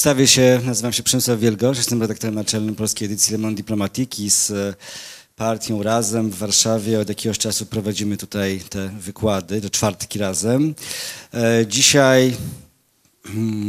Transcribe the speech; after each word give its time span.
Przedstawię 0.00 0.26
się, 0.26 0.60
nazywam 0.64 0.92
się 0.92 1.02
Przemysław 1.02 1.38
Wielgosz, 1.40 1.76
jestem 1.76 2.00
redaktorem 2.00 2.34
naczelnym 2.34 2.74
polskiej 2.74 3.06
edycji 3.06 3.32
Le 3.32 3.38
Monde 3.38 3.56
Diplomatique 3.56 4.30
z 4.30 4.50
e, 4.50 4.74
partią 5.36 5.82
Razem 5.82 6.30
w 6.30 6.34
Warszawie. 6.34 7.00
Od 7.00 7.08
jakiegoś 7.08 7.38
czasu 7.38 7.66
prowadzimy 7.66 8.16
tutaj 8.16 8.60
te 8.70 8.88
wykłady, 8.88 9.60
do 9.60 9.70
czwartki 9.70 10.18
razem. 10.18 10.74
E, 11.34 11.66
Dzisiaj, 11.66 12.36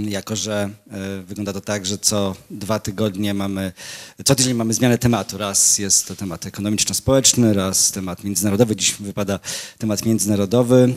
jako 0.07 0.35
że 0.35 0.69
e, 0.91 1.21
wygląda 1.21 1.53
to 1.53 1.61
tak, 1.61 1.85
że 1.85 1.97
co 1.97 2.35
dwa 2.51 2.79
tygodnie 2.79 3.33
mamy, 3.33 3.71
co 4.25 4.35
tydzień 4.35 4.53
mamy 4.53 4.73
zmianę 4.73 4.97
tematu. 4.97 5.37
Raz 5.37 5.77
jest 5.77 6.07
to 6.07 6.15
temat 6.15 6.45
ekonomiczno-społeczny, 6.45 7.53
raz 7.53 7.91
temat 7.91 8.23
międzynarodowy. 8.23 8.75
Dziś 8.75 8.93
wypada 8.99 9.39
temat 9.77 10.05
międzynarodowy. 10.05 10.93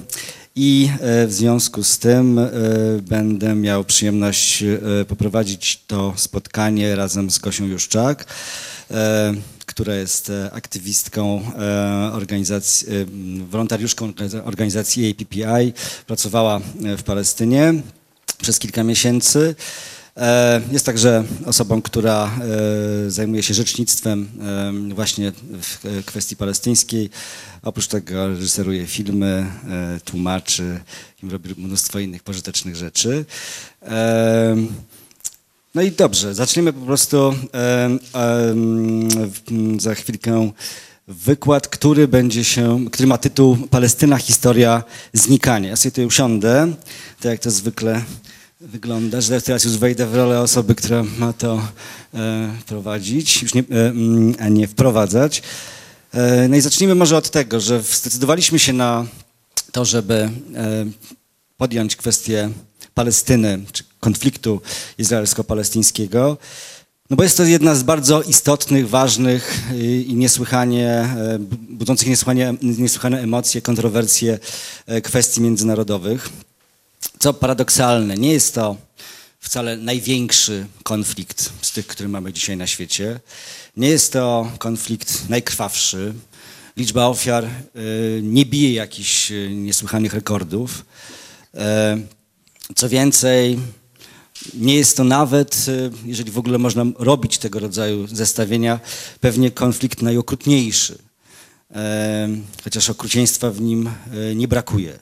I 0.56 0.90
e, 1.00 1.26
w 1.26 1.32
związku 1.32 1.84
z 1.84 1.98
tym 1.98 2.38
e, 2.38 2.50
będę 3.02 3.54
miał 3.54 3.84
przyjemność 3.84 4.64
poprowadzić 5.08 5.82
to 5.86 6.14
spotkanie 6.16 6.96
razem 6.96 7.30
z 7.30 7.38
Gosią 7.38 7.64
Juszczak, 7.64 8.24
która 9.66 9.94
jest 9.94 10.32
aktywistką 10.52 11.42
organizacji, 12.12 12.86
wolontariuszką 13.50 14.12
organizacji 14.44 15.10
APPI. 15.10 15.72
Pracowała 16.06 16.60
w 16.98 17.02
Palestynie 17.02 17.82
przez 18.44 18.58
kilka 18.58 18.82
miesięcy. 18.84 19.54
E, 20.16 20.60
Jest 20.72 20.86
także 20.86 21.24
osobą, 21.46 21.82
która 21.82 22.30
e, 23.06 23.10
zajmuje 23.10 23.42
się 23.42 23.54
rzecznictwem 23.54 24.28
e, 24.90 24.94
właśnie 24.94 25.32
w 25.62 26.02
kwestii 26.06 26.36
palestyńskiej. 26.36 27.10
Oprócz 27.62 27.86
tego 27.86 28.28
reżyseruje 28.28 28.86
filmy, 28.86 29.46
tłumaczy 30.04 30.80
robi 31.22 31.54
mnóstwo 31.58 31.98
innych 31.98 32.22
pożytecznych 32.22 32.76
rzeczy. 32.76 33.24
No 35.74 35.82
i 35.82 35.92
dobrze, 35.92 36.34
zaczniemy 36.34 36.72
po 36.72 36.80
prostu 36.80 37.34
za 39.78 39.94
chwilkę 39.94 40.50
wykład, 41.08 41.68
który 41.68 42.08
będzie 42.08 42.44
się, 42.44 42.86
który 42.92 43.06
ma 43.06 43.18
tytuł 43.18 43.56
Palestyna, 43.56 44.16
historia 44.16 44.82
znikania. 45.12 45.68
Ja 45.68 45.76
sobie 45.76 45.90
tutaj 45.90 46.04
usiądę, 46.04 46.72
tak 47.20 47.32
jak 47.32 47.40
to 47.40 47.50
zwykle 47.50 48.02
wygląda, 48.64 49.20
że 49.20 49.42
teraz 49.42 49.64
już 49.64 49.76
wejdę 49.76 50.06
w 50.06 50.14
rolę 50.14 50.40
osoby, 50.40 50.74
która 50.74 51.04
ma 51.18 51.32
to 51.32 51.68
e, 52.14 52.52
prowadzić, 52.66 53.42
już 53.42 53.54
nie, 53.54 53.60
e, 53.60 53.88
mm, 53.88 54.34
a 54.38 54.48
nie 54.48 54.68
wprowadzać. 54.68 55.42
E, 56.12 56.48
no 56.48 56.56
i 56.56 56.60
zacznijmy 56.60 56.94
może 56.94 57.16
od 57.16 57.30
tego, 57.30 57.60
że 57.60 57.82
zdecydowaliśmy 57.82 58.58
się 58.58 58.72
na 58.72 59.06
to, 59.72 59.84
żeby 59.84 60.14
e, 60.14 60.30
podjąć 61.56 61.96
kwestię 61.96 62.50
Palestyny, 62.94 63.60
czy 63.72 63.84
konfliktu 64.00 64.60
izraelsko-palestyńskiego, 64.98 66.36
no 67.10 67.16
bo 67.16 67.22
jest 67.22 67.36
to 67.36 67.44
jedna 67.44 67.74
z 67.74 67.82
bardzo 67.82 68.22
istotnych, 68.22 68.88
ważnych 68.88 69.62
i 70.06 70.14
niesłychanie, 70.14 70.88
e, 70.88 71.38
budzących 71.68 72.08
niesłychanie, 72.08 72.54
niesłychane 72.62 73.20
emocje, 73.20 73.62
kontrowersje 73.62 74.38
e, 74.86 75.00
kwestii 75.00 75.40
międzynarodowych. 75.40 76.30
Co 77.18 77.34
paradoksalne, 77.34 78.16
nie 78.16 78.32
jest 78.32 78.54
to 78.54 78.76
wcale 79.40 79.76
największy 79.76 80.66
konflikt 80.82 81.52
z 81.62 81.72
tych, 81.72 81.86
który 81.86 82.08
mamy 82.08 82.32
dzisiaj 82.32 82.56
na 82.56 82.66
świecie. 82.66 83.20
Nie 83.76 83.88
jest 83.88 84.12
to 84.12 84.52
konflikt 84.58 85.28
najkrwawszy. 85.28 86.14
Liczba 86.76 87.06
ofiar 87.06 87.44
y, 87.44 88.20
nie 88.22 88.46
bije 88.46 88.72
jakichś 88.72 89.30
y, 89.30 89.50
niesłychanych 89.54 90.14
rekordów. 90.14 90.84
E, 91.54 91.98
Co 92.76 92.88
więcej, 92.88 93.58
nie 94.54 94.74
jest 94.74 94.96
to 94.96 95.04
nawet, 95.04 95.66
y, 95.68 95.90
jeżeli 96.06 96.30
w 96.30 96.38
ogóle 96.38 96.58
można 96.58 96.84
robić 96.98 97.38
tego 97.38 97.58
rodzaju 97.58 98.06
zestawienia, 98.06 98.80
pewnie 99.20 99.50
konflikt 99.50 100.02
najokrutniejszy. 100.02 100.98
Chociaż 102.64 102.90
okrucieństwa 102.90 103.50
w 103.50 103.60
nim 103.60 103.90
nie 104.34 104.48
brakuje. 104.48 104.98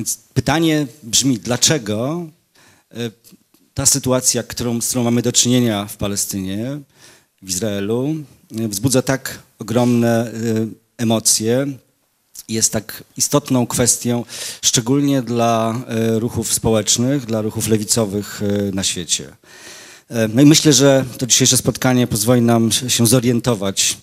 Więc 0.00 0.18
pytanie 0.34 0.86
brzmi, 1.02 1.38
dlaczego 1.38 2.26
e, 2.90 3.10
ta 3.74 3.86
sytuacja, 3.86 4.42
którą, 4.42 4.80
z 4.80 4.88
którą 4.88 5.04
mamy 5.04 5.22
do 5.22 5.32
czynienia 5.32 5.86
w 5.86 5.96
Palestynie, 5.96 6.80
w 7.42 7.48
Izraelu, 7.48 8.14
e, 8.58 8.68
wzbudza 8.68 9.02
tak 9.02 9.38
ogromne 9.58 10.26
e, 10.26 10.32
emocje, 10.96 11.66
jest 12.48 12.72
tak 12.72 13.04
istotną 13.16 13.66
kwestią, 13.66 14.24
szczególnie 14.62 15.22
dla 15.22 15.80
ruchów 16.16 16.54
społecznych, 16.54 17.26
dla 17.26 17.42
ruchów 17.42 17.68
lewicowych 17.68 18.40
na 18.72 18.84
świecie. 18.84 19.36
No 20.34 20.42
i 20.42 20.46
myślę, 20.46 20.72
że 20.72 21.04
to 21.18 21.26
dzisiejsze 21.26 21.56
spotkanie 21.56 22.06
pozwoli 22.06 22.42
nam 22.42 22.72
się 22.72 23.06
zorientować 23.06 23.98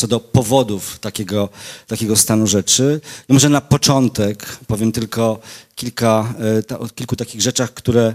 co 0.00 0.06
do 0.06 0.20
powodów 0.20 0.98
takiego, 0.98 1.48
takiego 1.86 2.16
stanu 2.16 2.46
rzeczy. 2.46 3.00
I 3.28 3.32
może 3.32 3.48
na 3.48 3.60
początek 3.60 4.58
powiem 4.66 4.92
tylko 4.92 5.40
kilka, 5.74 6.34
e, 6.58 6.62
ta, 6.62 6.78
o 6.78 6.88
kilku 6.88 7.16
takich 7.16 7.40
rzeczach, 7.40 7.74
które, 7.74 8.14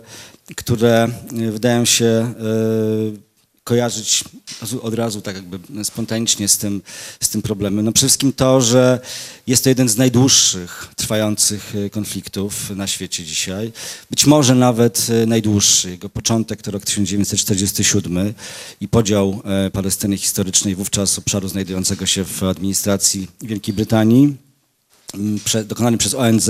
które 0.56 1.07
e, 1.47 1.51
wydają 1.51 1.85
się 1.85 2.06
e, 2.06 2.34
kojarzyć 3.66 4.24
od 4.81 4.94
razu 4.94 5.22
tak 5.22 5.36
jakby 5.36 5.59
spontanicznie 5.84 6.48
z 6.48 6.58
tym, 6.58 6.81
z 7.20 7.30
tym 7.30 7.42
problemem. 7.42 7.86
No 7.86 7.92
przede 7.92 8.08
wszystkim 8.08 8.34
to, 8.34 8.62
że 8.62 9.00
jest 9.48 9.64
to 9.64 9.70
jeden 9.70 9.90
z 9.90 9.98
najdłuższych 9.98 10.88
trwających 10.96 11.74
e, 11.76 11.90
konfliktów 11.90 12.70
na 12.70 12.88
świecie 12.88 13.24
dzisiaj. 13.24 13.72
Być 14.09 14.26
może 14.26 14.56
nawet 14.56 15.08
e, 15.09 15.26
najdłuższy. 15.26 15.90
Jego 15.90 16.09
początek 16.09 16.62
to 16.62 16.72
rok 16.72 16.86
1947 16.86 18.34
i 18.81 18.88
podział 18.88 19.42
e, 19.46 19.70
Palestyny 19.70 20.18
historycznej 20.18 20.76
wówczas 20.76 21.20
obszaru 21.20 21.47
znajdującego 21.47 22.06
się 22.06 22.26
w 22.26 22.44
administracji 22.44 23.28
Wielkiej 23.42 23.74
Brytanii, 23.74 24.36
dokonany 25.66 25.97
przez 25.97 26.14
ONZ 26.14 26.50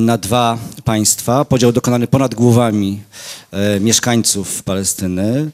na 0.00 0.18
dwa 0.18 0.58
państwa. 0.84 1.44
Podział 1.44 1.72
dokonany 1.72 2.06
ponad 2.06 2.34
głowami 2.34 3.02
mieszkańców 3.80 4.62
Palestyny, 4.62 5.50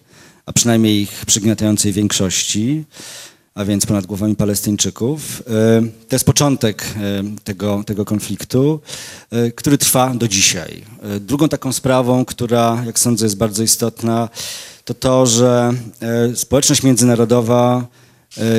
a 0.46 0.52
przynajmniej 0.52 1.00
ich 1.00 1.26
przygniatającej 1.26 1.92
większości, 1.92 2.84
a 3.54 3.64
więc 3.64 3.86
ponad 3.86 4.06
głowami 4.06 4.36
Palestyńczyków. 4.36 5.42
E, 5.46 5.82
To 6.08 6.14
jest 6.16 6.24
początek 6.24 6.84
e, 6.96 7.22
tego, 7.44 7.84
tego 7.86 8.04
konfliktu, 8.04 8.80
e, 9.30 9.50
który 9.50 9.78
trwa 9.78 10.14
do 10.14 10.28
dzisiaj. 10.28 10.84
Drugą 11.20 11.48
taką 11.48 11.72
sprawą, 11.72 12.24
która, 12.24 12.82
jak 12.86 12.98
sądzę, 12.98 13.26
jest 13.26 13.36
bardzo 13.36 13.62
istotna, 13.62 14.28
to 14.84 14.94
to, 14.94 15.26
że 15.26 15.72
społeczność 16.34 16.82
międzynarodowa 16.82 17.86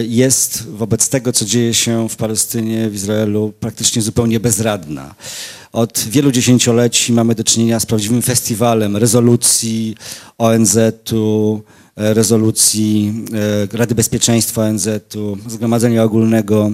jest 0.07 0.67
wobec 0.69 1.09
tego, 1.09 1.33
co 1.33 1.45
dzieje 1.45 1.73
się 1.73 2.09
w 2.09 2.15
Palestynie, 2.15 2.89
w 2.89 2.95
Izraelu, 2.95 3.53
praktycznie 3.59 4.01
zupełnie 4.01 4.39
bezradna. 4.39 5.15
Od 5.73 5.99
wielu 5.99 6.31
dziesięcioleci 6.31 7.13
mamy 7.13 7.35
do 7.35 7.43
czynienia 7.43 7.79
z 7.79 7.85
prawdziwym 7.85 8.21
festiwalem 8.21 8.97
rezolucji 8.97 9.95
ONZ-u, 10.37 11.61
e, 11.95 12.13
rezolucji 12.13 13.13
e, 13.73 13.77
Rady 13.77 13.95
Bezpieczeństwa 13.95 14.61
ONZ-u, 14.61 15.37
Zgromadzenia 15.47 16.03
Ogólnego, 16.03 16.71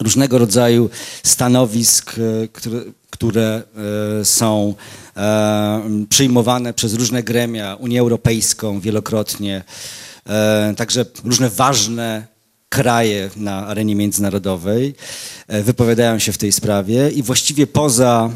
różnego 0.00 0.38
rodzaju 0.38 0.90
stanowisk, 1.22 2.14
e, 2.18 2.48
które, 2.48 2.80
które 3.10 3.62
są 4.24 4.74
przyjmowane 6.08 6.74
przez 6.74 6.94
różne 6.94 7.22
gremia, 7.22 7.74
Unię 7.74 8.00
Europejską 8.00 8.80
wielokrotnie, 8.80 9.62
także 10.76 11.06
różne 11.24 11.50
ważne 11.50 12.26
kraje 12.70 13.30
na 13.36 13.66
arenie 13.66 13.96
międzynarodowej 13.96 14.94
e, 15.48 15.62
wypowiadają 15.62 16.18
się 16.18 16.32
w 16.32 16.38
tej 16.38 16.52
sprawie 16.52 17.10
i 17.10 17.22
właściwie 17.22 17.66
poza 17.66 18.30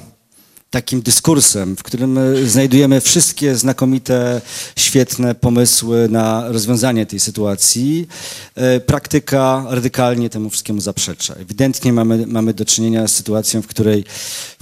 takim 0.74 1.02
dyskursem, 1.02 1.76
w 1.76 1.82
którym 1.82 2.18
e, 2.18 2.46
znajdujemy 2.46 3.00
wszystkie 3.00 3.56
znakomite, 3.56 4.40
świetne 4.76 5.34
pomysły 5.34 6.08
na 6.08 6.48
rozwiązanie 6.48 7.06
tej 7.06 7.20
sytuacji, 7.20 8.08
e, 8.54 8.80
praktyka 8.80 9.64
radykalnie 9.68 10.30
temu 10.30 10.50
wszystkiemu 10.50 10.80
zaprzecza. 10.80 11.34
Ewidentnie 11.34 11.92
mamy, 11.92 12.26
mamy 12.26 12.54
do 12.54 12.64
czynienia 12.64 13.08
z 13.08 13.14
sytuacją, 13.14 13.62
w 13.62 13.66
której, 13.66 14.04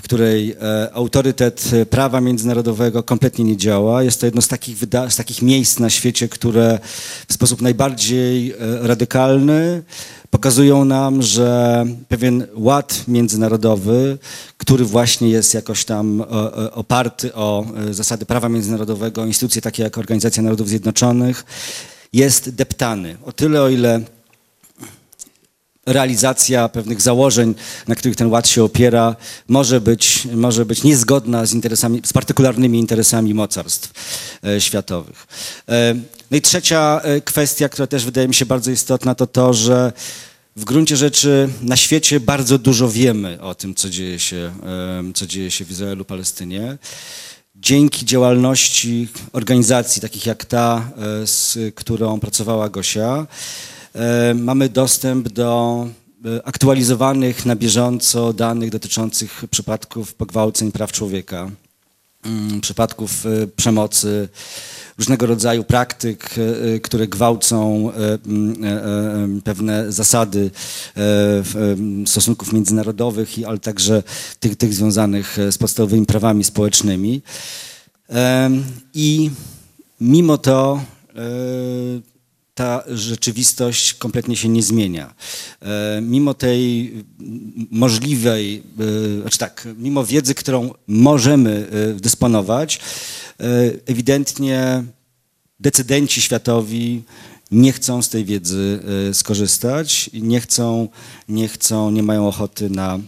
w 0.03 0.05
której 0.05 0.57
e, 0.61 0.95
autorytet 0.95 1.71
e, 1.73 1.87
prawa 1.87 2.21
międzynarodowego 2.21 3.03
kompletnie 3.03 3.45
nie 3.45 3.57
działa. 3.57 4.03
Jest 4.03 4.21
to 4.21 4.27
jedno 4.27 4.43
z 4.43 4.49
takich, 4.49 4.77
z 5.09 5.17
takich 5.17 5.43
miejsc 5.43 5.79
na 5.79 5.91
świecie, 5.91 6.29
które 6.29 6.79
w 7.29 7.33
sposób 7.33 7.63
najbardziej 7.63 8.51
e, 8.51 8.55
radykalny 8.83 9.83
pokazują 10.31 10.85
nam, 10.85 11.23
że 11.23 11.85
pewien 12.09 12.47
ład 12.55 13.05
międzynarodowy, 13.09 14.19
który 14.57 14.85
właśnie 14.85 15.29
jest 15.29 15.55
jakoś 15.55 15.85
tam 15.85 16.25
oparty 16.73 17.35
o 17.35 17.67
zasady 17.91 18.27
prawa 18.27 18.49
międzynarodowego, 18.49 19.27
instytucje 19.27 19.63
takie 19.63 19.83
jak 19.83 19.99
Organizacja 19.99 20.43
Narodów 20.43 20.69
Zjednoczonych, 20.69 21.45
jest 22.13 22.51
deptany. 22.51 23.17
O 23.25 23.33
tyle, 23.33 23.63
o 23.63 23.69
ile 23.69 24.01
realizacja 25.87 26.69
pewnych 26.69 27.03
założeń, 27.03 27.55
na 27.89 27.95
których 27.95 28.17
ten 28.17 28.31
ład 28.31 28.49
się 28.49 28.65
opiera, 28.65 29.17
może 29.49 29.81
być, 29.81 30.29
może 30.35 30.65
być 30.65 30.83
niezgodna 30.83 31.47
z, 31.47 31.53
interesami, 31.53 32.01
z 32.05 32.13
partykularnymi 32.13 32.79
interesami 32.79 33.35
mocarstw 33.35 33.93
e, 34.45 34.61
światowych. 34.61 35.27
E, 35.69 35.95
no 36.31 36.37
i 36.37 36.41
trzecia 36.41 37.01
e, 37.03 37.21
kwestia, 37.21 37.69
która 37.69 37.87
też 37.87 38.05
wydaje 38.05 38.29
mi 38.29 38.35
się 38.35 38.47
bardzo 38.47 38.71
istotna, 38.71 39.15
to 39.15 39.27
to, 39.27 39.55
że 39.55 39.93
w 40.57 40.65
gruncie 40.65 40.97
rzeczy 40.97 41.49
na 41.63 41.77
świecie 41.77 42.21
bardzo 42.21 42.59
dużo 42.59 42.89
wiemy 42.89 43.41
o 43.41 43.55
tym, 43.55 43.75
co 43.75 43.91
dzieje 43.91 44.19
się, 44.19 44.53
co 45.15 45.27
dzieje 45.27 45.51
się 45.51 45.65
w 45.65 45.71
Izraelu, 45.71 46.05
Palestynie. 46.05 46.79
Dzięki 47.55 48.07
działalności 48.07 49.09
organizacji 49.33 50.03
takich 50.03 50.27
jak 50.27 50.45
ta, 50.45 50.91
z 51.25 51.59
którą 51.75 52.21
pracowała 52.21 52.69
Gosia, 52.69 53.27
mamy 54.35 54.69
dostęp 54.69 55.29
do 55.29 55.87
e, 56.25 56.47
aktualizowanych 56.47 57.47
na 57.47 57.57
bieżąco 57.57 58.33
danych 58.33 58.71
dotyczących 58.71 59.45
przypadków 59.51 60.15
pogwałceń 60.15 60.73
praw 60.73 60.93
człowieka, 60.93 61.51
mm, 62.25 62.61
przypadków 62.61 63.27
e, 63.27 63.47
przemocy, 63.47 64.29
różnego 64.99 65.27
rodzaju 65.27 65.65
praktyk, 65.65 66.35
e, 66.39 66.75
e, 66.75 66.81
które 66.81 67.09
gwałcą 67.09 67.91
e, 67.91 68.19
m, 68.27 68.65
e, 68.65 68.69
e, 68.69 69.41
pewne 69.45 69.93
zasady 69.93 70.51
e, 70.97 71.71
em, 71.73 72.07
stosunków 72.07 72.53
międzynarodowych, 72.53 73.31
ale 73.47 73.59
także 73.59 74.03
tych, 74.41 74.57
tych 74.57 74.75
związanych 74.75 75.39
e, 75.39 75.53
z 75.53 75.59
podstawowymi 75.59 76.07
prawami 76.07 76.45
społecznymi. 76.45 77.23
I 78.95 79.31
mimo 80.01 80.39
to 80.39 80.81
e, 81.17 82.12
ta 82.55 82.85
rzeczywistość 82.89 83.95
kompletnie 83.95 84.37
się 84.37 84.49
nie 84.49 84.63
zmienia. 84.63 85.15
E, 85.61 86.01
Mimo 86.03 86.35
tej 86.35 86.93
możliwej, 87.71 88.63
e, 89.19 89.21
znaczy 89.21 89.39
tak, 89.39 89.69
mimo 89.79 90.05
wiedzy, 90.05 90.35
którą 90.35 90.75
możemy 90.87 91.69
e, 91.91 91.95
dysponować, 91.95 92.81
ewidentnie 93.87 94.85
decydenci 95.61 96.23
światowi 96.23 97.03
nie 97.51 97.73
chcą 97.73 98.03
z 98.03 98.09
tej 98.09 98.25
wiedzy 98.25 98.81
skorzystać, 99.13 100.11
nie 100.13 100.41
chcą, 100.41 100.89
nie 101.29 101.49
chcą, 101.49 101.91
nie 101.91 102.03
mają 102.03 102.29
ochoty 102.29 102.71
na, 102.71 102.99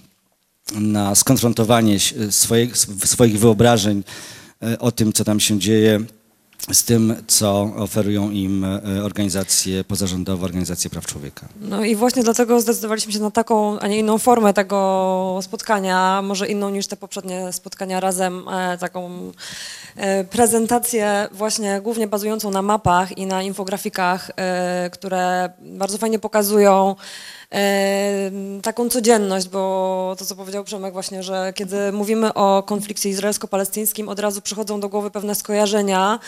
na 0.73 1.15
skonfrontowanie 1.15 1.99
swoich, 2.31 2.77
swoich 3.05 3.39
wyobrażeń 3.39 4.05
o 4.79 4.93
tym, 4.93 5.13
co 5.13 5.25
tam 5.25 5.41
się 5.41 5.59
dzieje, 5.59 6.05
z 6.73 6.85
tym, 6.85 7.17
co 7.27 7.71
oferują 7.77 8.31
im 8.31 8.65
e, 8.65 9.05
organizacje 9.05 9.85
pozarządowe, 9.85 10.45
organizacje 10.45 10.91
praw 10.91 11.07
człowieka. 11.07 11.49
No 11.61 11.85
i 11.85 11.97
właśnie 11.97 12.23
dlatego 12.23 12.61
zdecydowaliśmy 12.61 13.13
się 13.13 13.19
na 13.19 13.31
taką, 13.31 13.79
a 13.79 13.89
nie 13.89 13.99
inną 13.99 14.19
formę 14.19 14.55
tego 14.55 15.39
spotkania, 15.43 16.23
może 16.23 16.49
inną 16.49 16.71
niż 16.71 16.87
te 16.87 16.97
poprzednie 16.97 17.53
spotkania 17.53 18.01
razem, 18.01 18.49
e, 18.49 18.79
taką 18.79 19.33
e, 19.97 20.25
prezentację 20.25 21.29
właśnie 21.33 21.81
głównie 21.81 22.07
bazującą 22.07 22.51
na 22.51 22.63
mapach 22.63 23.19
i 23.19 23.27
na 23.27 23.43
infografikach, 23.43 24.31
które 24.93 25.51
bardzo 25.61 25.99
fajnie 25.99 26.19
pokazują 26.19 26.97
taką 28.63 28.89
codzienność, 28.89 29.49
bo 29.49 30.15
to, 30.19 30.25
co 30.25 30.37
powiedział 30.37 30.65
Przemek 30.65 30.93
właśnie, 30.93 31.23
że 31.23 31.53
kiedy 31.55 31.93
mówimy 31.93 32.35
o 32.35 32.63
konflikcie 32.63 33.09
izraelsko-palestyńskim, 33.09 34.09
od 34.09 34.19
razu 34.19 34.41
przychodzą 34.41 34.81
do 34.81 34.89
głowy 34.89 35.11
pewne 35.11 35.35
skojarzenia, 35.35 36.19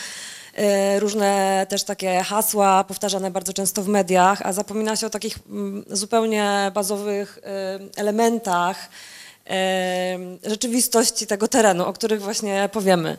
e, 0.55 1.01
różne 1.01 1.67
też 1.69 1.85
takie 1.85 2.23
hasła 2.23 2.85
powtarzane 2.85 3.31
bardzo 3.31 3.53
często 3.53 3.83
w 3.83 3.89
mediach, 3.89 4.43
a 4.43 4.53
zapomina 4.53 4.97
się 4.97 5.07
o 5.07 5.11
takich 5.11 5.39
mm, 5.49 5.85
zupełnie 5.91 6.71
bazowych 6.75 7.39
e, 7.43 7.79
elementach 7.97 8.89
e, 9.47 10.19
rzeczywistości 10.45 11.27
tego 11.27 11.49
terenu, 11.49 11.85
o 11.85 11.93
których 11.93 12.23
właśnie 12.23 12.69
powiemy. 12.73 13.17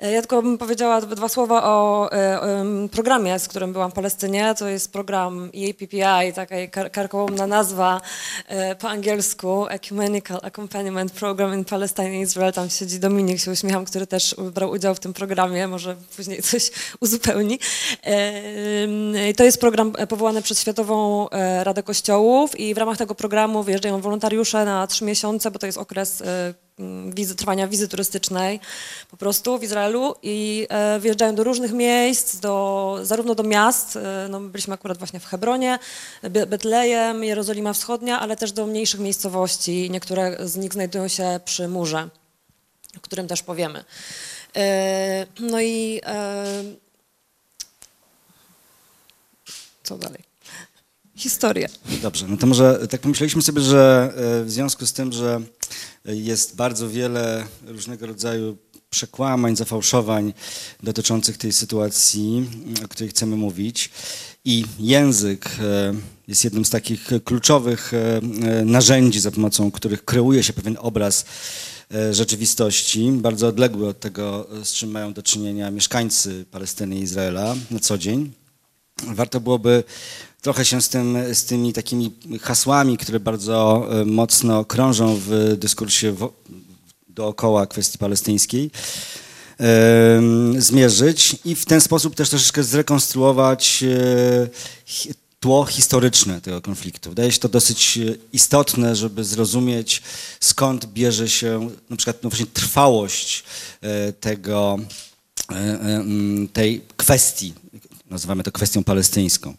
E, 0.00 0.12
Ja 0.12 0.20
tylko 0.20 0.42
bym 0.42 0.58
powiedziała 0.58 1.00
dwa 1.00 1.28
słowa 1.28 1.64
o 1.64 2.08
e, 2.12 2.88
programie, 2.92 3.38
z 3.38 3.48
którym 3.48 3.72
byłam 3.72 3.90
w 3.90 3.94
Palestynie. 3.94 4.54
To 4.58 4.68
jest 4.68 4.92
program 4.92 5.50
EAPPI, 5.56 6.32
taka 6.34 6.54
kar- 6.70 6.90
karkołomna 6.90 7.46
nazwa 7.46 8.00
e, 8.48 8.74
po 8.76 8.88
angielsku 8.88 9.66
Ecumenical 9.68 10.40
Accompaniment 10.42 11.12
Program 11.12 11.54
in 11.54 11.64
Palestine 11.64 12.20
Israel. 12.20 12.52
Tam 12.52 12.70
siedzi 12.70 13.00
Dominik, 13.00 13.40
się 13.40 13.50
uśmiecham, 13.50 13.84
który 13.84 14.06
też 14.06 14.34
brał 14.54 14.70
udział 14.70 14.94
w 14.94 15.00
tym 15.00 15.12
programie, 15.12 15.68
może 15.68 15.96
później 16.16 16.42
coś 16.42 16.70
uzupełni. 17.00 17.58
To 19.36 19.44
jest 19.44 19.60
program 19.60 19.92
powołany 20.08 20.42
przez 20.42 20.60
Światową 20.60 21.28
Radę 21.62 21.82
Kościołów 21.82 22.60
i 22.60 22.74
w 22.74 22.78
ramach 22.78 22.96
tego 22.96 23.14
programu 23.14 23.62
wyjeżdżają 23.62 24.00
wolontariusze 24.00 24.64
na 24.64 24.86
trzy 24.86 25.04
miesiące, 25.04 25.50
bo 25.50 25.58
to 25.58 25.66
jest 25.66 25.78
okres 25.78 26.22
wizy, 27.14 27.34
trwania 27.34 27.68
wizy 27.68 27.88
turystycznej 27.88 28.60
po 29.10 29.16
prostu 29.16 29.58
w 29.58 29.62
Izraelu 29.62 30.14
i 30.22 30.66
e, 30.68 30.98
wyjeżdżają 30.98 31.34
do 31.34 31.44
różnych 31.44 31.72
miejsc, 31.72 32.36
do, 32.36 32.98
zarówno 33.02 33.34
do 33.34 33.42
miast, 33.42 33.96
e, 33.96 34.28
no 34.30 34.40
my 34.40 34.48
byliśmy 34.48 34.74
akurat 34.74 34.98
właśnie 34.98 35.20
w 35.20 35.26
Hebronie, 35.26 35.78
Be- 36.22 36.46
Betlejem, 36.46 37.24
Jerozolima 37.24 37.72
Wschodnia, 37.72 38.20
ale 38.20 38.36
też 38.36 38.52
do 38.52 38.66
mniejszych 38.66 39.00
miejscowości. 39.00 39.90
Niektóre 39.90 40.48
z 40.48 40.56
nich 40.56 40.72
znajdują 40.72 41.08
się 41.08 41.40
przy 41.44 41.68
murze, 41.68 42.08
o 42.96 43.00
którym 43.00 43.28
też 43.28 43.42
powiemy. 43.42 43.84
E, 44.56 45.26
no 45.40 45.60
i 45.60 46.00
e, 46.06 46.44
co 49.82 49.98
dalej? 49.98 50.20
Historia. 51.16 51.68
Dobrze, 52.02 52.26
no 52.28 52.36
to 52.36 52.46
może 52.46 52.88
tak 52.88 53.00
pomyśleliśmy 53.00 53.42
sobie, 53.42 53.60
że 53.60 54.12
e, 54.40 54.44
w 54.44 54.50
związku 54.50 54.86
z 54.86 54.92
tym, 54.92 55.12
że 55.12 55.40
jest 56.06 56.56
bardzo 56.56 56.90
wiele 56.90 57.46
różnego 57.66 58.06
rodzaju 58.06 58.56
przekłamań, 58.90 59.56
zafałszowań 59.56 60.34
dotyczących 60.82 61.38
tej 61.38 61.52
sytuacji, 61.52 62.50
o 62.84 62.88
której 62.88 63.10
chcemy 63.10 63.36
mówić. 63.36 63.90
I 64.44 64.64
język 64.78 65.46
e, 65.60 65.94
jest 66.28 66.44
jednym 66.44 66.64
z 66.64 66.70
takich 66.70 67.08
kluczowych 67.24 67.94
e, 67.94 68.16
e, 68.16 68.64
narzędzi, 68.64 69.20
za 69.20 69.30
pomocą 69.30 69.70
których 69.70 70.04
kreuje 70.04 70.42
się 70.42 70.52
pewien 70.52 70.76
obraz 70.80 71.24
rzeczywistości, 72.10 73.12
bardzo 73.12 73.48
odległy 73.48 73.88
od 73.88 74.00
tego, 74.00 74.48
z 74.64 74.72
czym 74.72 74.90
mają 74.90 75.12
do 75.12 75.22
czynienia 75.22 75.70
mieszkańcy 75.70 76.44
Palestyny 76.50 76.96
i 76.96 77.02
Izraela 77.02 77.56
na 77.70 77.78
co 77.78 77.98
dzień. 77.98 78.32
Warto 79.02 79.40
byłoby 79.40 79.84
trochę 80.46 80.64
się 80.64 80.80
z, 80.80 80.88
tym, 80.88 81.18
z 81.34 81.44
tymi 81.44 81.72
takimi 81.72 82.12
hasłami, 82.42 82.98
które 82.98 83.20
bardzo 83.20 83.88
e, 83.90 84.04
mocno 84.04 84.64
krążą 84.64 85.20
w 85.26 85.56
dyskursie 85.58 86.12
wo- 86.12 86.32
dookoła 87.08 87.66
kwestii 87.66 87.98
palestyńskiej, 87.98 88.70
zmierzyć 90.58 91.36
i 91.44 91.54
w 91.54 91.64
ten 91.64 91.80
sposób 91.80 92.14
też 92.14 92.28
troszeczkę 92.28 92.62
zrekonstruować 92.62 93.84
e, 93.84 94.48
tło 95.40 95.64
historyczne 95.64 96.40
tego 96.40 96.60
konfliktu. 96.60 97.08
Wydaje 97.08 97.32
się 97.32 97.38
to 97.38 97.48
dosyć 97.48 97.98
e, 97.98 98.14
istotne, 98.32 98.96
żeby 98.96 99.24
zrozumieć 99.24 100.02
skąd 100.40 100.86
bierze 100.86 101.28
się 101.28 101.70
na 101.90 101.96
przykład 101.96 102.22
no 102.22 102.30
właśnie 102.30 102.46
trwałość 102.46 103.44
tego, 104.20 104.78
tej 106.52 106.82
kwestii, 106.96 107.54
nazywamy 108.10 108.42
to 108.42 108.52
kwestią 108.52 108.84
palestyńską. 108.84 109.54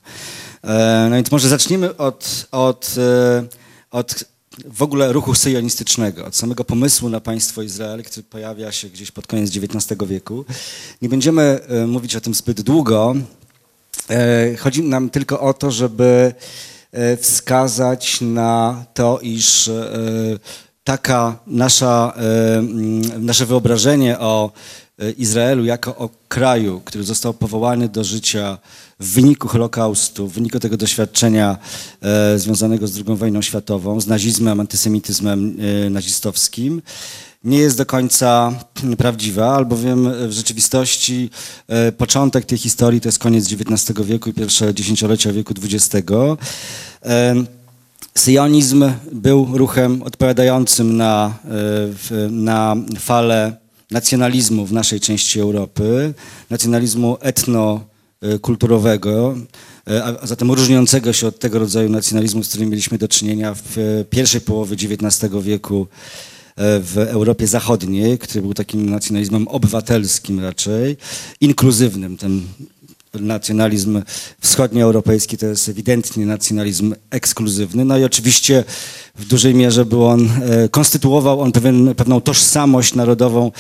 E, 0.68 1.08
No 1.10 1.16
więc 1.16 1.32
może 1.32 1.50
zacznijmy 1.50 1.98
od, 1.98 2.48
od, 2.52 2.96
e, 2.98 3.44
od 3.92 4.24
w 4.66 4.82
ogóle 4.82 5.14
ruchu 5.14 5.36
syjonistycznego, 5.36 6.26
od 6.26 6.36
samego 6.36 6.64
pomysłu 6.64 7.10
na 7.10 7.20
państwo 7.20 7.62
Izrael, 7.62 8.04
który 8.04 8.24
pojawia 8.24 8.72
się 8.72 8.90
gdzieś 8.90 9.12
pod 9.12 9.28
koniec 9.28 9.52
XIX 9.58 10.02
wieku. 10.08 10.46
Nie 11.02 11.10
będziemy 11.10 11.60
e, 11.68 11.88
mówić 11.88 12.16
o 12.16 12.22
tym 12.22 12.34
zbyt 12.34 12.62
długo. 12.62 13.16
Chodzi 14.60 14.84
nam 14.84 15.10
tylko 15.10 15.40
o 15.40 15.54
to, 15.54 15.72
żeby 15.72 16.34
wskazać 17.22 18.22
na 18.22 18.86
to, 18.94 19.20
iż 19.22 19.70
taka 20.84 21.40
nasza, 21.48 22.14
nasze 23.20 23.46
wyobrażenie 23.46 24.20
o 24.20 24.52
Izraelu 25.18 25.66
jako 25.66 25.96
o 25.96 26.10
kraju, 26.28 26.82
który 26.86 27.04
został 27.04 27.34
powołany 27.34 27.90
do 27.90 28.04
życia 28.04 28.58
w 29.00 29.14
wyniku 29.14 29.48
Holokaustu, 29.48 30.28
w 30.28 30.34
wyniku 30.34 30.60
tego 30.60 30.78
doświadczenia 30.78 31.58
e, 32.02 32.40
związanego 32.40 32.88
z 32.88 32.98
II 32.98 33.18
wojną 33.18 33.42
światową, 33.42 34.02
z 34.02 34.08
nazizmem, 34.08 34.60
antysemityzmem 34.60 35.58
e, 35.86 35.90
nazistowskim, 35.90 36.82
nie 37.44 37.58
jest 37.58 37.78
do 37.78 37.86
końca 37.86 38.54
prawdziwa, 38.98 39.56
albowiem 39.56 40.28
w 40.28 40.32
rzeczywistości 40.32 41.30
e, 41.68 41.92
początek 41.92 42.46
tej 42.46 42.58
historii 42.58 43.02
to 43.02 43.08
jest 43.08 43.20
koniec 43.20 43.54
XIX 43.54 44.08
wieku 44.08 44.30
i 44.30 44.34
pierwsze 44.34 44.74
dziesięciolecia 44.74 45.34
wieku 45.34 45.54
XX. 45.64 46.12
E, 47.06 47.36
Syjonizm 48.16 48.92
był 49.12 49.58
ruchem 49.58 50.04
odpowiadającym 50.04 50.98
na, 50.98 51.34
e, 52.12 52.30
na 52.30 52.76
falę 53.00 53.58
nacjonalizmu 53.92 54.66
w 54.66 54.74
naszej 54.74 55.00
części 55.00 55.40
Europy, 55.40 56.14
nacjonalizmu 56.50 57.18
etnokulturowego, 57.22 57.97
e, 59.88 60.04
a, 60.04 60.22
a 60.22 60.28
zatem 60.28 60.52
różniącego 60.52 61.14
się 61.14 61.28
od 61.28 61.40
tego 61.40 61.60
rodzaju 61.60 61.90
nacjonalizmu, 61.90 62.44
z 62.44 62.50
którym 62.50 62.70
mieliśmy 62.70 62.98
do 62.98 63.08
czynienia 63.08 63.54
w 63.54 63.78
e, 63.78 64.06
pierwszej 64.06 64.42
połowie 64.42 64.76
XIX 64.76 65.34
wieku 65.42 65.88
e, 66.56 66.80
w 66.80 66.98
Europie 66.98 67.48
Zachodniej, 67.48 68.18
który 68.18 68.42
był 68.42 68.54
takim 68.54 68.90
nacjonalizmem 68.90 69.48
obywatelskim 69.48 70.40
raczej, 70.40 70.98
inkluzywnym. 71.42 72.18
Ten 72.18 72.42
nacjonalizm 73.22 74.02
wschodnioeuropejski 74.42 75.38
to 75.38 75.46
jest 75.46 75.70
ewidentnie 75.70 76.26
nacjonalizm 76.26 76.96
ekskluzywny. 77.10 77.86
No 77.86 77.98
i 77.98 78.04
oczywiście 78.04 78.64
w 79.18 79.26
dużej 79.26 79.56
mierze 79.56 79.86
był 79.86 80.06
on, 80.06 80.30
e, 80.44 80.70
konstytuował 80.70 81.42
on 81.42 81.52
pewien, 81.52 81.96
pewną 81.96 82.22
tożsamość 82.22 82.96
narodową 82.96 83.52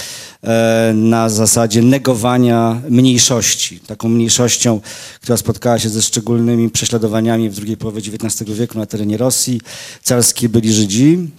e, 0.44 0.92
na 0.96 1.30
zasadzie 1.30 1.82
negowania 1.82 2.82
mniejszości. 2.90 3.80
Taką 3.80 4.10
mniejszością, 4.10 4.82
która 5.22 5.38
spotkała 5.38 5.80
się 5.80 5.90
ze 5.90 6.02
szczególnymi 6.02 6.70
prześladowaniami 6.70 7.50
w 7.50 7.56
drugiej 7.56 7.78
połowie 7.78 8.02
XIX 8.02 8.52
wieku 8.52 8.78
na 8.78 8.86
terenie 8.86 9.18
Rosji. 9.18 9.62
Carskie 10.04 10.50
byli 10.50 10.74
Żydzi. 10.74 11.30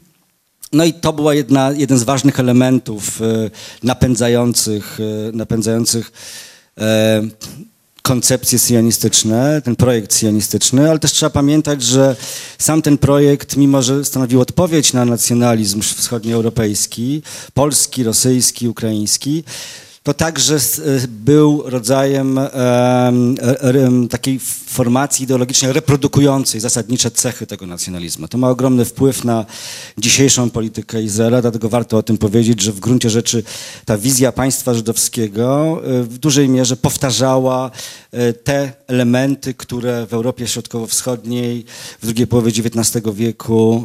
No 0.73 0.85
i 0.85 0.93
to 0.93 1.13
była 1.13 1.35
jedna, 1.35 1.73
jeden 1.77 1.99
z 1.99 2.03
ważnych 2.03 2.41
elementów 2.41 3.23
e, 3.23 3.51
napędzających, 3.83 4.99
napędzających 5.33 6.13
koncepcje 8.09 8.59
sionistyczne, 8.59 9.63
ten 9.63 9.77
projekt 9.77 10.15
sionistyczny, 10.15 10.91
ale 10.91 10.99
też 10.99 11.13
trzeba 11.13 11.31
pamiętać, 11.31 11.83
że 11.83 12.17
sam 12.59 12.83
ten 12.83 12.99
projekt, 12.99 13.57
mimo 13.57 13.83
że 13.83 14.05
stanowił 14.05 14.41
odpowiedź 14.41 14.93
na 14.93 15.05
nacjonalizm 15.05 15.81
wschodnioeuropejski, 15.83 17.23
polski, 17.55 18.03
rosyjski, 18.03 18.69
ukraiński, 18.69 19.45
to 20.09 20.15
także 20.15 20.57
y, 20.57 21.09
był 21.09 21.63
rodzajem 21.67 22.39
em, 22.39 22.49
e- 23.43 23.61
em, 23.61 24.09
takiej 24.09 24.41
formacji 24.67 25.25
ideologicznej 25.25 25.73
reprodukującej 25.73 26.61
zasadnicze 26.61 27.11
cechy 27.11 27.47
tego 27.47 27.67
nacjonalizmu. 27.67 28.29
To 28.29 28.39
ma 28.39 28.51
ogromny 28.51 28.85
wpływ 28.85 29.25
na 29.25 29.47
dzisiejszą 29.99 30.51
politykę 30.51 31.03
Izraela, 31.03 31.43
dlatego 31.43 31.69
warto 31.69 31.97
o 31.97 32.03
tym 32.03 32.19
powiedzieć, 32.19 32.63
że 32.63 32.73
w 32.73 32.81
gruncie 32.81 33.11
rzeczy 33.11 33.43
ta 33.85 33.99
wizja 33.99 34.33
państwa 34.33 34.75
żydowskiego 34.75 35.81
w 36.03 36.19
dużej 36.19 36.49
mierze 36.49 36.77
powtarzała 36.77 37.71
te 38.45 38.73
elementy, 38.87 39.55
które 39.55 40.07
w 40.07 40.13
Europie 40.13 40.47
Środkowo-Wschodniej 40.47 41.65
w 42.03 42.07
drugiej 42.07 42.27
połowie 42.27 42.49
XIX 42.51 43.05
wieku 43.15 43.85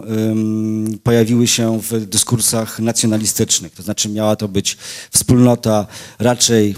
pojawiły 1.04 1.48
się 1.48 1.80
w 1.82 2.06
dyskursach 2.06 2.80
nacjonalistycznych. 2.80 3.74
To 3.76 3.84
znaczy 3.84 4.10
miała 4.10 4.36
to 4.36 4.48
być 4.48 4.78
wspólnota 5.12 5.88
raczej 6.20 6.76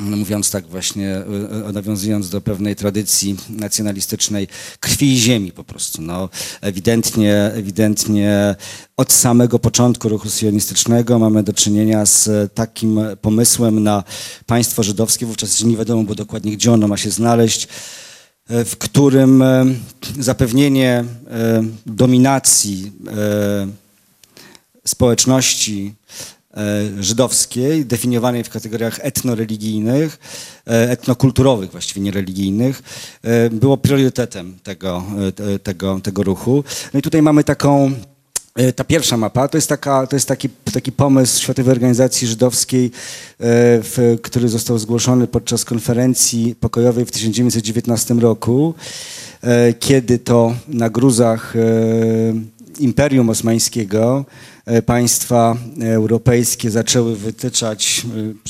mówiąc 0.00 0.50
tak 0.50 0.66
właśnie, 0.66 1.16
y, 1.16 1.68
y, 1.68 1.72
nawiązując 1.72 2.30
do 2.30 2.40
pewnej 2.40 2.76
tradycji 2.76 3.36
nacjonalistycznej, 3.48 4.48
krwi 4.80 5.12
i 5.12 5.18
ziemi 5.18 5.52
po 5.52 5.64
prostu. 5.64 6.02
No, 6.02 6.28
ewidentnie, 6.60 7.34
ewidentnie 7.36 8.56
od 8.96 9.12
samego 9.12 9.58
początku 9.58 10.08
ruchu 10.08 10.30
sionistycznego 10.30 11.18
mamy 11.18 11.42
do 11.42 11.52
czynienia 11.52 12.06
z 12.06 12.52
takim 12.54 13.00
pomysłem 13.20 13.82
na 13.82 14.04
państwo 14.46 14.82
żydowskie, 14.82 15.26
wówczas 15.26 15.62
nie 15.64 15.76
wiadomo 15.76 16.02
było 16.02 16.14
dokładnie, 16.14 16.52
gdzie 16.52 16.72
ono 16.72 16.88
ma 16.88 16.96
się 16.96 17.10
znaleźć, 17.10 17.68
e, 18.48 18.64
w 18.64 18.76
którym 18.76 19.42
e, 19.42 19.64
zapewnienie 20.18 21.04
e, 21.30 21.64
dominacji 21.86 22.92
e, 23.08 23.68
społeczności 24.84 25.94
e, 25.94 26.39
żydowskiej, 27.00 27.86
definiowanej 27.86 28.44
w 28.44 28.50
kategoriach 28.50 28.98
etnoreligijnych, 29.02 30.18
e, 30.66 30.90
etnokulturowych, 30.90 31.70
właściwie 31.70 32.00
nie 32.00 32.10
religijnych, 32.10 32.82
e, 33.22 33.50
było 33.50 33.76
priorytetem 33.76 34.58
tego, 34.62 35.02
e, 35.28 35.32
te- 35.32 35.58
tego, 35.58 36.00
tego 36.02 36.22
ruchu. 36.22 36.64
No 36.94 36.98
i 36.98 37.02
tutaj 37.02 37.22
mamy 37.22 37.44
taką 37.44 37.92
E, 38.56 38.72
Ta 38.72 38.84
pierwsza 38.84 39.16
mapa 39.16 39.48
to 39.48 39.58
jest, 39.58 39.68
taka, 39.68 40.06
to 40.06 40.16
jest 40.16 40.28
taki, 40.28 40.48
taki 40.72 40.92
pomysł 40.92 41.42
Światowej 41.42 41.72
Organizacji 41.72 42.28
Żydowskiej, 42.28 42.84
e, 42.86 42.90
w, 43.82 44.18
który 44.22 44.48
został 44.48 44.78
zgłoszony 44.78 45.26
podczas 45.26 45.64
konferencji 45.64 46.54
pokojowej 46.60 47.04
w 47.04 47.10
1919 47.10 48.20
roku, 48.20 48.74
e, 49.42 49.74
kiedy 49.74 50.18
to 50.18 50.54
na 50.68 50.90
gruzach 50.90 51.56
e, 51.56 51.60
Imperium 52.78 53.30
Osmańskiego 53.30 54.24
e, 54.66 54.82
państwa 54.82 55.56
europejskie 55.80 56.70
zaczęły 56.70 57.16
wytyczać, 57.16 58.06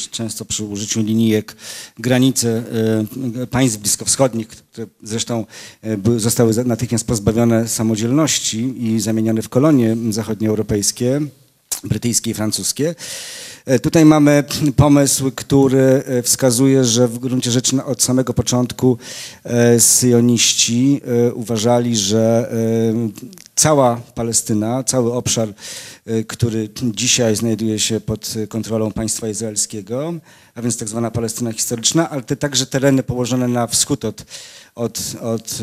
e, 0.07 0.09
często 0.11 0.45
przy 0.45 0.65
użyciu 0.65 1.03
linijek, 1.03 1.57
granice 1.99 2.63
e, 3.43 3.47
państw 3.47 3.79
bliskowschodnich, 3.79 4.49
które 4.49 4.87
zresztą 5.03 5.45
zostały 6.17 6.65
natychmiast 6.65 7.07
pozbawione 7.07 7.69
samodzielności 7.69 8.85
i 8.87 9.01
zamienione 9.01 9.43
w 9.43 9.49
kolonie 9.49 9.97
zachodnioeuropejskie, 10.11 11.21
brytyjskie 11.85 12.31
i 12.31 12.35
francuskie. 12.35 12.95
Tutaj 13.83 14.05
mamy 14.05 14.45
pomysł, 14.77 15.31
który 15.35 16.03
wskazuje, 16.23 16.85
że 16.85 17.09
w 17.09 17.19
gruncie 17.19 17.51
rzeczy 17.51 17.85
od 17.85 18.03
samego 18.03 18.35
początku 18.35 18.99
syjoniści 19.79 21.01
uważali, 21.35 21.97
że 21.97 22.53
cała 23.61 24.01
Palestyna, 24.15 24.85
cały 24.85 25.13
obszar, 25.13 25.49
e, 26.07 26.25
który 26.25 26.69
dzisiaj 26.83 27.37
znajduje 27.37 27.79
się 27.79 28.01
pod 28.01 28.35
kontrolą 28.49 28.93
państwa 28.93 29.29
izraelskiego, 29.29 30.15
a 30.55 30.63
więc 30.63 30.77
tak 30.77 30.89
zwana 30.89 31.11
Palestyna 31.11 31.53
historyczna, 31.53 32.11
ale 32.11 32.23
te 32.23 32.37
także 32.37 32.67
tereny 32.67 33.03
położone 33.03 33.49
na 33.49 33.67
wschód 33.67 34.05
od, 34.05 34.25
od, 34.75 35.01
od 35.23 35.59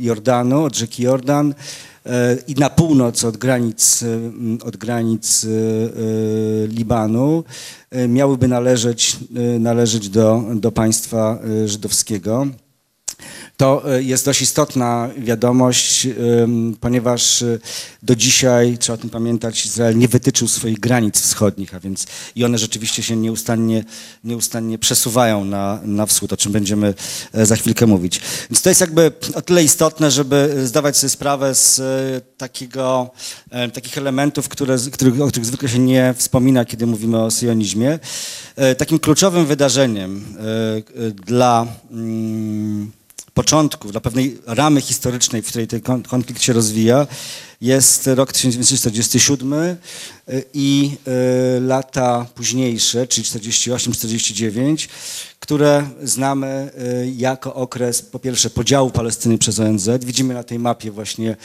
Jordanu, 0.00 0.64
od 0.64 0.76
rzeki 0.76 1.02
Jordan, 1.02 1.54
e, 2.06 2.36
i 2.46 2.54
na 2.54 2.70
północ 2.70 3.24
od 3.24 3.36
granic, 3.36 4.04
od 4.64 4.76
granic 4.76 5.44
e, 5.44 5.48
Libanu 6.66 7.44
miałyby 8.08 8.48
należeć, 8.48 9.16
należeć 9.60 10.08
do, 10.08 10.44
do 10.54 10.72
państwa 10.72 11.38
żydowskiego. 11.66 12.46
To 13.58 13.94
e, 13.94 14.02
jest 14.02 14.24
dość 14.24 14.42
istotna 14.42 15.10
wiadomość, 15.16 16.08
ponieważ 16.80 17.42
e, 17.42 17.58
do 18.02 18.16
dzisiaj, 18.16 18.78
trzeba 18.78 18.94
o 18.94 19.00
tym 19.00 19.10
pamiętać, 19.10 19.66
Izrael 19.66 19.98
nie 19.98 20.08
wytyczył 20.08 20.48
swoich 20.48 20.80
granic 20.80 21.20
wschodnich, 21.20 21.74
a 21.74 21.80
więc 21.80 22.06
i 22.36 22.44
one 22.44 22.58
rzeczywiście 22.58 23.02
się 23.02 23.16
nieustannie, 23.16 23.84
nieustannie 24.24 24.78
przesuwają 24.78 25.44
na, 25.44 25.80
na 25.84 26.06
wschód, 26.06 26.32
o 26.32 26.36
czym 26.36 26.52
będziemy 26.52 26.94
e, 27.32 27.46
za 27.46 27.56
chwilkę 27.56 27.86
mówić. 27.86 28.20
Więc 28.50 28.62
to 28.62 28.68
jest 28.68 28.80
jakby 28.80 29.12
o 29.34 29.42
tyle 29.42 29.64
istotne, 29.64 30.10
żeby 30.10 30.66
zdawać 30.66 30.96
sobie 30.96 31.10
sprawę 31.10 31.54
z 31.54 31.80
e, 31.80 32.20
takiego, 32.36 33.10
e, 33.50 33.68
takich 33.68 33.98
elementów, 33.98 34.48
które, 34.48 34.74
o 35.20 35.28
których 35.28 35.46
zwykle 35.46 35.68
się 35.68 35.78
nie 35.78 36.14
wspomina, 36.16 36.64
kiedy 36.64 36.86
mówimy 36.86 37.18
o 37.22 37.30
syjonizmie. 37.30 37.98
E, 38.56 38.74
Takim 38.74 38.98
kluczowym 38.98 39.46
wydarzeniem 39.46 40.24
e, 40.38 41.06
e, 41.06 41.10
dla 41.10 41.66
mm, 41.90 42.97
początku, 43.38 43.90
dla 43.90 44.00
pewnej 44.00 44.38
ramy 44.46 44.80
historycznej, 44.80 45.42
w 45.42 45.46
której 45.46 45.66
ten 45.66 45.80
kon- 45.80 46.02
konflikt 46.02 46.42
się 46.42 46.52
rozwija, 46.52 47.06
jest 47.60 48.06
rok 48.06 48.32
1947 48.32 49.52
y, 49.52 49.76
i 50.54 50.90
y, 51.56 51.60
lata 51.60 52.26
późniejsze, 52.34 53.06
czyli 53.06 53.26
48-49, 53.26 54.88
które 55.40 55.88
znamy 56.02 56.70
y, 57.04 57.12
jako 57.16 57.54
okres 57.54 58.02
po 58.02 58.18
pierwsze 58.18 58.50
podziału 58.50 58.90
Palestyny 58.90 59.38
przez 59.38 59.60
ONZ. 59.60 59.88
Widzimy 60.00 60.34
na 60.34 60.42
tej 60.42 60.58
mapie 60.58 60.90
właśnie 60.90 61.36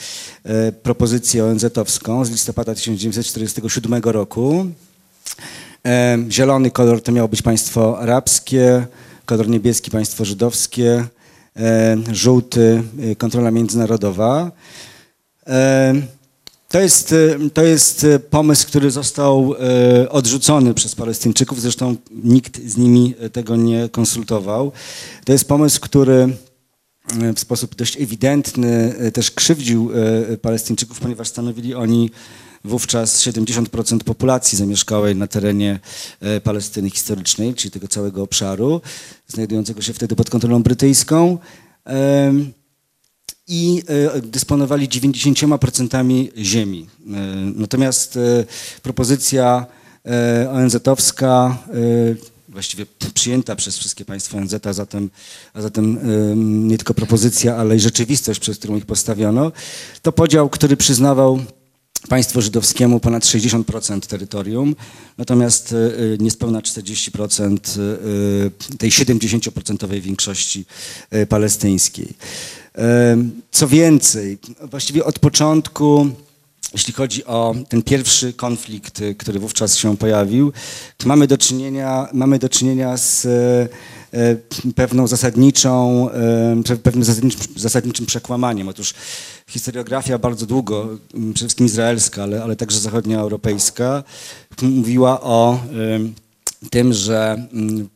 propozycję 0.82 1.44
ONZ-owską 1.44 2.24
z 2.24 2.30
listopada 2.30 2.74
1947 2.74 4.02
roku. 4.04 4.66
Zielony 6.28 6.70
kolor 6.70 7.02
to 7.02 7.12
miało 7.12 7.28
być 7.28 7.42
państwo 7.42 7.98
arabskie, 8.00 8.86
kolor 9.26 9.48
niebieski 9.48 9.90
państwo 9.90 10.24
żydowskie, 10.24 11.06
żółty 12.12 12.82
e, 13.00 13.16
kontrola 13.16 13.50
międzynarodowa. 13.50 14.50
E, 15.46 15.94
To 16.68 16.80
jest, 16.80 17.12
e, 17.12 17.50
to 17.50 17.62
jest 17.62 18.04
e, 18.04 18.18
pomysł, 18.18 18.66
który 18.66 18.90
został 18.90 19.54
e, 19.54 20.08
odrzucony 20.10 20.74
przez 20.74 20.94
Palestyńczyków, 20.94 21.60
zresztą 21.60 21.96
nikt 22.24 22.60
z 22.66 22.76
nimi 22.76 23.14
e, 23.20 23.30
tego 23.30 23.56
nie 23.56 23.88
konsultował. 23.88 24.72
To 25.24 25.32
jest 25.32 25.48
pomysł, 25.48 25.80
który 25.80 26.28
e, 27.22 27.32
w 27.34 27.40
sposób 27.40 27.74
dość 27.74 28.00
ewidentny 28.00 28.94
e, 28.98 29.10
też 29.12 29.30
krzywdził 29.30 29.90
e, 30.32 30.36
Palestyńczyków, 30.36 31.00
ponieważ 31.00 31.28
stanowili 31.28 31.74
oni 31.74 32.10
wówczas 32.64 33.22
70% 33.22 33.98
populacji 33.98 34.58
zamieszkałej 34.58 35.16
na 35.16 35.26
terenie 35.26 35.80
e, 36.20 36.40
Palestyny 36.40 36.90
historycznej, 36.90 37.54
czyli 37.54 37.70
tego 37.70 37.88
całego 37.88 38.22
obszaru, 38.22 38.80
znajdującego 39.28 39.82
się 39.82 39.92
wtedy 39.92 40.16
pod 40.16 40.30
kontrolą 40.30 40.62
brytyjską. 40.62 41.38
I 43.48 43.82
e, 44.14 44.20
dysponowali 44.20 44.88
90% 44.88 46.28
ziemi. 46.38 46.86
E, 47.06 47.10
Natomiast 47.56 48.18
propozycja 48.82 49.66
ONZ-owska 50.52 51.58
właściwie 52.48 52.86
przyjęta 53.14 53.56
przez 53.56 53.78
wszystkie 53.78 54.04
państwa 54.04 54.38
ONZ, 54.38 54.54
a 54.66 54.72
zatem, 54.72 55.10
a 55.54 55.62
zatem 55.62 55.98
nie 56.68 56.76
tylko 56.76 56.94
propozycja, 56.94 57.56
ale 57.56 57.76
i 57.76 57.80
rzeczywistość, 57.80 58.40
przez 58.40 58.58
którą 58.58 58.76
ich 58.76 58.86
postawiono, 58.86 59.52
to 60.02 60.12
podział, 60.12 60.48
który 60.48 60.76
przyznawał 60.76 61.40
państwu 62.08 62.42
żydowskiemu 62.42 63.00
ponad 63.00 63.24
60% 63.24 64.00
terytorium, 64.00 64.76
natomiast 65.18 65.72
y, 65.72 65.76
y, 65.76 66.18
niespełna 66.20 66.60
40% 66.60 67.78
y, 68.72 68.76
tej 68.78 68.90
70% 68.90 70.00
większości 70.00 70.64
palestyńskiej. 71.28 72.14
Co 73.50 73.68
więcej, 73.68 74.38
właściwie 74.70 75.04
od 75.04 75.18
początku 75.18 76.10
jeśli 76.74 76.92
chodzi 76.92 77.24
o 77.24 77.54
ten 77.68 77.82
pierwszy 77.82 78.32
konflikt, 78.32 79.00
który 79.18 79.40
wówczas 79.40 79.76
się 79.76 79.96
pojawił, 79.96 80.52
mamy 81.04 81.26
do 81.26 81.38
czynienia, 81.38 82.08
mamy 82.12 82.38
do 82.38 82.48
czynienia 82.48 82.96
z 82.96 83.26
e, 83.26 83.68
e, 84.12 84.36
pewną 84.74 85.06
zasadniczą, 85.06 86.08
e, 86.10 86.78
pewnym 86.82 87.04
zasadniczym, 87.04 87.40
zasadniczym 87.56 88.06
przekłamaniem. 88.06 88.68
Otóż 88.68 88.94
historiografia 89.46 90.18
bardzo 90.18 90.46
długo, 90.46 90.88
m, 91.14 91.32
przede 91.34 91.34
wszystkim 91.34 91.66
izraelska, 91.66 92.22
ale, 92.22 92.42
ale 92.42 92.56
także 92.56 92.78
zachodnioeuropejska, 92.80 94.04
mówiła 94.62 95.20
o 95.20 95.60
em, 95.94 96.14
tym, 96.70 96.92
że 96.92 97.48
mm, 97.52 97.88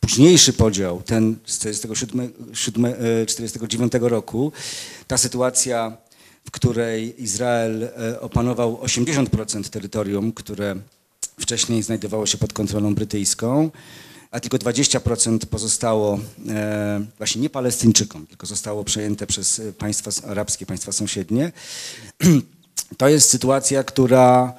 późniejszy 0.00 0.52
podział, 0.52 1.02
ten 1.02 1.36
z 1.46 1.58
47, 1.58 2.32
49 3.26 3.92
roku, 4.00 4.52
ta 5.06 5.18
sytuacja, 5.18 5.96
w 6.44 6.50
której 6.50 7.22
Izrael 7.22 7.82
e, 7.82 8.20
opanował 8.20 8.74
80% 8.76 9.68
terytorium, 9.68 10.32
które 10.32 10.76
wcześniej 11.40 11.82
znajdowało 11.82 12.26
się 12.26 12.38
pod 12.38 12.52
kontrolą 12.52 12.94
brytyjską, 12.94 13.70
a 14.34 14.40
tylko 14.40 14.58
20% 14.58 15.46
pozostało 15.46 16.18
e, 16.48 17.04
właśnie 17.18 17.42
nie 17.42 17.50
Palestyńczykom, 17.50 18.26
tylko 18.26 18.46
zostało 18.46 18.84
przejęte 18.84 19.26
przez 19.26 19.58
e, 19.58 19.72
państwa 19.72 20.10
arabskie, 20.28 20.66
państwa 20.66 20.92
sąsiednie. 20.92 21.52
To 22.96 23.08
jest 23.08 23.30
sytuacja, 23.30 23.84
która 23.84 24.52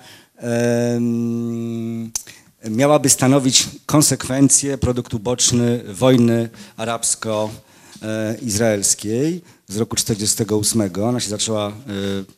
miałaby 2.70 3.10
stanowić 3.10 3.70
konsekwencje, 3.86 4.78
produkt 4.78 5.14
uboczny 5.14 5.84
wojny 5.94 6.50
arabsko-izraelskiej 6.78 9.42
z 9.68 9.78
roku 9.78 9.96
1948. 9.96 11.04
Ona 11.04 11.20
się 11.20 11.30
zaczęła 11.30 11.70
e, 11.70 11.74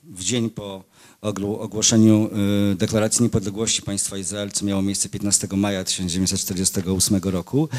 w 0.03 0.23
dzień 0.23 0.49
po 0.49 0.83
ogłoszeniu 1.27 2.29
e, 2.71 2.75
deklaracji 2.75 3.23
niepodległości 3.23 3.81
państwa 3.81 4.17
Izrael, 4.17 4.51
co 4.51 4.65
miało 4.65 4.81
miejsce 4.81 5.09
15 5.09 5.47
maja 5.51 5.83
1948 5.83 7.19
roku. 7.23 7.69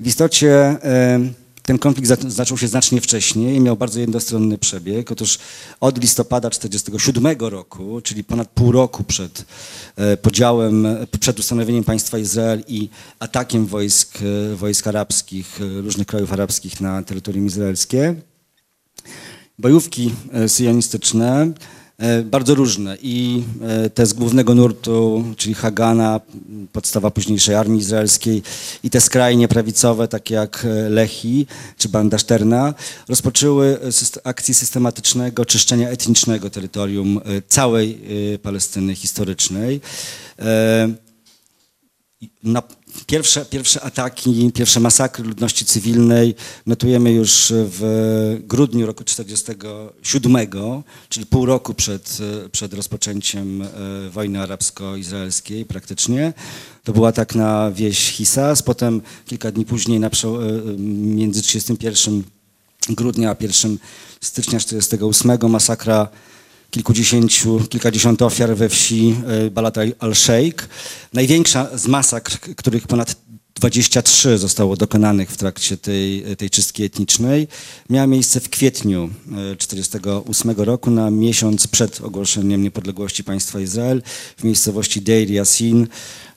W 0.00 0.06
istocie 0.06 0.54
e, 0.54 1.20
ten 1.62 1.78
konflikt 1.78 2.08
za- 2.08 2.30
zaczął 2.30 2.58
się 2.58 2.68
znacznie 2.68 3.00
wcześniej 3.00 3.56
i 3.56 3.60
miał 3.60 3.76
bardzo 3.76 4.00
jednostronny 4.00 4.58
przebieg. 4.58 5.12
Otóż 5.12 5.38
od 5.80 5.98
listopada 6.00 6.50
1947 6.50 7.36
roku, 7.50 8.00
czyli 8.00 8.24
ponad 8.24 8.48
pół 8.48 8.72
roku 8.72 9.04
przed 9.04 9.44
e, 9.96 10.16
podziałem, 10.16 10.86
przed 11.20 11.38
ustanowieniem 11.38 11.84
państwa 11.84 12.18
Izrael 12.18 12.64
i 12.68 12.88
atakiem 13.18 13.66
wojsk, 13.66 14.18
wojsk 14.56 14.86
arabskich, 14.86 15.58
różnych 15.82 16.06
krajów 16.06 16.32
arabskich 16.32 16.80
na 16.80 17.02
terytorium 17.02 17.46
izraelskie, 17.46 18.14
bojówki 19.58 20.14
syjonistyczne, 20.46 21.52
bardzo 22.24 22.54
różne 22.54 22.96
i 23.02 23.44
e, 23.62 23.90
te 23.90 24.06
z 24.06 24.12
głównego 24.12 24.54
nurtu, 24.54 25.24
czyli 25.36 25.54
Hagana, 25.54 26.20
podstawa 26.72 27.10
późniejszej 27.10 27.54
armii 27.54 27.80
izraelskiej 27.80 28.42
i 28.82 28.90
te 28.90 29.00
skrajnie 29.00 29.48
prawicowe, 29.48 30.08
takie 30.08 30.34
jak 30.34 30.64
e, 30.64 30.88
Lehi 30.88 31.46
czy 31.78 31.88
Banda 31.88 32.18
Szterna, 32.18 32.74
rozpoczęły 33.08 33.78
e, 34.24 34.28
akcję 34.28 34.54
systematycznego 34.54 35.44
czyszczenia 35.44 35.88
etnicznego 35.88 36.50
terytorium 36.50 37.20
e, 37.24 37.42
całej 37.48 38.00
e, 38.34 38.38
Palestyny 38.38 38.94
historycznej. 38.94 39.80
E, 40.38 40.88
na 42.42 42.62
pierwsze, 43.06 43.44
pierwsze 43.44 43.82
ataki, 43.82 44.52
pierwsze 44.54 44.80
masakry 44.80 45.24
ludności 45.24 45.64
cywilnej 45.64 46.34
notujemy 46.66 47.12
już 47.12 47.52
w 47.56 48.40
grudniu 48.46 48.86
roku 48.86 49.04
1947, 49.04 50.36
czyli 51.08 51.26
pół 51.26 51.46
roku 51.46 51.74
przed, 51.74 52.18
przed 52.52 52.74
rozpoczęciem 52.74 53.62
e, 53.62 53.68
wojny 54.10 54.40
arabsko-izraelskiej 54.42 55.64
praktycznie. 55.64 56.32
To 56.84 56.92
był 56.92 57.06
atak 57.06 57.34
na 57.34 57.70
wieś 57.70 57.98
Hisas, 57.98 58.62
potem 58.62 59.02
kilka 59.26 59.52
dni 59.52 59.64
później 59.64 60.00
na, 60.00 60.10
przeł- 60.10 60.42
e, 60.42 60.78
między 61.16 61.42
31 61.42 62.22
grudnia 62.88 63.30
a 63.30 63.36
1 63.40 63.78
stycznia 64.20 64.58
1948 64.58 65.50
masakra 65.50 66.08
kilkudziesięciu, 66.70 67.60
kilkadziesiąt 67.68 68.22
ofiar 68.22 68.56
we 68.56 68.68
wsi 68.68 69.16
e, 69.26 69.50
Balat 69.50 69.76
al-Sheikh. 69.98 70.68
Największa 71.12 71.78
z 71.78 71.86
masakr, 71.86 72.38
których 72.56 72.86
ponad 72.86 73.16
23 73.54 74.38
zostało 74.38 74.76
dokonanych 74.76 75.30
w 75.30 75.36
trakcie 75.36 75.76
tej, 75.76 76.36
tej 76.36 76.50
czystki 76.50 76.84
etnicznej, 76.84 77.48
miała 77.90 78.06
miejsce 78.06 78.40
w 78.40 78.50
kwietniu 78.50 79.10
1948 79.58 80.50
roku, 80.50 80.90
na 80.90 81.10
miesiąc 81.10 81.66
przed 81.66 82.00
ogłoszeniem 82.00 82.62
niepodległości 82.62 83.24
państwa 83.24 83.60
Izrael 83.60 84.02
w 84.36 84.44
miejscowości 84.44 85.02
Deir 85.02 85.30
Yassin. 85.30 85.86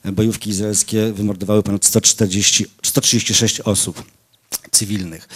E, 0.04 0.12
Bojówki 0.12 0.50
izraelskie 0.50 1.12
wymordowały 1.12 1.62
ponad 1.62 1.84
140, 1.84 2.66
136 2.82 3.60
osób 3.60 4.04
cywilnych. 4.70 5.28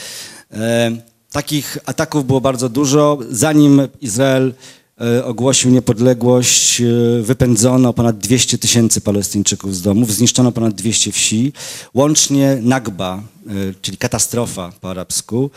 E, 0.52 1.14
Takich 1.34 1.78
ataków 1.86 2.26
było 2.26 2.40
bardzo 2.40 2.68
dużo. 2.68 3.18
Zanim 3.30 3.88
Izrael 4.00 4.48
e, 4.48 4.83
ogłosił 5.24 5.70
niepodległość, 5.70 6.80
e, 6.80 6.84
wypędzono 7.22 7.92
ponad 7.92 8.18
200 8.18 8.58
tysięcy 8.58 9.00
Palestyńczyków 9.00 9.76
z 9.76 9.82
domów, 9.82 10.12
zniszczono 10.12 10.52
ponad 10.52 10.74
200 10.74 11.12
wsi. 11.12 11.52
Łącznie 11.94 12.58
Nagba, 12.62 13.22
e, 13.46 13.50
czyli 13.82 13.96
katastrofa 13.96 14.72
po 14.80 14.90
arabsku, 14.90 15.50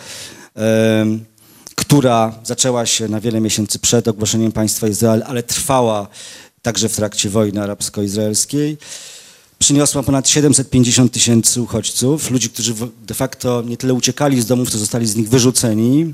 e, 0.55 1.05
która 1.75 2.39
zaczęła 2.43 2.85
się 2.85 3.07
na 3.07 3.21
wiele 3.21 3.41
miesięcy 3.41 3.79
przed 3.79 4.07
ogłoszeniem 4.07 4.51
państwa 4.51 4.87
Izrael, 4.87 5.23
ale 5.27 5.43
trwała 5.43 6.07
także 6.61 6.89
w 6.89 6.95
trakcie 6.95 7.29
wojny 7.29 7.63
arabsko-izraelskiej 7.63 8.77
przyniosła 9.59 10.03
ponad 10.03 10.29
750 10.29 11.11
tysięcy 11.11 11.61
uchodźców, 11.61 12.31
ludzi, 12.31 12.49
którzy 12.49 12.73
de 13.07 13.13
facto 13.13 13.61
nie 13.61 13.77
tyle 13.77 13.93
uciekali 13.93 14.41
z 14.41 14.45
domów, 14.45 14.69
co 14.69 14.77
zostali 14.77 15.07
z 15.07 15.15
nich 15.15 15.29
wyrzuceni. 15.29 16.13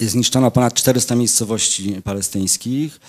Zniszczono 0.00 0.50
ponad 0.50 0.74
400 0.74 1.14
miejscowości 1.14 2.02
palestyńskich, 2.04 3.00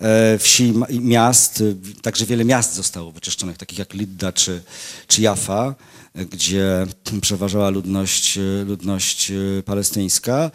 e, 0.00 0.38
wsi 0.38 0.74
miast, 0.90 1.60
e, 1.96 2.00
także 2.02 2.26
wiele 2.26 2.44
miast 2.44 2.74
zostało 2.74 3.12
wyczyszczonych, 3.12 3.58
takich 3.58 3.78
jak 3.78 3.94
Lidda 3.94 4.32
czy, 4.32 4.62
czy 5.06 5.22
Jaffa, 5.22 5.74
e, 6.14 6.24
gdzie 6.24 6.86
przeważała 7.20 7.70
ludność, 7.70 8.38
ludność 8.66 9.32
palestyńska. 9.64 10.50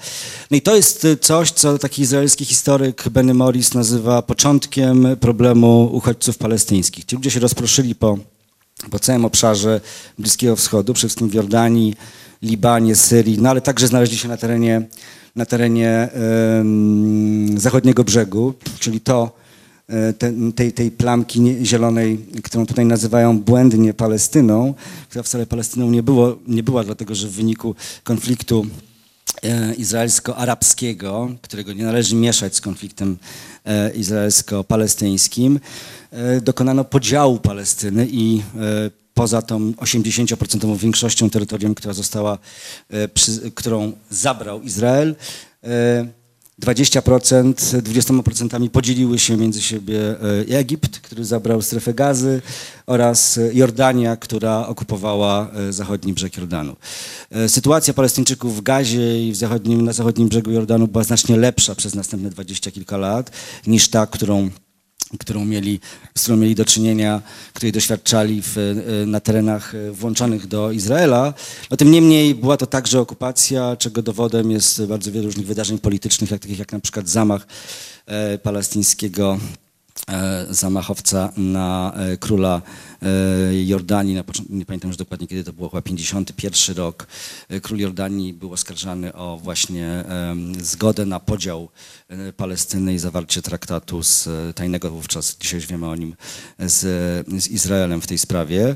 No 0.51 0.57
i 0.57 0.61
to 0.61 0.75
jest 0.75 1.07
coś, 1.21 1.51
co 1.51 1.77
taki 1.77 2.01
izraelski 2.01 2.45
historyk 2.45 3.09
Benny 3.09 3.33
Morris 3.33 3.73
nazywa 3.73 4.21
początkiem 4.21 5.07
problemu 5.19 5.89
uchodźców 5.93 6.37
palestyńskich. 6.37 7.05
Ci 7.05 7.15
ludzie 7.15 7.31
się 7.31 7.39
rozproszyli 7.39 7.95
po 7.95 8.17
po 8.91 8.99
całym 8.99 9.25
obszarze 9.25 9.81
Bliskiego 10.19 10.55
Wschodu, 10.55 10.93
przede 10.93 11.07
wszystkim 11.07 11.29
w 11.29 11.33
Jordanii, 11.33 11.95
Libanie, 12.41 12.95
Syrii, 12.95 13.37
no 13.41 13.49
ale 13.49 13.61
także 13.61 13.87
znaleźli 13.87 14.17
się 14.17 14.27
na 14.27 14.37
terenie, 14.37 14.87
na 15.35 15.45
terenie 15.45 16.09
zachodniego 17.55 18.03
brzegu, 18.03 18.53
czyli 18.79 19.01
to, 19.01 19.31
e, 19.87 20.13
te, 20.13 20.33
tej, 20.55 20.73
tej 20.73 20.91
plamki 20.91 21.57
zielonej, 21.63 22.17
którą 22.43 22.65
tutaj 22.65 22.85
nazywają 22.85 23.39
błędnie 23.39 23.93
Palestyną, 23.93 24.73
która 25.09 25.23
wcale 25.23 25.45
Palestyną 25.45 25.91
nie, 25.91 26.03
było, 26.03 26.37
nie 26.47 26.63
była, 26.63 26.83
dlatego 26.83 27.15
że 27.15 27.27
w 27.27 27.31
wyniku 27.31 27.75
konfliktu 28.03 28.65
e, 29.43 29.73
izraelsko-arabskiego, 29.73 31.29
którego 31.41 31.73
nie 31.73 31.83
należy 31.83 32.15
mieszać 32.15 32.55
z 32.55 32.61
konfliktem 32.61 33.17
e, 33.65 33.91
izraelsko-palestyńskim, 33.91 35.59
dokonano 36.41 36.83
podziału 36.83 37.39
Palestyny 37.39 38.07
i 38.11 38.41
poza 39.19 39.41
tą 39.41 39.71
80% 39.71 40.77
większością 40.77 41.29
terytorium, 41.29 41.75
która 41.75 41.93
została, 41.93 42.37
e, 42.89 43.07
przy, 43.07 43.51
którą 43.51 43.91
zabrał 44.09 44.61
Izrael, 44.61 45.15
e, 45.63 46.07
20%, 46.59 47.81
20% 47.81 48.69
podzieliły 48.69 49.19
się 49.19 49.37
między 49.37 49.61
siebie 49.61 49.99
e, 50.51 50.57
Egipt, 50.57 50.99
który 50.99 51.25
zabrał 51.25 51.61
strefę 51.61 51.93
gazy 51.93 52.41
oraz 52.87 53.39
Jordania, 53.53 54.15
która 54.15 54.67
okupowała 54.67 55.51
zachodni 55.69 56.13
brzeg 56.13 56.37
Jordanu. 56.37 56.75
Sytuacja 57.47 57.93
Palestyńczyków 57.93 58.57
w 58.57 58.61
Gazie 58.61 59.27
i 59.27 59.31
w 59.31 59.35
zachodnim, 59.35 59.81
na 59.81 59.93
zachodnim 59.93 60.29
brzegu 60.29 60.51
Jordanu 60.51 60.87
była 60.87 61.03
znacznie 61.03 61.37
lepsza 61.37 61.75
przez 61.75 61.95
następne 61.95 62.29
dwadzieścia 62.29 62.71
kilka 62.71 62.97
lat 62.97 63.31
niż 63.67 63.87
ta, 63.87 64.07
którą 64.07 64.49
którą 65.17 65.45
mieli, 65.45 65.79
z 66.17 66.21
którą 66.21 66.37
mieli 66.37 66.55
do 66.55 66.65
czynienia, 66.65 67.21
której 67.53 67.71
doświadczali 67.71 68.41
w, 68.41 68.57
e, 68.57 69.05
na 69.05 69.19
terenach 69.19 69.75
e, 69.75 69.91
włączonych 69.91 70.47
do 70.47 70.71
Izraela. 70.71 71.33
No, 71.71 71.77
tym 71.77 71.91
niemniej 71.91 72.35
była 72.35 72.57
to 72.57 72.67
także 72.67 72.99
okupacja, 72.99 73.75
czego 73.75 74.01
dowodem 74.01 74.51
jest 74.51 74.85
bardzo 74.85 75.11
wiele 75.11 75.25
różnych 75.25 75.45
wydarzeń 75.45 75.79
politycznych, 75.79 76.31
jak, 76.31 76.41
takich 76.41 76.59
jak 76.59 76.71
na 76.71 76.79
przykład 76.79 77.09
zamach 77.09 77.47
e, 78.05 78.37
palestyńskiego 78.37 79.39
zamachowca 80.49 81.29
na 81.37 81.93
e, 81.95 82.17
króla 82.17 82.61
e, 83.01 83.63
Jordanii, 83.65 84.15
na 84.15 84.23
początku, 84.23 84.55
nie 84.55 84.65
pamiętam 84.65 84.89
już 84.89 84.97
dokładnie 84.97 85.27
kiedy 85.27 85.43
to 85.43 85.53
było, 85.53 85.69
chyba 85.69 85.81
51 85.81 86.75
rok. 86.75 87.07
E, 87.49 87.59
Król 87.59 87.79
Jordanii 87.79 88.33
był 88.33 88.53
oskarżany 88.53 89.13
o 89.13 89.39
właśnie 89.43 90.03
zgodę 90.61 91.05
na 91.05 91.19
podział 91.19 91.69
e, 92.07 92.33
Palestyny 92.33 92.93
i 92.93 92.99
zawarcie 92.99 93.41
traktatu 93.41 94.03
z 94.03 94.27
e, 94.27 94.53
tajnego 94.53 94.89
wówczas, 94.89 95.37
dzisiaj 95.39 95.59
już 95.59 95.67
wiemy 95.67 95.87
o 95.87 95.95
nim, 95.95 96.15
z, 96.59 96.77
z 97.43 97.47
Izraelem 97.47 98.01
w 98.01 98.07
tej 98.07 98.17
sprawie. 98.17 98.75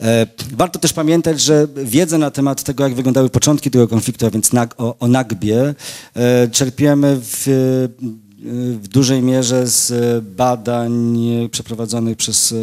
E, 0.00 0.26
Warto 0.52 0.78
też 0.78 0.92
pamiętać, 0.92 1.40
że 1.40 1.66
wiedzę 1.84 2.18
na 2.18 2.30
temat 2.30 2.62
tego, 2.62 2.84
jak 2.84 2.94
wyglądały 2.94 3.30
początki 3.30 3.70
tego 3.70 3.88
konfliktu, 3.88 4.26
a 4.26 4.30
więc 4.30 4.50
o, 4.76 4.98
o 4.98 5.08
Nagbie, 5.08 5.74
e, 6.14 6.48
czerpiemy 6.48 7.20
w, 7.22 7.46
w 8.80 8.88
dużej 8.88 9.22
mierze 9.22 9.66
z 9.66 9.92
badań 10.24 11.18
przeprowadzonych 11.50 12.16
przez 12.16 12.52
e, 12.52 12.56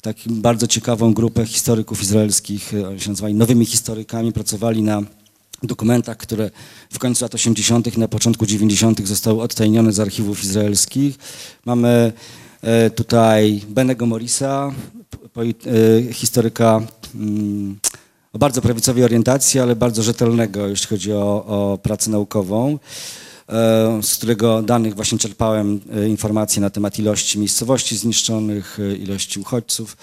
taką 0.00 0.20
bardzo 0.28 0.66
ciekawą 0.66 1.14
grupę 1.14 1.46
historyków 1.46 2.02
izraelskich. 2.02 2.72
Oni 2.88 3.00
się 3.00 3.10
nazywali 3.10 3.34
nowymi 3.34 3.66
historykami, 3.66 4.32
pracowali 4.32 4.82
na 4.82 5.02
dokumentach, 5.62 6.16
które 6.16 6.50
w 6.90 6.98
końcu 6.98 7.24
lat 7.24 7.34
80. 7.34 7.96
i 7.96 8.00
na 8.00 8.08
początku 8.08 8.46
90. 8.46 9.06
zostały 9.06 9.42
odtajnione 9.42 9.92
z 9.92 10.00
archiwów 10.00 10.44
izraelskich. 10.44 11.18
Mamy 11.64 12.12
e, 12.62 12.90
tutaj 12.90 13.62
Benego 13.68 14.06
Morisa, 14.06 14.72
e, 15.36 16.12
historyka 16.12 16.80
mm, 17.14 17.78
o 18.32 18.38
bardzo 18.38 18.62
prawicowej 18.62 19.04
orientacji, 19.04 19.60
ale 19.60 19.76
bardzo 19.76 20.02
rzetelnego, 20.02 20.68
jeśli 20.68 20.86
chodzi 20.86 21.12
o, 21.12 21.44
o 21.46 21.78
pracę 21.82 22.10
naukową, 22.10 22.78
z 24.02 24.16
którego 24.16 24.62
danych 24.62 24.94
właśnie 24.94 25.18
czerpałem 25.18 25.80
e, 25.96 26.08
informacje 26.08 26.62
na 26.62 26.70
temat 26.70 26.98
ilości 26.98 27.38
miejscowości 27.38 27.96
zniszczonych, 27.96 28.78
e, 28.80 28.96
ilości 28.96 29.40
uchodźców. 29.40 29.96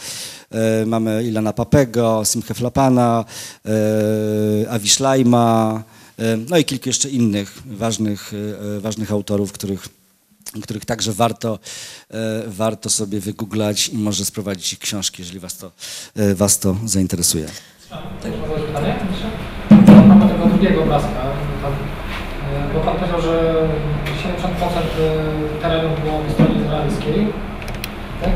E, 0.51 0.85
Mamy 0.85 1.23
Ilana 1.23 1.53
Papego, 1.53 2.21
Simche 2.25 2.53
Flapana, 2.53 3.25
e, 3.65 4.69
Avi 4.69 4.89
Szlajma, 4.89 5.83
e, 6.19 6.37
no 6.37 6.57
i 6.57 6.65
kilku 6.65 6.89
jeszcze 6.89 7.09
innych 7.09 7.61
ważnych, 7.65 8.31
e, 8.77 8.79
ważnych 8.79 9.11
autorów, 9.11 9.51
których 9.51 9.89
których 10.61 10.85
także 10.85 11.13
warto, 11.13 11.59
e, 12.11 12.43
warto 12.47 12.89
sobie 12.89 13.19
wygooglać 13.19 13.89
i 13.89 13.97
może 13.97 14.25
sprowadzić 14.25 14.73
ich 14.73 14.79
książki, 14.79 15.21
jeżeli 15.21 15.39
was 15.39 15.57
to, 15.57 15.71
e, 16.15 16.35
was 16.35 16.59
to 16.59 16.75
zainteresuje. 16.85 17.47
A 17.89 17.97
propos 17.97 18.21
tego 20.31 20.47
drugiego 20.47 20.83
obrazka, 20.83 21.09
e, 21.09 21.44
bo 22.75 22.81
Pan 22.81 22.97
powiedział, 22.97 23.21
że 23.21 23.67
70% 24.05 25.61
terenu 25.61 25.89
było 26.03 26.19
po 26.19 26.31
stronie 26.33 26.61
izraelskiej, 26.61 27.27
tak? 28.21 28.31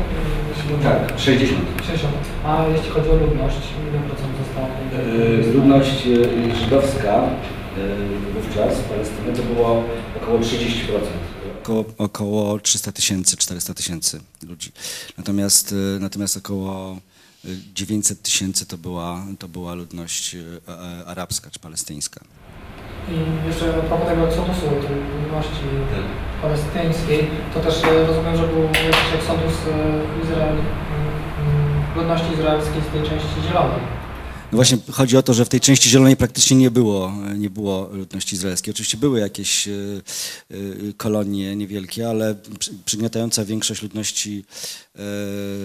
Jeśli 1.18 1.24
60. 1.24 1.60
60. 1.86 2.14
A 2.44 2.64
jeśli 2.76 2.90
chodzi 2.90 3.10
o 3.10 3.14
ludność, 3.14 3.56
ile 3.90 4.00
procent 4.00 4.32
zostało? 4.44 4.68
E, 5.48 5.52
Ludność 5.52 6.06
e, 6.06 6.56
żydowska 6.56 7.14
e, 7.16 7.30
wówczas 8.34 8.78
w 8.78 8.84
Palestynie 8.84 9.32
to 9.36 9.42
było 9.42 9.84
około 10.22 10.38
30%. 10.38 10.72
Około, 11.62 11.84
około 11.98 12.58
300 12.58 12.92
tysięcy, 12.92 13.36
400 13.36 13.74
tysięcy 13.74 14.20
ludzi. 14.48 14.72
Natomiast, 15.18 15.74
e, 15.96 16.00
natomiast 16.00 16.36
około 16.36 16.98
e, 17.44 17.48
900 17.74 18.22
tysięcy 18.22 18.66
to 18.66 18.78
była, 18.78 19.26
to 19.38 19.48
była 19.48 19.74
ludność 19.74 20.34
e, 20.34 20.38
e, 20.68 21.06
arabska 21.06 21.50
czy 21.50 21.58
palestyńska. 21.58 22.20
I 23.08 23.46
jeszcze 23.48 23.70
a 23.70 23.80
propos 23.82 24.08
tego 24.08 24.28
eksodusu, 24.28 24.60
tej 24.60 24.96
ludności 25.22 25.64
palestyńskiej, 26.42 27.30
to 27.54 27.60
też 27.60 27.84
e, 27.84 28.06
rozumiem, 28.06 28.36
że 28.36 28.46
był 28.48 28.62
jakiś 28.62 29.14
eksodus 29.18 29.54
e, 29.68 30.22
Izrael, 30.24 30.56
mm, 30.56 30.62
ludności 31.96 32.32
izraelskiej 32.34 32.82
z 32.88 32.92
tej 32.92 33.02
części 33.02 33.42
zielonej. 33.48 34.00
No 34.52 34.56
właśnie 34.56 34.78
chodzi 34.92 35.16
o 35.16 35.22
to, 35.22 35.34
że 35.34 35.44
w 35.44 35.48
tej 35.48 35.60
części 35.60 35.90
zielonej 35.90 36.16
praktycznie 36.16 36.56
nie 36.56 36.70
było, 36.70 37.12
nie 37.36 37.50
było 37.50 37.88
ludności 37.92 38.36
izraelskiej. 38.36 38.72
Oczywiście 38.74 38.96
były 38.96 39.20
jakieś 39.20 39.68
e, 39.68 39.72
e, 40.50 40.54
kolonie 40.96 41.56
niewielkie, 41.56 42.08
ale 42.08 42.34
przy- 42.58 42.74
przygniatająca 42.84 43.44
większość 43.44 43.82
ludności 43.82 44.44
e, 44.96 45.00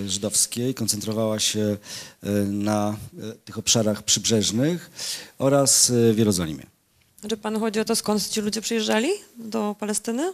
żydowskiej 0.10 0.74
koncentrowała 0.74 1.40
się 1.40 1.78
e, 2.24 2.30
na 2.44 2.90
e, 2.90 3.34
tych 3.46 3.58
obszarach 3.58 4.04
przybrzeżnych 4.04 4.90
oraz 5.38 5.90
e, 5.90 6.14
w 6.14 6.18
Jerozolimie. 6.18 6.75
Czy 7.30 7.38
panu 7.38 7.60
chodzi 7.60 7.80
o 7.80 7.86
to, 7.86 7.96
skąd 7.96 8.28
ci 8.28 8.42
ludzie 8.42 8.62
przyjeżdżali 8.62 9.10
do 9.38 9.76
Palestyny? 9.80 10.34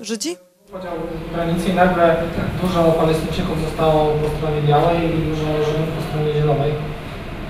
Żydzi? 0.00 0.36
Podział 0.72 0.92
granicy 1.34 1.68
i 1.68 1.74
nagle 1.74 2.16
dużo 2.62 2.92
Palestyńczyków 2.92 3.60
zostało 3.60 4.12
po 4.12 4.28
stronie 4.36 4.62
białej 4.62 4.96
i 4.96 5.22
dużo 5.30 5.64
Żydów 5.66 5.88
po 5.96 6.02
stronie 6.08 6.32
zielonej. 6.32 6.72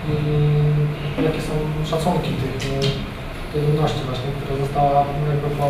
I 0.08 1.22
jakie 1.22 1.40
są 1.42 1.52
szacunki 1.90 2.30
tych, 2.30 2.72
e, 2.72 2.80
tej 3.52 3.62
ludności 3.66 4.00
właśnie, 4.06 4.28
która 4.40 4.66
została 4.66 5.04
jakby 5.28 5.56
po 5.56 5.66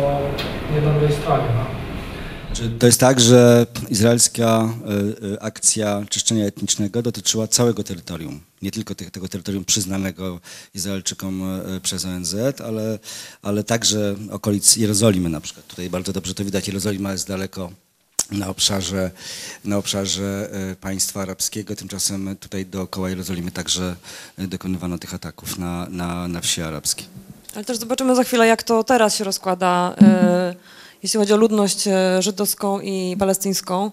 niedobrej 0.75 1.11
stronie. 1.11 1.49
No. 1.57 1.86
To 2.79 2.85
jest 2.85 2.99
tak, 2.99 3.19
że 3.19 3.65
izraelska 3.89 4.45
e, 4.45 5.33
e, 5.33 5.43
akcja 5.43 6.03
czyszczenia 6.09 6.45
etnicznego 6.45 7.01
dotyczyła 7.01 7.47
całego 7.47 7.83
terytorium, 7.83 8.39
nie 8.61 8.71
tylko 8.71 8.95
tego 8.95 9.27
terytorium 9.27 9.65
przyznanego 9.65 10.39
Izraelczykom 10.73 11.43
e, 11.43 11.79
przez 11.79 12.05
ONZ, 12.05 12.35
ale, 12.65 12.99
ale 13.41 13.63
także 13.63 14.15
okolic 14.31 14.75
Jerozolimy 14.75 15.29
na 15.29 15.41
przykład. 15.41 15.67
Tutaj 15.67 15.89
bardzo 15.89 16.13
dobrze 16.13 16.33
to 16.33 16.45
widać, 16.45 16.67
Jerozolima 16.67 17.11
jest 17.11 17.27
daleko 17.27 17.71
na 18.31 18.47
obszarze, 18.47 19.11
na 19.65 19.77
obszarze 19.77 20.49
państwa 20.81 21.21
arabskiego, 21.21 21.75
tymczasem 21.75 22.35
tutaj 22.39 22.65
dookoła 22.65 23.09
Jerozolimy 23.09 23.51
także 23.51 23.95
dokonywano 24.37 24.97
tych 24.97 25.13
ataków 25.13 25.59
na, 25.59 25.87
na, 25.89 26.27
na 26.27 26.41
wsi 26.41 26.61
arabskie. 26.61 27.03
Ale 27.55 27.65
też 27.65 27.77
zobaczymy 27.77 28.15
za 28.15 28.23
chwilę, 28.23 28.47
jak 28.47 28.63
to 28.63 28.83
teraz 28.83 29.15
się 29.15 29.23
rozkłada, 29.23 29.95
jeśli 31.03 31.19
chodzi 31.19 31.33
o 31.33 31.37
ludność 31.37 31.87
e, 31.87 32.21
żydowską 32.21 32.79
i 32.79 33.15
palestyńską. 33.19 33.91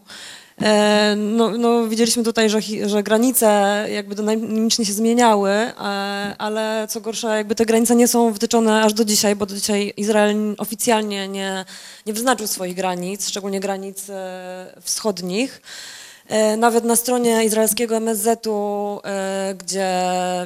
E, 0.62 1.14
no, 1.16 1.50
no, 1.50 1.88
widzieliśmy 1.88 2.22
tutaj, 2.22 2.50
że, 2.50 2.60
że 2.86 3.02
granice 3.02 3.46
jakby 3.90 4.14
dynamicznie 4.14 4.84
się 4.84 4.92
zmieniały, 4.92 5.50
e, 5.50 5.74
ale 6.38 6.86
co 6.90 7.00
gorsza, 7.00 7.36
jakby 7.36 7.54
te 7.54 7.66
granice 7.66 7.96
nie 7.96 8.08
są 8.08 8.32
wytyczone 8.32 8.82
aż 8.82 8.92
do 8.92 9.04
dzisiaj, 9.04 9.36
bo 9.36 9.46
do 9.46 9.54
dzisiaj 9.54 9.92
Izrael 9.96 10.54
oficjalnie 10.58 11.28
nie, 11.28 11.64
nie 12.06 12.12
wyznaczył 12.12 12.46
swoich 12.46 12.76
granic, 12.76 13.28
szczególnie 13.28 13.60
granic 13.60 14.06
wschodnich. 14.80 15.60
E, 16.28 16.56
Nawet 16.56 16.84
na 16.84 16.96
stronie 16.96 17.44
izraelskiego 17.44 17.96
MSZ-u, 17.96 19.00
e, 19.04 19.54
gdzie 19.58 19.90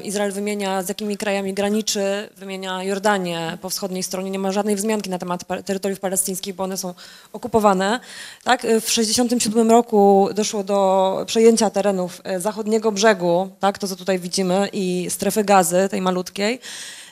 Izrael 0.05 0.33
wymienia 0.33 0.83
z 0.83 0.89
jakimi 0.89 1.17
krajami 1.17 1.55
graniczy, 1.55 2.29
wymienia 2.37 2.85
Jordanię 2.85 3.59
po 3.63 3.71
wschodniej 3.71 4.03
stronie, 4.03 4.31
nie 4.31 4.39
ma 4.39 4.53
żadnej 4.53 4.77
wzmianki 4.77 5.11
na 5.11 5.19
temat 5.19 5.45
terytoriów 5.65 6.01
palestyńskich, 6.01 6.55
bo 6.55 6.65
one 6.65 6.77
są 6.77 6.95
okupowane. 7.33 8.01
Tak? 8.45 8.65
e, 8.65 8.81
W 8.81 8.85
1967 8.87 9.71
roku 9.71 10.29
doszło 10.35 10.65
do 10.65 11.23
przejęcia 11.27 11.71
terenów 11.71 12.23
zachodniego 12.39 12.93
brzegu, 12.93 13.49
tak? 13.61 13.79
to 13.79 13.89
co 13.89 13.97
tutaj 13.97 14.19
widzimy, 14.19 14.69
i 14.73 15.07
strefy 15.11 15.45
gazy, 15.45 15.89
tej 15.91 16.01
malutkiej. 16.03 16.61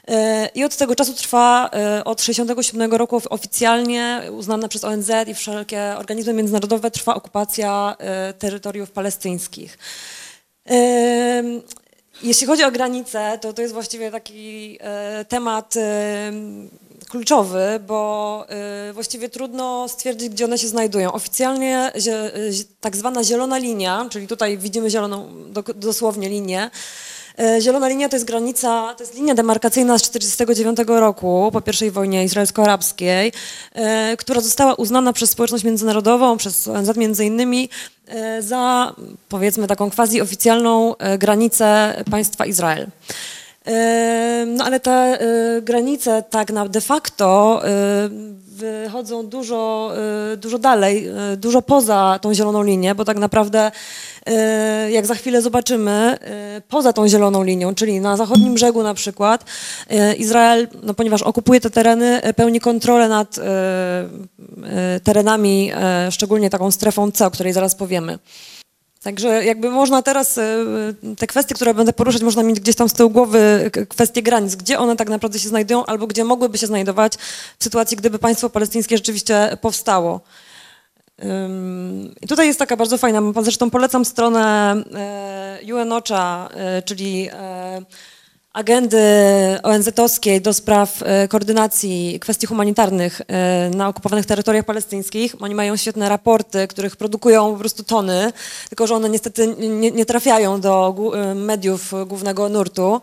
E, 0.08 0.48
I 0.54 0.64
od 0.64 0.76
tego 0.76 0.94
czasu 0.94 1.14
trwa, 1.14 1.70
e, 1.72 2.04
od 2.04 2.18
1967 2.18 2.92
roku 2.92 3.20
oficjalnie 3.30 4.22
uznana 4.30 4.68
przez 4.68 4.84
ONZ 4.84 5.10
i 5.26 5.34
wszelkie 5.34 5.94
organizmy 5.98 6.32
międzynarodowe 6.32 6.90
trwa 6.90 7.14
okupacja 7.14 7.96
e, 7.98 8.32
terytoriów 8.32 8.90
palestyńskich. 8.90 9.78
Em, 10.64 11.62
Jeśli 12.22 12.46
chodzi 12.46 12.64
o 12.64 12.70
granice, 12.70 13.38
to 13.40 13.52
to 13.52 13.62
jest 13.62 13.74
właściwie 13.74 14.10
taki 14.10 14.78
e, 14.80 15.24
temat 15.24 15.74
em, 15.76 16.70
kluczowy, 17.08 17.80
bo 17.86 18.46
e, 18.48 18.92
właściwie 18.92 19.28
trudno 19.28 19.88
stwierdzić, 19.88 20.28
gdzie 20.28 20.44
one 20.44 20.58
się 20.58 20.68
znajdują. 20.68 21.12
Oficjalnie 21.12 21.92
tak 22.80 22.96
zwana 22.96 23.24
zielona 23.24 23.58
linia, 23.58 24.06
czyli 24.10 24.26
tutaj 24.26 24.58
widzimy 24.58 24.90
zieloną 24.90 25.28
do, 25.52 25.62
dosłownie 25.62 26.28
linię, 26.28 26.70
E, 26.70 26.70
Zielona 27.60 27.88
linia 27.88 28.08
to 28.08 28.16
jest 28.16 28.26
granica, 28.26 28.94
to 28.94 29.02
jest 29.04 29.14
linia 29.14 29.34
demarkacyjna 29.34 29.98
z 29.98 30.02
1949 30.10 31.00
roku, 31.00 31.50
po 31.52 31.84
I 31.84 31.90
wojnie 31.90 32.24
izraelsko-arabskiej, 32.24 33.32
e, 33.74 34.16
która 34.16 34.40
została 34.40 34.74
uznana 34.74 35.12
przez 35.12 35.30
społeczność 35.30 35.64
międzynarodową, 35.64 36.36
przez 36.36 36.68
ONZ 36.68 36.96
między 36.96 37.24
innymi, 37.24 37.68
e, 38.08 38.42
za 38.42 38.94
powiedzmy 39.28 39.66
taką 39.66 39.90
quasi-oficjalną 39.90 40.96
e, 40.96 41.18
granicę 41.18 41.94
państwa 42.10 42.46
Izrael. 42.46 42.86
E, 43.66 44.46
No 44.46 44.64
ale 44.64 44.80
te 44.80 44.90
e, 44.90 45.62
granice 45.62 46.22
tak 46.30 46.50
na 46.50 46.68
de 46.68 46.80
facto 46.80 47.60
e, 47.64 47.68
wychodzą 48.56 49.26
dużo, 49.26 49.92
e, 50.32 50.36
dużo 50.36 50.58
dalej, 50.58 51.08
e, 51.32 51.36
dużo 51.36 51.62
poza 51.62 52.18
tą 52.22 52.34
zieloną 52.34 52.62
linię, 52.62 52.94
bo 52.94 53.04
tak 53.04 53.18
naprawdę 53.18 53.72
e, 54.26 54.90
jak 54.90 55.06
za 55.06 55.14
chwilę 55.14 55.42
zobaczymy, 55.42 56.18
poza 56.68 56.92
tą 56.92 57.08
zieloną 57.08 57.42
linią, 57.42 57.74
czyli 57.74 58.00
na 58.00 58.16
zachodnim 58.16 58.54
brzegu 58.54 58.82
na 58.82 58.94
przykład, 58.94 59.44
Izrael, 60.18 60.68
no 60.82 60.94
ponieważ 60.94 61.22
okupuje 61.22 61.60
te 61.60 61.70
tereny, 61.70 62.20
pełni 62.36 62.60
kontrolę 62.60 63.08
nad 63.08 63.36
terenami, 65.04 65.72
szczególnie 66.10 66.50
taką 66.50 66.70
strefą 66.70 67.10
C, 67.10 67.26
o 67.26 67.30
której 67.30 67.52
zaraz 67.52 67.74
powiemy. 67.74 68.18
Także 69.06 69.44
jakby 69.44 69.70
można 69.70 70.02
teraz 70.02 70.38
e, 70.38 70.64
te 71.18 71.26
kwestie, 71.26 71.54
które 71.54 71.74
będę 71.74 71.92
poruszać, 71.92 72.22
można 72.22 72.42
mieć 72.42 72.60
gdzieś 72.60 72.76
tam 72.76 72.88
z 72.88 72.92
tyłu 72.92 73.10
głowy 73.10 73.70
kwestie 73.88 74.22
granic, 74.22 74.54
gdzie 74.54 74.78
one 74.78 74.96
tak 74.96 75.08
naprawdę 75.08 75.38
się 75.38 75.48
znajdują 75.48 75.86
albo 75.86 76.06
gdzie 76.06 76.24
mogłyby 76.24 76.58
się 76.58 76.66
znajdować 76.66 77.12
w 77.58 77.64
sytuacji, 77.64 77.96
gdyby 77.96 78.18
państwo 78.18 78.50
palestyńskie 78.50 78.96
rzeczywiście 78.96 79.58
powstało. 79.60 80.20
I 82.22 82.26
tutaj 82.26 82.46
jest 82.46 82.58
taka 82.58 82.76
bardzo 82.76 82.98
fajna 82.98 83.22
zresztą 83.42 83.70
polecam 83.70 84.04
stronę 84.04 84.74
e, 85.64 85.74
UNOCHA, 85.74 86.48
e, 86.54 86.82
czyli 86.82 87.30
agendy 88.56 88.98
ONZ-owskiej 89.62 90.40
do 90.40 90.52
spraw 90.52 91.02
e, 91.02 91.28
koordynacji 91.28 92.20
kwestii 92.20 92.46
humanitarnych 92.46 93.22
e, 93.28 93.70
na 93.74 93.88
okupowanych 93.88 94.26
terytoriach 94.26 94.64
palestyńskich. 94.64 95.34
Oni 95.40 95.54
mają 95.54 95.76
świetne 95.76 96.08
raporty, 96.08 96.68
których 96.68 96.96
produkują 96.96 97.52
po 97.52 97.58
prostu 97.58 97.84
tony, 97.84 98.32
tylko 98.68 98.86
że 98.86 98.94
one 98.94 99.08
niestety 99.08 99.54
nie, 99.58 99.90
nie 99.90 100.06
trafiają 100.06 100.60
do 100.60 100.94
e, 101.14 101.34
mediów 101.34 101.92
głównego 102.06 102.48
nurtu. 102.48 103.00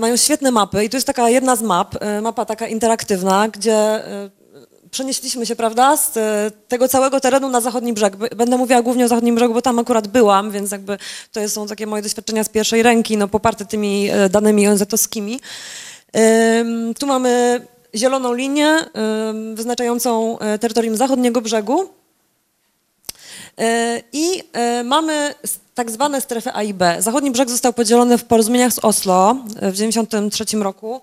Mają 0.00 0.16
świetne 0.16 0.50
mapy 0.50 0.84
i 0.84 0.90
tu 0.90 0.96
jest 0.96 1.06
taka 1.06 1.28
jedna 1.28 1.56
z 1.56 1.62
map, 1.62 1.94
mapa 2.22 2.44
taka 2.44 2.66
interaktywna, 2.66 3.48
gdzie 3.48 4.02
przenieśliśmy 4.92 5.46
się, 5.46 5.56
prawda, 5.56 5.96
z 5.96 6.16
e, 6.16 6.50
tego 6.68 6.88
całego 6.88 7.20
terenu 7.20 7.48
na 7.48 7.60
zachodni 7.60 7.92
brzeg. 7.92 8.16
Będę 8.16 8.56
mówiła 8.56 8.82
głównie 8.82 9.04
o 9.04 9.08
zachodnim 9.08 9.34
brzegu, 9.34 9.54
bo 9.54 9.62
tam 9.62 9.78
akurat 9.78 10.08
byłam, 10.08 10.50
więc 10.50 10.70
jakby 10.70 10.98
to 11.32 11.48
są 11.48 11.66
takie 11.66 11.86
moje 11.86 12.02
doświadczenia 12.02 12.44
z 12.44 12.48
pierwszej 12.48 12.82
ręki, 12.82 13.16
no 13.16 13.28
poparte 13.28 13.64
tymi 13.64 14.10
e, 14.10 14.28
danymi 14.28 14.68
ONZ-owskimi. 14.68 15.40
Tu 16.98 17.06
mamy 17.06 17.60
zieloną 17.94 18.34
linię 18.34 18.76
wyznaczającą 19.54 20.38
e, 20.38 20.58
terytorium 20.58 20.96
zachodniego 20.96 21.40
brzegu. 21.40 21.88
I 24.12 24.42
mamy 24.84 25.34
tak 25.74 25.90
zwane 25.90 26.20
strefy 26.20 26.50
A 26.54 26.62
i 26.62 26.74
B. 26.74 26.96
Zachodni 26.98 27.30
brzeg 27.30 27.50
został 27.50 27.72
podzielony 27.72 28.18
w 28.18 28.24
porozumieniach 28.24 28.72
z 28.72 28.78
Oslo 28.78 29.36
w 29.48 29.72
1993 29.72 30.56
roku 30.56 31.00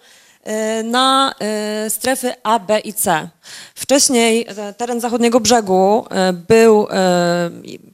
na 0.83 1.33
e, 1.39 1.89
strefy 1.89 2.33
A, 2.43 2.59
B 2.59 2.79
i 2.79 2.93
C. 2.93 3.29
Wcześniej 3.75 4.45
e, 4.47 4.73
teren 4.73 5.01
zachodniego 5.01 5.39
brzegu 5.39 6.05
e, 6.09 6.33
był 6.33 6.87
e, 6.91 7.49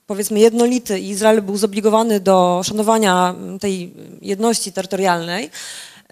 powiedzmy 0.08 0.40
jednolity 0.40 1.00
i 1.00 1.10
Izrael 1.10 1.42
był 1.42 1.58
zobligowany 1.58 2.20
do 2.20 2.62
szanowania 2.64 3.34
m, 3.38 3.60
tej 3.60 3.94
jedności 4.22 4.72
terytorialnej. 4.72 5.50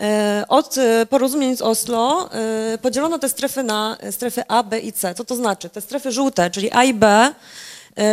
E, 0.02 0.43
Od 0.48 0.78
e, 0.78 1.06
porozumień 1.06 1.58
z 1.58 1.62
Oslo 1.62 2.30
e, 2.74 2.78
podzielono 2.78 3.19
te 3.19 3.30
strefy 3.30 3.63
na 3.63 3.98
e, 4.00 4.12
strefy 4.12 4.43
A, 4.48 4.63
B 4.63 4.80
i 4.80 4.93
C. 4.93 5.13
Co 5.15 5.24
to 5.26 5.36
znaczy? 5.36 5.69
Te 5.69 5.82
strefy 5.82 6.12
żółte, 6.12 6.52
czyli 6.52 6.72
A 6.72 6.84
i 6.84 6.93
B, 6.93 7.08
e, 7.08 7.34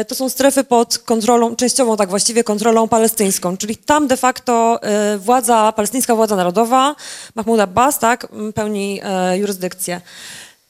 to 0.08 0.14
są 0.14 0.28
strefy 0.28 0.64
pod 0.64 0.98
kontrolą, 0.98 1.56
częściową 1.56 1.96
tak 1.96 2.10
właściwie 2.10 2.44
kontrolą 2.44 2.88
palestyńską, 2.88 3.56
czyli 3.56 3.76
tam 3.76 4.06
de 4.06 4.16
facto 4.16 4.82
e, 4.82 5.18
władza, 5.18 5.72
palestyńska 5.72 6.14
władza 6.14 6.36
narodowa, 6.36 6.96
Mahmoud 7.34 7.60
Abbas, 7.60 7.98
tak, 7.98 8.28
pełni 8.54 9.00
e, 9.04 9.38
jurysdykcję. 9.38 10.00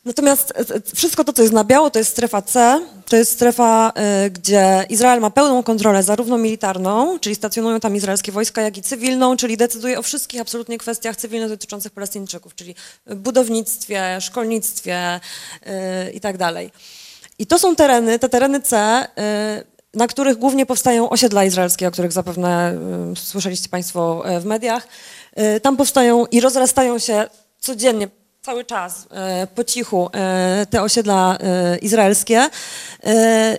Natomiast 0.04 0.50
e, 0.50 0.74
e, 0.74 0.80
wszystko 0.94 1.24
to, 1.24 1.32
co 1.32 1.42
jest 1.42 1.54
na 1.54 1.64
biało, 1.64 1.90
to 1.90 1.98
jest 1.98 2.10
strefa 2.10 2.42
C, 2.42 2.80
to 3.08 3.16
jest 3.16 3.32
strefa, 3.32 3.92
e, 3.94 4.30
gdzie 4.30 4.86
Izrael 4.88 5.20
ma 5.20 5.30
pełną 5.30 5.62
kontrolę 5.62 6.02
zarówno 6.02 6.38
militarną, 6.38 7.18
czyli 7.18 7.34
stacjonują 7.34 7.80
tam 7.80 7.96
izraelskie 7.96 8.32
wojska, 8.32 8.62
jak 8.62 8.76
i 8.76 8.82
cywilną, 8.82 9.36
czyli 9.36 9.56
decyduje 9.56 9.98
o 9.98 10.02
wszystkich 10.02 10.40
absolutnie 10.40 10.78
kwestiach 10.78 11.16
cywilnych 11.16 11.48
dotyczących 11.48 11.92
Palestyńczyków, 11.92 12.54
czyli 12.54 12.74
budownictwie, 13.06 14.20
szkolnictwie 14.20 15.20
e, 15.62 16.10
i 17.40 17.46
to 17.46 17.58
są 17.58 17.76
tereny, 17.76 18.18
te 18.18 18.28
tereny 18.28 18.60
C, 18.60 19.06
y, 19.94 19.98
na 19.98 20.06
których 20.06 20.36
głównie 20.36 20.66
powstają 20.66 21.10
osiedla 21.10 21.44
izraelskie, 21.44 21.88
o 21.88 21.90
których 21.90 22.12
zapewne 22.12 22.74
y, 23.12 23.16
słyszeliście 23.16 23.68
Państwo 23.68 24.22
y, 24.36 24.40
w 24.40 24.44
mediach. 24.44 24.88
Y, 25.56 25.60
Tam 25.60 25.76
powstają 25.76 26.26
i 26.26 26.40
rozrastają 26.40 26.98
się 26.98 27.24
codziennie, 27.58 28.08
cały 28.42 28.64
czas, 28.64 29.06
y, 29.44 29.46
po 29.46 29.64
cichu, 29.64 30.10
y, 30.62 30.66
te 30.66 30.82
osiedla 30.82 31.38
y, 31.74 31.78
izraelskie. 31.78 32.50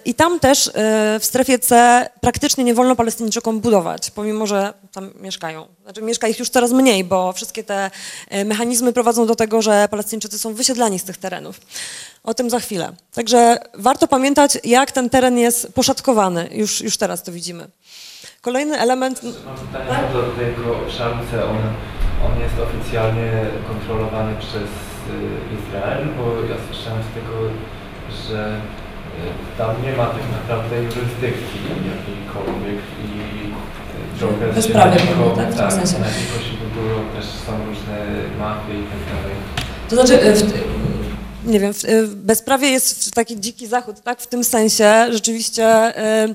I 0.06 0.14
tam 0.14 0.40
też 0.40 0.72
w 1.20 1.26
strefie 1.26 1.60
C 1.60 2.06
praktycznie 2.22 2.64
nie 2.64 2.74
wolno 2.74 2.96
Palestyńczykom 2.96 3.60
budować, 3.60 4.12
pomimo 4.12 4.48
że 4.48 4.74
tam 4.92 5.12
mieszkają. 5.22 5.68
Znaczy 5.84 6.02
mieszka 6.02 6.28
ich 6.28 6.40
już 6.40 6.50
coraz 6.50 6.72
mniej, 6.72 7.04
bo 7.04 7.34
wszystkie 7.34 7.64
te 7.64 7.92
mechanizmy 8.46 8.94
prowadzą 8.94 9.26
do 9.26 9.36
tego, 9.36 9.62
że 9.62 9.88
Palestyńczycy 9.92 10.40
są 10.40 10.54
wysiedlani 10.54 11.00
z 11.00 11.04
tych 11.04 11.18
terenów. 11.18 11.60
O 12.24 12.34
tym 12.34 12.50
za 12.50 12.60
chwilę. 12.60 12.94
Także 13.14 13.58
warto 13.74 14.08
pamiętać, 14.08 14.58
jak 14.64 14.92
ten 14.92 15.10
teren 15.10 15.38
jest 15.38 15.74
poszatkowany. 15.74 16.50
Już, 16.52 16.82
już 16.82 16.98
teraz 16.98 17.24
to 17.24 17.32
widzimy. 17.32 17.68
Kolejny 18.42 18.80
element. 18.80 19.22
Mam 19.24 19.58
pytanie 19.58 20.08
co 20.14 20.22
do 20.22 20.32
tego 20.32 20.76
C. 21.32 21.46
On, 21.46 21.58
on 22.28 22.34
jest 22.44 22.56
oficjalnie 22.68 23.32
kontrolowany 23.68 24.36
przez 24.40 24.64
y, 24.64 25.14
Izrael, 25.58 26.04
bo 26.18 26.24
ja 26.52 26.58
słyszałem 26.68 27.02
z 27.10 27.12
tego, 27.18 27.36
że 28.24 28.40
y, 28.56 29.58
tam 29.58 29.70
nie 29.86 29.94
ma 30.00 30.06
tak 30.06 30.26
naprawdę 30.40 30.76
jurysdykcji 30.84 31.62
jakiejkolwiek 31.94 32.82
i 33.08 33.12
y, 34.16 34.20
trochę 34.20 34.54
Bezprawie 34.54 35.00
się 35.00 35.06
na 35.06 35.12
pewnie, 35.12 35.24
niego- 35.24 35.36
tak? 35.36 35.52
W 35.54 35.58
tak, 35.58 35.74
sensie. 35.74 36.00
na 36.00 36.08
niego 36.08 36.36
się 36.46 36.54
budują 36.64 36.96
też 37.16 37.26
są 37.26 37.52
różne 37.70 37.98
mafie 38.40 38.74
i 38.74 38.84
tak 38.92 39.02
dalej. 39.14 39.36
To 39.90 39.96
znaczy, 39.96 40.34
w, 40.36 41.52
nie 41.52 41.60
wiem, 41.60 41.74
w, 41.74 41.78
w 41.84 42.16
bezprawie 42.16 42.68
jest 42.70 43.10
w 43.10 43.12
taki 43.12 43.40
dziki 43.40 43.68
zachód, 43.68 44.02
tak? 44.02 44.22
W 44.22 44.28
tym 44.28 44.44
sensie 44.44 45.08
rzeczywiście. 45.12 45.64
e, 45.66 46.28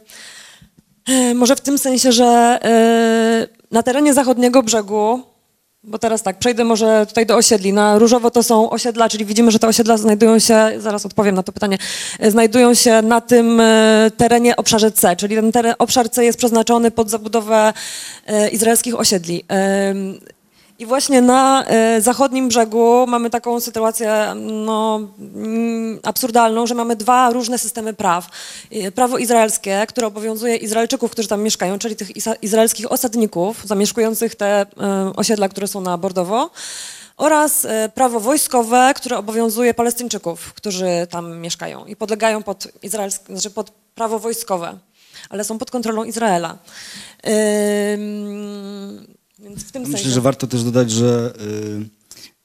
e, 1.08 1.34
może 1.34 1.56
w 1.56 1.60
tym 1.60 1.78
sensie, 1.78 2.12
że 2.12 2.24
e, 2.62 3.46
na 3.70 3.82
terenie 3.82 4.14
zachodniego 4.14 4.62
brzegu. 4.62 5.22
Bo 5.88 5.98
teraz 5.98 6.22
tak, 6.22 6.38
przejdę 6.38 6.64
może 6.64 7.06
tutaj 7.08 7.26
do 7.26 7.36
osiedli. 7.36 7.72
Na 7.72 7.98
różowo 7.98 8.30
to 8.30 8.42
są 8.42 8.70
osiedla, 8.70 9.08
czyli 9.08 9.24
widzimy, 9.24 9.50
że 9.50 9.58
te 9.58 9.66
osiedla 9.66 9.96
znajdują 9.96 10.38
się, 10.38 10.70
zaraz 10.78 11.06
odpowiem 11.06 11.34
na 11.34 11.42
to 11.42 11.52
pytanie, 11.52 11.78
e, 12.18 12.30
znajdują 12.30 12.74
się 12.74 13.02
na 13.02 13.20
tym 13.20 13.60
e, 13.60 14.10
terenie 14.16 14.56
obszarze 14.56 14.92
C, 14.92 15.16
czyli 15.16 15.36
ten 15.36 15.52
teren, 15.52 15.74
obszar 15.78 16.10
C 16.10 16.24
jest 16.24 16.38
przeznaczony 16.38 16.90
pod 16.90 17.10
zabudowę 17.10 17.72
e, 18.26 18.48
izraelskich 18.48 19.00
osiedli. 19.00 19.44
I 20.78 20.86
właśnie 20.86 21.22
na 21.22 21.64
e, 21.64 22.00
zachodnim 22.00 22.48
brzegu 22.48 23.06
mamy 23.08 23.30
taką 23.30 23.60
sytuację 23.60 24.34
no, 24.36 25.00
mm, 25.18 25.98
absurdalną, 26.02 26.66
że 26.66 26.74
mamy 26.74 26.96
dwa 26.96 27.30
różne 27.30 27.58
systemy 27.58 27.94
praw. 27.94 28.28
Prawo 28.94 29.18
izraelskie, 29.18 29.84
które 29.88 30.06
obowiązuje 30.06 30.56
Izraelczyków, 30.56 31.10
którzy 31.10 31.28
tam 31.28 31.42
mieszkają, 31.42 31.78
czyli 31.78 31.96
tych 31.96 32.10
izraelskich 32.42 32.92
osadników 32.92 33.62
zamieszkujących 33.64 34.34
te 34.34 34.46
e, 34.46 34.66
osiedla, 35.16 35.48
które 35.48 35.66
są 35.68 35.80
na 35.80 35.98
Bordowo, 35.98 36.50
oraz 37.16 37.64
e, 37.64 37.88
prawo 37.94 38.20
wojskowe, 38.20 38.92
które 38.96 39.18
obowiązuje 39.18 39.74
Palestyńczyków, 39.74 40.52
którzy 40.54 41.06
tam 41.10 41.38
mieszkają 41.38 41.86
i 41.86 41.96
podlegają 41.96 42.42
pod, 42.42 42.68
izraelskie, 42.82 43.24
znaczy 43.26 43.50
pod 43.50 43.70
prawo 43.70 44.18
wojskowe, 44.18 44.78
ale 45.30 45.44
są 45.44 45.58
pod 45.58 45.70
kontrolą 45.70 46.04
Izraela. 46.04 46.58
Ym, 47.94 49.15
więc 49.46 49.64
w 49.64 49.72
tym 49.72 49.82
Myślę, 49.82 49.98
sensie. 49.98 50.14
że 50.14 50.20
warto 50.20 50.46
też 50.46 50.64
dodać, 50.64 50.90
że 50.90 51.34
y, 51.40 51.88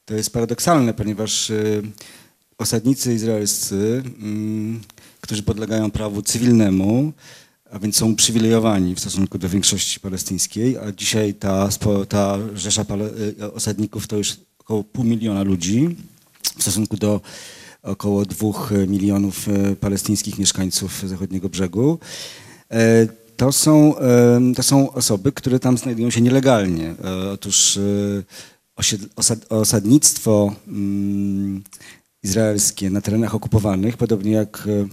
to 0.04 0.14
jest 0.14 0.30
paradoksalne, 0.30 0.94
ponieważ 0.94 1.50
y, 1.50 1.82
osadnicy 2.58 3.14
izraelscy, 3.14 4.02
mm, 4.22 4.80
którzy 5.20 5.42
podlegają 5.42 5.90
prawu 5.90 6.22
cywilnemu, 6.22 7.12
a 7.70 7.78
więc 7.78 7.96
są 7.96 8.10
uprzywilejowani 8.10 8.94
w 8.94 9.00
stosunku 9.00 9.38
do 9.38 9.48
większości 9.48 10.00
palestyńskiej, 10.00 10.78
a 10.78 10.92
dzisiaj 10.92 11.34
ta, 11.34 11.68
ta 12.08 12.38
rzesza 12.54 12.84
y, 13.40 13.52
osadników 13.52 14.06
to 14.06 14.16
już 14.16 14.36
około 14.58 14.84
pół 14.84 15.04
miliona 15.04 15.42
ludzi 15.42 15.96
w 16.58 16.62
stosunku 16.62 16.96
do 16.96 17.20
około 17.82 18.24
dwóch 18.24 18.70
milionów 18.88 19.48
y, 19.48 19.76
palestyńskich 19.76 20.38
mieszkańców 20.38 21.02
zachodniego 21.06 21.48
brzegu. 21.48 21.98
To 23.42 23.52
są, 23.52 23.94
to 24.56 24.62
są 24.62 24.92
osoby, 24.92 25.32
które 25.32 25.58
tam 25.58 25.78
znajdują 25.78 26.10
się 26.10 26.20
nielegalnie. 26.20 26.94
E, 27.04 27.30
Otóż 27.30 27.76
e, 27.76 29.48
osadnictwo 29.48 30.54
mm, 30.68 31.62
izraelskie 32.22 32.90
na 32.90 33.00
terenach 33.00 33.34
okupowanych, 33.34 33.96
podobnie 33.96 34.32
jak 34.32 34.68
e, 34.68 34.88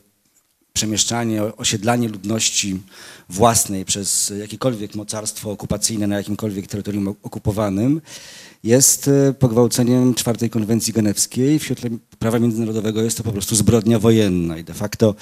przemieszczanie, 0.73 1.43
osiedlanie 1.43 2.09
ludności 2.09 2.81
własnej 3.29 3.85
przez 3.85 4.33
jakiekolwiek 4.39 4.95
mocarstwo 4.95 5.51
okupacyjne 5.51 6.07
na 6.07 6.17
jakimkolwiek 6.17 6.67
terytorium 6.67 7.07
okupowanym 7.07 8.01
jest 8.63 9.09
pogwałceniem 9.39 10.13
czwartej 10.13 10.49
konwencji 10.49 10.93
genewskiej. 10.93 11.59
W 11.59 11.63
świetle 11.63 11.89
prawa 12.19 12.39
międzynarodowego 12.39 13.01
jest 13.01 13.17
to 13.17 13.23
po 13.23 13.31
prostu 13.31 13.55
zbrodnia 13.55 13.99
wojenna 13.99 14.57
i 14.57 14.63
de 14.63 14.73
facto 14.73 15.15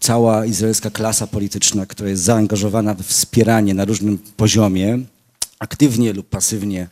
cała 0.00 0.46
izraelska 0.46 0.90
klasa 0.90 1.26
polityczna, 1.26 1.86
która 1.86 2.08
jest 2.08 2.22
zaangażowana 2.22 2.94
w 2.94 3.02
wspieranie 3.02 3.74
na 3.74 3.84
różnym 3.84 4.18
poziomie, 4.36 4.98
aktywnie 5.58 6.12
lub 6.12 6.28
pasywnie 6.28 6.88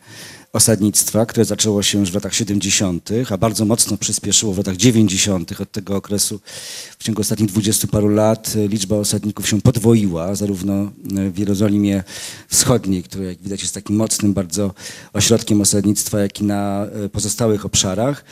osadnictwa, 0.55 1.25
które 1.25 1.45
zaczęło 1.45 1.83
się 1.83 1.99
już 1.99 2.11
w 2.11 2.13
latach 2.13 2.35
70., 2.35 3.09
a 3.29 3.37
bardzo 3.37 3.65
mocno 3.65 3.97
przyspieszyło 3.97 4.53
w 4.53 4.57
latach 4.57 4.75
90. 4.75 5.61
Od 5.61 5.71
tego 5.71 5.95
okresu 5.95 6.39
w 6.99 7.03
ciągu 7.03 7.21
ostatnich 7.21 7.49
20 7.49 7.87
paru 7.87 8.09
lat 8.09 8.53
e, 8.55 8.67
liczba 8.67 8.95
osadników 8.95 9.49
się 9.49 9.61
podwoiła, 9.61 10.35
zarówno 10.35 10.73
e, 10.73 11.29
w 11.29 11.37
Jerozolimie 11.37 12.03
Wschodniej, 12.47 13.03
która 13.03 13.23
jak 13.23 13.37
widać 13.37 13.61
jest 13.61 13.73
takim 13.73 13.95
mocnym 13.95 14.33
bardzo 14.33 14.73
ośrodkiem 15.13 15.61
osadnictwa, 15.61 16.19
jak 16.19 16.41
i 16.41 16.43
na 16.43 16.85
e, 16.85 17.09
pozostałych 17.09 17.65
obszarach. 17.65 18.25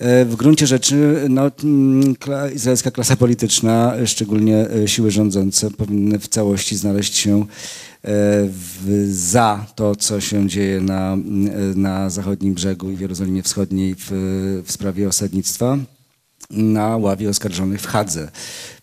W 0.00 0.34
gruncie 0.36 0.66
rzeczy 0.66 1.26
no, 1.28 1.50
mm, 1.64 2.14
izraelska 2.54 2.90
klasa 2.90 3.16
polityczna, 3.16 3.94
szczególnie 4.06 4.66
siły 4.86 5.10
rządzące, 5.10 5.70
powinny 5.70 6.18
w 6.18 6.28
całości 6.28 6.76
znaleźć 6.76 7.16
się 7.16 7.46
za 9.08 9.66
to, 9.74 9.96
co 9.96 10.20
się 10.20 10.48
dzieje 10.48 10.80
na, 10.80 11.16
na 11.74 12.10
zachodnim 12.10 12.54
brzegu 12.54 12.90
i 12.90 12.96
w 12.96 13.00
Jerozolimie 13.00 13.42
Wschodniej 13.42 13.94
w, 13.98 14.10
w 14.64 14.72
sprawie 14.72 15.08
osadnictwa 15.08 15.78
na 16.50 16.96
ławie 16.96 17.28
oskarżonych 17.28 17.80
w 17.80 17.86
Hadze 17.86 18.30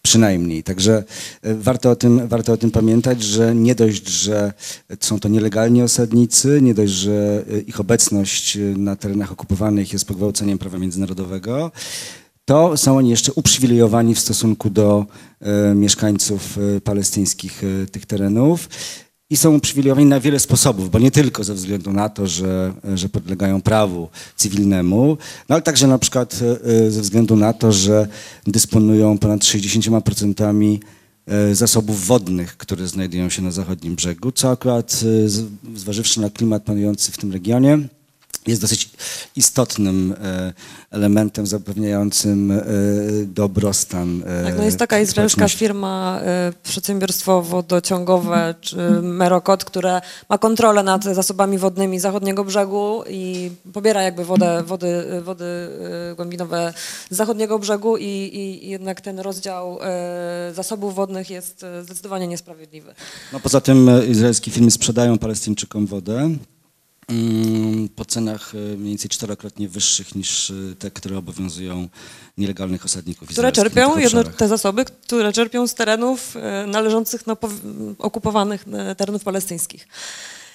przynajmniej. 0.02 0.64
Także 0.64 1.04
e, 1.42 1.56
warto 1.56 1.90
o, 1.90 1.96
tym, 1.96 2.28
warto 2.28 2.54
o 2.54 2.58
tym 2.58 2.72
pamiętać, 2.72 3.24
że 3.24 3.56
nie 3.56 3.76
dość, 3.76 4.10
że 4.10 4.54
są 5.00 5.20
to 5.20 5.30
nielegalni 5.30 5.82
osadnicy, 5.82 6.60
nie 6.62 6.74
dość, 6.74 6.94
że 6.94 7.46
e, 7.54 7.60
ich 7.60 7.80
obecność 7.80 8.58
e, 8.58 8.60
na 8.60 8.96
terenach 8.96 9.32
okupowanych 9.32 9.94
jest 9.94 10.06
pogwałceniem 10.06 10.58
prawa 10.58 10.78
międzynarodowego, 10.78 11.72
to 12.46 12.78
są 12.78 12.98
oni 12.98 13.10
jeszcze 13.10 13.34
uprzywilejowani 13.34 14.16
w 14.16 14.20
stosunku 14.20 14.70
do 14.70 15.06
mieszkańców 15.76 16.60
palestyńskich 16.84 17.62
tych 17.92 18.06
terenów 18.06 18.70
i 19.32 19.38
są 19.38 19.56
uprzywilejowani 19.56 20.08
na 20.08 20.20
wiele 20.20 20.40
sposobów, 20.40 20.92
bo 20.92 21.00
nie 21.00 21.12
tylko 21.12 21.44
ze 21.44 21.54
względu 21.54 21.94
na 21.94 22.10
to, 22.10 22.28
że, 22.28 22.74
że 22.96 23.10
podlegają 23.10 23.62
prawu 23.62 24.10
cywilnemu, 24.36 25.18
no 25.50 25.56
ale 25.56 25.62
także 25.62 25.88
na 25.88 25.98
przykład 25.98 26.40
e, 26.42 26.86
e, 26.86 26.92
ze 26.92 27.02
względu 27.02 27.36
na 27.36 27.54
to, 27.54 27.72
że 27.72 28.08
dysponują 28.48 29.18
ponad 29.18 29.42
60% 29.42 30.80
e, 31.28 31.56
zasobów 31.56 32.08
wodnych, 32.08 32.58
które 32.58 32.88
znajdują 32.88 33.30
się 33.30 33.42
na 33.42 33.52
zachodnim 33.52 33.96
brzegu, 33.96 34.32
co 34.32 34.52
akurat 34.52 35.04
zważywszy 35.76 36.22
na 36.22 36.30
klimat 36.30 36.64
panujący 36.64 37.12
w 37.12 37.18
tym 37.18 37.32
regionie, 37.32 37.80
jest 38.48 38.62
dosyć 38.62 38.90
istotnym 39.36 40.16
e, 40.24 40.54
elementem 40.92 41.48
zapewniającym 41.48 42.52
e, 42.52 42.64
dobrostan. 43.26 44.24
e, 44.26 44.44
Tak, 44.44 44.58
no 44.58 44.64
jest 44.64 44.78
taka 44.78 45.00
izraelska 45.00 45.48
firma, 45.48 46.22
y, 46.50 46.54
przedsiębiorstwo 46.64 47.42
wodociągowe, 47.42 48.56
czy 48.62 48.78
Merokot, 49.02 49.66
które 49.66 50.02
ma 50.30 50.38
kontrolę 50.38 50.84
nad 50.84 51.04
zasobami 51.04 51.58
wodnymi 51.58 52.00
zachodniego 52.00 52.44
brzegu 52.44 53.04
i 53.10 53.52
pobiera 53.74 54.02
jakby 54.02 54.26
wodę, 54.26 54.64
wody, 54.64 55.22
wody 55.24 55.46
głębinowe 56.16 56.74
z 57.10 57.16
zachodniego 57.16 57.60
brzegu 57.60 57.98
i, 57.98 58.06
i, 58.06 58.70
jednak 58.70 59.02
ten 59.02 59.20
rozdział 59.20 59.80
zasobów 60.54 60.96
wodnych 60.96 61.30
jest 61.30 61.66
zdecydowanie 61.84 62.28
niesprawiedliwy. 62.28 62.94
No 63.34 63.40
poza 63.40 63.62
tym 63.62 63.90
izraelskie 64.08 64.52
firmy 64.52 64.72
sprzedają 64.72 65.18
Palestyńczykom 65.18 65.86
wodę 65.86 66.30
po 67.96 68.06
cenach 68.06 68.56
e, 68.56 68.58
mniej 68.58 68.90
więcej 68.90 69.10
czterokrotnie 69.10 69.70
wyższych 69.70 70.16
niż 70.16 70.52
e, 70.52 70.54
te, 70.80 70.92
które 70.92 71.18
obowiązują 71.18 71.90
nielegalnych 72.38 72.86
osadników 72.86 73.30
które 73.30 73.52
czerpią 73.52 73.98
jedno, 73.98 74.24
te 74.24 74.48
zasoby, 74.48 74.86
które 74.86 75.34
czerpią 75.34 75.68
z 75.68 75.76
terenów 75.76 76.36
e, 76.36 76.66
należących 76.68 77.24
do 77.24 77.34
pow- 77.36 77.96
okupowanych 77.98 78.66
terenów 78.98 79.24
palestyńskich. 79.24 79.88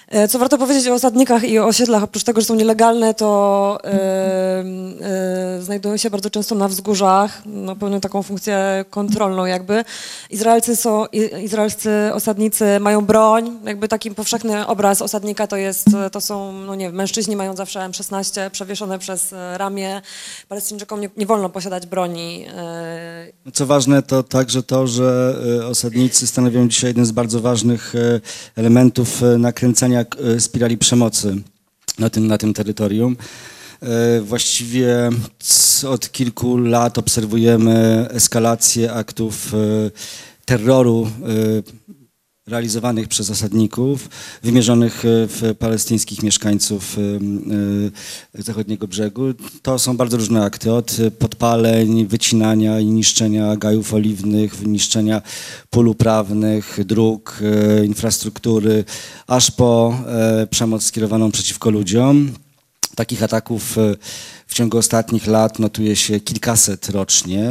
E, 0.07 0.27
Co 0.27 0.39
warto 0.39 0.57
powiedzieć 0.57 0.87
o 0.87 0.93
osadnikach 0.93 1.43
i 1.43 1.59
o 1.59 1.65
osiedlach, 1.65 2.03
oprócz 2.03 2.23
tego, 2.23 2.41
że 2.41 2.47
są 2.47 2.55
nielegalne, 2.55 3.13
to 3.13 3.79
e, 3.83 3.89
e, 3.91 5.61
znajdują 5.61 5.97
się 5.97 6.09
bardzo 6.09 6.29
często 6.29 6.55
na 6.55 6.67
wzgórzach, 6.67 7.41
no, 7.45 7.75
pełnią 7.75 7.99
taką 7.99 8.23
funkcję 8.23 8.85
kontrolną 8.89 9.45
jakby. 9.45 9.83
Izraelcy 10.29 10.75
są, 10.75 11.05
izraelscy 11.43 11.89
osadnicy 12.13 12.79
mają 12.79 13.05
broń, 13.05 13.59
jakby 13.65 13.87
taki 13.87 14.11
powszechny 14.11 14.67
obraz 14.67 15.01
osadnika 15.01 15.47
to 15.47 15.57
jest, 15.57 15.85
to 16.11 16.21
są, 16.21 16.53
no 16.53 16.75
nie 16.75 16.89
mężczyźni 16.89 17.35
mają 17.35 17.55
zawsze 17.55 17.79
M16 17.79 18.49
przewieszone 18.49 18.99
przez 18.99 19.33
ramię, 19.53 20.01
Palestyńczykom 20.47 21.01
nie, 21.01 21.09
nie 21.17 21.25
wolno 21.25 21.49
posiadać 21.49 21.85
broni. 21.85 22.45
Co 23.53 23.65
ważne, 23.65 24.01
to 24.01 24.23
także 24.23 24.63
to, 24.63 24.87
że 24.87 25.35
osadnicy 25.69 26.27
stanowią 26.27 26.67
dzisiaj 26.67 26.89
jeden 26.89 27.05
z 27.05 27.11
bardzo 27.11 27.41
ważnych 27.41 27.93
elementów 28.55 29.21
nakręcania 29.37 29.96
e, 30.01 30.39
spirali 30.39 30.77
przemocy 30.77 31.35
na 31.99 32.09
tym, 32.09 32.27
na 32.27 32.37
tym 32.37 32.53
terytorium. 32.53 33.17
E, 33.81 34.21
Właściwie 34.21 35.09
od 35.87 36.11
kilku 36.11 36.57
lat 36.57 36.97
obserwujemy 36.97 38.07
eskalację 38.11 38.93
aktów 38.93 39.53
e, 39.53 39.57
terroru 40.45 41.07
e, 41.07 41.87
realizowanych 42.47 43.07
przez 43.07 43.29
osadników, 43.29 44.09
wymierzonych 44.43 45.05
e, 45.05 45.07
w 45.27 45.55
palestyńskich 45.59 46.23
mieszkańców 46.23 46.97
e, 46.97 47.01
e, 48.39 48.43
zachodniego 48.43 48.87
brzegu. 48.87 49.23
To 49.61 49.79
są 49.79 49.97
bardzo 49.97 50.17
różne 50.17 50.43
akty, 50.43 50.73
od 50.73 50.97
podpaleń, 51.19 52.05
wycinania 52.05 52.79
i 52.79 52.85
niszczenia 52.85 53.55
gajów 53.55 53.93
oliwnych, 53.93 54.65
niszczenia 54.67 55.21
pól 55.69 55.87
uprawnych, 55.87 56.79
dróg, 56.85 57.39
infrastruktury, 57.85 58.85
aż 59.27 59.51
po 59.51 59.99
przemoc 60.49 60.83
skierowaną 60.83 61.31
przeciwko 61.31 61.69
ludziom. 61.69 62.31
Takich 62.95 63.23
ataków 63.23 63.75
w 64.47 64.53
ciągu 64.53 64.77
ostatnich 64.77 65.27
lat 65.27 65.59
notuje 65.59 65.95
się 65.95 66.19
kilkaset 66.19 66.89
rocznie. 66.89 67.49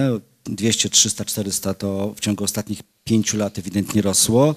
200, 0.48 0.90
300, 0.90 1.24
400 1.24 1.74
to 1.74 2.14
w 2.16 2.20
ciągu 2.20 2.44
ostatnich 2.44 2.82
pięciu 3.04 3.36
lat 3.36 3.58
ewidentnie 3.58 4.02
rosło. 4.02 4.54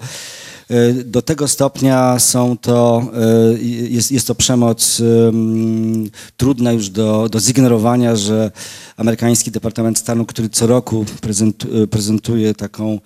E, 0.70 0.92
Do 0.92 1.22
tego 1.22 1.48
stopnia 1.48 2.18
są 2.18 2.58
to, 2.58 3.02
e, 3.14 3.62
jest, 3.88 4.12
jest 4.12 4.26
to 4.26 4.34
przemoc 4.34 5.00
em, 5.00 6.10
trudna 6.36 6.72
już 6.72 6.88
do, 6.88 7.28
do 7.28 7.40
zignorowania, 7.40 8.16
że 8.16 8.50
amerykański 8.96 9.50
Departament 9.50 9.98
Stanu, 9.98 10.26
który 10.26 10.48
co 10.48 10.66
roku 10.66 11.04
prezentu, 11.20 11.68
prezentuje 11.90 12.54
taką 12.54 12.92
e, 12.94 12.98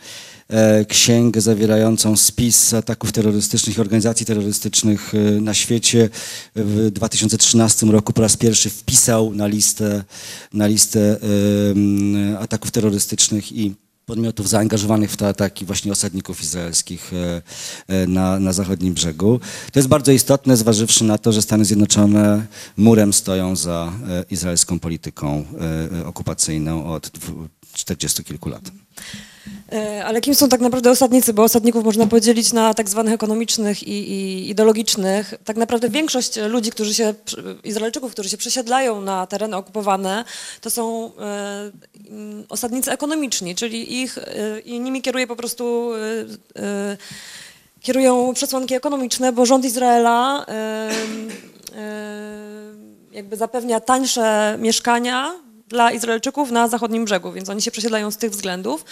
księgę 0.88 1.40
zawierającą 1.40 2.16
spis 2.16 2.74
ataków 2.74 3.12
terrorystycznych 3.12 3.78
i 3.78 3.80
organizacji 3.80 4.26
terrorystycznych 4.26 5.12
e, 5.14 5.40
na 5.40 5.54
świecie. 5.54 6.09
W 6.57 6.90
2013 6.90 7.87
roku 7.87 8.12
po 8.12 8.22
raz 8.22 8.37
pierwszy 8.37 8.70
wpisał 8.70 9.35
na 9.35 9.46
listę, 9.46 10.04
na 10.52 10.66
listę 10.66 11.16
em, 11.70 12.37
ataków 12.40 12.70
terrorystycznych 12.70 13.52
i 13.52 13.74
podmiotów 14.07 14.48
zaangażowanych 14.48 15.11
w 15.11 15.16
te 15.16 15.28
ataki 15.28 15.64
właśnie 15.64 15.92
osadników 15.92 16.42
izraelskich 16.42 17.12
e, 17.12 17.42
e, 17.88 18.07
na, 18.07 18.40
na 18.40 18.52
zachodnim 18.52 18.94
brzegu. 18.94 19.40
To 19.72 19.78
jest 19.78 19.88
bardzo 19.88 20.12
istotne, 20.12 20.57
zważywszy 20.57 21.04
na 21.04 21.18
to, 21.18 21.33
że 21.33 21.42
Stany 21.42 21.64
Zjednoczone 21.64 22.46
murem 22.76 23.12
stoją 23.12 23.57
za 23.57 23.92
e, 24.09 24.24
izraelską 24.30 24.78
polityką 24.78 25.44
e, 25.92 25.98
e, 25.98 26.07
okupacyjną 26.07 26.87
od 26.87 27.11
40 27.74 28.24
kilku 28.24 28.48
lat. 28.48 28.62
E, 29.72 30.04
Ale 30.04 30.20
kim 30.20 30.34
są 30.34 30.48
tak 30.48 30.60
naprawdę 30.60 30.90
osadnicy? 30.90 31.32
Bo 31.32 31.42
osadników 31.42 31.84
można 31.84 32.06
podzielić 32.06 32.52
na 32.52 32.74
tak 32.74 32.88
zwanych 32.88 33.14
ekonomicznych 33.14 33.82
i, 33.82 34.12
i 34.12 34.50
ideologicznych. 34.50 35.34
Tak 35.44 35.56
naprawdę 35.56 35.88
większość 35.88 36.37
ludzi, 36.37 36.70
którzy 36.70 36.94
się, 36.94 37.14
Izraelczyków, 37.64 38.12
którzy 38.12 38.28
się 38.28 38.37
przesiedlają 38.37 39.00
na 39.00 39.26
tereny 39.26 39.56
okupowane, 39.56 40.24
to 40.60 40.70
są 40.70 41.12
e, 41.16 41.70
osadnicy 42.48 42.92
ekonomiczni, 42.92 43.54
czyli 43.54 44.02
ich, 44.02 44.18
e, 44.18 44.60
i 44.60 44.80
nimi 44.80 45.02
kieruje 45.02 45.26
po 45.26 45.37
prostu 45.37 45.90
kierują 47.80 48.35
przesłanki 48.35 48.75
ekonomiczne, 48.75 49.33
bo 49.33 49.46
rząd 49.46 49.64
Izraela 49.64 50.46
jakby 53.12 53.37
zapewnia 53.37 53.81
tańsze 53.81 54.56
mieszkania 54.60 55.43
dla 55.75 55.92
Izraelczyków 55.92 56.50
na 56.50 56.68
zachodnim 56.68 57.04
brzegu, 57.04 57.33
więc 57.33 57.48
oni 57.48 57.62
się 57.62 57.70
przesiedlają 57.70 58.10
z 58.10 58.16
tych 58.16 58.31
względów. 58.31 58.85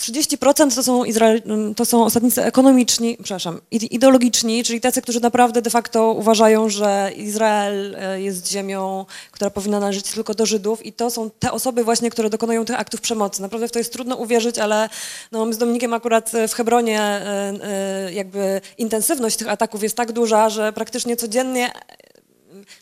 30% 0.00 0.74
to 0.74 0.82
są, 0.82 1.04
Izrael, 1.04 1.42
to 1.76 1.84
są 1.84 2.04
osadnicy 2.04 2.44
ekonomiczni, 2.44 3.16
przepraszam, 3.22 3.60
ideologiczni, 3.70 4.64
czyli 4.64 4.80
tacy, 4.80 5.02
którzy 5.02 5.20
naprawdę 5.20 5.62
de 5.62 5.70
facto 5.70 6.12
uważają, 6.12 6.68
że 6.68 7.10
Izrael 7.16 7.96
e, 7.98 8.20
jest 8.20 8.50
ziemią, 8.50 9.06
która 9.30 9.50
powinna 9.50 9.80
należeć 9.80 10.10
tylko 10.10 10.34
do 10.34 10.46
Żydów 10.46 10.86
i 10.86 10.92
to 10.92 11.10
są 11.10 11.30
te 11.30 11.52
osoby 11.52 11.84
właśnie, 11.84 12.10
które 12.10 12.30
dokonują 12.30 12.64
tych 12.64 12.80
aktów 12.80 13.00
przemocy. 13.00 13.42
Naprawdę 13.42 13.68
w 13.68 13.72
to 13.72 13.78
jest 13.78 13.92
trudno 13.92 14.16
uwierzyć, 14.16 14.58
ale 14.58 14.88
no, 15.32 15.44
my 15.46 15.54
z 15.54 15.58
Dominikiem 15.58 15.94
akurat 15.94 16.34
e, 16.34 16.48
w 16.48 16.54
Hebronie 16.54 17.00
e, 17.00 18.12
jakby 18.12 18.60
intensywność 18.78 19.36
tych 19.36 19.48
ataków 19.48 19.82
jest 19.82 19.96
tak 19.96 20.12
duża, 20.12 20.50
że 20.50 20.72
praktycznie 20.72 21.16
codziennie 21.16 21.72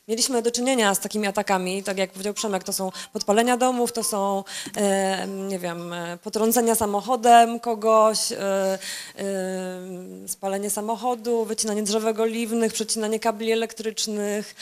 Mieliśmy 0.09 0.43
do 0.43 0.51
czynienia 0.51 0.95
z 0.95 1.01
takimi 1.01 1.27
atakami, 1.27 1.83
tak 1.83 1.99
jak 1.99 2.11
powiedział 2.11 2.35
Przemek, 2.35 2.65
to 2.65 2.73
są 2.73 2.91
podpalenia 3.13 3.57
domów, 3.57 3.93
to 3.93 4.05
są, 4.05 4.45
e, 4.77 5.27
nie 5.27 5.59
wiem, 5.59 5.93
e, 5.93 6.19
potrącenia 6.19 6.75
samochodem 6.75 7.61
kogoś, 7.61 8.33
e, 8.33 8.79
spalenie 10.27 10.71
samochodu, 10.71 11.45
wycinanie 11.45 11.83
drzewek 11.83 12.21
oliwnych, 12.21 12.73
przecinanie 12.73 13.21
kabli 13.21 13.53
elektrycznych, 13.53 14.55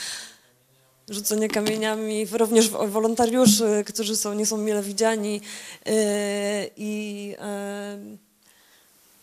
rzucenie 1.08 1.48
kamieniami, 1.48 2.26
również 2.32 2.68
wo- 2.68 2.88
wolontariuszy, 2.88 3.84
którzy 3.86 4.16
są, 4.16 4.34
nie 4.34 4.46
są 4.46 4.56
mile 4.56 4.82
widziani. 4.82 5.40
I 6.76 7.36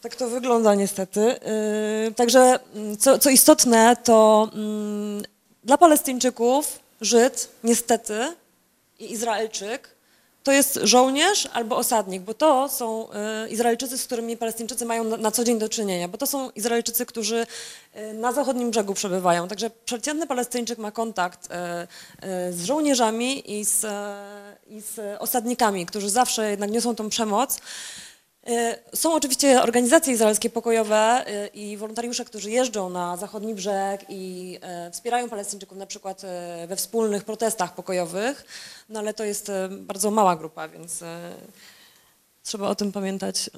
tak 0.02 0.16
to 0.16 0.30
wygląda 0.30 0.76
niestety. 0.76 1.36
Także 2.16 2.60
mm, 2.76 2.98
co, 2.98 3.20
co 3.20 3.30
istotne, 3.30 3.96
to 4.04 4.50
mm, 4.54 5.24
dla 5.68 5.78
Palestyńczyków 5.78 6.80
Żyd 7.02 7.50
niestety 7.64 8.36
i 9.00 9.12
Izraelczyk 9.12 9.90
to 10.44 10.52
jest 10.52 10.80
żołnierz 10.84 11.48
albo 11.54 11.78
osadnik, 11.78 12.22
bo 12.22 12.34
to 12.34 12.70
są 12.70 13.08
y, 13.46 13.50
Izraelczycy, 13.50 13.98
z 13.98 14.06
którymi 14.06 14.38
Palestyńczycy 14.38 14.86
mają 14.86 15.04
na, 15.04 15.32
co 15.32 15.44
dzień 15.44 15.60
do 15.60 15.70
czynienia, 15.70 16.08
bo 16.08 16.18
to 16.18 16.28
są 16.28 16.50
Izraelczycy, 16.50 17.06
którzy 17.06 17.48
y, 17.96 18.14
na 18.14 18.34
zachodnim 18.34 18.72
brzegu 18.72 18.94
przebywają. 18.94 19.48
Także 19.48 19.70
przeciętny 19.86 20.28
Palestyńczyk 20.28 20.78
ma 20.80 20.92
kontakt 20.92 21.46
y, 21.46 21.50
z 22.54 22.64
żołnierzami 22.64 23.60
i 23.60 23.66
z, 23.66 23.86
i 24.68 24.82
z 24.82 25.22
osadnikami, 25.22 25.86
którzy 25.86 26.10
zawsze 26.10 26.52
jednak 26.52 26.72
niosą 26.72 26.96
tą 26.96 27.10
przemoc. 27.10 27.60
E, 28.48 28.78
Są 28.94 29.14
oczywiście 29.14 29.62
organizacje 29.62 30.14
izraelskie 30.14 30.50
pokojowe 30.50 30.96
e, 30.96 31.48
i 31.48 31.78
wolontariusze, 31.78 32.26
którzy 32.26 32.52
jeżdżą 32.52 32.90
na 32.90 33.18
zachodni 33.18 33.56
brzeg 33.56 34.06
i 34.10 34.58
e, 34.62 34.92
wspierają 34.92 35.30
Palestyńczyków 35.30 35.78
na 35.78 35.86
przykład 35.86 36.22
we 36.68 36.76
wspólnych 36.76 37.24
protestach 37.24 37.76
pokojowych, 37.76 38.46
no 38.90 39.00
ale 39.00 39.14
to 39.14 39.24
jest 39.24 39.52
bardzo 39.72 40.12
mała 40.12 40.36
grupa, 40.36 40.68
więc 40.68 41.04
trzeba 42.44 42.68
o 42.68 42.76
tym 42.76 42.92
pamiętać. 42.92 43.50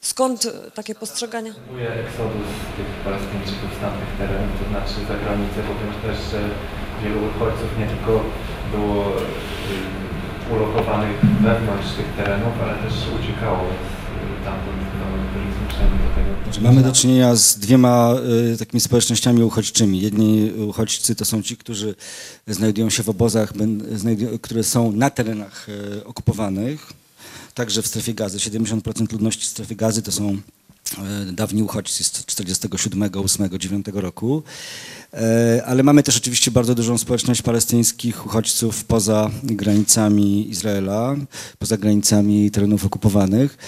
Skąd 0.00 0.48
takie 0.74 0.94
postrzegania? 0.94 1.50
Następuje 1.50 1.90
eksodus 1.92 2.48
tych 2.76 2.86
Palestyńczyków 3.04 3.70
z 3.78 3.80
tamtych 3.80 4.08
terenów, 4.18 4.58
to 4.62 4.68
znaczy 4.68 4.94
za 5.08 5.16
granicę, 5.24 5.58
bo 5.68 5.74
wiem 5.74 5.94
też, 6.02 6.30
że 6.30 6.40
wielu 7.02 7.18
uchodźców 7.26 7.78
nie 7.78 7.86
tylko 7.86 8.24
było 8.70 9.16
y, 9.16 9.99
ulokowanych 10.52 11.20
wewnątrz 11.42 11.92
tych 11.96 12.06
terenów, 12.16 12.52
ale 12.62 12.74
też 12.82 12.94
uciekało, 13.20 13.58
y. 13.58 14.00
Że 16.52 16.60
Mamy 16.60 16.82
do 16.82 16.92
czynienia 16.92 17.34
z 17.36 17.58
dwiema 17.58 18.14
y, 18.54 18.58
takimi 18.58 18.80
społecznościami 18.80 19.42
uchodźczymi. 19.42 20.00
Jedni 20.00 20.52
uchodźcy 20.68 21.14
to 21.14 21.24
są 21.24 21.42
ci, 21.42 21.56
którzy 21.56 21.94
znajdują 22.46 22.90
się 22.90 23.02
w 23.02 23.08
obozach, 23.08 23.52
które 24.42 24.64
są 24.64 24.92
na 24.92 25.10
terenach 25.10 25.68
y, 25.68 26.04
okupowanych, 26.04 26.92
także 27.54 27.82
w 27.82 27.86
strefie 27.86 28.14
gazy. 28.14 28.38
70% 28.38 29.12
ludności 29.12 29.46
strefy 29.46 29.74
gazy 29.74 30.02
to 30.02 30.12
są 30.12 30.38
dawni 31.32 31.62
uchodźcy 31.62 32.04
z 32.04 32.12
47, 32.26 33.10
8, 33.24 33.48
9 33.58 33.86
roku. 33.92 34.42
E, 35.14 35.62
Ale 35.66 35.82
mamy 35.82 36.02
też 36.02 36.16
oczywiście 36.16 36.50
bardzo 36.50 36.74
dużą 36.74 36.98
społeczność 36.98 37.42
palestyńskich 37.42 38.26
uchodźców 38.26 38.84
poza 38.84 39.30
granicami 39.42 40.50
Izraela, 40.50 41.16
poza 41.58 41.76
granicami 41.76 42.50
terenów 42.50 42.84
okupowanych. 42.84 43.58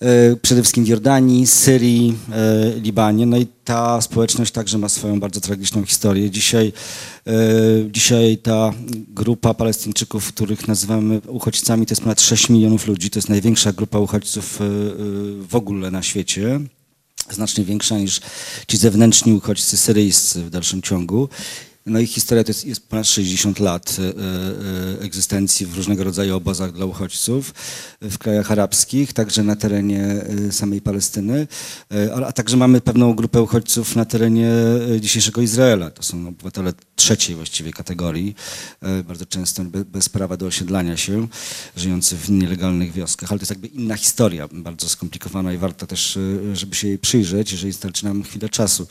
E, 0.00 0.36
Przede 0.36 0.62
wszystkim 0.62 0.84
w 0.84 0.88
Jordanii, 0.88 1.46
Syrii, 1.46 2.14
e, 2.32 2.80
Libanie. 2.80 3.26
No 3.26 3.36
i 3.36 3.46
ta 3.64 4.00
społeczność 4.00 4.52
także 4.52 4.78
ma 4.78 4.88
swoją 4.88 5.20
bardzo 5.20 5.40
tragiczną 5.40 5.84
historię. 5.84 6.30
Dzisiaj, 6.30 6.66
e, 6.66 6.72
dzisiaj 7.90 8.38
ta 8.38 8.72
grupa 9.08 9.54
Palestyńczyków, 9.54 10.32
których 10.32 10.68
nazywamy 10.68 11.20
uchodźcami, 11.26 11.86
to 11.86 11.92
jest 11.92 12.02
ponad 12.02 12.20
6 12.20 12.48
milionów 12.48 12.86
ludzi. 12.86 13.10
To 13.10 13.18
jest 13.18 13.28
największa 13.28 13.72
grupa 13.72 13.98
uchodźców 13.98 14.60
e, 14.60 14.64
e, 14.64 14.68
w 15.48 15.54
ogóle 15.54 15.90
na 15.90 16.02
świecie 16.02 16.60
znacznie 17.30 17.64
większa 17.64 17.98
niż 17.98 18.20
ci 18.68 18.76
zewnętrzni 18.76 19.32
uchodźcy 19.32 19.76
syryjscy 19.76 20.42
w 20.42 20.50
dalszym 20.50 20.82
ciągu. 20.82 21.28
No 21.86 22.00
ich 22.00 22.10
historia 22.10 22.44
to 22.44 22.50
jest, 22.50 22.64
jest 22.66 22.88
ponad 22.88 23.06
60 23.06 23.60
lat 23.60 23.96
e, 23.98 24.02
e, 24.98 25.00
egzystencji 25.00 25.66
w 25.66 25.76
różnego 25.76 26.04
rodzaju 26.04 26.36
obozach 26.36 26.72
dla 26.72 26.84
uchodźców 26.86 27.54
w 28.00 28.18
krajach 28.18 28.52
arabskich, 28.52 29.12
także 29.12 29.42
na 29.42 29.56
terenie 29.56 30.02
e, 30.48 30.52
samej 30.52 30.80
Palestyny, 30.80 31.46
e, 31.94 32.14
ale- 32.14 32.26
a 32.26 32.32
także 32.32 32.56
mamy 32.56 32.80
pewną 32.80 33.14
grupę 33.14 33.42
uchodźców 33.42 33.96
na 33.96 34.04
terenie 34.04 34.50
e, 34.96 35.00
dzisiejszego 35.00 35.40
Izraela. 35.40 35.90
To 35.90 36.02
są 36.02 36.28
obywatele 36.28 36.72
trzeciej 36.96 37.36
właściwie 37.36 37.72
kategorii, 37.72 38.34
e, 38.82 39.02
bardzo 39.02 39.26
często 39.26 39.64
be- 39.64 39.84
bez 39.84 40.08
prawa 40.08 40.36
do 40.36 40.46
osiedlania 40.46 40.96
się, 40.96 41.28
żyjący 41.76 42.16
w 42.16 42.30
nielegalnych 42.30 42.92
wioskach, 42.92 43.32
ale 43.32 43.38
to 43.38 43.42
jest 43.42 43.50
jakby 43.50 43.66
inna 43.66 43.96
historia, 43.96 44.48
bardzo 44.52 44.88
skomplikowana 44.88 45.52
i 45.52 45.58
warto 45.58 45.86
też, 45.86 46.16
e, 46.16 46.56
żeby 46.56 46.76
się 46.76 46.88
jej 46.88 46.98
przyjrzeć, 46.98 47.52
jeżeli 47.52 47.72
starczy 47.72 48.04
nam 48.04 48.22
chwilę 48.22 48.48
czasu. 48.48 48.86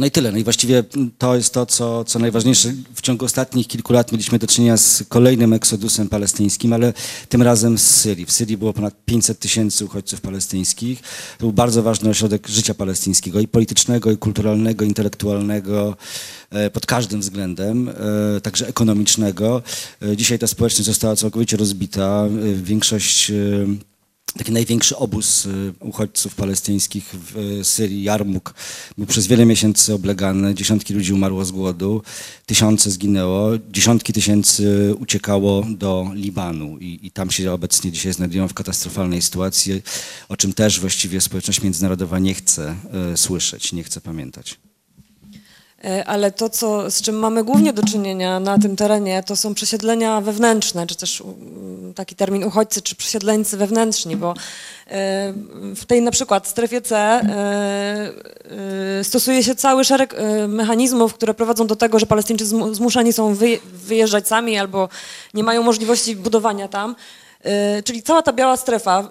No 0.00 0.06
i 0.06 0.10
tyle. 0.10 0.32
No 0.32 0.38
i 0.38 0.44
właściwie 0.44 0.84
to 1.18 1.36
jest 1.36 1.54
to, 1.54 1.66
co, 1.66 2.04
co 2.04 2.18
najważniejsze. 2.18 2.72
W 2.94 3.00
ciągu 3.00 3.24
ostatnich 3.24 3.66
kilku 3.66 3.92
lat 3.92 4.12
mieliśmy 4.12 4.38
do 4.38 4.46
czynienia 4.46 4.76
z 4.76 5.04
kolejnym 5.08 5.52
eksodusem 5.52 6.08
palestyńskim, 6.08 6.72
ale 6.72 6.92
tym 7.28 7.42
razem 7.42 7.78
z 7.78 7.82
Syrii. 7.82 8.26
W 8.26 8.32
Syrii 8.32 8.56
było 8.56 8.72
ponad 8.72 9.04
500 9.04 9.38
tysięcy 9.38 9.84
uchodźców 9.84 10.20
palestyńskich. 10.20 11.00
To 11.00 11.38
był 11.38 11.52
bardzo 11.52 11.82
ważny 11.82 12.10
ośrodek 12.10 12.48
życia 12.48 12.74
palestyńskiego 12.74 13.40
i 13.40 13.48
politycznego, 13.48 14.10
i 14.10 14.16
kulturalnego, 14.16 14.84
intelektualnego, 14.84 15.96
e, 16.50 16.70
pod 16.70 16.86
każdym 16.86 17.20
względem, 17.20 17.88
e, 17.88 18.40
także 18.40 18.68
ekonomicznego. 18.68 19.62
E, 20.02 20.16
Dzisiaj 20.16 20.38
ta 20.38 20.46
społeczność 20.46 20.86
została 20.86 21.16
całkowicie 21.16 21.56
rozbita. 21.56 22.28
Większość 22.54 23.32
Taki 24.38 24.52
największy 24.52 24.96
obóz 24.96 25.46
y, 25.46 25.72
uchodźców 25.80 26.34
palestyńskich 26.34 27.04
w 27.04 27.36
y, 27.36 27.64
Syrii, 27.64 28.02
Jarmuk, 28.02 28.54
był 28.98 29.06
przez 29.06 29.26
wiele 29.26 29.46
miesięcy 29.46 29.94
oblegany. 29.94 30.54
Dziesiątki 30.54 30.94
ludzi 30.94 31.12
umarło 31.12 31.44
z 31.44 31.50
głodu, 31.50 32.02
tysiące 32.46 32.90
zginęło, 32.90 33.50
dziesiątki 33.70 34.12
tysięcy 34.12 34.94
uciekało 34.98 35.66
do 35.68 36.10
Libanu 36.14 36.78
i, 36.78 36.98
i 37.02 37.10
tam 37.10 37.30
się 37.30 37.52
obecnie 37.52 37.92
dzisiaj 37.92 38.12
znajdują 38.12 38.48
w 38.48 38.54
katastrofalnej 38.54 39.22
sytuacji, 39.22 39.82
o 40.28 40.36
czym 40.36 40.52
też 40.52 40.80
właściwie 40.80 41.20
społeczność 41.20 41.62
międzynarodowa 41.62 42.18
nie 42.18 42.34
chce 42.34 42.76
y, 43.12 43.16
słyszeć, 43.16 43.72
nie 43.72 43.84
chce 43.84 44.00
pamiętać. 44.00 44.69
E, 45.84 46.04
Ale 46.04 46.32
to, 46.32 46.48
co, 46.48 46.90
z 46.90 47.02
czym 47.02 47.14
mamy 47.18 47.44
głównie 47.44 47.72
do 47.72 47.82
czynienia 47.82 48.40
na 48.40 48.58
tym 48.58 48.76
terenie, 48.76 49.22
to 49.22 49.36
są 49.36 49.54
przesiedlenia 49.54 50.20
wewnętrzne, 50.20 50.86
czy 50.86 50.96
też 50.96 51.20
mm, 51.20 51.94
taki 51.94 52.14
termin 52.14 52.44
uchodźcy, 52.44 52.82
czy 52.82 52.96
przesiedleńcy 52.96 53.56
wewnętrzni, 53.56 54.16
bo 54.16 54.30
e, 54.30 54.34
w 55.76 55.84
tej 55.86 56.02
na 56.02 56.10
przykład 56.10 56.48
strefie 56.48 56.80
C 56.80 56.96
e, 56.96 58.12
stosuje 59.04 59.42
się 59.42 59.54
cały 59.54 59.84
szereg 59.84 60.14
mechanizmów, 60.48 61.14
które 61.14 61.34
prowadzą 61.34 61.66
do 61.66 61.76
tego, 61.76 61.98
że 61.98 62.06
Palestyńczycy 62.06 62.54
zmu- 62.54 62.74
zmuszani 62.74 63.12
są 63.12 63.34
wyje- 63.34 63.58
wyjeżdżać 63.72 64.28
sami 64.28 64.58
albo 64.58 64.88
nie 65.34 65.44
mają 65.44 65.62
możliwości 65.62 66.16
budowania 66.16 66.68
tam. 66.68 66.96
Czyli 67.84 68.02
cała 68.02 68.22
ta 68.22 68.32
biała 68.32 68.56
strefa, 68.56 69.10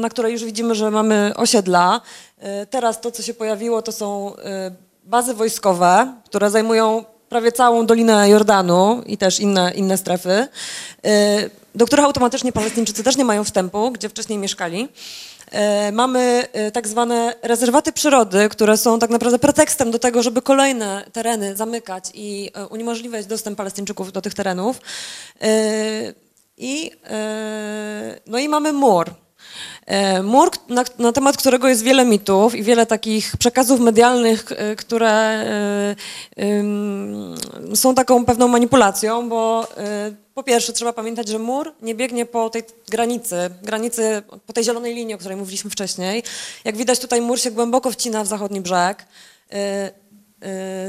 na 0.00 0.08
której 0.08 0.32
już 0.32 0.44
widzimy, 0.44 0.74
że 0.74 0.90
mamy 0.90 1.32
osiedla. 1.36 2.00
Teraz 2.70 3.00
to, 3.00 3.10
co 3.10 3.22
się 3.22 3.34
pojawiło, 3.34 3.82
to 3.82 3.92
są 3.92 4.32
bazy 5.04 5.34
wojskowe, 5.34 6.14
które 6.24 6.50
zajmują 6.50 7.04
prawie 7.28 7.52
całą 7.52 7.86
Dolinę 7.86 8.28
Jordanu 8.28 9.02
i 9.06 9.18
też 9.18 9.40
inne, 9.40 9.72
inne 9.74 9.96
strefy, 9.96 10.30
e, 10.30 10.48
do 11.74 11.86
których 11.86 12.04
automatycznie 12.04 12.52
Palestyńczycy 12.52 13.04
też 13.04 13.16
nie 13.16 13.24
mają 13.24 13.44
wstępu, 13.44 13.90
gdzie 13.90 14.08
wcześniej 14.08 14.38
mieszkali. 14.38 14.88
E, 15.50 15.92
Mamy 15.92 16.48
e, 16.52 16.70
tak 16.70 16.88
zwane 16.88 17.34
rezerwaty 17.42 17.92
przyrody, 17.92 18.48
które 18.48 18.76
są 18.76 18.98
tak 18.98 19.10
naprawdę 19.10 19.38
pretekstem 19.38 19.90
do 19.90 19.98
tego, 19.98 20.22
żeby 20.22 20.42
kolejne 20.42 21.04
tereny 21.12 21.56
zamykać 21.56 22.04
i 22.14 22.50
uniemożliwiać 22.70 23.26
dostęp 23.26 23.58
Palestyńczyków 23.58 24.12
do 24.12 24.20
tych 24.22 24.34
terenów. 24.34 24.80
I, 26.56 26.90
no 28.26 28.38
i 28.38 28.48
mamy 28.48 28.72
mur. 28.72 29.10
E, 29.86 30.22
Mur, 30.22 30.50
na, 30.68 30.84
na 30.98 31.12
temat 31.12 31.36
którego 31.36 31.68
jest 31.68 31.82
wiele 31.82 32.04
mitów 32.04 32.54
i 32.54 32.62
wiele 32.62 32.86
takich 32.86 33.36
przekazów 33.36 33.80
medialnych, 33.80 34.44
e, 34.52 34.76
które 34.76 35.10
e, 35.10 35.96
są 37.74 37.94
taką 37.94 38.24
pewną 38.24 38.48
manipulacją, 38.48 39.28
bo 39.28 39.68
po 40.34 40.42
pierwsze 40.42 40.72
trzeba 40.72 40.92
pamiętać, 40.92 41.28
że 41.28 41.38
mur 41.38 41.72
nie 41.82 41.94
biegnie 41.94 42.26
po 42.26 42.50
tej 42.50 42.62
granicy, 42.88 43.50
granicy, 43.62 44.22
po 44.46 44.52
tej 44.52 44.64
zielonej 44.64 44.94
linii, 44.94 45.14
o 45.14 45.18
której 45.18 45.36
mówiliśmy 45.36 45.70
wcześniej. 45.70 46.22
Jak 46.64 46.76
widać 46.76 46.98
tutaj 46.98 47.20
mur 47.20 47.40
się 47.40 47.50
głęboko 47.50 47.90
wcina 47.90 48.24
w 48.24 48.26
zachodni 48.26 48.60
brzeg. 48.60 49.06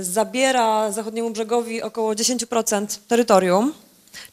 Zabiera 0.02 0.91
zachodniemu 0.91 1.30
brzegowi 1.30 1.82
około 1.82 2.14
10% 2.14 3.00
terytorium. 3.08 3.74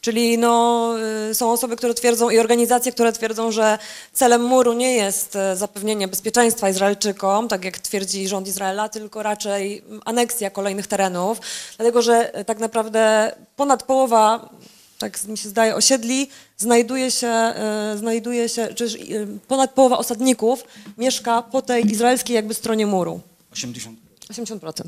Czyli 0.01 0.37
no, 0.37 0.93
y, 1.29 1.35
są 1.35 1.51
osoby, 1.51 1.75
które 1.75 1.93
twierdzą 1.93 2.29
i 2.29 2.39
organizacje, 2.39 2.91
które 2.91 3.11
twierdzą, 3.11 3.51
że 3.51 3.77
celem 4.13 4.43
muru 4.43 4.73
nie 4.73 4.95
jest 4.95 5.35
e, 5.35 5.55
zapewnienie 5.55 6.07
bezpieczeństwa 6.07 6.69
Izraelczykom, 6.69 7.47
tak 7.47 7.65
jak 7.65 7.79
twierdzi 7.79 8.27
rząd 8.27 8.47
Izraela, 8.47 8.89
tylko 8.89 9.23
raczej 9.23 9.83
aneksja 10.05 10.49
kolejnych 10.49 10.87
terenów, 10.87 11.37
dlatego 11.77 12.01
że 12.01 12.33
e, 12.33 12.45
tak 12.45 12.59
naprawdę 12.59 13.31
ponad 13.55 13.83
połowa, 13.83 14.49
tak 14.97 15.23
mi 15.23 15.37
się 15.37 15.49
zdaje, 15.49 15.75
osiedli 15.75 16.29
znajduje 16.57 17.11
się, 17.11 17.53
znajduje 17.95 18.49
się 18.49 18.67
czy 18.67 18.83
też, 18.83 18.95
y, 18.95 19.27
ponad 19.47 19.71
połowa 19.71 19.97
osadników 19.97 20.63
mieszka 20.97 21.41
po 21.41 21.61
tej 21.61 21.91
izraelskiej 21.91 22.35
jakby 22.35 22.53
stronie 22.53 22.85
muru. 22.87 23.21
80. 23.53 24.10
80%. 24.31 24.81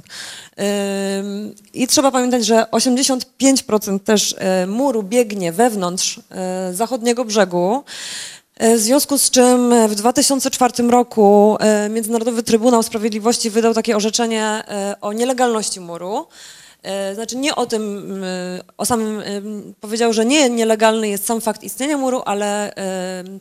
Ym, 1.19 1.55
I 1.73 1.87
trzeba 1.87 2.11
pamiętać, 2.11 2.45
że 2.45 2.65
85% 2.71 3.99
też 3.99 4.35
e, 4.37 4.67
muru 4.67 5.03
biegnie 5.03 5.51
wewnątrz 5.51 6.19
e, 6.31 6.73
zachodniego 6.73 7.25
brzegu. 7.25 7.83
E, 8.57 8.77
W 8.77 8.79
związku 8.79 9.17
z 9.17 9.31
czym 9.31 9.87
w 9.87 9.95
2004 9.95 10.83
roku 10.89 11.57
Międzynarodowy 11.89 12.43
Trybunał 12.43 12.83
Sprawiedliwości 12.83 13.49
wydał 13.49 13.73
takie 13.73 13.95
orzeczenie 13.95 14.63
o 15.01 15.13
nielegalności 15.13 15.79
muru. 15.79 16.27
E, 16.83 17.15
Znaczy 17.15 17.35
nie 17.37 17.55
o 17.55 17.65
tym, 17.65 18.23
e, 18.23 18.61
o 18.77 18.85
samym, 18.85 19.19
e, 19.19 19.23
powiedział, 19.81 20.13
że 20.13 20.25
nie 20.25 20.49
nielegalny 20.49 21.09
jest 21.09 21.25
sam 21.25 21.41
fakt 21.41 21.63
istnienia 21.63 21.97
muru, 21.97 22.21
ale 22.25 22.73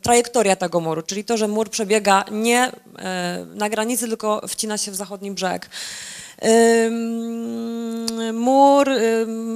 trajektoria 0.01 0.55
tego 0.55 0.79
muru, 0.79 1.01
czyli 1.01 1.23
to, 1.25 1.37
że 1.37 1.47
mur 1.47 1.69
przebiega 1.69 2.25
nie 2.31 2.71
na 3.55 3.69
granicy, 3.69 4.07
tylko 4.07 4.41
wcina 4.47 4.77
się 4.77 4.91
w 4.91 4.95
zachodni 4.95 5.31
brzeg. 5.31 5.69
Mur 8.33 8.89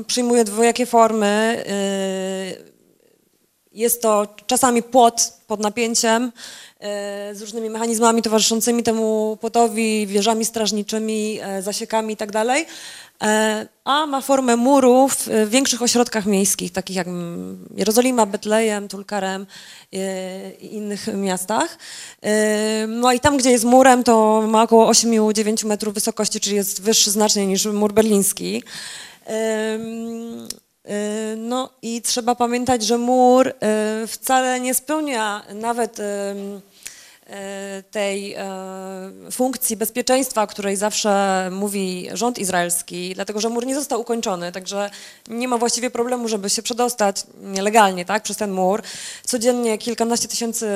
przyjmuje 0.07 0.43
dwojakie 0.43 0.85
formy. 0.85 1.63
Jest 3.71 4.01
to 4.01 4.27
czasami 4.47 4.83
płot 4.83 5.33
pod 5.47 5.59
napięciem 5.59 6.31
z 7.33 7.41
różnymi 7.41 7.69
mechanizmami 7.69 8.21
towarzyszącymi 8.21 8.83
temu 8.83 9.37
płotowi, 9.41 10.07
wieżami 10.07 10.45
strażniczymi, 10.45 11.39
zasiekami 11.61 12.09
itd. 12.09 12.45
E, 13.23 13.67
A 13.83 14.05
ma 14.05 14.21
formę 14.21 14.55
murów 14.55 15.29
w 15.45 15.49
większych 15.49 15.81
ośrodkach 15.81 16.25
miejskich, 16.25 16.71
takich 16.71 16.95
jak 16.95 17.07
Jerozolima, 17.75 18.25
Betlejem, 18.25 18.87
Tulkarem 18.87 19.45
e, 19.93 20.51
i 20.51 20.75
innych 20.75 21.07
miastach. 21.13 21.77
E, 22.21 22.87
No 22.87 23.13
i 23.13 23.19
tam, 23.19 23.37
gdzie 23.37 23.51
jest 23.51 23.65
murem, 23.65 24.03
to 24.03 24.43
ma 24.47 24.63
około 24.63 24.91
8-9 24.91 25.65
metrów 25.65 25.93
wysokości, 25.93 26.39
czyli 26.39 26.55
jest 26.55 26.81
wyższy 26.81 27.11
znacznie 27.11 27.47
niż 27.47 27.65
mur 27.65 27.93
berliński. 27.93 28.63
No 31.37 31.69
i 31.81 32.01
trzeba 32.01 32.35
pamiętać, 32.35 32.83
że 32.83 32.97
mur 32.97 33.53
wcale 34.07 34.59
nie 34.59 34.73
spełnia 34.73 35.43
nawet 35.53 35.97
tej 37.91 38.35
y, 38.35 39.31
funkcji 39.31 39.77
bezpieczeństwa, 39.77 40.43
o 40.43 40.47
której 40.47 40.75
zawsze 40.75 41.49
mówi 41.51 42.09
rząd 42.13 42.39
izraelski, 42.39 43.15
dlatego 43.15 43.39
że 43.39 43.49
mur 43.49 43.65
nie 43.65 43.75
został 43.75 44.01
ukończony, 44.01 44.51
także 44.51 44.89
nie 45.29 45.47
ma 45.47 45.57
właściwie 45.57 45.91
problemu, 45.91 46.27
żeby 46.27 46.49
się 46.49 46.61
przedostać 46.61 47.23
nielegalnie 47.41 48.05
tak, 48.05 48.23
przez 48.23 48.37
ten 48.37 48.51
mur. 48.51 48.81
Codziennie 49.23 49.77
kilkanaście 49.77 50.27
tysięcy 50.27 50.67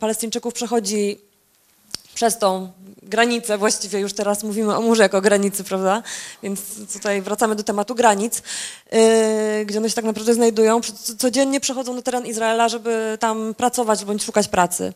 Palestyńczyków 0.00 0.54
przechodzi 0.54 1.27
przez 2.18 2.38
tą 2.38 2.72
granicę, 3.02 3.58
właściwie 3.58 4.00
już 4.00 4.12
teraz 4.12 4.42
mówimy 4.42 4.76
o 4.76 4.80
murze 4.82 5.02
jako 5.02 5.20
granicy, 5.20 5.64
prawda? 5.64 6.02
Więc 6.42 6.60
tutaj 6.92 7.22
wracamy 7.22 7.54
do 7.56 7.62
tematu 7.62 7.94
granic, 7.94 8.42
yy, 8.92 9.66
gdzie 9.66 9.78
one 9.78 9.88
się 9.88 9.94
tak 9.94 10.04
naprawdę 10.04 10.34
znajdują. 10.34 10.80
Co- 10.80 11.16
Codziennie 11.18 11.60
przechodzą 11.60 11.94
na 11.94 12.02
teren 12.02 12.26
Izraela, 12.26 12.68
żeby 12.68 13.16
tam 13.20 13.54
pracować 13.56 14.04
bądź 14.04 14.24
szukać 14.24 14.48
pracy. 14.48 14.92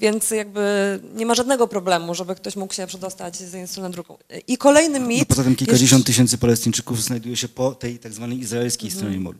Więc 0.00 0.30
jakby 0.30 1.00
nie 1.14 1.26
ma 1.26 1.34
żadnego 1.34 1.68
problemu, 1.68 2.14
żeby 2.14 2.34
ktoś 2.34 2.56
mógł 2.56 2.74
się 2.74 2.86
przedostać 2.86 3.36
z 3.36 3.40
jednej 3.40 3.68
strony 3.68 3.88
na 3.88 3.92
drugą. 3.92 4.18
I 4.48 4.58
kolejny 4.58 5.00
mit... 5.00 5.18
No, 5.20 5.26
poza 5.26 5.42
tym 5.42 5.50
jest- 5.52 5.58
kilkadziesiąt 5.58 6.06
tysięcy 6.06 6.38
Palestyńczyków 6.38 7.02
znajduje 7.02 7.36
się 7.36 7.48
po 7.48 7.72
tej 7.74 7.98
tak 7.98 8.12
zwanej 8.12 8.38
izraelskiej 8.40 8.86
Mhm. 8.88 8.98
stronie 9.00 9.20
muru. 9.20 9.38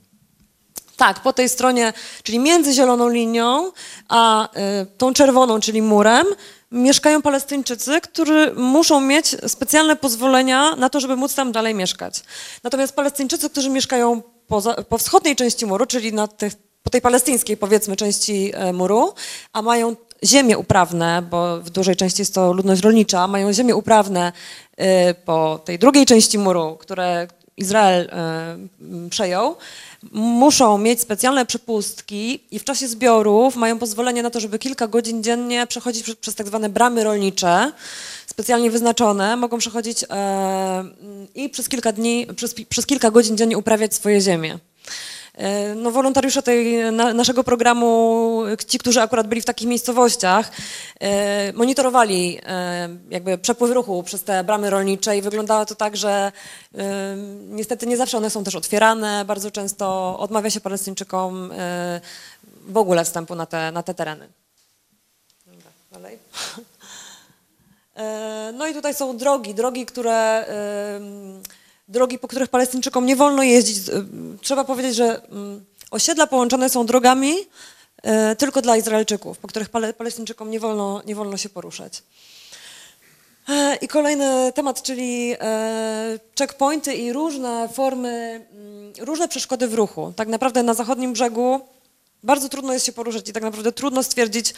Tak, 0.96 1.22
po 1.22 1.32
tej 1.32 1.48
stronie, 1.48 1.92
czyli 2.22 2.38
między 2.38 2.72
zieloną 2.72 3.08
linią 3.08 3.72
a 4.08 4.48
y, 4.82 4.86
tą 4.98 5.12
czerwoną, 5.14 5.60
czyli 5.60 5.82
murem, 5.82 6.26
mieszkają 6.70 7.22
Palestyńczycy, 7.22 8.00
którzy 8.00 8.52
muszą 8.56 9.00
mieć 9.00 9.26
specjalne 9.46 9.96
pozwolenia 9.96 10.76
na 10.76 10.88
to, 10.88 11.00
żeby 11.00 11.16
móc 11.16 11.34
tam 11.34 11.52
dalej 11.52 11.74
mieszkać. 11.74 12.22
Natomiast 12.62 12.96
Palestyńczycy, 12.96 13.50
którzy 13.50 13.70
mieszkają 13.70 14.22
poza, 14.46 14.74
po 14.74 14.98
wschodniej 14.98 15.36
części 15.36 15.66
muru, 15.66 15.86
czyli 15.86 16.12
na 16.12 16.28
tych, 16.28 16.52
po 16.82 16.90
tej 16.90 17.00
palestyńskiej, 17.00 17.56
powiedzmy, 17.56 17.96
części 17.96 18.52
e, 18.54 18.72
muru, 18.72 19.14
a 19.52 19.62
mają 19.62 19.96
ziemie 20.24 20.58
uprawne, 20.58 21.22
bo 21.30 21.60
w 21.60 21.70
dużej 21.70 21.96
części 21.96 22.22
jest 22.22 22.34
to 22.34 22.52
ludność 22.52 22.82
rolnicza, 22.82 23.26
mają 23.26 23.52
ziemie 23.52 23.76
uprawne 23.76 24.32
y, 24.80 24.84
po 25.24 25.60
tej 25.64 25.78
drugiej 25.78 26.06
części 26.06 26.38
muru, 26.38 26.76
które 26.76 27.28
Izrael 27.56 28.08
e, 28.12 29.08
przejął, 29.10 29.56
muszą 30.12 30.78
mieć 30.78 31.00
specjalne 31.00 31.46
przepustki 31.46 32.40
i 32.50 32.58
w 32.58 32.64
czasie 32.64 32.88
zbiorów 32.88 33.56
mają 33.56 33.78
pozwolenie 33.78 34.22
na 34.22 34.30
to, 34.30 34.40
żeby 34.40 34.58
kilka 34.58 34.88
godzin 34.88 35.22
dziennie 35.22 35.66
przechodzić 35.66 36.14
przez, 36.20 36.34
tak 36.34 36.46
zwane 36.46 36.68
bramy 36.68 37.04
rolnicze, 37.04 37.72
specjalnie 38.26 38.70
wyznaczone, 38.70 39.36
mogą 39.36 39.58
przechodzić 39.58 40.04
e, 40.10 40.84
i 41.34 41.48
przez 41.48 41.68
kilka 41.68 41.92
dni, 41.92 42.26
przez, 42.36 42.54
przez 42.68 42.86
kilka 42.86 43.10
godzin 43.10 43.36
dziennie 43.36 43.58
uprawiać 43.58 43.94
swoje 43.94 44.20
ziemię. 44.20 44.58
E, 45.36 45.74
No, 45.74 45.90
wolontariusze 45.90 46.42
tej, 46.42 46.92
na, 46.92 47.14
naszego 47.14 47.44
programu, 47.44 48.42
ci, 48.68 48.78
którzy 48.78 49.00
akurat 49.00 49.26
byli 49.26 49.40
w 49.40 49.44
takich 49.44 49.68
miejscowościach, 49.68 50.50
e, 51.00 51.52
monitorowali 51.52 52.38
e, 52.46 52.88
jakby 53.10 53.38
przepływ 53.38 53.70
ruchu 53.70 54.02
przez 54.02 54.22
te 54.22 54.44
bramy 54.44 54.70
rolnicze 54.70 55.16
i 55.16 55.22
wyglądało 55.22 55.66
to 55.66 55.74
tak, 55.74 55.96
że 55.96 56.32
e, 56.74 57.16
niestety 57.48 57.86
nie 57.86 57.96
zawsze 57.96 58.16
one 58.16 58.30
są 58.30 58.44
też 58.44 58.54
otwierane, 58.54 59.24
bardzo 59.24 59.50
często 59.50 60.16
odmawia 60.18 60.50
się 60.50 60.60
Palestyńczykom 60.60 61.52
e, 61.58 62.00
w 62.68 62.76
ogóle 62.76 63.04
wstępu 63.04 63.34
na 63.34 63.46
te, 63.46 63.72
na 63.72 63.82
te 63.82 63.94
tereny. 63.94 64.28
Dobra, 65.46 65.70
dalej. 65.92 66.18
E, 67.96 68.52
No 68.54 68.66
i 68.66 68.74
tutaj 68.74 68.94
są 68.94 69.16
drogi, 69.16 69.54
drogi, 69.54 69.86
które 69.86 70.46
drogi, 71.88 72.18
po 72.18 72.28
których 72.28 72.48
Palestyńczykom 72.48 73.06
nie 73.06 73.16
wolno 73.16 73.42
jeździć. 73.42 73.88
E, 73.88 73.92
Trzeba 74.42 74.64
powiedzieć, 74.64 74.94
że 74.94 75.22
mm, 75.28 75.64
osiedla 75.90 76.26
połączone 76.26 76.68
są 76.70 76.86
drogami 76.86 77.34
e, 78.02 78.36
tylko 78.36 78.62
dla 78.62 78.76
Izraelczyków, 78.76 79.38
po 79.38 79.48
których 79.48 79.68
Pale- 79.68 79.92
Palestyńczykom 79.94 80.50
nie 80.50 80.60
wolno, 80.60 81.02
nie 81.06 81.14
wolno 81.14 81.36
się 81.36 81.48
poruszać. 81.48 82.02
E, 83.48 83.76
I 83.76 83.88
kolejny 83.88 84.52
temat, 84.52 84.82
czyli 84.82 85.34
e, 85.40 86.18
checkpointy 86.38 86.94
i 86.94 87.12
różne 87.12 87.68
formy, 87.68 88.46
mm, 88.52 88.92
różne 89.00 89.28
przeszkody 89.28 89.68
w 89.68 89.74
ruchu. 89.74 90.12
Tak 90.16 90.28
naprawdę 90.28 90.62
na 90.62 90.74
zachodnim 90.74 91.12
brzegu 91.12 91.60
bardzo 92.22 92.48
trudno 92.48 92.72
jest 92.72 92.86
się 92.86 92.92
poruszać 92.92 93.28
i 93.28 93.32
tak 93.32 93.42
naprawdę 93.42 93.72
trudno 93.72 94.02
stwierdzić, 94.02 94.54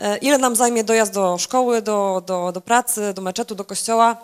e, 0.00 0.16
ile 0.18 0.38
nam 0.38 0.56
zajmie 0.56 0.84
dojazd 0.84 1.12
do 1.12 1.38
szkoły, 1.38 1.82
do, 1.82 2.22
do, 2.26 2.52
do 2.52 2.60
pracy, 2.60 3.12
do 3.14 3.22
meczetu, 3.22 3.54
do 3.54 3.64
kościoła, 3.64 4.16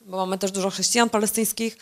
bo 0.00 0.16
mamy 0.16 0.38
też 0.38 0.52
dużo 0.52 0.70
chrześcijan 0.70 1.10
palestyńskich. 1.10 1.76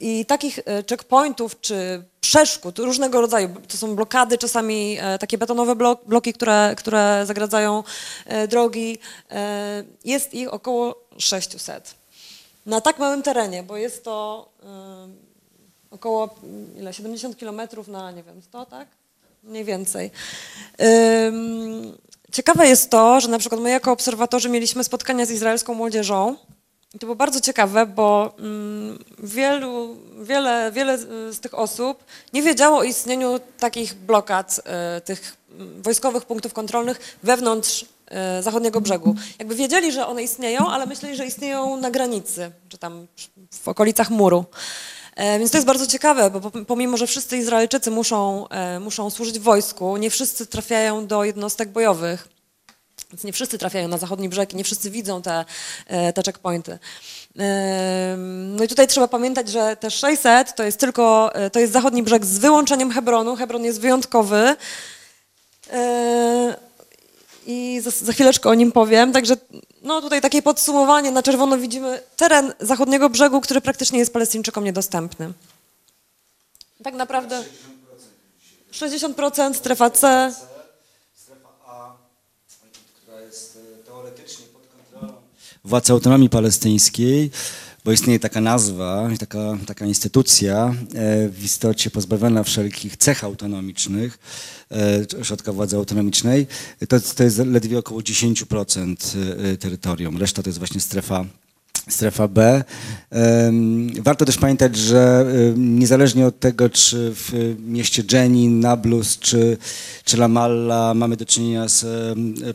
I 0.00 0.26
takich 0.26 0.58
e, 0.58 0.62
checkpointów 0.90 1.60
czy 1.60 2.04
przeszkód 2.20 2.78
różnego 2.78 3.20
rodzaju, 3.20 3.48
to 3.68 3.76
są 3.76 3.96
blokady, 3.96 4.38
czasami 4.38 4.96
e, 5.00 5.18
takie 5.18 5.38
betonowe 5.38 5.76
blok, 5.76 6.04
bloki, 6.06 6.32
które, 6.32 6.74
które 6.78 7.22
zagradzają 7.26 7.84
e, 8.26 8.48
drogi, 8.48 8.98
jest 10.04 10.34
ich 10.34 10.54
około 10.54 11.04
600. 11.18 11.94
Na 12.66 12.80
tak 12.80 12.98
małym 12.98 13.22
terenie, 13.22 13.62
bo 13.62 13.76
jest 13.76 14.04
to 14.04 14.48
około 15.90 16.34
ile, 16.76 16.92
70 16.92 17.38
kilometrów 17.38 17.88
na, 17.88 18.10
nie 18.10 18.22
wiem, 18.22 18.42
100, 18.42 18.66
tak? 18.66 18.88
Mniej 19.42 19.64
więcej. 19.64 20.10
Ciekawe 22.32 22.66
jest 22.66 22.90
to, 22.90 23.20
że 23.20 23.28
na 23.28 23.38
przykład 23.38 23.60
my 23.60 23.70
jako 23.70 23.92
obserwatorzy 23.92 24.48
mieliśmy 24.48 24.84
spotkania 24.84 25.26
z 25.26 25.30
izraelską 25.30 25.74
młodzieżą 25.74 26.36
I 26.94 26.98
to 26.98 27.06
było 27.06 27.16
bardzo 27.16 27.40
ciekawe, 27.40 27.86
bo 27.86 28.34
mm, 28.38 28.98
wielu, 29.18 29.96
wiele, 30.22 30.72
wiele 30.72 30.98
z 31.32 31.40
tych 31.40 31.58
osób 31.58 32.04
nie 32.32 32.42
wiedziało 32.42 32.78
o 32.78 32.82
istnieniu 32.82 33.40
takich 33.58 33.94
blokad, 33.94 34.60
e, 34.64 35.00
tych 35.00 35.36
mm, 35.50 35.82
wojskowych 35.82 36.24
punktów 36.24 36.52
kontrolnych 36.52 37.18
wewnątrz 37.22 37.84
e, 38.06 38.42
zachodniego 38.42 38.80
brzegu. 38.80 39.14
Jakby 39.38 39.54
wiedzieli, 39.54 39.92
że 39.92 40.06
one 40.06 40.22
istnieją, 40.22 40.70
ale 40.70 40.86
myśleli, 40.86 41.16
że 41.16 41.26
istnieją 41.26 41.76
na 41.76 41.90
granicy, 41.90 42.50
czy 42.68 42.78
tam 42.78 43.06
w 43.50 43.68
okolicach 43.68 44.10
muru. 44.10 44.44
E, 45.16 45.38
Więc 45.38 45.50
to 45.50 45.56
jest 45.56 45.66
bardzo 45.66 45.86
ciekawe, 45.86 46.30
bo 46.30 46.40
po- 46.50 46.64
pomimo, 46.64 46.96
że 46.96 47.06
wszyscy 47.06 47.36
Izraelczycy 47.36 47.90
muszą, 47.90 48.48
e, 48.48 48.80
muszą 48.80 49.10
służyć 49.10 49.38
w 49.38 49.42
wojsku, 49.42 49.96
nie 49.96 50.10
wszyscy 50.10 50.46
trafiają 50.46 51.06
do 51.06 51.24
jednostek 51.24 51.68
bojowych. 51.68 52.28
Więc 53.12 53.24
nie 53.24 53.32
wszyscy 53.32 53.58
trafiają 53.58 53.88
na 53.88 53.98
zachodni 53.98 54.28
brzeg 54.28 54.52
i 54.52 54.56
nie 54.56 54.64
wszyscy 54.64 54.90
widzą 54.90 55.22
te, 55.22 55.44
e, 55.86 56.12
te 56.12 56.22
checkpointy. 56.22 56.78
No 58.56 58.64
i 58.64 58.68
tutaj 58.68 58.86
trzeba 58.86 59.08
pamiętać, 59.08 59.48
że 59.48 59.76
te 59.76 59.90
600 59.90 60.54
to 60.54 60.62
jest 60.62 60.80
tylko, 60.80 61.32
to 61.52 61.60
jest 61.60 61.72
zachodni 61.72 62.02
brzeg 62.02 62.24
z 62.24 62.38
wyłączeniem 62.38 62.90
Hebronu. 62.90 63.36
Hebron 63.36 63.64
jest 63.64 63.80
wyjątkowy. 63.80 64.56
I 67.46 67.80
za, 67.80 67.90
za 67.90 68.12
chwileczkę 68.12 68.48
o 68.50 68.54
nim 68.54 68.72
powiem. 68.72 69.12
Także 69.12 69.36
no 69.82 70.00
tutaj 70.00 70.20
takie 70.20 70.42
podsumowanie. 70.42 71.10
Na 71.10 71.22
czerwono 71.22 71.58
widzimy 71.58 72.02
teren 72.16 72.52
zachodniego 72.60 73.10
brzegu, 73.10 73.40
który 73.40 73.60
praktycznie 73.60 73.98
jest 73.98 74.12
Palestyńczykom 74.12 74.64
niedostępny. 74.64 75.32
Tak 76.84 76.94
naprawdę 76.94 77.44
60% 78.72 79.54
strefa 79.54 79.90
C. 79.90 80.34
Strefa 81.14 81.48
A, 81.66 81.92
która 83.02 83.20
jest 83.20 83.58
teoretycznie 83.86 84.46
pod 84.46 84.62
kontrolą 84.66 85.22
władz 85.64 85.90
autonomii 85.90 86.28
palestyńskiej, 86.28 87.30
bo 87.84 87.92
istnieje 87.92 88.18
taka 88.18 88.40
nazwa, 88.40 89.08
taka, 89.18 89.58
taka 89.66 89.86
instytucja 89.86 90.74
e, 90.94 91.28
w 91.28 91.44
istocie 91.44 91.90
pozbawiona 91.90 92.42
wszelkich 92.42 92.96
cech 92.96 93.24
autonomicznych, 93.24 94.18
e, 94.70 95.20
ośrodka 95.20 95.52
władzy 95.52 95.76
autonomicznej, 95.76 96.46
to, 96.88 97.00
to 97.00 97.24
jest 97.24 97.38
ledwie 97.38 97.78
około 97.78 98.00
10% 98.00 98.96
e, 99.52 99.56
terytorium. 99.56 100.18
Reszta 100.18 100.42
to 100.42 100.48
jest 100.48 100.58
właśnie 100.58 100.80
strefa 100.80 101.24
Strefa 101.88 102.28
B. 102.28 102.64
Warto 104.02 104.24
też 104.24 104.38
pamiętać, 104.38 104.76
że 104.76 105.26
niezależnie 105.56 106.26
od 106.26 106.40
tego, 106.40 106.70
czy 106.70 107.12
w 107.14 107.54
mieście 107.66 108.02
Jenin, 108.12 108.60
Nablus 108.60 109.18
czy, 109.18 109.56
czy 110.04 110.16
Ramallah 110.16 110.96
mamy 110.96 111.16
do 111.16 111.26
czynienia 111.26 111.68
z 111.68 111.84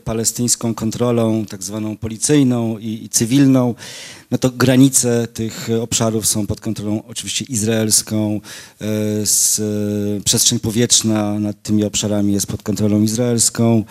palestyńską 0.04 0.74
kontrolą, 0.74 1.44
tak 1.46 1.62
zwaną 1.62 1.96
policyjną 1.96 2.78
i, 2.78 3.04
i 3.04 3.08
cywilną, 3.08 3.74
no 4.30 4.38
to 4.38 4.50
granice 4.50 5.28
tych 5.34 5.68
obszarów 5.80 6.26
są 6.26 6.46
pod 6.46 6.60
kontrolą 6.60 7.02
oczywiście 7.08 7.44
izraelską. 7.44 8.40
e, 8.80 9.26
Z, 9.26 9.60
e, 9.60 10.20
przestrzeń 10.24 10.58
powietrzna 10.58 11.38
nad 11.38 11.62
tymi 11.62 11.84
obszarami 11.84 12.32
jest 12.32 12.46
pod 12.46 12.62
kontrolą 12.62 13.02
izraelską. 13.02 13.84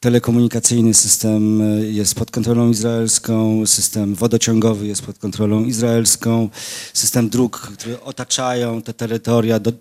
Telekomunikacyjny 0.00 0.94
system 0.94 1.62
e, 1.62 1.64
jest 1.80 2.14
pod 2.14 2.30
kontrolą 2.30 2.70
izraelską, 2.70 3.66
system 3.66 4.14
wodociągowy 4.14 4.86
jest 4.86 5.02
pod 5.02 5.18
kontrolą 5.18 5.64
izraelską, 5.64 6.48
system 6.94 7.28
dróg, 7.28 7.58
które 7.58 8.00
otaczają 8.00 8.82
te 8.82 8.94
terytoria, 8.94 9.60
do, 9.60 9.72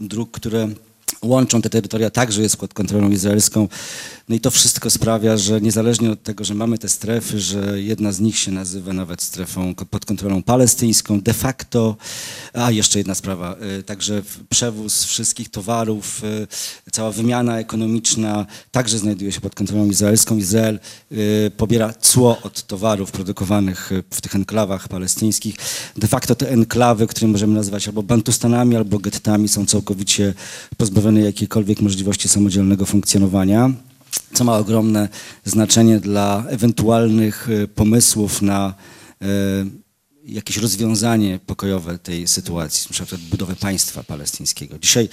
dróg, 0.00 0.30
które 0.30 0.68
łączą 1.22 1.62
te 1.62 1.70
terytoria, 1.70 2.10
także 2.10 2.42
jest 2.42 2.56
pod 2.56 2.74
kontrolą 2.74 3.10
izraelską. 3.10 3.68
No 4.28 4.34
i 4.34 4.40
to 4.40 4.50
wszystko 4.50 4.90
sprawia, 4.90 5.36
że 5.36 5.60
niezależnie 5.60 6.10
od 6.10 6.22
tego, 6.22 6.44
że 6.44 6.54
mamy 6.54 6.78
te 6.78 6.88
strefy, 6.88 7.40
że 7.40 7.82
jedna 7.82 8.12
z 8.12 8.20
nich 8.20 8.38
się 8.38 8.52
nazywa 8.52 8.92
nawet 8.92 9.22
strefą 9.22 9.74
pod 9.74 10.04
kontrolą 10.04 10.42
palestyńską, 10.42 11.20
de 11.20 11.32
facto, 11.32 11.96
a 12.52 12.70
jeszcze 12.70 12.98
jedna 12.98 13.14
sprawa, 13.14 13.56
y, 13.78 13.82
także 13.82 14.22
przewóz 14.48 15.04
wszystkich 15.04 15.48
towarów, 15.48 16.22
y, 16.86 16.90
cała 16.92 17.10
wymiana 17.10 17.58
ekonomiczna 17.58 18.46
także 18.70 18.98
znajduje 18.98 19.32
się 19.32 19.40
pod 19.40 19.54
kontrolą 19.54 19.90
izraelską. 19.90 20.36
Izrael 20.36 20.78
y, 21.12 21.50
pobiera 21.56 21.92
cło 21.92 22.40
od 22.42 22.66
towarów 22.66 23.10
produkowanych 23.10 23.90
w 24.10 24.20
tych 24.20 24.34
enklawach 24.34 24.88
palestyńskich. 24.88 25.56
De 25.96 26.06
facto 26.08 26.34
te 26.34 26.50
enklawy, 26.50 27.06
które 27.06 27.28
możemy 27.28 27.54
nazwać 27.54 27.88
albo 27.88 28.02
bantustanami, 28.02 28.76
albo 28.76 28.98
gettami, 28.98 29.48
są 29.48 29.66
całkowicie 29.66 30.34
pozbawione 30.76 31.20
jakiejkolwiek 31.20 31.80
możliwości 31.80 32.28
samodzielnego 32.28 32.86
funkcjonowania 32.86 33.72
co 34.32 34.44
ma 34.44 34.58
ogromne 34.58 35.08
znaczenie 35.44 36.00
dla 36.00 36.44
ewentualnych 36.48 37.48
e, 37.48 37.68
pomysłów 37.68 38.42
na 38.42 38.74
e, 39.22 39.26
jakieś 40.24 40.56
rozwiązanie 40.56 41.38
pokojowe 41.46 41.98
tej 41.98 42.28
sytuacji, 42.28 42.86
na 42.90 42.92
przykład 42.92 43.20
budowę 43.20 43.56
państwa 43.56 44.02
palestyńskiego. 44.02 44.78
Dzisiaj 44.78 45.08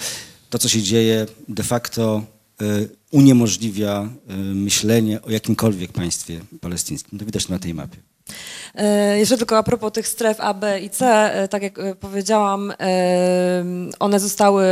to, 0.50 0.58
co 0.58 0.68
się 0.68 0.82
dzieje, 0.82 1.26
de 1.48 1.62
facto 1.62 2.24
e, 2.60 2.64
uniemożliwia 3.10 4.08
myślenie 4.54 5.22
o 5.22 5.30
jakimkolwiek 5.30 5.92
państwie 5.92 6.40
palestyńskim. 6.60 7.18
To 7.18 7.24
widać 7.24 7.48
na 7.48 7.58
tej 7.58 7.74
mapie. 7.74 8.11
E, 8.74 9.18
Jeszcze 9.18 9.36
tylko 9.36 9.58
a 9.58 9.62
propos 9.62 9.92
tych 9.92 10.08
stref 10.08 10.40
A, 10.40 10.54
B 10.54 10.80
i 10.80 10.90
C, 10.90 11.06
e, 11.06 11.48
tak 11.48 11.62
jak 11.62 11.78
e, 11.78 11.94
powiedziałam, 11.94 12.72
one 13.98 14.20
zostały 14.20 14.64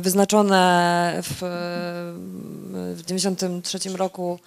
wyznaczone 0.00 1.14
w, 1.22 1.36
w 2.96 3.02
1993 3.02 3.96
roku 3.96 4.38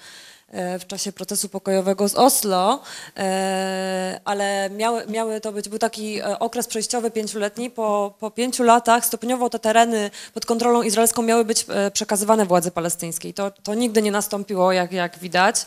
w 0.80 0.88
czasie 0.88 1.12
procesu 1.12 1.50
pokojowego 1.50 2.10
z 2.10 2.16
Oslo, 2.16 2.82
e, 3.18 4.20
ale 4.26 4.70
miały, 4.70 5.08
miały 5.08 5.42
to 5.42 5.52
być, 5.52 5.70
był 5.70 5.80
taki 5.80 6.20
e, 6.20 6.40
okres 6.40 6.68
przejściowy 6.68 7.12
pięcioletni. 7.12 7.70
Po, 7.70 8.14
po 8.20 8.32
pięciu 8.32 8.64
latach 8.64 9.06
stopniowo 9.06 9.50
te 9.50 9.60
tereny 9.60 10.12
pod 10.34 10.46
kontrolą 10.46 10.82
izraelską 10.82 11.22
miały 11.22 11.46
być 11.46 11.66
e, 11.70 11.92
przekazywane 11.92 12.46
władzy 12.46 12.72
palestyńskiej. 12.72 13.34
To, 13.34 13.52
to 13.52 13.74
nigdy 13.74 14.02
nie 14.02 14.12
nastąpiło, 14.12 14.72
jak, 14.72 14.92
jak 14.92 15.20
widać. 15.20 15.66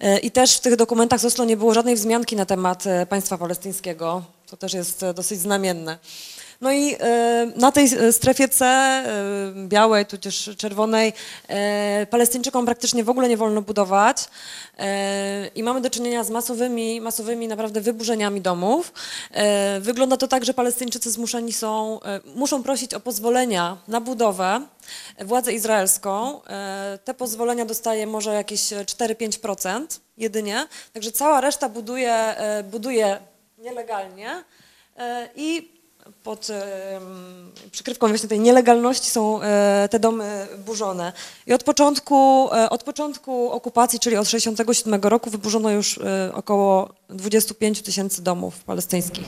E, 0.00 0.18
I 0.18 0.30
też 0.30 0.56
w 0.56 0.60
tych 0.60 0.76
dokumentach 0.76 1.20
z 1.20 1.24
Oslo 1.24 1.44
nie 1.44 1.56
było 1.56 1.74
żadnej 1.74 1.94
wzmianki 1.94 2.36
na 2.36 2.46
temat 2.46 2.86
e, 2.86 3.06
państwa 3.06 3.38
palestyńskiego. 3.38 4.22
To 4.46 4.56
też 4.56 4.72
jest 4.72 5.02
e, 5.02 5.14
dosyć 5.14 5.40
znamienne. 5.40 5.98
No 6.62 6.72
i 6.72 6.96
e, 7.00 7.46
na 7.56 7.72
tej 7.72 7.84
e, 7.84 8.12
strefie 8.12 8.48
C, 8.48 8.64
e, 8.66 9.04
białej, 9.68 10.06
tudzież 10.06 10.50
czerwonej, 10.56 11.12
Palestyńczykom 12.10 12.64
praktycznie 12.64 13.04
w 13.04 13.10
ogóle 13.10 13.28
nie 13.28 13.36
wolno 13.36 13.62
budować 13.62 14.28
i 15.54 15.62
mamy 15.62 15.80
do 15.80 15.90
czynienia 15.90 16.24
z 16.24 16.30
masowymi, 16.30 17.00
masowymi 17.00 17.48
naprawdę 17.48 17.80
wyburzeniami 17.80 18.40
domów. 18.40 18.92
Wygląda 19.80 20.16
to 20.16 20.28
tak, 20.28 20.44
że 20.44 20.54
Palestyńczycy 20.54 21.10
zmuszeni 21.10 21.52
są, 21.52 22.00
muszą 22.34 22.62
prosić 22.62 22.94
o 22.94 23.00
pozwolenia 23.00 23.76
na 23.88 24.00
budowę 24.00 24.60
władzę 25.20 25.52
izraelską. 25.52 26.40
Te 27.04 27.14
pozwolenia 27.14 27.64
dostaje 27.64 28.06
może 28.06 28.34
jakieś 28.34 28.60
4-5% 28.60 29.86
jedynie, 30.16 30.66
także 30.92 31.12
cała 31.12 31.40
reszta 31.40 31.68
buduje, 31.68 32.34
buduje 32.70 33.18
nielegalnie 33.58 34.44
i 35.36 35.81
pod 36.22 36.48
przykrywką 37.72 38.08
właśnie 38.08 38.28
tej 38.28 38.40
nielegalności 38.40 39.10
są 39.10 39.42
e, 39.42 39.88
te 39.90 39.98
domy 39.98 40.46
burzone. 40.66 41.12
I 41.46 41.52
od 41.52 41.64
początku, 41.64 42.48
e, 42.52 42.70
od 42.70 42.82
początku 42.82 43.50
okupacji, 43.50 44.00
czyli 44.00 44.16
od 44.16 44.26
1967 44.26 45.10
roku, 45.10 45.30
wyburzono 45.30 45.70
już 45.70 45.98
e, 45.98 46.30
około 46.34 46.88
25 47.10 47.82
tysięcy 47.82 48.22
domów 48.22 48.64
palestyńskich. 48.64 49.24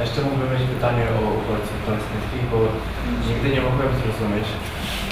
Jeszcze 0.00 0.22
mógłbym 0.22 0.52
mieć 0.52 0.70
pytanie 0.74 1.04
o 1.04 1.20
uchodźców 1.38 1.78
palestyńskich, 1.86 2.50
bo 2.50 2.58
nigdy 3.28 3.48
nie 3.48 3.60
mogłem 3.60 3.88
zrozumieć, 3.88 4.46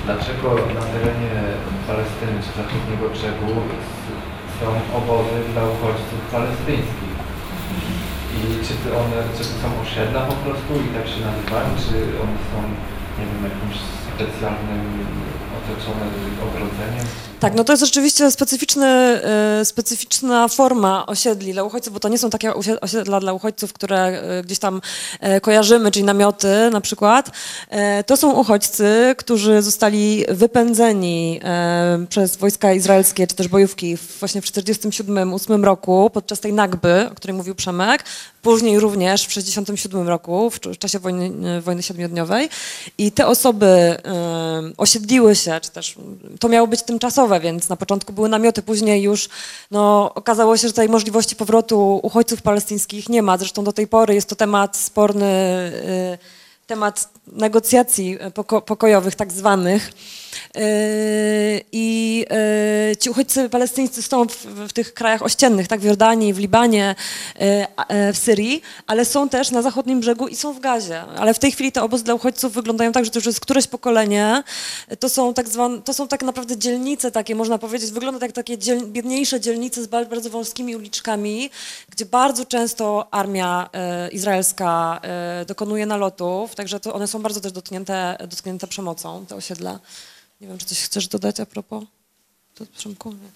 dlaczego 0.04 0.54
na 0.74 0.80
terenie 0.80 1.30
Palestyny 1.86 2.42
czy 2.42 2.50
zachodniego 2.62 3.08
brzegu 3.08 3.52
są 4.60 4.96
obozy 4.98 5.36
dla 5.52 5.62
uchodźców 5.64 6.20
palestyńskich. 6.32 7.09
I 8.40 8.66
czy 8.66 8.74
to 8.82 8.88
one, 9.00 9.16
czy 9.36 9.44
to 9.48 9.54
są 9.62 9.68
osiedla 9.82 10.20
po 10.20 10.36
prostu 10.42 10.70
i 10.86 10.88
tak 10.94 11.06
się 11.12 11.20
nazywają, 11.30 11.68
czy 11.84 11.96
one 12.22 12.36
są, 12.50 12.58
nie 13.18 13.24
wiem, 13.28 13.42
jakimś 13.50 13.76
specjalnym 14.08 14.84
otoczone 15.58 16.06
ogrodzeniem? 16.46 17.29
Tak, 17.40 17.54
no 17.54 17.64
to 17.64 17.72
jest 17.72 17.84
rzeczywiście 17.84 18.30
specyficzny, 18.30 18.86
e, 18.86 19.64
specyficzna 19.64 20.48
forma 20.48 21.06
osiedli 21.06 21.52
dla 21.52 21.64
uchodźców, 21.64 21.92
bo 21.92 22.00
to 22.00 22.08
nie 22.08 22.18
są 22.18 22.30
takie 22.30 22.54
osiedla 22.80 23.20
dla 23.20 23.32
uchodźców, 23.32 23.72
które 23.72 23.98
e, 23.98 24.42
gdzieś 24.42 24.58
tam 24.58 24.80
e, 25.20 25.40
kojarzymy, 25.40 25.90
czyli 25.90 26.04
namioty 26.04 26.48
na 26.72 26.80
przykład. 26.80 27.30
To 28.06 28.16
są 28.16 28.32
uchodźcy, 28.32 29.14
którzy 29.18 29.62
zostali 29.62 30.24
wypędzeni 30.28 31.40
przez 32.08 32.36
wojska 32.36 32.72
izraelskie, 32.72 33.26
czy 33.26 33.34
też 33.34 33.48
bojówki 33.48 33.96
właśnie 33.96 34.42
w 34.42 34.44
1947-1948 34.44 35.64
roku, 35.64 36.10
podczas 36.12 36.40
tej 36.40 36.52
Nagby, 36.52 37.08
o 37.12 37.14
której 37.14 37.36
mówił 37.36 37.54
Przemek, 37.54 38.04
później 38.42 38.80
również 38.80 39.24
w 39.24 39.28
1967 39.28 40.08
roku, 40.08 40.50
w 40.50 40.60
cz- 40.60 40.74
w 40.74 40.78
czasie 40.78 40.98
wojny, 40.98 41.48
e, 41.48 41.60
wojny 41.60 41.82
siedmiodniowej. 41.82 42.48
I 42.98 43.12
te 43.12 43.26
osoby 43.26 43.66
e, 43.66 43.96
osiedliły 44.76 45.36
się 45.36 45.60
czy 45.62 45.70
też 45.70 45.94
to 46.40 46.48
miało 46.48 46.66
być 46.66 46.82
tymczasowe, 46.82 47.40
więc 47.40 47.68
na 47.68 47.76
początku 47.76 48.12
były 48.12 48.28
namioty, 48.28 48.62
później 48.62 49.02
już 49.02 49.28
no, 49.70 50.12
okazało 50.14 50.56
się, 50.56 50.68
że 50.68 50.74
tej 50.74 50.88
możliwości 50.88 51.36
powrotu 51.36 52.00
uchodźców 52.02 52.42
palestyńskich 52.42 53.08
nie 53.08 53.22
ma. 53.22 53.38
Zresztą 53.38 53.64
do 53.64 53.72
tej 53.72 53.86
pory 53.86 54.14
jest 54.14 54.28
to 54.28 54.36
temat 54.36 54.76
sporny, 54.76 55.26
y, 56.14 56.66
temat 56.66 57.08
negocjacji 57.26 58.18
poko 58.34 58.62
pokojowych 58.62 59.14
tak 59.14 59.32
zwanych. 59.32 59.92
Yy, 60.54 60.62
I 61.72 62.18
yy, 62.88 62.96
ci 62.96 63.10
uchodźcy 63.10 63.48
palestyńscy 63.48 64.02
są 64.02 64.28
w, 64.28 64.46
w, 64.68 64.72
tych 64.72 64.94
krajach 64.94 65.22
ościennych, 65.22 65.68
tak 65.68 65.80
w 65.80 65.84
Jordanii, 65.84 66.34
w 66.34 66.38
Libanie, 66.38 66.94
yy, 67.40 68.12
w 68.12 68.16
Syrii, 68.18 68.62
ale 68.86 69.04
są 69.04 69.28
też 69.28 69.50
na 69.50 69.62
zachodnim 69.62 70.00
brzegu 70.00 70.28
i 70.28 70.36
są 70.36 70.52
w 70.52 70.60
Gazie. 70.60 71.02
Ale 71.02 71.34
w 71.34 71.38
tej 71.38 71.52
chwili 71.52 71.72
te 71.72 71.82
obozy 71.82 72.04
dla 72.04 72.14
uchodźców 72.14 72.52
wyglądają 72.52 72.92
tak, 72.92 73.04
że 73.04 73.10
to 73.10 73.18
już 73.18 73.26
jest 73.26 73.40
któreś 73.40 73.66
pokolenie. 73.66 74.42
To 74.98 75.08
są 75.08 75.34
tak 75.34 75.48
zwane, 75.48 75.82
to 75.82 75.94
są 75.94 76.08
tak 76.08 76.22
naprawdę 76.22 76.56
dzielnice 76.56 77.10
takie, 77.10 77.34
można 77.34 77.58
powiedzieć, 77.58 77.90
wygląda 77.90 78.26
jak 78.26 78.34
takie 78.34 78.58
dziel, 78.58 78.86
biedniejsze 78.86 79.40
dzielnice 79.40 79.82
z 79.82 79.86
bardzo 79.86 80.30
wąskimi 80.30 80.76
uliczkami, 80.76 81.50
gdzie 81.90 82.06
bardzo 82.06 82.44
często 82.44 83.08
armia 83.10 83.70
izraelska 84.12 85.00
dokonuje 85.46 85.86
nalotów, 85.86 86.54
także 86.54 86.80
to 86.80 86.94
one 86.94 87.06
są 87.06 87.22
bardzo 87.22 87.40
też 87.40 87.52
dotknięte, 87.52 88.16
dotknięte 88.20 88.66
przemocą, 88.66 89.26
te 89.26 89.36
osiedla. 89.36 89.78
Nie 90.40 90.48
wiem, 90.48 90.58
czy 90.58 90.66
coś 90.66 90.80
chcesz 90.82 91.08
dodać 91.08 91.40
a 91.40 91.46
propos? 91.46 91.84
To 92.54 92.66
Przemku? 92.66 93.12
Nie. 93.12 93.30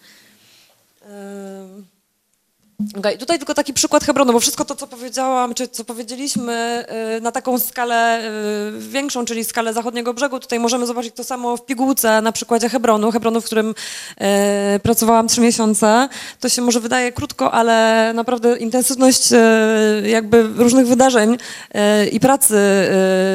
Okay. 2.99 3.19
Tutaj 3.19 3.39
tylko 3.39 3.55
taki 3.55 3.75
przykład 3.75 4.05
Hebronu, 4.05 4.33
bo 4.33 4.41
wszystko 4.41 4.65
to, 4.65 4.77
co 4.77 4.87
powiedziałam, 4.87 5.55
czy 5.55 5.69
co 5.69 5.85
powiedzieliśmy 5.85 6.85
y, 7.17 7.21
na 7.21 7.33
taką 7.33 7.59
skalę 7.59 8.21
y, 8.77 8.79
większą, 8.79 9.25
czyli 9.25 9.45
skalę 9.45 9.73
zachodniego 9.73 10.15
brzegu, 10.15 10.41
tutaj 10.41 10.59
możemy 10.59 10.87
zobaczyć 10.87 11.15
to 11.15 11.25
samo 11.25 11.57
w 11.57 11.67
pigułce 11.67 12.23
na 12.23 12.33
przykładzie 12.33 12.69
Hebronu, 12.69 13.11
Hebronu, 13.11 13.41
w 13.41 13.45
którym 13.45 13.75
y, 13.75 14.79
pracowałam 14.79 15.29
trzy 15.29 15.41
miesiące. 15.41 16.09
To 16.41 16.49
się 16.49 16.63
może 16.63 16.81
wydaje 16.81 17.13
krótko, 17.13 17.53
ale 17.53 18.13
naprawdę 18.15 18.59
intensywność 18.59 19.29
jakby 20.07 20.43
różnych 20.43 20.87
wydarzeń 20.87 21.37
i 22.13 22.21
pracy 22.21 22.59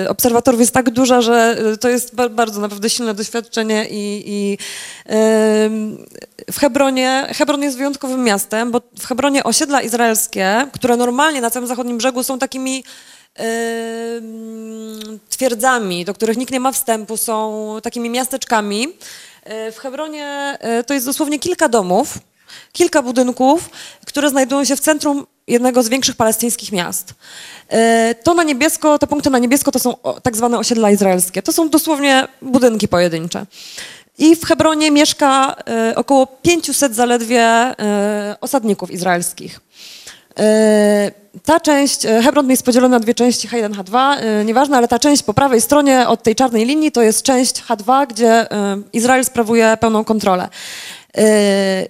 obserwatorów 0.10 0.60
jest 0.60 0.74
tak 0.74 0.90
duża, 0.90 1.22
że 1.22 1.58
to 1.80 1.90
jest 1.90 2.16
bardzo 2.16 2.62
naprawdę 2.62 2.90
silne 2.90 3.14
doświadczenie 3.14 3.88
i, 3.90 4.24
i 4.26 4.58
w 6.52 6.60
Hebronie, 6.60 7.28
Hebron 7.30 7.64
jest 7.64 7.78
wyjątkowym 7.78 8.24
miastem, 8.24 8.72
bo 8.72 8.82
w 9.00 9.08
Hebronie 9.08 9.29
osiedla 9.44 9.82
izraelskie, 9.82 10.68
które 10.74 10.98
normalnie 10.98 11.42
na 11.42 11.50
całym 11.50 11.68
zachodnim 11.68 11.98
brzegu 11.98 12.24
są 12.24 12.40
takimi 12.40 12.84
yy, 13.40 13.46
twierdzami, 15.30 16.06
do 16.06 16.14
których 16.14 16.38
nikt 16.38 16.54
nie 16.54 16.60
ma 16.60 16.72
wstępu, 16.72 17.18
są 17.18 17.78
takimi 17.84 18.10
miasteczkami. 18.10 18.82
Yy, 18.82 19.72
w 19.72 19.78
Hebronie 19.78 20.58
yy, 20.64 20.84
to 20.84 20.94
jest 20.94 21.06
dosłownie 21.06 21.40
kilka 21.40 21.70
domów, 21.70 22.18
kilka 22.72 23.02
budynków, 23.02 23.70
które 24.06 24.30
znajdują 24.30 24.66
się 24.66 24.76
w 24.76 24.80
centrum 24.80 25.26
jednego 25.48 25.84
z 25.84 25.90
większych 25.90 26.16
palestyńskich 26.16 26.72
miast. 26.72 27.14
To 28.24 28.34
na 28.34 28.44
niebiesko, 28.44 29.00
te 29.00 29.08
punkty 29.08 29.30
na 29.30 29.40
niebiesko 29.40 29.72
to 29.72 29.80
są 29.80 29.96
tak 30.24 30.36
zwane 30.36 30.60
osiedla 30.60 30.92
izraelskie. 30.92 31.42
To 31.42 31.54
są 31.54 31.70
dosłownie 31.70 32.28
budynki 32.42 32.88
pojedyncze. 32.88 33.46
I 34.20 34.36
w 34.36 34.46
Hebronie 34.46 34.92
mieszka 34.92 35.56
e, 35.68 35.96
około 35.96 36.28
500 36.28 36.96
zaledwie 36.96 37.42
e, 37.42 38.36
osadników 38.42 38.92
izraelskich. 38.92 39.60
E, 40.40 41.12
ta 41.46 41.60
część, 41.60 42.08
Hebron 42.24 42.50
jest 42.50 42.64
podzielona 42.64 42.96
na 42.96 43.00
dwie 43.00 43.14
części, 43.14 43.48
H1, 43.48 43.72
H2, 43.72 44.18
nieważne, 44.46 44.78
ale 44.78 44.88
ta 44.88 45.00
część 45.00 45.24
po 45.24 45.34
prawej 45.34 45.62
stronie 45.62 46.08
od 46.08 46.24
tej 46.24 46.36
czarnej 46.36 46.66
linii 46.66 46.92
to 46.92 47.02
jest 47.02 47.24
część 47.24 47.64
H2, 47.64 48.08
gdzie 48.08 48.48
Izrael 48.94 49.26
sprawuje 49.26 49.78
pełną 49.80 50.04
kontrolę. 50.04 50.50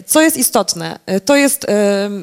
Co 0.05 0.21
jest 0.21 0.37
istotne? 0.37 0.99
To 1.25 1.35
jest 1.35 1.67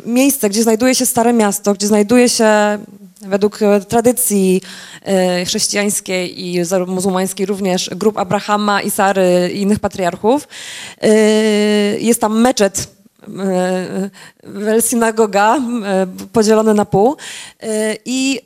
miejsce, 0.07 0.51
gdzie 0.51 0.63
znajduje 0.63 0.95
się 0.95 1.07
Stare 1.07 1.33
Miasto, 1.33 1.75
gdzie 1.75 1.87
znajduje 1.87 2.29
się 2.29 2.79
według 3.21 3.63
e, 3.63 3.81
tradycji 3.81 4.63
e, 5.03 5.45
chrześcijańskiej 5.45 6.47
i 6.47 6.61
muzułmańskiej 6.87 7.47
również 7.47 7.91
grup 7.97 8.19
Abrahama, 8.19 8.83
Isary 8.83 9.51
i 9.55 9.61
innych 9.61 9.79
patriarchów. 9.79 10.49
E, 11.01 11.09
jest 11.99 12.21
tam 12.21 12.41
meczet 12.41 12.96
synagoga 14.81 15.59
podzielone 16.33 16.75
na 16.75 16.85
pół 16.85 17.17
i 18.05 18.41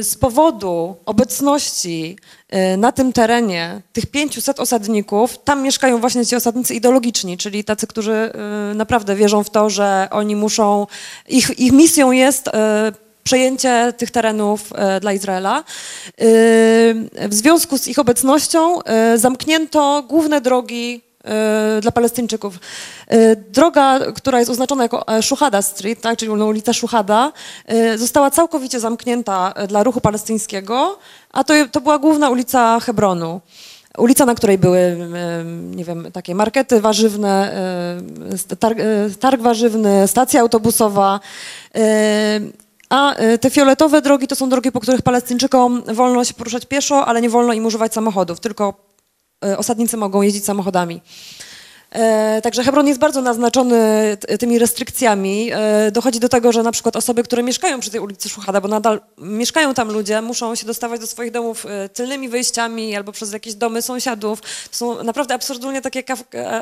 z 0.00 0.16
powodu 0.20 0.96
obecności 1.06 2.18
na 2.78 2.92
tym 2.92 3.12
terenie 3.12 3.82
tych 3.92 4.06
500 4.06 4.60
osadników, 4.60 5.38
tam 5.38 5.62
mieszkają 5.62 6.00
właśnie 6.00 6.26
ci 6.26 6.36
osadnicy 6.36 6.74
ideologiczni, 6.74 7.38
czyli 7.38 7.64
tacy, 7.64 7.86
którzy 7.86 8.32
naprawdę 8.74 9.16
wierzą 9.16 9.44
w 9.44 9.50
to, 9.50 9.70
że 9.70 10.08
oni 10.10 10.36
muszą, 10.36 10.86
ich, 11.28 11.58
ich 11.58 11.72
misją 11.72 12.12
jest 12.12 12.50
przejęcie 13.26 13.92
tych 13.96 14.10
terenów 14.10 14.72
e, 14.74 15.00
dla 15.00 15.12
Izraela. 15.12 15.58
E, 15.58 15.64
w 17.28 17.34
związku 17.34 17.78
z 17.78 17.88
ich 17.88 17.98
obecnością 17.98 18.82
e, 18.82 19.18
zamknięto 19.18 20.04
główne 20.08 20.40
drogi 20.40 21.05
dla 21.80 21.92
Palestyńczyków. 21.92 22.58
Droga, 23.48 24.00
która 24.14 24.38
jest 24.38 24.50
oznaczona 24.50 24.82
jako 24.82 25.04
Shuhada 25.22 25.62
Street, 25.62 26.00
tak, 26.00 26.18
czyli 26.18 26.30
ulica 26.30 26.72
Shuhada, 26.72 27.32
została 27.96 28.30
całkowicie 28.30 28.80
zamknięta 28.80 29.54
dla 29.68 29.82
ruchu 29.82 30.00
palestyńskiego, 30.00 30.98
a 31.32 31.44
to, 31.44 31.54
to 31.72 31.80
była 31.80 31.98
główna 31.98 32.30
ulica 32.30 32.80
Hebronu. 32.80 33.40
Ulica, 33.98 34.26
na 34.26 34.34
której 34.34 34.58
były, 34.58 35.08
nie 35.76 35.84
wiem, 35.84 36.12
takie 36.12 36.34
markety 36.34 36.80
warzywne, 36.80 37.52
targ, 38.58 38.78
targ 39.20 39.40
warzywny, 39.40 40.08
stacja 40.08 40.40
autobusowa. 40.40 41.20
A 42.90 43.14
te 43.40 43.50
fioletowe 43.50 44.02
drogi 44.02 44.26
to 44.26 44.36
są 44.36 44.48
drogi, 44.48 44.72
po 44.72 44.80
których 44.80 45.02
Palestyńczykom 45.02 45.82
wolno 45.94 46.24
się 46.24 46.34
poruszać 46.34 46.66
pieszo, 46.66 47.06
ale 47.06 47.22
nie 47.22 47.30
wolno 47.30 47.52
im 47.52 47.66
używać 47.66 47.94
samochodów, 47.94 48.40
tylko 48.40 48.85
osadnicy 49.56 49.96
mogą 49.96 50.22
jeździć 50.22 50.44
samochodami. 50.44 51.00
E, 51.90 52.40
także 52.42 52.64
Hebron 52.64 52.86
jest 52.86 53.00
bardzo 53.00 53.22
naznaczony 53.22 54.16
tymi 54.38 54.58
restrykcjami. 54.58 55.50
E, 55.52 55.90
dochodzi 55.90 56.20
do 56.20 56.28
tego, 56.28 56.52
że 56.52 56.62
na 56.62 56.72
przykład 56.72 56.96
osoby, 56.96 57.22
które 57.22 57.42
mieszkają 57.42 57.80
przy 57.80 57.90
tej 57.90 58.00
ulicy 58.00 58.28
Szuchada, 58.28 58.60
bo 58.60 58.68
nadal 58.68 59.00
mieszkają 59.18 59.74
tam 59.74 59.92
ludzie, 59.92 60.22
muszą 60.22 60.54
się 60.54 60.66
dostawać 60.66 61.00
do 61.00 61.06
swoich 61.06 61.30
domów 61.30 61.66
e, 61.66 61.88
tylnymi 61.88 62.28
wyjściami 62.28 62.96
albo 62.96 63.12
przez 63.12 63.32
jakieś 63.32 63.54
domy 63.54 63.82
sąsiadów. 63.82 64.40
To 64.40 64.76
są 64.76 65.04
naprawdę 65.04 65.34
absurdalnie 65.34 65.82
takie, 65.82 66.02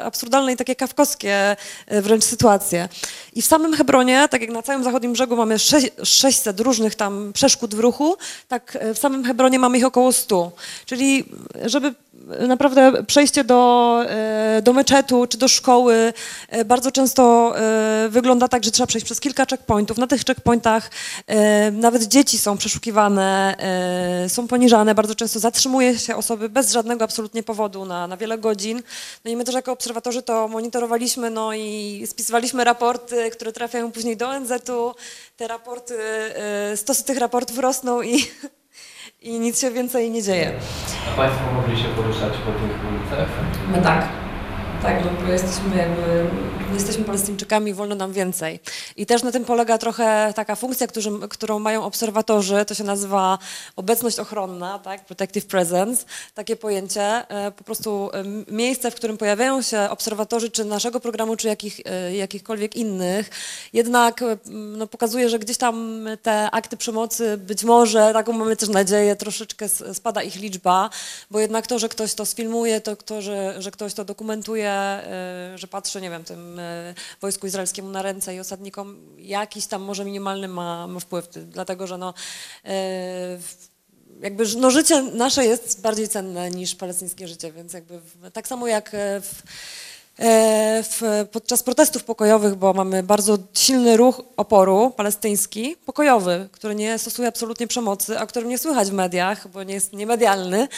absurdalne 0.03 0.53
i 0.53 0.57
takie 0.57 0.77
kawkowskie 0.77 1.57
wręcz 1.91 2.25
sytuacje. 2.25 2.89
I 3.33 3.43
w 3.43 3.47
samym 3.47 3.75
Hebronie, 3.75 4.29
tak 4.31 4.41
jak 4.41 4.51
na 4.51 4.63
całym 4.63 4.85
zachodnim 4.85 5.13
brzegu 5.13 5.37
mamy 5.37 5.57
600 6.03 6.61
różnych 6.61 6.95
tam 6.95 7.33
przeszkód 7.35 7.75
w 7.75 7.79
ruchu, 7.79 8.17
tak 8.49 8.79
w 8.95 8.99
samym 8.99 9.25
Hebronie 9.25 9.59
mamy 9.59 9.79
ich 9.79 9.85
około 9.85 10.13
100. 10.13 10.53
Czyli 10.87 11.25
żeby 11.65 11.95
naprawdę 12.49 13.05
przejście 13.05 13.45
do, 13.45 14.01
e, 14.09 14.63
do 14.63 14.73
meczetu 14.73 15.27
czy 15.27 15.39
do 15.39 15.49
szkoły 15.49 16.13
e, 16.49 16.65
bardzo 16.65 16.93
często 16.93 17.55
e, 17.59 18.09
wygląda 18.09 18.49
tak, 18.49 18.65
że 18.65 18.71
trzeba 18.71 18.87
przejść 18.87 19.05
przez 19.05 19.21
kilka 19.21 19.47
checkpointów. 19.47 19.99
Na 19.99 20.07
tych 20.07 20.25
checkpointach 20.25 20.91
nawet 21.73 22.03
dzieci 22.03 22.39
są 22.39 22.57
przeszukiwane, 22.57 23.57
są 24.29 24.49
poniżane, 24.49 24.95
bardzo 24.95 25.15
często 25.15 25.41
zatrzymuje 25.41 25.99
się 25.99 26.17
osoby 26.17 26.49
bez 26.49 26.73
żadnego 26.73 27.05
absolutnie 27.05 27.43
powodu 27.43 27.85
na, 27.85 28.07
na 28.07 28.17
wiele 28.17 28.39
godzin. 28.39 28.83
No 29.25 29.31
i 29.31 29.37
my 29.37 29.45
też 29.45 29.55
jako 29.55 29.73
obserwatorzy 29.73 30.23
to 30.23 30.49
monitorowaliśmy 30.49 31.31
no 31.31 31.55
i 31.55 32.03
spisywaliśmy 32.07 32.65
raporty, 32.65 33.31
które 33.31 33.53
trafiają 33.53 33.93
później 33.93 34.17
do 34.17 34.29
ONZ-u. 34.29 34.95
Te 35.37 35.49
raporty, 35.49 35.95
stosy 36.77 37.05
tych 37.05 37.19
raportów 37.19 37.59
rosną 37.59 38.03
i 38.03 38.19
i 39.25 39.41
nic 39.41 39.61
się 39.61 39.71
więcej 39.71 40.11
nie 40.11 40.23
dzieje. 40.23 40.53
A 41.13 41.17
Państwo 41.17 41.53
mogli 41.55 41.83
się 41.83 41.89
poruszać 41.89 42.33
po 42.33 42.53
tych 42.53 42.79
ulicach? 42.89 43.29
My 43.73 43.83
tak. 43.83 44.09
Tak, 44.83 45.05
no 45.05 45.11
bo 45.27 45.33
jesteśmy 45.33 45.77
jakby, 45.77 46.27
jesteśmy 46.75 47.05
Palestyńczykami, 47.05 47.75
wolno 47.75 47.95
nam 47.95 48.13
więcej. 48.13 48.61
I 48.97 49.07
też 49.07 49.23
na 49.23 49.33
tym 49.33 49.45
polega 49.45 49.79
trochę 49.79 50.33
taka 50.37 50.57
funkcja, 50.57 50.87
którzy, 50.87 51.11
którą 51.31 51.59
mają 51.59 51.85
obserwatorzy, 51.85 52.65
to 52.65 52.75
się 52.75 52.85
nazywa 52.85 53.39
obecność 53.77 54.19
ochronna, 54.19 54.79
tak, 54.79 55.05
protective 55.05 55.47
presence, 55.47 56.05
takie 56.35 56.57
pojęcie, 56.57 57.29
e, 57.29 57.51
po 57.51 57.65
prostu 57.65 58.11
e, 58.13 58.25
miejsce, 58.55 58.91
w 58.91 58.95
którym 58.95 59.19
pojawiają 59.19 59.63
się 59.63 59.91
obserwatorzy 59.91 60.51
czy 60.51 60.65
naszego 60.65 61.01
programu, 61.01 61.37
czy 61.37 61.49
jakich, 61.49 61.81
e, 61.85 62.17
jakichkolwiek 62.17 62.77
innych, 62.77 63.31
jednak 63.73 64.25
no, 64.51 64.87
pokazuje, 64.87 65.29
że 65.29 65.39
gdzieś 65.39 65.57
tam 65.57 66.07
te 66.23 66.51
akty 66.51 66.77
przemocy, 66.77 67.37
być 67.37 67.65
może, 67.65 68.13
taką 68.13 68.33
mamy 68.33 68.57
też 68.57 68.69
nadzieję, 68.69 69.17
troszeczkę 69.17 69.69
spada 69.69 70.23
ich 70.23 70.37
liczba, 70.37 70.91
bo 71.31 71.41
jednak 71.41 71.67
to, 71.67 71.79
że 71.79 71.89
ktoś 71.89 72.15
to 72.15 72.27
sfilmuje, 72.27 72.81
to, 72.81 72.97
to 72.97 73.23
że, 73.23 73.55
że 73.59 73.71
ktoś 73.71 73.95
to 73.95 74.05
dokumentuje, 74.05 75.01
że 75.55 75.67
patrzę, 75.67 76.01
nie 76.01 76.11
wiem, 76.11 76.25
tym 76.25 76.61
wojsku 77.21 77.47
izraelskiemu 77.47 77.91
na 77.91 78.03
ręce 78.03 78.35
i 78.35 78.41
osadnikom 78.41 79.17
jakiś 79.19 79.67
tam 79.67 79.83
może 79.83 80.05
minimalny 80.05 80.49
ma, 80.49 80.87
ma 80.87 81.01
wpływ, 81.01 81.29
dlatego 81.47 81.87
że 81.87 81.99
no, 81.99 82.15
e, 82.65 83.39
jakby 84.21 84.45
no, 84.57 84.71
życie 84.71 85.03
nasze 85.03 85.45
jest 85.45 85.81
bardziej 85.81 86.09
cenne 86.09 86.51
niż 86.51 86.75
palestyńskie 86.75 87.29
życie, 87.29 87.53
więc 87.53 87.73
jakby 87.73 88.01
tak 88.33 88.49
samo 88.49 88.67
jak 88.67 88.95
e, 88.95 89.21
w, 89.21 89.43
e, 89.43 89.94
w, 90.19 91.27
podczas 91.33 91.63
protestów 91.63 92.05
pokojowych, 92.05 92.55
bo 92.55 92.73
mamy 92.73 93.03
bardzo 93.03 93.39
silny 93.55 93.97
ruch 93.97 94.23
oporu 94.37 94.93
palestyński, 94.97 95.77
pokojowy, 95.87 96.49
który 96.53 96.75
nie 96.75 96.99
stosuje 96.99 97.29
absolutnie 97.29 97.67
przemocy, 97.67 98.19
a 98.19 98.27
którym 98.27 98.49
nie 98.49 98.59
słychać 98.59 98.91
w 98.91 98.93
mediach, 98.93 99.49
bo 99.49 99.63
nie 99.63 99.75
jest 99.75 99.93
niemedialny. 99.93 100.69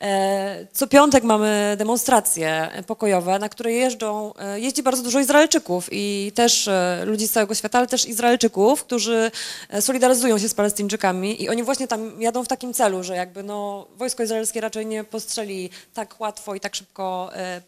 E, 0.00 0.66
Co 0.72 0.86
piątek 0.86 1.24
mamy 1.24 1.74
demonstracje 1.78 2.68
pokojowe, 2.86 3.38
na 3.38 3.48
które 3.48 3.72
jeżdżą, 3.72 4.32
e, 4.38 4.60
jeździ 4.60 4.82
bardzo 4.82 5.02
dużo 5.02 5.20
Izraelczyków 5.20 5.88
i 5.92 6.32
też 6.34 6.68
e, 6.68 7.02
ludzi 7.04 7.28
z 7.28 7.32
całego 7.32 7.54
świata, 7.54 7.78
ale 7.78 7.86
też 7.86 8.06
Izraelczyków, 8.06 8.84
którzy 8.84 9.30
e, 9.68 9.82
solidaryzują 9.82 10.38
się 10.38 10.48
z 10.48 10.54
Palestyńczykami 10.54 11.42
i 11.42 11.48
oni 11.48 11.62
właśnie 11.62 11.88
tam 11.88 12.22
jadą 12.22 12.44
w 12.44 12.48
takim 12.48 12.74
celu, 12.74 13.02
że 13.02 13.16
jakby 13.16 13.42
no, 13.42 13.86
wojsko 13.96 14.22
izraelskie 14.22 14.60
raczej 14.60 14.86
nie 14.86 15.04
postrzeli 15.04 15.70
tak 15.94 16.20
łatwo 16.20 16.54
i 16.54 16.60
tak 16.60 16.74
szybko 16.74 17.30
e, 17.34 17.60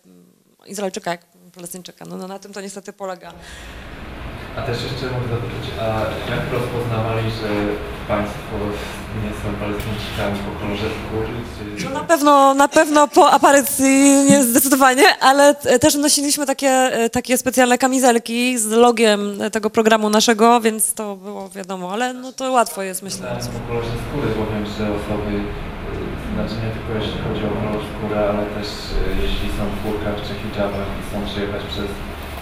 Izraelczyka 0.69 1.11
jak 1.11 1.21
Palestyńczyka. 1.55 2.05
No, 2.05 2.17
no 2.17 2.29
na 2.29 2.39
tym 2.39 2.53
to 2.53 2.61
niestety 2.61 2.93
polega. 2.93 3.33
A 4.57 4.63
też 4.63 4.83
jeszcze 4.83 5.07
mogę 5.07 5.29
zapytać, 5.29 5.71
a 5.81 5.85
jak 6.31 6.53
rozpoznawali, 6.53 7.31
że 7.31 7.49
państwo 8.09 8.57
nie 9.25 9.31
są 9.31 9.59
Palestyńczykami 9.61 10.39
po 10.39 10.61
kolorze 10.61 10.83
skóry? 10.83 11.29
Czy... 11.79 11.85
No 11.85 11.91
na 11.91 12.05
pewno, 12.05 12.55
na 12.55 12.69
pewno 12.69 13.09
po 13.09 13.31
aparycji 13.31 14.25
nie 14.31 14.45
zdecydowanie, 14.45 15.05
ale 15.21 15.55
też 15.55 15.95
nosiliśmy 15.95 16.47
takie, 16.47 16.71
e, 16.71 17.11
takie 17.11 17.39
specjalne 17.39 17.79
kamizelki 17.79 18.59
z 18.59 18.67
logiem 18.67 19.39
tego 19.53 19.71
programu 19.71 20.11
naszego, 20.11 20.61
więc 20.61 20.95
to 20.95 21.17
było 21.17 21.49
wiadomo, 21.49 21.93
ale 21.93 22.15
no 22.15 22.33
to 22.33 22.53
łatwo 22.53 22.83
jest 22.83 23.03
myślę. 23.03 23.39
Po 23.53 23.69
kolorze 23.69 23.91
skóry, 24.09 24.29
bo 24.39 24.53
wiem, 24.53 24.67
że 24.67 24.85
osoby, 24.85 25.43
znaczy 26.39 26.57
nie 26.65 26.73
tylko 26.77 26.91
jeśli 27.01 27.19
chodzi 27.25 27.43
o 27.51 27.53
skóry, 27.91 28.17
ale 28.31 28.43
też 28.57 28.69
y, 28.69 29.25
jeśli 29.25 29.47
są 29.57 29.63
w 29.71 29.79
kurkach 29.83 30.17
czy 30.25 30.33
hijabach 30.41 30.89
i 30.97 31.01
chcą 31.05 31.17
przejechać 31.31 31.63
przez 31.73 31.89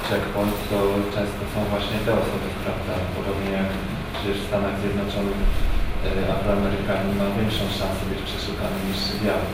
checkpoint, 0.09 0.57
to 0.71 0.77
często 1.17 1.43
są 1.53 1.59
właśnie 1.73 1.99
te 2.07 2.13
osoby, 2.23 2.49
prawda? 2.65 2.93
Podobnie 3.19 3.51
jak 3.61 3.71
przecież 4.17 4.37
w 4.41 4.49
Stanach 4.49 4.75
Zjednoczonych 4.81 5.41
y, 5.45 6.33
Afroamerykanin 6.35 7.13
ma 7.21 7.27
większą 7.39 7.65
szansę 7.79 8.03
być 8.11 8.21
przeszukany 8.29 8.79
niż 8.89 9.01
biały. 9.25 9.49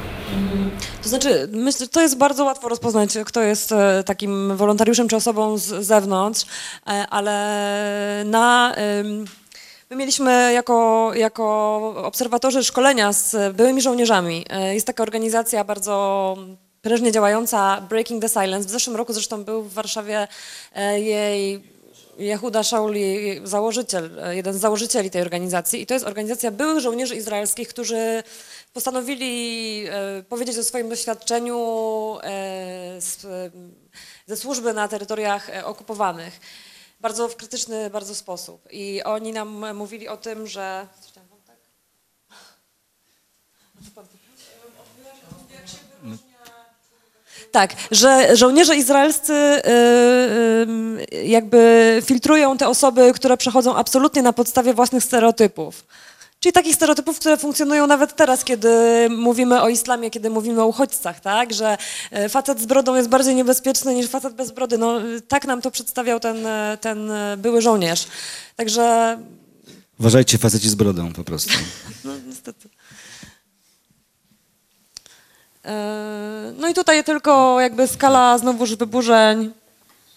To 1.02 1.08
znaczy, 1.08 1.48
myślę, 1.52 1.88
to 1.88 2.00
jest 2.00 2.18
bardzo 2.18 2.44
łatwo 2.44 2.68
rozpoznać, 2.68 3.10
kto 3.26 3.42
jest 3.42 3.72
e, 3.72 4.04
takim 4.06 4.56
wolontariuszem 4.56 5.08
czy 5.08 5.16
osobą 5.16 5.58
z 5.58 5.66
zewnątrz, 5.86 6.44
e, 6.86 7.06
ale 7.10 7.36
na... 8.26 8.74
My 9.92 9.96
mieliśmy 9.96 10.52
jako, 10.52 11.10
jako 11.14 11.78
obserwatorzy 11.96 12.64
szkolenia 12.64 13.12
z 13.12 13.56
byłymi 13.56 13.82
żołnierzami. 13.82 14.44
E, 14.50 14.74
Jest 14.74 14.86
taka 14.86 15.02
organizacja 15.02 15.64
bardzo 15.64 16.36
prężnie 16.82 17.12
działająca, 17.12 17.80
Breaking 17.80 18.22
the 18.22 18.28
Silence. 18.28 18.68
W 18.68 18.70
zeszłym 18.70 18.96
roku 18.96 19.12
zresztą 19.12 19.44
był 19.44 19.62
w 19.62 19.72
Warszawie 19.72 20.28
e, 20.74 21.00
jej 21.00 21.62
Jehuda 22.18 22.62
Shauli, 22.62 23.40
założyciel, 23.44 24.20
e, 24.22 24.36
jeden 24.36 24.54
z 24.54 24.56
założycieli 24.56 25.10
tej 25.10 25.22
organizacji. 25.22 25.82
I 25.82 25.86
to 25.86 25.94
jest 25.94 26.06
organizacja 26.06 26.50
byłych 26.50 26.80
żołnierzy 26.80 27.16
izraelskich, 27.16 27.68
którzy 27.68 28.22
postanowili 28.72 29.84
powiedzieć 30.28 30.58
o 30.58 30.64
swoim 30.64 30.88
doświadczeniu 30.88 32.18
ze 34.26 34.36
służby 34.36 34.72
na 34.72 34.88
terytoriach 34.88 35.50
okupowanych. 35.64 36.40
Bardzo 37.02 37.28
w 37.28 37.36
krytyczny 37.36 37.90
bardzo 37.90 38.14
sposób. 38.14 38.68
I 38.70 39.02
oni 39.02 39.32
nam 39.32 39.76
mówili 39.76 40.08
o 40.08 40.16
tym, 40.16 40.46
że... 40.46 40.86
Tak? 43.94 44.06
Tak, 47.52 47.74
że 47.90 48.36
żołnierze 48.36 48.76
izraelscy 48.76 49.32
y, 49.32 49.62
y, 51.14 51.24
jakby 51.24 52.02
filtrują 52.04 52.58
te 52.58 52.68
osoby, 52.68 53.12
które 53.14 53.36
przechodzą 53.36 53.76
absolutnie 53.76 54.22
na 54.22 54.32
podstawie 54.32 54.74
własnych 54.74 55.04
stereotypów. 55.04 55.84
Czyli 56.42 56.52
takich 56.52 56.74
stereotypów, 56.74 57.18
które 57.18 57.36
funkcjonują 57.36 57.86
nawet 57.86 58.16
teraz, 58.16 58.44
kiedy 58.44 58.70
mówimy 59.10 59.62
o 59.62 59.68
islamie, 59.68 60.10
kiedy 60.10 60.30
mówimy 60.30 60.62
o 60.62 60.66
uchodźcach, 60.66 61.20
tak? 61.20 61.52
Że 61.52 61.78
e, 62.10 62.28
facet 62.28 62.60
z 62.60 62.66
brodą 62.66 62.94
jest 62.94 63.08
bardziej 63.08 63.34
niebezpieczny 63.34 63.94
niż 63.94 64.08
facet 64.08 64.34
bez 64.34 64.50
brody. 64.50 64.78
No, 64.78 65.00
tak 65.28 65.44
nam 65.44 65.62
to 65.62 65.70
przedstawiał 65.70 66.20
ten, 66.20 66.46
e, 66.46 66.78
ten 66.80 67.10
e, 67.10 67.36
były 67.36 67.62
żołnierz. 67.62 68.06
Także, 68.56 69.18
Uważajcie, 70.00 70.38
faceci 70.38 70.68
z 70.68 70.74
brodą 70.74 71.12
po 71.12 71.24
prostu. 71.24 71.52
no 72.04 72.12
niestety. 72.26 72.68
No 76.58 76.68
i 76.68 76.74
tutaj 76.74 77.04
tylko 77.04 77.60
jakby 77.60 77.88
skala 77.88 78.38
znowuż 78.38 78.76
wyburzeń. 78.76 79.52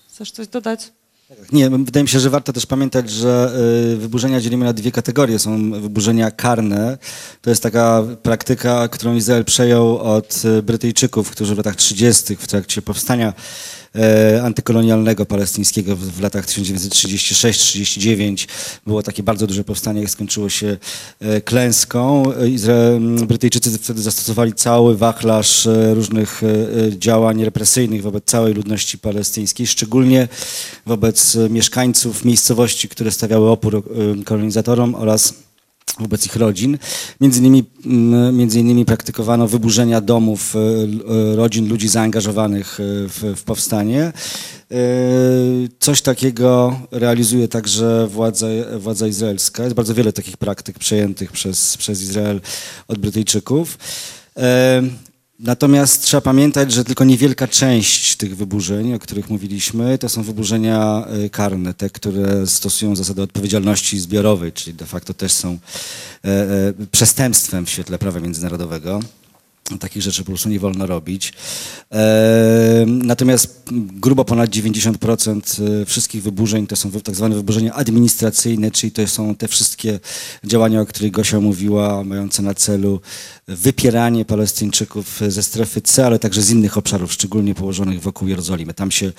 Chcesz 0.08 0.32
coś 0.32 0.48
dodać? 0.48 0.92
Nie, 1.52 1.70
wydaje 1.70 2.04
mi 2.04 2.10
się, 2.10 2.20
że 2.20 2.30
warto 2.30 2.54
też 2.54 2.66
pamiętać, 2.66 3.10
że 3.10 3.54
y, 3.94 3.98
wyburzenia 3.98 4.42
dzielimy 4.42 4.66
na 4.66 4.74
dwie 4.74 4.92
kategorie. 4.92 5.40
Są 5.40 5.72
wyburzenia 5.72 6.32
karne. 6.32 6.98
To 7.42 7.50
jest 7.50 7.64
taka 7.64 8.04
praktyka, 8.24 8.88
którą 8.88 9.16
Izrael 9.16 9.46
przejął 9.46 9.98
od 9.98 10.42
y, 10.46 10.62
Brytyjczyków, 10.64 11.32
którzy 11.32 11.56
w 11.56 11.58
latach 11.58 11.76
30. 11.76 12.36
w 12.36 12.48
trakcie 12.48 12.82
powstania 12.82 13.34
antykolonialnego 14.44 15.26
palestyńskiego 15.26 15.96
w, 15.96 16.22
latach 16.22 16.46
1936-39 16.46 18.48
było 18.86 19.04
takie 19.04 19.24
bardzo 19.24 19.48
duże 19.48 19.64
powstanie, 19.64 20.02
jak 20.02 20.10
skończyło 20.10 20.50
się 20.50 20.78
e, 21.20 21.42
klęską. 21.42 22.24
Izrael, 22.48 23.02
Brytyjczycy 23.28 23.78
wtedy 23.78 24.02
zastosowali 24.02 24.54
cały 24.54 24.98
wachlarz 24.98 25.68
e, 25.68 25.94
różnych 25.94 26.44
e, 26.44 26.48
e, 26.48 27.00
działań 27.00 27.46
represyjnych 27.46 28.02
wobec 28.02 28.24
całej 28.26 28.54
ludności 28.54 28.98
palestyńskiej, 28.98 29.68
szczególnie 29.68 30.28
wobec 30.86 31.36
e, 31.36 31.50
mieszkańców 31.50 32.26
miejscowości, 32.26 32.90
które 32.90 33.12
stawiały 33.12 33.50
opór 33.50 33.76
e, 33.76 34.24
kolonizatorom 34.24 34.96
oraz 34.96 35.45
wobec 36.00 36.26
ich 36.26 36.36
rodzin. 36.36 36.78
Między 37.22 37.40
innymi, 37.40 37.64
między 38.34 38.60
innymi 38.60 38.86
praktykowano 38.86 39.48
wyburzenia 39.48 40.02
domów 40.02 40.56
e, 40.56 41.36
rodzin 41.36 41.68
ludzi 41.68 41.88
zaangażowanych 41.88 42.80
e, 42.80 42.84
w, 43.08 43.34
w 43.36 43.44
powstanie. 43.44 44.02
E, 44.02 44.76
Coś 45.80 46.02
takiego 46.02 46.80
realizuje 46.92 47.48
także 47.48 48.08
władza, 48.08 48.48
władza 48.80 49.08
izraelska. 49.08 49.64
Jest 49.64 49.76
bardzo 49.76 49.94
wiele 49.94 50.14
takich 50.14 50.38
praktyk 50.38 50.80
przejętych 50.80 51.32
przez, 51.32 51.78
przez 51.78 52.02
Izrael 52.02 52.42
od 52.88 52.98
Brytyjczyków. 52.98 53.78
Natomiast 55.40 56.04
trzeba 56.04 56.22
pamiętać, 56.22 56.72
że 56.72 56.84
tylko 56.84 57.04
niewielka 57.04 57.48
część 57.48 58.16
tych 58.16 58.38
wyburzeń, 58.38 58.94
o 58.94 59.00
których 59.00 59.30
mówiliśmy, 59.30 59.98
to 59.98 60.10
są 60.10 60.24
wyburzenia 60.24 61.06
e, 61.26 61.30
karne, 61.30 61.74
te, 61.74 61.90
które 61.90 62.48
stosują 62.48 62.96
zasadę 62.96 63.24
odpowiedzialności 63.24 64.00
zbiorowej, 64.00 64.52
czyli 64.54 64.78
de 64.78 64.86
facto 64.86 65.14
też 65.14 65.32
są 65.32 65.58
e, 66.26 66.28
e, 66.28 66.74
przestępstwem 66.92 67.66
w 67.66 67.70
świetle 67.70 67.98
prawa 67.98 68.20
międzynarodowego. 68.20 69.00
Takich 69.80 70.02
rzeczy 70.02 70.22
po 70.24 70.26
prostu 70.26 70.50
nie 70.50 70.60
wolno 70.60 70.86
robić. 70.86 71.34
E, 71.92 72.86
natomiast 72.88 73.64
grubo 73.72 74.26
ponad 74.26 74.50
90% 74.50 75.86
wszystkich 75.86 76.24
wyburzeń 76.24 76.68
to 76.68 76.76
są 76.76 76.92
tak 76.92 77.16
zwane 77.16 77.36
wyburzenia 77.36 77.74
administracyjne, 77.74 78.72
czyli 78.72 78.92
to 78.92 79.08
są 79.08 79.36
te 79.36 79.48
wszystkie 79.48 80.00
działania, 80.44 80.82
o 80.82 80.86
których 80.86 81.12
Gosia 81.12 81.40
mówiła, 81.40 82.04
mające 82.04 82.42
na 82.42 82.54
celu 82.54 83.02
wypieranie 83.48 84.26
Palestyńczyków 84.26 85.22
ze 85.28 85.44
strefy 85.44 85.82
C, 85.82 86.06
ale 86.06 86.20
także 86.20 86.42
z 86.42 86.50
innych 86.50 86.78
obszarów, 86.78 87.14
szczególnie 87.14 87.56
położonych 87.56 88.02
wokół 88.02 88.28
Jerozolimy. 88.28 88.74
Tam 88.74 88.92
się 88.92 89.12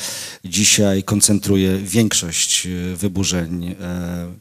dzisiaj 0.45 1.03
koncentruje 1.03 1.79
większość 1.79 2.67
e, 2.67 2.97
wyburzeń 2.97 3.65
e, 3.81 4.33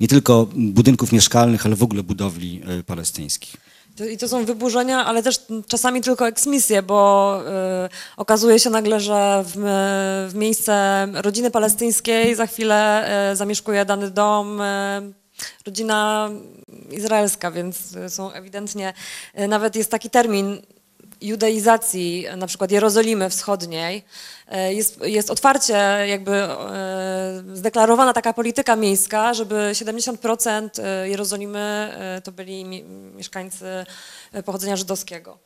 nie 0.00 0.08
tylko 0.08 0.48
budynków 0.56 1.12
mieszkalnych, 1.12 1.66
ale 1.66 1.76
w 1.76 1.82
ogóle 1.82 2.02
budowli 2.02 2.60
e, 2.66 2.82
palestyńskich. 2.82 3.73
I 4.12 4.18
to 4.18 4.28
są 4.28 4.44
wyburzenia, 4.44 5.04
ale 5.04 5.22
też 5.22 5.46
czasami 5.68 6.00
tylko 6.00 6.28
eksmisje, 6.28 6.82
bo 6.82 7.40
y, 7.86 7.88
okazuje 8.16 8.58
się 8.58 8.70
nagle, 8.70 9.00
że 9.00 9.44
w, 9.46 9.52
w 10.32 10.34
miejsce 10.34 11.06
rodziny 11.12 11.50
palestyńskiej 11.50 12.34
za 12.34 12.46
chwilę 12.46 13.08
y, 13.32 13.36
zamieszkuje 13.36 13.84
dany 13.84 14.10
dom 14.10 14.60
y, 14.60 14.64
rodzina 15.66 16.30
izraelska, 16.90 17.50
więc 17.50 17.96
y, 17.96 18.10
są 18.10 18.32
ewidentnie, 18.32 18.92
y, 19.38 19.48
nawet 19.48 19.76
jest 19.76 19.90
taki 19.90 20.10
termin 20.10 20.62
judeizacji 21.24 22.26
na 22.36 22.46
przykład 22.46 22.70
Jerozolimy 22.70 23.30
Wschodniej, 23.30 24.04
e, 24.48 24.74
jest, 24.74 25.00
jest 25.02 25.30
otwarcie 25.30 25.74
jakby 26.06 26.32
e, 26.32 27.42
zdeklarowana 27.54 28.12
taka 28.12 28.32
polityka 28.32 28.76
miejska, 28.76 29.34
żeby 29.34 29.54
70% 29.54 30.68
e, 30.82 31.08
Jerozolimy 31.08 31.94
to 32.24 32.32
byli 32.32 32.64
mi, 32.64 32.82
mieszkańcy 33.16 33.64
pochodzenia 34.44 34.76
żydowskiego. 34.76 35.38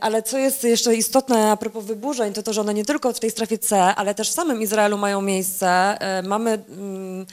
Ale 0.00 0.22
co 0.22 0.38
jest 0.38 0.64
jeszcze 0.64 0.94
istotne 0.94 1.50
a 1.50 1.56
propos 1.56 1.84
wyburzeń, 1.84 2.32
to 2.32 2.42
to, 2.42 2.52
że 2.52 2.60
one 2.60 2.74
nie 2.74 2.84
tylko 2.84 3.12
w 3.12 3.20
tej 3.20 3.30
strefie 3.30 3.58
C, 3.58 3.76
ale 3.76 4.14
też 4.14 4.30
w 4.30 4.32
samym 4.32 4.62
Izraelu 4.62 4.98
mają 4.98 5.22
miejsce. 5.22 5.98
Mamy 6.22 6.50
mm, 6.68 7.26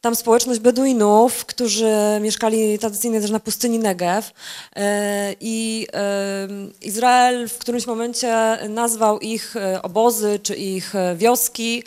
tam 0.00 0.16
społeczność 0.16 0.60
Beduinów, 0.60 1.46
którzy 1.46 1.92
mieszkali 2.20 2.78
tradycyjnie 2.78 3.20
też 3.20 3.30
na 3.30 3.40
pustyni 3.40 3.78
Negev 3.78 4.32
e, 4.76 5.34
i 5.40 5.86
e, 5.92 6.48
Izrael 6.82 7.48
w 7.48 7.58
którymś 7.58 7.86
momencie 7.86 8.58
nazwał 8.68 9.18
ich 9.18 9.56
e, 9.56 9.82
obozy 9.82 10.38
czy 10.42 10.54
ich 10.56 10.92
wioski 11.16 11.82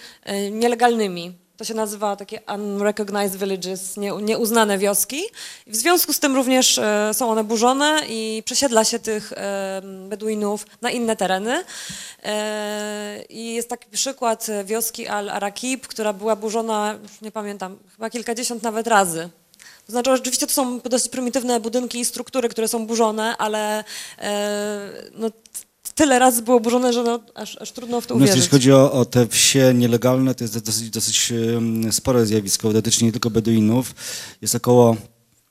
nielegalnymi. 0.52 1.41
To 1.62 1.66
się 1.66 1.74
nazywa 1.74 2.16
takie 2.16 2.40
unrecognized 2.56 3.36
villages, 3.40 3.98
nie, 3.98 4.12
nieuznane 4.12 4.78
wioski. 4.78 5.22
W 5.68 5.76
związku 5.76 6.14
z 6.14 6.20
tym 6.20 6.36
również 6.36 6.78
e, 6.78 7.14
są 7.14 7.32
one 7.32 7.44
burzone 7.44 8.02
i 8.10 8.44
przesiedla 8.46 8.86
się 8.86 9.00
tych 9.00 9.34
e, 9.34 9.82
Beduinów 10.10 10.66
na 10.82 10.92
inne 10.92 11.16
tereny. 11.16 11.64
E, 12.24 13.24
I 13.30 13.54
jest 13.54 13.70
taki 13.70 13.90
przykład 13.90 14.48
wioski 14.66 15.08
Al-Arakib, 15.08 15.88
która 15.88 16.14
była 16.14 16.36
burzona, 16.36 17.00
nie 17.22 17.32
pamiętam, 17.32 17.78
chyba 17.92 18.10
kilkadziesiąt 18.10 18.64
nawet 18.64 18.88
razy. 18.88 19.30
To 19.86 19.92
znaczy, 19.92 20.12
oczywiście 20.12 20.48
to 20.48 20.54
są 20.54 20.80
dość 20.80 21.10
prymitywne 21.10 21.60
budynki 21.60 22.00
i 22.00 22.06
struktury, 22.06 22.50
które 22.50 22.68
są 22.68 22.88
burzone, 22.88 23.38
ale 23.38 23.84
no, 25.14 25.30
tyle 26.02 26.20
razy 26.20 26.42
było 26.42 26.60
burzone, 26.60 26.94
że 26.94 27.04
no, 27.04 27.20
aż, 27.36 27.58
aż 27.62 27.72
trudno 27.72 28.02
w 28.02 28.08
to 28.08 28.14
No, 28.14 28.18
uwierzyć. 28.18 28.36
jeśli 28.36 28.52
chodzi 28.52 28.72
o, 28.72 28.92
o 28.92 29.06
te 29.06 29.28
wsie 29.28 29.74
nielegalne, 29.76 30.36
to 30.36 30.44
jest 30.44 30.60
dosyć, 30.66 30.90
dosyć 30.90 31.34
spore 31.92 32.26
zjawisko, 32.26 32.74
dotyczy 32.74 33.06
nie 33.06 33.12
tylko 33.12 33.30
Beduinów. 33.30 33.96
Jest 34.42 34.56
około 34.56 34.98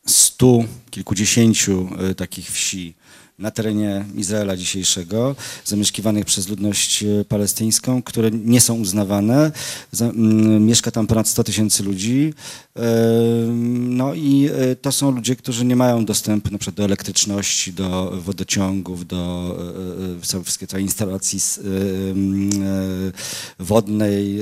stu, 0.07 0.65
kilkudziesięciu 0.91 1.89
e, 2.11 2.15
takich 2.15 2.51
wsi 2.51 2.95
na 3.41 3.51
terenie 3.51 4.05
Izraela 4.17 4.57
dzisiejszego, 4.57 5.37
zamieszkiwanych 5.65 6.25
przez 6.25 6.49
ludność 6.49 7.03
e, 7.03 7.25
palestyńską, 7.25 8.03
które 8.03 8.31
nie 8.31 8.61
są 8.61 8.75
uznawane. 8.75 9.53
Mieszka 10.61 10.91
tam 10.91 11.07
ponad 11.07 11.29
100 11.29 11.45
tysięcy 11.45 11.83
ludzi. 11.83 12.35
E, 12.77 12.81
No 13.71 14.15
i 14.15 14.49
e, 14.53 14.77
to 14.77 14.93
są 14.93 15.11
ludzie, 15.11 15.37
którzy 15.37 15.65
nie 15.65 15.77
mają 15.77 16.05
dostępu 16.05 16.51
na 16.51 16.59
przykład 16.59 16.77
do 16.77 16.85
elektryczności, 16.85 17.73
do 17.73 18.13
wodociągów, 18.21 19.07
do 19.07 19.57
całej 20.69 20.85
instalacji 20.85 21.41
wodnej, 23.59 24.39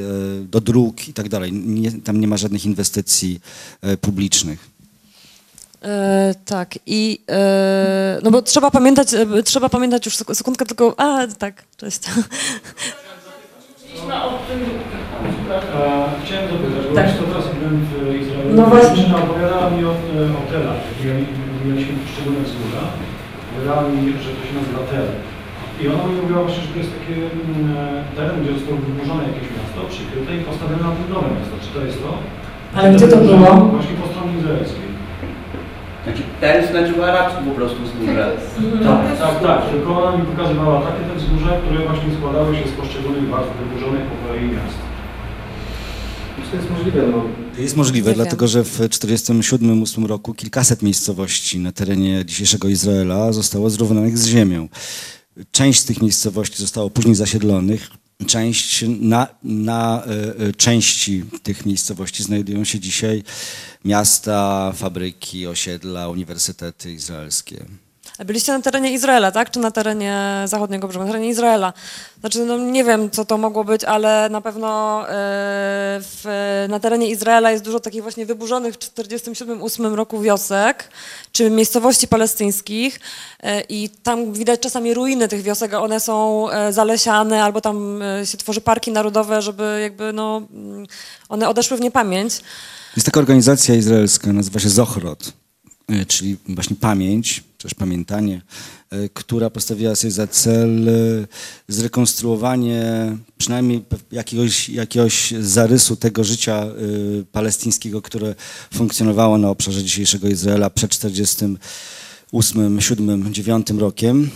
do 0.51 0.61
dróg 0.61 1.09
i 1.09 1.13
tak 1.13 1.29
dalej. 1.29 1.53
Tam 2.05 2.21
nie 2.21 2.29
ma 2.29 2.37
żadnych 2.37 2.65
inwestycji 2.65 3.41
publicznych. 4.01 4.78
E, 5.83 6.35
tak, 6.47 6.75
i 6.87 7.21
e, 7.31 8.19
no 8.23 8.31
bo 8.31 8.43
trzeba 8.43 8.71
pamiętać, 8.71 9.15
e, 9.15 9.43
trzeba 9.45 9.69
pamiętać 9.69 10.07
już 10.07 10.15
sek- 10.17 10.35
sekundkę 10.35 10.67
tylko, 10.67 10.95
a 10.97 11.27
tak, 11.39 11.55
cześć. 11.77 12.01
A, 15.75 16.15
chciałem 16.25 16.47
zapytać, 16.53 16.83
bo 16.89 16.95
Tak. 16.95 17.07
tak. 17.07 17.15
100 17.17 17.35
razy 17.35 17.51
byłem 17.59 17.77
w 17.91 17.93
Izraelu. 18.23 18.51
No 18.59 18.63
właśnie. 18.73 18.97
Dziewczyna 18.97 19.19
opowiadała 19.25 19.67
mi 19.71 19.81
o, 19.85 19.93
e, 19.93 20.39
o 20.41 20.43
telach, 20.53 20.81
mieliśmy 21.67 21.95
poszczególne 22.03 22.41
wzgórza. 22.49 22.83
Opowiadała 23.49 23.83
mi, 23.89 24.13
że 24.25 24.31
to 24.37 24.41
się 24.47 24.55
nazywa 24.61 24.83
tel. 24.93 25.07
I 25.81 25.83
ona 25.93 26.03
mi 26.07 26.15
mówiła 26.21 26.43
właśnie, 26.45 26.63
że 26.65 26.71
to 26.75 26.79
jest 26.83 26.93
taki 26.99 27.13
mm, 27.13 27.25
teren, 28.17 28.37
gdzie 28.43 28.53
zostało 28.59 28.79
wyburzone 28.87 29.23
jakieś 29.31 29.49
miasto, 29.57 29.79
przykryte 29.95 30.31
i 30.37 30.41
postawione 30.49 30.83
na 30.89 30.93
tym 30.97 31.07
nowe 31.15 31.29
miasto. 31.37 31.55
Czy 31.65 31.71
to 31.75 31.81
jest 31.89 31.99
to? 32.05 32.11
Ale 32.77 32.87
gdzie 32.95 33.07
to 33.13 33.17
było? 33.29 33.51
Właśnie 33.75 33.95
po 34.03 34.07
stronie 34.11 34.33
izraelskiej. 34.41 34.88
Znaczy 36.09 36.23
ten 36.41 36.67
znaczy 36.71 36.93
po 36.93 37.07
arabsku 37.07 37.45
po 37.45 37.51
prostu 37.51 37.77
wzgórze. 37.83 38.37
Tak, 38.85 39.19
tak, 39.19 39.43
tak. 39.43 39.71
Tylko 39.71 40.03
ona 40.03 40.17
mi 40.19 40.27
pokazywała 40.27 40.81
takie 40.81 41.05
te 41.05 41.15
wzgórza, 41.21 41.53
które 41.61 41.87
właśnie 41.87 42.15
składały 42.19 42.57
się 42.57 42.69
z 42.69 42.73
poszczególnych 42.73 43.29
warstw 43.29 43.53
wyburzonych 43.59 44.03
po 44.11 44.29
kolei 44.29 44.45
miast. 44.45 44.79
Czy 46.45 46.51
to 46.51 46.57
jest 46.57 46.71
możliwe? 46.71 47.03
No, 47.13 47.23
Jest 47.63 47.77
możliwe, 47.77 48.15
dlatego 48.15 48.49
że 48.49 48.65
w 48.65 48.79
1947-1948 48.81 50.07
roku 50.07 50.35
kilkaset 50.35 50.83
miejscowości 50.83 51.59
na 51.59 51.73
terenie 51.73 52.25
dzisiejszego 52.25 52.69
Izraela 52.69 53.33
zostało 53.33 53.71
zrównanych 53.71 54.19
z 54.19 54.27
ziemią. 54.27 54.69
Część 55.51 55.81
z 55.81 55.85
tych 55.85 56.03
miejscowości 56.03 56.57
zostało 56.59 56.91
później 56.91 57.15
zasiedlonych. 57.15 57.91
Część, 58.27 58.85
na, 59.01 59.27
na 59.43 60.05
e, 60.05 60.47
e, 60.47 60.53
części 60.53 61.25
tych 61.43 61.67
miejscowości 61.67 62.23
znajdują 62.23 62.65
się 62.65 62.81
dzisiaj 62.81 63.23
miasta, 63.85 64.73
fabryki, 64.77 65.47
osiedla, 65.47 66.09
uniwersytety 66.09 66.93
izraelskie. 66.93 67.65
Byliście 68.25 68.53
na 68.53 68.61
terenie 68.63 68.93
Izraela, 68.93 69.33
tak? 69.33 69.51
Czy 69.51 69.59
na 69.59 69.71
terenie 69.71 70.43
zachodniego 70.45 70.89
brzegu? 70.89 71.05
Na 71.05 71.11
terenie 71.11 71.29
Izraela. 71.29 71.73
Znaczy, 72.21 72.45
no 72.45 72.59
nie 72.59 72.85
wiem, 72.85 73.11
co 73.11 73.25
to 73.25 73.39
mogło 73.39 73.65
być, 73.65 73.85
ale 73.85 74.29
na 74.31 74.41
pewno 74.41 75.01
e, 75.03 75.07
w, 76.01 76.25
na 76.69 76.81
terenie 76.81 77.11
Izraela 77.11 77.51
jest 77.51 77.65
dużo 77.65 77.81
takich 77.81 78.03
właśnie 78.03 78.27
wyburzonych 78.27 78.75
w 78.75 78.79
1947-1948 78.79 79.95
roku 79.95 80.21
wiosek, 80.21 80.91
czy 81.33 81.51
miejscowości 81.51 82.09
palestyńskich 82.09 83.01
e, 83.41 83.61
i 83.61 83.89
tam 84.03 84.33
widać 84.33 84.61
czasami 84.61 84.95
ruiny 84.95 85.29
tych 85.29 85.43
wiosek, 85.43 85.75
a 85.75 85.81
one 85.81 86.01
są 86.01 86.51
e, 86.51 86.73
zalesiane, 86.73 87.45
albo 87.45 87.61
tam 87.61 88.01
się 88.25 88.39
tworzy 88.39 88.61
parki 88.61 88.93
narodowe, 88.93 89.43
żeby 89.43 89.79
jakby, 89.83 90.13
no, 90.13 90.43
mm, 90.53 90.87
one 91.29 91.49
odeszły 91.49 91.77
w 91.77 91.81
niepamięć. 91.81 92.41
Jest 92.97 93.07
taka 93.07 93.21
organizacja 93.21 93.75
izraelska, 93.75 94.33
nazywa 94.33 94.61
się 94.61 94.69
Zochrot, 94.69 95.33
czyli 96.09 96.37
właśnie 96.49 96.77
pamięć, 96.77 97.48
też 97.59 97.75
pamiętanie, 97.75 98.43
e, 98.91 99.09
która 99.09 99.51
postawiła 99.51 99.97
sobie 99.97 100.11
za 100.11 100.27
cel 100.27 100.89
e, 100.89 100.93
zrekonstruowanie 101.69 102.83
przynajmniej 103.39 103.85
jakiegoś, 104.13 104.69
jakiegoś 104.69 105.35
zarysu 105.41 105.97
tego 105.97 106.25
życia 106.25 106.55
e, 106.55 106.73
palestyńskiego, 107.33 108.03
które 108.03 108.35
funkcjonowało 108.75 109.39
na 109.39 109.51
obszarze 109.51 109.85
dzisiejszego 109.85 110.29
Izraela 110.29 110.71
przed 110.71 110.91
48, 110.91 112.81
7, 112.81 113.35
9 113.35 113.71
rokiem. 113.71 114.31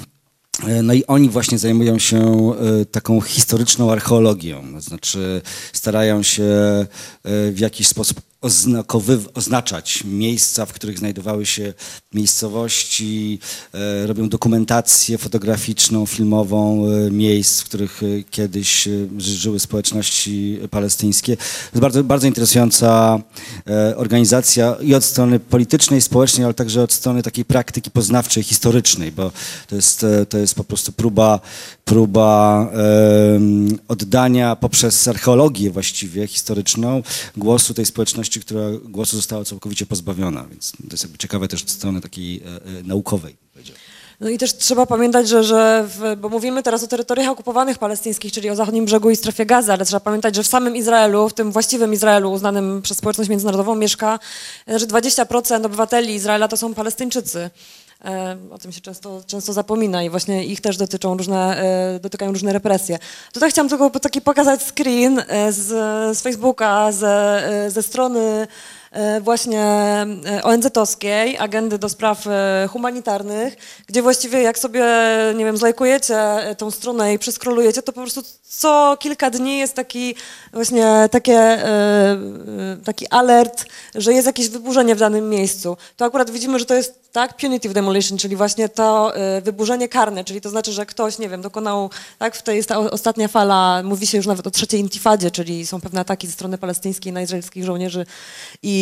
No 0.82 0.94
i 0.94 1.04
oni 1.06 1.28
właśnie 1.28 1.58
zajmują 1.58 1.98
się 1.98 2.52
taką 2.90 3.20
historyczną 3.20 3.92
archeologią, 3.92 4.72
to 4.74 4.80
znaczy 4.80 5.42
starają 5.72 6.22
się 6.22 6.44
w 7.24 7.56
jakiś 7.58 7.88
sposób 7.88 8.20
oznaczać 9.34 10.04
miejsca, 10.04 10.66
w 10.66 10.72
których 10.72 10.98
znajdowały 10.98 11.46
się 11.46 11.74
miejscowości, 12.14 13.38
e, 13.74 14.06
robią 14.06 14.28
dokumentację 14.28 15.18
fotograficzną, 15.18 16.06
filmową 16.06 16.86
e, 16.86 17.10
miejsc, 17.10 17.60
w 17.60 17.64
których 17.64 18.02
e, 18.02 18.06
kiedyś 18.30 18.82
ży- 18.82 19.08
żyły 19.18 19.60
społeczności 19.60 20.58
palestyńskie. 20.70 21.36
To 21.36 21.42
jest 21.72 21.80
bardzo, 21.80 22.04
bardzo 22.04 22.26
interesująca 22.26 23.18
organizacja 23.96 24.76
i 24.80 24.94
od 24.94 25.04
strony 25.04 25.40
politycznej, 25.40 26.00
społecznej, 26.00 26.44
ale 26.44 26.54
także 26.54 26.82
od 26.82 26.92
strony 26.92 27.22
takiej 27.22 27.44
praktyki 27.44 27.90
poznawczej, 27.90 28.42
historycznej, 28.42 29.12
bo 29.12 29.32
to 29.68 29.76
jest, 29.76 30.06
to 30.28 30.38
jest 30.38 30.54
po 30.54 30.64
prostu 30.64 30.92
próba, 30.92 31.40
próba 31.84 32.70
oddania 33.88 34.56
poprzez 34.56 35.08
archeologię 35.08 35.70
właściwie 35.70 36.26
historyczną 36.26 37.02
głosu 37.36 37.74
tej 37.74 37.86
społeczności, 37.86 38.40
która 38.40 38.62
głosu 38.84 39.16
została 39.16 39.44
całkowicie 39.44 39.86
pozbawiona, 39.86 40.44
więc 40.50 40.72
to 40.72 40.86
jest 40.90 41.04
jakby 41.04 41.18
ciekawe 41.18 41.48
też 41.48 41.62
od 41.62 41.70
strony 41.70 42.00
takiej 42.00 42.36
e, 42.36 42.78
e, 42.78 42.82
naukowej. 42.82 43.36
No 44.20 44.28
i 44.28 44.38
też 44.38 44.56
trzeba 44.56 44.86
pamiętać, 44.86 45.28
że, 45.28 45.44
że 45.44 45.88
w, 45.88 46.16
bo 46.20 46.28
mówimy 46.28 46.62
teraz 46.62 46.82
o 46.82 46.86
terytoriach 46.86 47.28
okupowanych 47.28 47.78
palestyńskich, 47.78 48.32
czyli 48.32 48.50
o 48.50 48.56
zachodnim 48.56 48.84
brzegu 48.84 49.10
i 49.10 49.16
strefie 49.16 49.46
gazy, 49.46 49.72
ale 49.72 49.84
trzeba 49.84 50.00
pamiętać, 50.00 50.36
że 50.36 50.42
w 50.42 50.46
samym 50.46 50.76
Izraelu, 50.76 51.28
w 51.28 51.34
tym 51.34 51.52
właściwym 51.52 51.92
Izraelu 51.92 52.32
uznanym 52.32 52.82
przez 52.82 52.98
społeczność 52.98 53.30
międzynarodową 53.30 53.74
mieszka, 53.74 54.18
że 54.66 54.86
20% 54.86 55.66
obywateli 55.66 56.14
Izraela 56.14 56.48
to 56.48 56.56
są 56.56 56.74
Palestyńczycy. 56.74 57.50
E, 58.04 58.36
O 58.50 58.58
tym 58.58 58.72
się 58.72 58.80
często, 58.80 59.22
często 59.26 59.52
zapomina 59.52 60.02
i 60.02 60.10
właśnie 60.10 60.44
ich 60.44 60.60
też 60.60 60.76
dotyczą 60.76 61.16
różne, 61.16 61.62
e, 61.62 62.00
dotykają 62.00 62.32
różne 62.32 62.52
represje. 62.52 62.98
Tutaj 63.32 63.50
chciałam 63.50 63.68
tylko 63.68 63.90
taki 63.90 64.20
pokazać 64.20 64.60
screen 64.62 65.22
e, 65.28 65.52
z, 65.52 65.66
z 66.18 66.20
Facebooka, 66.20 66.92
ze, 66.92 67.42
ze 67.68 67.82
strony 67.82 68.46
właśnie 69.20 69.62
e, 70.26 70.42
ONZ-owskiej, 70.42 71.38
Agendy 71.38 71.78
do 71.78 71.88
Spraw 71.88 72.26
e, 72.26 72.68
Humanitarnych, 72.70 73.56
gdzie 73.86 74.02
właściwie 74.02 74.42
jak 74.42 74.58
sobie, 74.58 74.84
nie 75.34 75.44
wiem, 75.44 75.56
zlajkujecie 75.56 76.16
e, 76.18 76.54
tą 76.54 76.70
stronę 76.70 77.14
i 77.14 77.18
przeskrolujecie, 77.18 77.82
to 77.82 77.92
po 77.92 78.00
prostu 78.00 78.22
co 78.42 78.96
kilka 79.00 79.30
dni 79.30 79.58
jest 79.58 79.74
taki 79.74 80.14
właśnie 80.52 81.08
takie, 81.10 81.34
e, 81.34 81.66
e, 81.68 82.76
taki 82.84 83.08
alert, 83.08 83.64
że 83.94 84.12
jest 84.12 84.26
jakieś 84.26 84.48
wyburzenie 84.48 84.94
w 84.94 84.98
danym 84.98 85.30
miejscu. 85.30 85.76
To 85.96 86.04
akurat 86.04 86.30
widzimy, 86.30 86.58
że 86.58 86.64
to 86.64 86.74
jest 86.74 87.12
tak, 87.12 87.36
punitive 87.36 87.72
demolition, 87.72 88.18
czyli 88.18 88.36
właśnie 88.36 88.68
to 88.68 89.16
e, 89.16 89.40
wyburzenie 89.40 89.88
karne, 89.88 90.24
czyli 90.24 90.40
to 90.40 90.50
znaczy, 90.50 90.72
że 90.72 90.86
ktoś, 90.86 91.18
nie 91.18 91.28
wiem, 91.28 91.42
dokonał, 91.42 91.90
tak, 92.18 92.36
w 92.36 92.42
tej 92.42 92.56
jest 92.56 92.68
ta 92.68 92.78
ostatnia 92.78 93.28
fala, 93.28 93.82
mówi 93.84 94.06
się 94.06 94.16
już 94.16 94.26
nawet 94.26 94.46
o 94.46 94.50
trzeciej 94.50 94.80
intifadzie, 94.80 95.30
czyli 95.30 95.66
są 95.66 95.80
pewne 95.80 96.00
ataki 96.00 96.26
ze 96.26 96.32
strony 96.32 96.58
palestyńskiej 96.58 97.12
na 97.12 97.22
izraelskich 97.22 97.64
żołnierzy 97.64 98.06
i, 98.62 98.81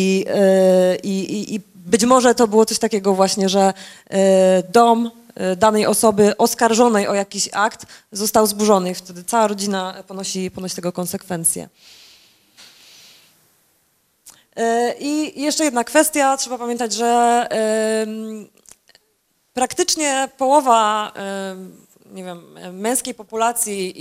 i, 1.03 1.19
i, 1.19 1.55
i 1.55 1.59
być 1.75 2.05
może 2.05 2.35
to 2.35 2.47
było 2.47 2.65
coś 2.65 2.79
takiego 2.79 3.13
właśnie, 3.13 3.49
że 3.49 3.73
e, 4.09 4.63
dom 4.63 5.11
e, 5.35 5.55
danej 5.55 5.85
osoby 5.85 6.37
oskarżonej 6.37 7.07
o 7.07 7.13
jakiś 7.13 7.49
akt 7.53 7.85
został 8.11 8.47
zburzony 8.47 8.91
i 8.91 8.95
wtedy 8.95 9.23
cała 9.23 9.47
rodzina 9.47 10.03
ponosi, 10.07 10.51
ponosi 10.51 10.75
tego 10.75 10.91
konsekwencje. 10.91 11.69
E, 14.55 14.95
I 14.99 15.41
jeszcze 15.41 15.63
jedna 15.63 15.83
kwestia, 15.83 16.37
trzeba 16.37 16.57
pamiętać, 16.57 16.93
że 16.93 17.47
praktycznie 19.53 20.29
połowa 20.37 21.13
nie 22.11 22.23
wiem, 22.23 22.57
męskiej 22.73 23.13
populacji 23.13 23.93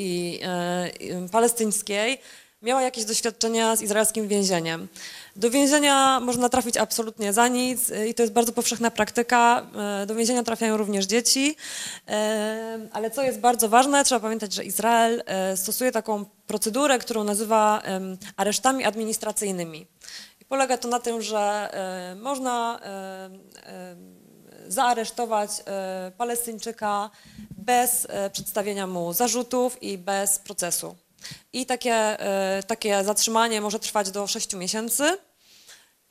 e, 0.42 0.88
i 0.88 1.28
palestyńskiej 1.28 2.18
miała 2.62 2.82
jakieś 2.82 3.05
doświadczenia 3.05 3.76
z 3.76 3.82
izraelskim 3.82 4.28
więzieniem. 4.28 4.88
Do 5.37 5.51
więzienia 5.51 6.20
można 6.20 6.49
trafić 6.49 6.76
absolutnie 6.76 7.33
za 7.33 7.49
nic 7.49 7.91
e, 7.91 8.09
i 8.09 8.14
to 8.14 8.22
jest 8.22 8.33
bardzo 8.33 8.53
powszechna 8.53 8.91
praktyka. 8.91 9.66
E, 10.03 10.07
Do 10.07 10.14
więzienia 10.14 10.43
trafiają 10.43 10.76
również 10.76 11.07
dzieci, 11.07 11.57
E, 12.09 12.89
ale 12.93 13.11
co 13.11 13.22
jest 13.22 13.41
bardzo 13.41 13.68
ważne, 13.68 14.05
trzeba 14.05 14.20
pamiętać, 14.20 14.53
że 14.53 14.64
Izrael 14.64 15.22
stosuje 15.57 15.93
taką 15.93 16.24
procedurę, 16.47 16.99
którą 16.99 17.24
nazywa 17.24 17.83
aresztami 18.37 18.85
administracyjnymi. 18.85 19.87
I 20.41 20.45
polega 20.45 20.78
to 20.78 20.89
na 20.89 21.01
tym, 21.01 21.22
że 21.22 21.70
można 22.20 22.81
zaaresztować 24.68 25.51
Palestyńczyka 26.16 27.11
bez 27.51 28.07
przedstawienia 28.33 28.87
mu 28.87 29.12
zarzutów 29.12 29.83
i 29.83 29.99
bez 29.99 30.39
procesu. 30.39 30.97
I 31.53 31.66
takie, 31.66 31.95
e, 31.95 32.62
takie 32.62 33.05
zatrzymanie 33.05 33.61
może 33.61 33.79
trwać 33.79 34.11
do 34.11 34.27
6 34.27 34.57
miesięcy, 34.57 35.18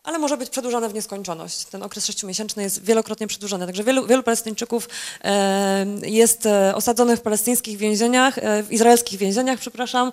ale 0.04 0.20
może 0.20 0.38
być 0.38 0.50
przedłużane 0.50 0.90
w 0.90 0.94
nieskończoność. 0.94 1.66
Ten 1.66 1.84
okres 1.84 2.06
sześciomiesięczny 2.06 2.64
jest 2.64 2.84
wielokrotnie 2.84 3.28
przedłużony. 3.28 3.66
Także 3.66 3.84
wielu, 3.84 4.08
wielu 4.08 4.24
Palestyńczyków 4.24 4.90
e, 5.24 5.86
jest 6.04 6.46
e, 6.46 6.76
osadzonych 6.76 7.20
w 7.20 7.22
palestyńskich 7.22 7.78
więzieniach, 7.78 8.40
w 8.64 8.72
izraelskich 8.72 9.20
więzieniach, 9.20 9.60
przepraszam. 9.60 10.12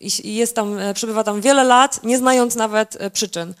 i 0.00 0.34
jest 0.34 0.54
tam, 0.54 0.78
przebywa 0.94 1.24
tam 1.24 1.40
wiele 1.40 1.64
lat, 1.64 2.04
nie 2.04 2.18
znając 2.18 2.54
nawet 2.54 2.98
przyczyn. 3.12 3.54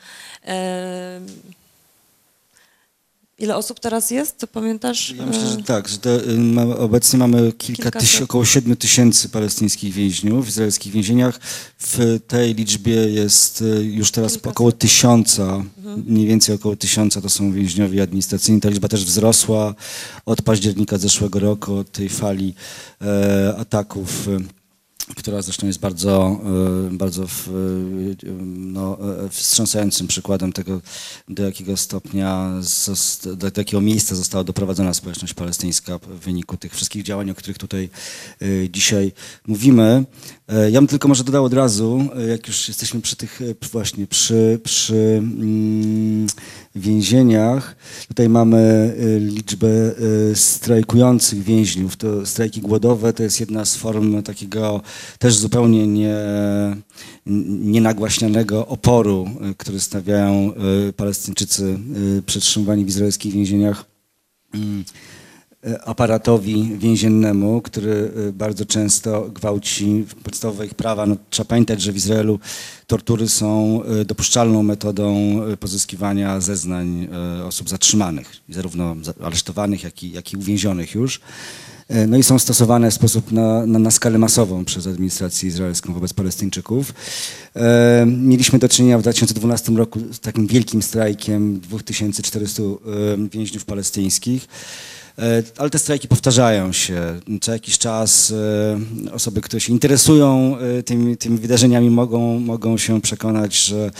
Ile 3.38 3.56
osób 3.56 3.80
teraz 3.80 4.10
jest? 4.10 4.38
To 4.38 4.46
pamiętasz? 4.46 5.10
Ja 5.18 5.26
myślę, 5.26 5.46
że 5.48 5.58
E, 5.58 5.62
tak, 5.62 5.88
że 5.88 5.98
to, 5.98 6.10
y, 6.20 6.78
obecnie 6.78 7.18
mamy 7.18 7.52
kilka 7.52 7.82
Kilkaset. 7.82 8.00
tysięcy, 8.00 8.24
około 8.24 8.44
7 8.44 8.76
tysięcy 8.76 9.28
palestyńskich 9.28 9.94
więźniów 9.94 10.46
w 10.46 10.48
izraelskich 10.48 10.92
więzieniach. 10.92 11.40
W 11.78 12.20
tej 12.26 12.54
liczbie 12.54 12.94
jest 12.94 13.62
y, 13.62 13.84
już 13.84 14.10
teraz 14.10 14.32
Kilkaset. 14.32 14.52
około 14.52 14.72
tysiąca, 14.72 15.64
mniej 16.06 16.26
więcej 16.26 16.54
około 16.54 16.76
tysiąca 16.76 17.20
to 17.20 17.28
są 17.28 17.52
więźniowie 17.52 18.02
administracyjni. 18.02 18.60
Ta 18.60 18.68
liczba 18.68 18.88
też 18.88 19.04
wzrosła 19.04 19.74
od 20.26 20.42
października 20.42 20.98
zeszłego 20.98 21.38
roku, 21.38 21.74
od 21.74 21.92
tej 21.92 22.08
fali 22.08 22.54
e, 23.02 23.54
ataków. 23.58 24.28
Która 25.16 25.42
zresztą 25.42 25.66
jest 25.66 25.78
bardzo, 25.78 26.40
e, 26.88 26.96
bardzo 26.96 27.26
w, 27.26 27.48
e, 27.48 28.32
no, 28.46 28.98
e, 29.24 29.28
wstrząsającym 29.28 30.06
przykładem 30.06 30.52
tego, 30.52 30.80
do 31.28 31.42
jakiego 31.42 31.76
stopnia, 31.76 32.52
do 33.36 33.50
jakiego 33.56 33.80
miejsca 33.80 34.14
została 34.14 34.44
doprowadzona 34.44 34.94
społeczność 34.94 35.34
palestyńska 35.34 35.98
w 35.98 36.06
wyniku 36.06 36.56
tych 36.56 36.74
wszystkich 36.74 37.02
działań, 37.02 37.30
o 37.30 37.34
których 37.34 37.58
tutaj 37.58 37.88
dzisiaj 38.70 39.12
mówimy. 39.46 40.04
Ja 40.70 40.80
bym 40.80 40.86
tylko 40.86 41.08
może 41.08 41.24
dodał 41.24 41.44
od 41.44 41.52
razu, 41.52 42.08
jak 42.28 42.46
już 42.46 42.68
jesteśmy 42.68 43.00
przy 43.00 43.16
tych 43.16 43.40
właśnie, 43.72 44.06
przy, 44.06 44.60
przy 44.64 45.22
mm, 45.22 46.26
więzieniach, 46.80 47.76
tutaj 48.08 48.28
mamy 48.28 48.58
e, 48.98 49.20
liczbę 49.20 49.68
e, 49.68 50.34
strajkujących 50.34 51.42
więźniów. 51.42 51.96
To 51.96 52.26
strajki 52.26 52.60
głodowe 52.60 53.12
to 53.12 53.22
jest 53.22 53.40
jedna 53.40 53.64
z 53.64 53.76
form 53.76 54.22
takiego 54.22 54.80
też 55.18 55.36
zupełnie 55.36 55.86
nie, 55.86 56.16
nienagłaśnianego 57.60 58.66
oporu, 58.66 59.30
e, 59.40 59.54
który 59.54 59.80
stawiają 59.80 60.52
Palestyńczycy 60.96 61.78
przetrzymywani 62.26 62.84
w 62.84 62.88
izraelskich 62.88 63.32
więzieniach. 63.32 63.84
Mm, 64.54 64.84
aparatowi 65.84 66.72
więziennemu, 66.78 67.60
który 67.62 68.10
e, 68.28 68.32
bardzo 68.32 68.66
często 68.66 69.30
gwałci 69.34 70.04
podstawowe 70.24 70.66
ich 70.66 70.74
prawa. 70.74 71.06
No, 71.06 71.16
trzeba 71.30 71.48
pamiętać, 71.48 71.82
że 71.82 71.92
w 71.92 71.96
Izraelu 71.96 72.38
tortury 72.86 73.28
są 73.28 73.82
e, 73.82 74.04
dopuszczalną 74.04 74.62
metodą 74.62 75.16
e, 75.52 75.56
pozyskiwania 75.56 76.40
zeznań 76.40 77.08
e, 77.40 77.44
osób 77.44 77.68
zatrzymanych, 77.68 78.32
zarówno 78.48 78.96
za- 79.02 79.14
aresztowanych, 79.22 79.82
jak 79.82 80.02
i, 80.02 80.10
jak 80.10 80.32
i 80.32 80.36
uwięzionych 80.36 80.94
już. 80.94 81.20
E, 81.88 82.06
No 82.06 82.16
i 82.16 82.22
są 82.22 82.38
stosowane 82.38 82.90
w 82.90 82.94
sposób 82.94 83.32
na, 83.32 83.66
na, 83.66 83.78
na 83.78 83.90
skalę 83.90 84.18
masową 84.18 84.64
przez 84.64 84.86
administrację 84.86 85.48
izraelską 85.48 85.92
wobec 85.94 86.12
Palestyńczyków. 86.12 86.94
E, 87.56 88.06
mieliśmy 88.06 88.58
do 88.58 88.68
czynienia 88.68 88.98
w 88.98 89.02
2012 89.02 89.72
roku 89.72 90.00
z 90.12 90.20
takim 90.20 90.46
wielkim 90.46 90.82
strajkiem 90.82 91.60
2400 91.60 92.62
e, 92.62 92.66
więźniów 93.32 93.64
palestyńskich. 93.64 94.48
E, 95.18 95.42
Ale 95.56 95.70
te 95.70 95.78
strajki 95.78 96.08
powtarzają 96.08 96.72
się. 96.72 97.20
Co 97.40 97.52
jakiś 97.52 97.78
czas 97.78 98.30
e, 98.30 99.12
osoby, 99.12 99.40
które 99.40 99.60
się 99.60 99.72
interesują 99.72 100.56
e, 100.58 100.82
tymi, 100.82 101.16
tymi 101.16 101.38
wydarzeniami, 101.38 101.90
mogą, 101.90 102.40
mogą 102.40 102.78
się 102.78 103.00
przekonać, 103.00 103.56
że, 103.56 103.90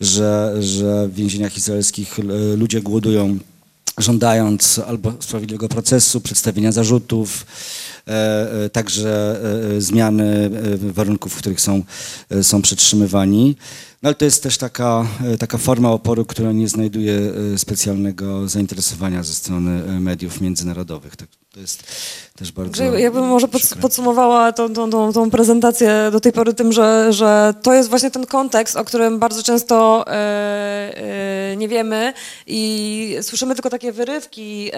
że, 0.00 0.54
że 0.60 1.08
w 1.08 1.14
więzieniach 1.14 1.56
izraelskich 1.56 2.18
ludzie 2.56 2.80
głodują 2.80 3.38
żądając 3.98 4.80
albo 4.86 5.12
sprawiedliwego 5.20 5.68
procesu, 5.68 6.20
przedstawienia 6.20 6.72
zarzutów, 6.72 7.46
także 8.72 9.40
zmiany 9.78 10.50
warunków, 10.78 11.32
w 11.32 11.36
których 11.36 11.60
są, 11.60 11.82
są 12.42 12.62
przetrzymywani. 12.62 13.56
No 14.02 14.08
ale 14.08 14.14
to 14.14 14.24
jest 14.24 14.42
też 14.42 14.58
taka, 14.58 15.06
e, 15.24 15.38
taka 15.38 15.58
forma 15.58 15.90
oporu, 15.90 16.24
która 16.24 16.52
nie 16.52 16.68
znajduje 16.68 17.32
e, 17.54 17.58
specjalnego 17.58 18.48
zainteresowania 18.48 19.22
ze 19.22 19.34
strony 19.34 19.84
e, 19.84 20.00
mediów 20.00 20.40
międzynarodowych. 20.40 21.16
Tak, 21.16 21.28
to 21.52 21.60
jest 21.60 21.84
też 22.38 22.52
bardzo 22.52 22.72
Także 22.72 23.00
jakbym 23.00 23.24
może 23.26 23.48
przykre. 23.48 23.82
podsumowała 23.82 24.52
tą, 24.52 24.72
tą, 24.74 24.90
tą, 24.90 25.12
tą 25.12 25.30
prezentację 25.30 26.08
do 26.12 26.20
tej 26.20 26.32
pory 26.32 26.54
tym, 26.54 26.72
że, 26.72 27.12
że 27.12 27.54
to 27.62 27.74
jest 27.74 27.88
właśnie 27.88 28.10
ten 28.10 28.26
kontekst, 28.26 28.76
o 28.76 28.84
którym 28.84 29.18
bardzo 29.18 29.42
często 29.42 30.04
e, 30.06 30.12
e, 31.52 31.56
nie 31.56 31.68
wiemy 31.68 32.12
i 32.46 33.16
słyszymy 33.22 33.54
tylko 33.54 33.70
takie 33.70 33.92
wyrywki 33.92 34.68
e, 34.68 34.70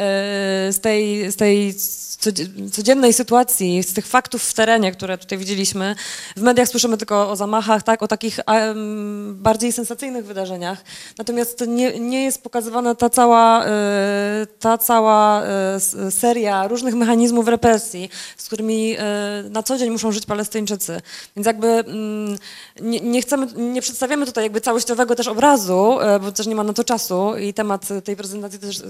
z 0.72 0.80
tej, 0.80 1.32
z 1.32 1.36
tej 1.36 1.74
codzie- 2.20 2.70
codziennej 2.72 3.12
sytuacji, 3.12 3.82
z 3.82 3.92
tych 3.92 4.06
faktów 4.06 4.42
w 4.42 4.54
terenie, 4.54 4.92
które 4.92 5.18
tutaj 5.18 5.38
widzieliśmy. 5.38 5.94
W 6.36 6.42
mediach 6.42 6.68
słyszymy 6.68 6.96
tylko 6.96 7.30
o 7.30 7.36
zamachach, 7.36 7.82
tak, 7.82 8.02
o 8.02 8.08
takich 8.08 8.38
em, 8.46 9.36
bardziej 9.42 9.72
sensacyjnych 9.72 10.24
wydarzeniach. 10.26 10.84
Natomiast 11.18 11.64
nie, 11.68 12.00
nie 12.00 12.24
jest 12.24 12.42
pokazywana 12.42 12.94
ta 12.94 13.11
cała, 13.11 13.64
e, 13.64 14.46
ta 14.61 14.78
cała 14.78 15.42
e, 15.42 15.80
seria 16.11 16.68
różnych 16.68 16.94
mechanizmów 16.94 17.48
represji, 17.51 18.11
z 18.36 18.46
którymi 18.46 18.96
e, 18.98 19.44
na 19.51 19.62
co 19.62 19.78
dzień 19.78 19.90
muszą 19.90 20.12
żyć 20.12 20.26
Palestyńczycy. 20.26 21.01
Więc 21.36 21.46
jakby 21.46 21.66
mm, 21.66 22.38
nie, 22.80 23.01
nie 23.01 23.22
chcemy, 23.22 23.46
nie 23.57 23.82
przedstawiamy 23.82 24.26
tutaj 24.26 24.44
jakby 24.44 24.61
całościowego 24.61 25.14
też 25.14 25.28
obrazu, 25.28 26.01
e, 26.01 26.20
bo 26.20 26.32
też 26.32 26.46
nie 26.46 26.55
ma 26.55 26.64
na 26.64 26.72
to 26.72 26.84
czasu 26.84 27.36
i 27.38 27.55
temat 27.55 27.88
tej 28.05 28.16
prezentacji 28.16 28.59
też, 28.59 28.82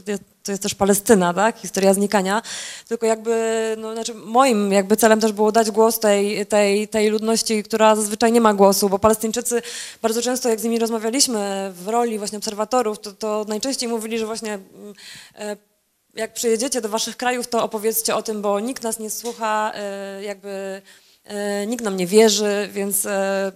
to 0.42 0.52
jest 0.52 0.62
też 0.62 0.74
Palestyna, 0.74 1.34
tak, 1.34 1.58
historia 1.58 1.94
znikania, 1.94 2.42
tylko 2.88 3.06
jakby, 3.06 3.76
no 3.78 3.94
znaczy 3.94 4.14
moim 4.14 4.72
jakby 4.72 4.96
celem 4.96 5.20
też 5.20 5.32
było 5.32 5.52
dać 5.52 5.70
głos 5.70 5.98
tej, 5.98 6.46
tej, 6.46 6.88
tej 6.88 7.10
ludności, 7.10 7.62
która 7.62 7.96
zazwyczaj 7.96 8.32
nie 8.32 8.40
ma 8.40 8.54
głosu, 8.54 8.88
bo 8.88 8.98
Palestyńczycy 8.98 9.62
bardzo 10.02 10.22
często 10.22 10.48
jak 10.48 10.60
z 10.60 10.64
nimi 10.64 10.78
rozmawialiśmy 10.78 11.72
w 11.84 11.88
roli 11.88 12.18
właśnie 12.18 12.38
obserwatorów, 12.38 12.98
to, 12.98 13.12
to 13.12 13.44
najczęściej 13.48 13.88
mówili, 13.88 14.18
że 14.18 14.26
właśnie 14.26 14.54
mm, 14.54 14.94
e, 15.34 15.69
jak 16.14 16.34
przyjedziecie 16.34 16.80
do 16.80 16.88
waszych 16.88 17.16
krajów, 17.16 17.48
to 17.48 17.64
opowiedzcie 17.64 18.16
o 18.16 18.22
tym, 18.22 18.42
bo 18.42 18.60
nikt 18.60 18.82
nas 18.82 18.98
nie 18.98 19.10
słucha, 19.10 19.72
e, 19.74 20.22
jakby 20.22 20.82
e, 21.24 21.66
nikt 21.66 21.84
nam 21.84 21.96
nie 21.96 22.06
wierzy, 22.06 22.68
więc 22.72 23.06
e, 23.06 23.52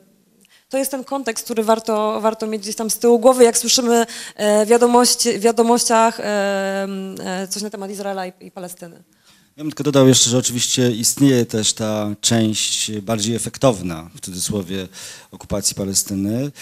to 0.68 0.78
jest 0.78 0.90
ten 0.90 1.04
kontekst, 1.04 1.44
który 1.44 1.62
warto, 1.62 2.20
warto 2.20 2.46
mieć 2.46 2.62
gdzieś 2.62 2.76
tam 2.76 2.90
z 2.90 2.98
tyłu 2.98 3.18
głowy, 3.18 3.44
jak 3.44 3.58
słyszymy 3.58 4.06
e, 4.36 4.66
wiadomości, 4.66 5.32
w 5.32 5.40
wiadomościach 5.40 6.20
coś 7.50 7.62
na 7.62 7.70
temat 7.70 7.90
Izraela 7.90 8.26
i, 8.26 8.32
i 8.40 8.50
Palestyny. 8.50 9.02
Ja 9.56 9.64
bym 9.64 9.70
tylko 9.70 9.82
dodał 9.82 10.08
jeszcze, 10.08 10.30
że 10.30 10.38
oczywiście 10.38 10.90
istnieje 10.90 11.46
też 11.46 11.72
ta 11.72 12.14
część 12.20 12.92
bardziej 12.92 13.36
efektowna, 13.36 14.10
w 14.14 14.20
cudzysłowie, 14.20 14.88
okupacji 15.30 15.74
Palestyny, 15.74 16.52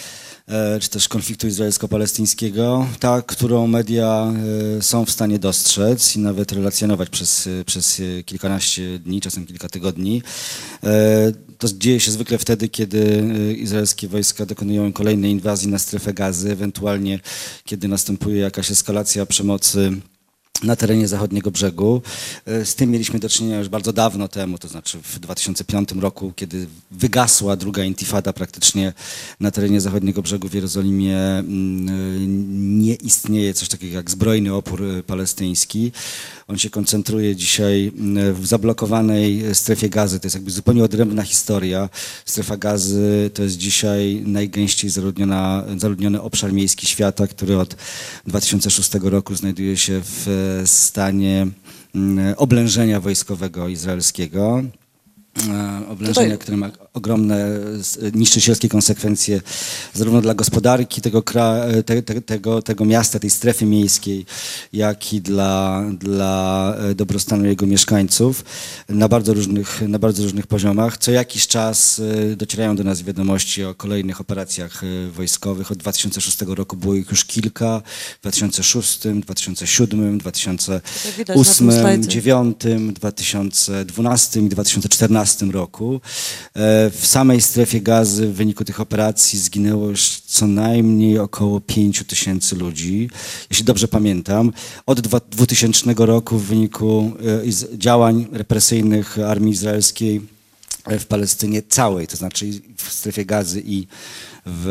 czy 0.79 0.89
też 0.89 1.07
konfliktu 1.07 1.47
izraelsko-palestyńskiego, 1.47 2.87
ta, 2.99 3.21
którą 3.21 3.67
media 3.67 4.33
e, 4.77 4.81
są 4.81 5.05
w 5.05 5.11
stanie 5.11 5.39
dostrzec 5.39 6.15
i 6.15 6.19
nawet 6.19 6.51
relacjonować 6.51 7.09
przez, 7.09 7.47
e, 7.47 7.63
przez 7.65 7.99
e, 7.99 8.23
kilkanaście 8.23 8.99
dni, 8.99 9.21
czasem 9.21 9.45
kilka 9.45 9.69
tygodni. 9.69 10.21
E, 10.83 11.31
To 11.57 11.67
dzieje 11.77 11.99
się 11.99 12.11
zwykle 12.11 12.37
wtedy, 12.37 12.69
kiedy 12.69 13.23
e, 13.49 13.53
izraelskie 13.53 14.07
wojska 14.07 14.45
dokonują 14.45 14.93
kolejnej 14.93 15.31
inwazji 15.31 15.67
na 15.67 15.79
strefę 15.79 16.13
gazy, 16.13 16.51
ewentualnie 16.51 17.19
kiedy 17.65 17.87
następuje 17.87 18.37
jakaś 18.39 18.71
eskalacja 18.71 19.25
przemocy 19.25 19.91
na 20.63 20.75
terenie 20.75 21.07
zachodniego 21.07 21.51
brzegu. 21.51 22.01
E, 22.45 22.65
Z 22.65 22.75
tym 22.75 22.91
mieliśmy 22.91 23.19
do 23.19 23.29
czynienia 23.29 23.59
już 23.59 23.69
bardzo 23.69 23.93
dawno 23.93 24.27
temu, 24.27 24.57
to 24.57 24.67
znaczy 24.67 24.99
w 25.03 25.19
2005 25.19 25.91
roku, 25.91 26.33
kiedy 26.35 26.67
wygasła 26.91 27.55
druga 27.55 27.83
intifada 27.83 28.33
praktycznie 28.33 28.93
na 29.39 29.51
terenie 29.51 29.81
zachodniego 29.81 30.21
brzegu 30.21 30.47
w 30.49 30.53
Jerozolimie. 30.53 31.19
mm, 31.19 31.89
e, 31.89 31.93
Nie 32.83 32.95
istnieje 32.95 33.53
coś 33.53 33.67
takiego 33.67 33.95
jak 33.95 34.11
zbrojny 34.11 34.53
opór 34.53 34.83
e, 34.83 35.03
palestyński. 35.03 35.91
On 36.47 36.57
się 36.57 36.69
koncentruje 36.69 37.35
dzisiaj 37.35 37.91
mm, 37.97 38.33
w 38.33 38.47
zablokowanej 38.47 39.43
strefie 39.53 39.89
gazy. 39.89 40.19
To 40.19 40.25
jest 40.25 40.35
jakby 40.35 40.51
zupełnie 40.51 40.83
odrębna 40.83 41.23
historia. 41.23 41.89
Strefa 42.25 42.57
gazy 42.57 43.31
to 43.33 43.43
jest 43.43 43.57
dzisiaj 43.57 44.23
najgęściej 44.25 44.89
zaludniony 45.77 46.21
obszar 46.21 46.53
miejski 46.53 46.87
świata, 46.87 47.27
który 47.27 47.57
od 47.59 47.75
2006 48.27 48.91
roku 49.03 49.35
znajduje 49.35 49.77
się 49.77 50.01
w 50.03 50.27
stanie 50.65 51.47
mm, 51.95 52.33
oblężenia 52.37 52.99
wojskowego 52.99 53.67
izraelskiego. 53.67 54.63
E, 55.49 55.87
Oblężenia, 55.89 56.37
które 56.37 56.57
ma 56.57 56.71
ogromne 56.93 57.47
niszczycielskie 58.13 58.69
konsekwencje 58.69 59.41
zarówno 59.93 60.21
dla 60.21 60.33
gospodarki 60.33 61.01
tego, 61.01 61.21
kra- 61.21 61.83
te, 61.83 62.01
te, 62.01 62.21
tego, 62.21 62.61
tego 62.61 62.85
miasta, 62.85 63.19
tej 63.19 63.29
strefy 63.29 63.65
miejskiej, 63.65 64.25
jak 64.73 65.13
i 65.13 65.21
dla, 65.21 65.83
dla 65.99 66.75
e, 66.77 66.95
dobrostanu 66.95 67.45
jego 67.45 67.65
mieszkańców 67.65 68.45
na 68.89 69.07
bardzo 69.07 69.33
różnych, 69.33 69.81
na 69.81 69.99
bardzo 69.99 70.23
różnych 70.23 70.47
poziomach. 70.47 70.97
Co 70.97 71.11
jakiś 71.11 71.47
czas 71.47 72.01
e, 72.31 72.35
docierają 72.35 72.75
do 72.75 72.83
nas 72.83 73.01
wiadomości 73.01 73.63
o 73.63 73.75
kolejnych 73.75 74.21
operacjach 74.21 74.81
wojskowych. 75.11 75.71
Od 75.71 75.77
2006 75.77 76.41
roku 76.47 76.77
było 76.77 76.95
ich 76.95 77.09
już 77.11 77.25
kilka. 77.25 77.81
W 78.17 78.21
2006, 78.21 78.99
2007, 79.21 80.17
2008, 80.17 80.81
widać 81.17 81.37
na 81.37 81.43
tym 81.43 81.71
slajdzie. 81.71 82.21
2009, 82.21 82.57
2012 82.93 84.39
i 84.39 84.49
2014 84.49 85.22
roku. 85.51 86.01
E, 86.55 86.89
W 86.89 87.05
samej 87.07 87.41
strefie 87.41 87.81
gazy 87.81 88.27
w 88.27 88.33
wyniku 88.33 88.65
tych 88.65 88.79
operacji 88.81 89.39
zginęło 89.39 89.89
już 89.89 90.09
co 90.25 90.47
najmniej 90.47 91.19
około 91.19 91.59
5 91.61 92.03
tysięcy 92.07 92.55
ludzi, 92.55 93.09
jeśli 93.49 93.65
dobrze 93.65 93.87
pamiętam. 93.87 94.53
Od 94.85 94.99
dwa- 95.01 95.21
2000 95.31 95.93
roku 96.05 96.37
w 96.37 96.43
wyniku 96.45 97.11
e, 97.73 97.77
działań 97.77 98.27
represyjnych 98.31 99.19
armii 99.19 99.53
izraelskiej 99.53 100.21
e, 100.85 100.99
w 100.99 101.05
Palestynie 101.05 101.61
całej, 101.69 102.07
to 102.07 102.17
znaczy 102.17 102.45
w 102.77 102.93
strefie 102.93 103.25
gazy 103.25 103.63
i 103.65 103.87
w, 104.45 104.67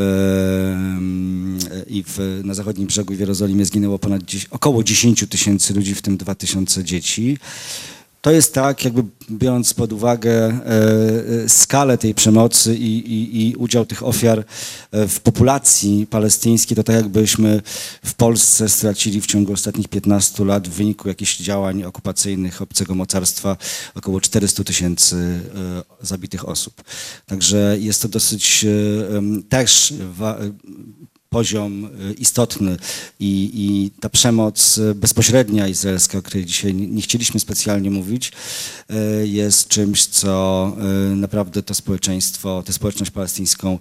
mm, 0.76 1.58
i 1.86 2.04
w, 2.06 2.40
na 2.44 2.54
zachodnim 2.54 2.86
brzegu 2.86 3.14
w 3.14 3.20
Jerozolimie 3.20 3.64
zginęło 3.64 3.98
ponad 3.98 4.22
około 4.50 4.84
10 4.84 5.24
tysięcy 5.28 5.74
ludzi, 5.74 5.94
w 5.94 6.02
tym 6.02 6.16
2000 6.16 6.84
dzieci. 6.84 7.38
To 8.22 8.30
jest 8.30 8.54
tak, 8.54 8.84
jakby 8.84 9.04
biorąc 9.30 9.74
pod 9.74 9.92
uwagę 9.92 10.32
e, 10.32 10.54
e, 11.44 11.48
skalę 11.48 11.98
tej 11.98 12.14
przemocy 12.14 12.76
i, 12.76 13.12
i, 13.12 13.48
i 13.48 13.56
udział 13.56 13.86
tych 13.86 14.02
ofiar 14.02 14.44
e, 14.92 15.08
w 15.08 15.20
populacji 15.20 16.06
palestyńskiej, 16.06 16.76
to 16.76 16.82
tak 16.82 16.96
jakbyśmy 16.96 17.62
w 18.04 18.14
Polsce 18.14 18.68
stracili 18.68 19.20
w 19.20 19.26
ciągu 19.26 19.52
ostatnich 19.52 19.88
15 19.88 20.44
lat 20.44 20.68
w 20.68 20.70
wyniku 20.70 21.08
jakichś 21.08 21.36
działań 21.36 21.82
okupacyjnych 21.82 22.62
obcego 22.62 22.94
mocarstwa 22.94 23.56
około 23.94 24.20
400 24.20 24.64
tysięcy 24.64 25.40
zabitych 26.00 26.48
osób. 26.48 26.82
Także 27.26 27.76
jest 27.80 28.02
to 28.02 28.08
dosyć 28.08 28.66
też 29.48 29.94
poziom 31.32 31.84
y, 31.84 32.12
istotny 32.12 32.76
i, 33.20 33.50
i 33.54 33.90
ta 34.00 34.08
przemoc 34.08 34.78
y, 34.78 34.94
bezpośrednia 34.94 35.68
izraelska, 35.68 36.18
o 36.18 36.22
której 36.22 36.44
dzisiaj 36.44 36.74
nie 36.74 37.02
chcieliśmy 37.02 37.40
specjalnie 37.40 37.90
mówić, 37.90 38.32
y, 39.22 39.28
jest 39.28 39.68
czymś, 39.68 40.06
co 40.06 40.32
naprawdę 41.16 41.62
to 41.62 41.74
społeczeństwo, 41.74 42.62
tę 42.66 42.72
społeczność 42.72 43.10
palestyńską 43.10 43.78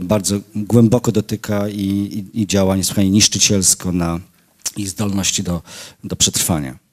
bardzo 0.00 0.40
głęboko 0.54 1.12
dotyka 1.12 1.68
i, 1.68 1.84
i, 2.34 2.42
i 2.42 2.46
działa 2.46 2.76
niesłychanie 2.76 3.10
niszczycielsko 3.10 3.92
na 3.92 4.20
ich 4.76 4.88
zdolności 4.88 5.42
do, 5.42 5.62
do 6.04 6.16
przetrwania. 6.16 6.89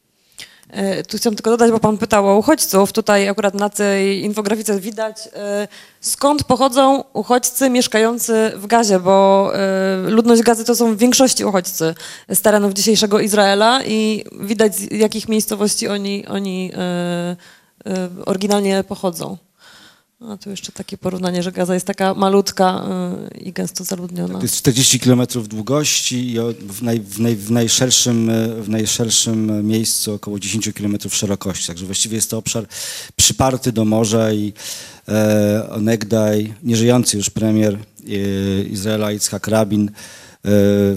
E, 0.69 1.03
Tu 1.03 1.17
chciałam 1.17 1.35
tylko 1.35 1.49
dodać, 1.49 1.71
bo 1.71 1.79
pan 1.79 1.97
pytał 1.97 2.29
o 2.29 2.37
uchodźców. 2.37 2.93
Tutaj 2.93 3.29
akurat 3.29 3.53
na 3.53 3.69
tej 3.69 4.23
infografice 4.23 4.79
widać, 4.79 5.29
e, 5.33 5.67
skąd 6.01 6.43
pochodzą 6.43 7.03
uchodźcy 7.13 7.69
mieszkający 7.69 8.51
w 8.55 8.67
Gazie, 8.67 8.99
bo 8.99 9.49
e, 9.55 10.09
ludność 10.09 10.41
Gazy 10.41 10.65
to 10.65 10.75
są 10.75 10.95
w 10.95 10.97
większości 10.97 11.45
uchodźcy 11.45 11.95
z 12.29 12.41
terenów 12.41 12.73
dzisiejszego 12.73 13.19
Izraela 13.19 13.83
i 13.85 14.23
widać 14.39 14.75
z 14.75 14.91
jakich 14.91 15.29
miejscowości 15.29 15.87
oni, 15.87 16.27
oni 16.27 16.71
oryginalnie 18.25 18.83
pochodzą. 18.83 19.37
A 20.19 20.37
tu 20.37 20.49
jeszcze 20.49 20.71
takie 20.71 20.97
porównanie, 20.97 21.43
że 21.43 21.51
Gaza 21.51 21.73
jest 21.73 21.85
taka 21.85 22.13
malutka 22.13 22.85
e, 23.33 23.37
i 23.37 23.53
gęsto 23.53 23.83
zaludniona. 23.83 24.37
To 24.37 24.43
jest 24.43 24.55
40 24.55 24.99
km 24.99 25.21
długości 25.47 26.31
i 26.31 26.37
w, 26.59 26.81
naj, 26.81 26.99
w, 26.99 27.19
naj, 27.19 27.35
w, 27.35 27.51
najszerszym, 27.51 28.29
e, 28.29 28.47
w 28.47 28.69
najszerszym 28.69 29.67
miejscu 29.67 30.13
około 30.13 30.39
10 30.39 30.69
km 30.73 30.97
szerokości. 31.09 31.67
Także 31.67 31.85
właściwie 31.85 32.15
jest 32.15 32.29
to 32.31 32.37
obszar 32.37 32.67
przyparty 33.15 33.71
do 33.71 33.85
morza 33.85 34.31
i 34.33 34.53
e, 35.07 35.69
onegdaj 35.69 36.53
nieżyjący 36.63 37.17
już 37.17 37.29
premier 37.29 37.73
e, 37.73 38.63
Izraela 38.63 39.11
Yitzhak 39.11 39.47
Rabin 39.47 39.91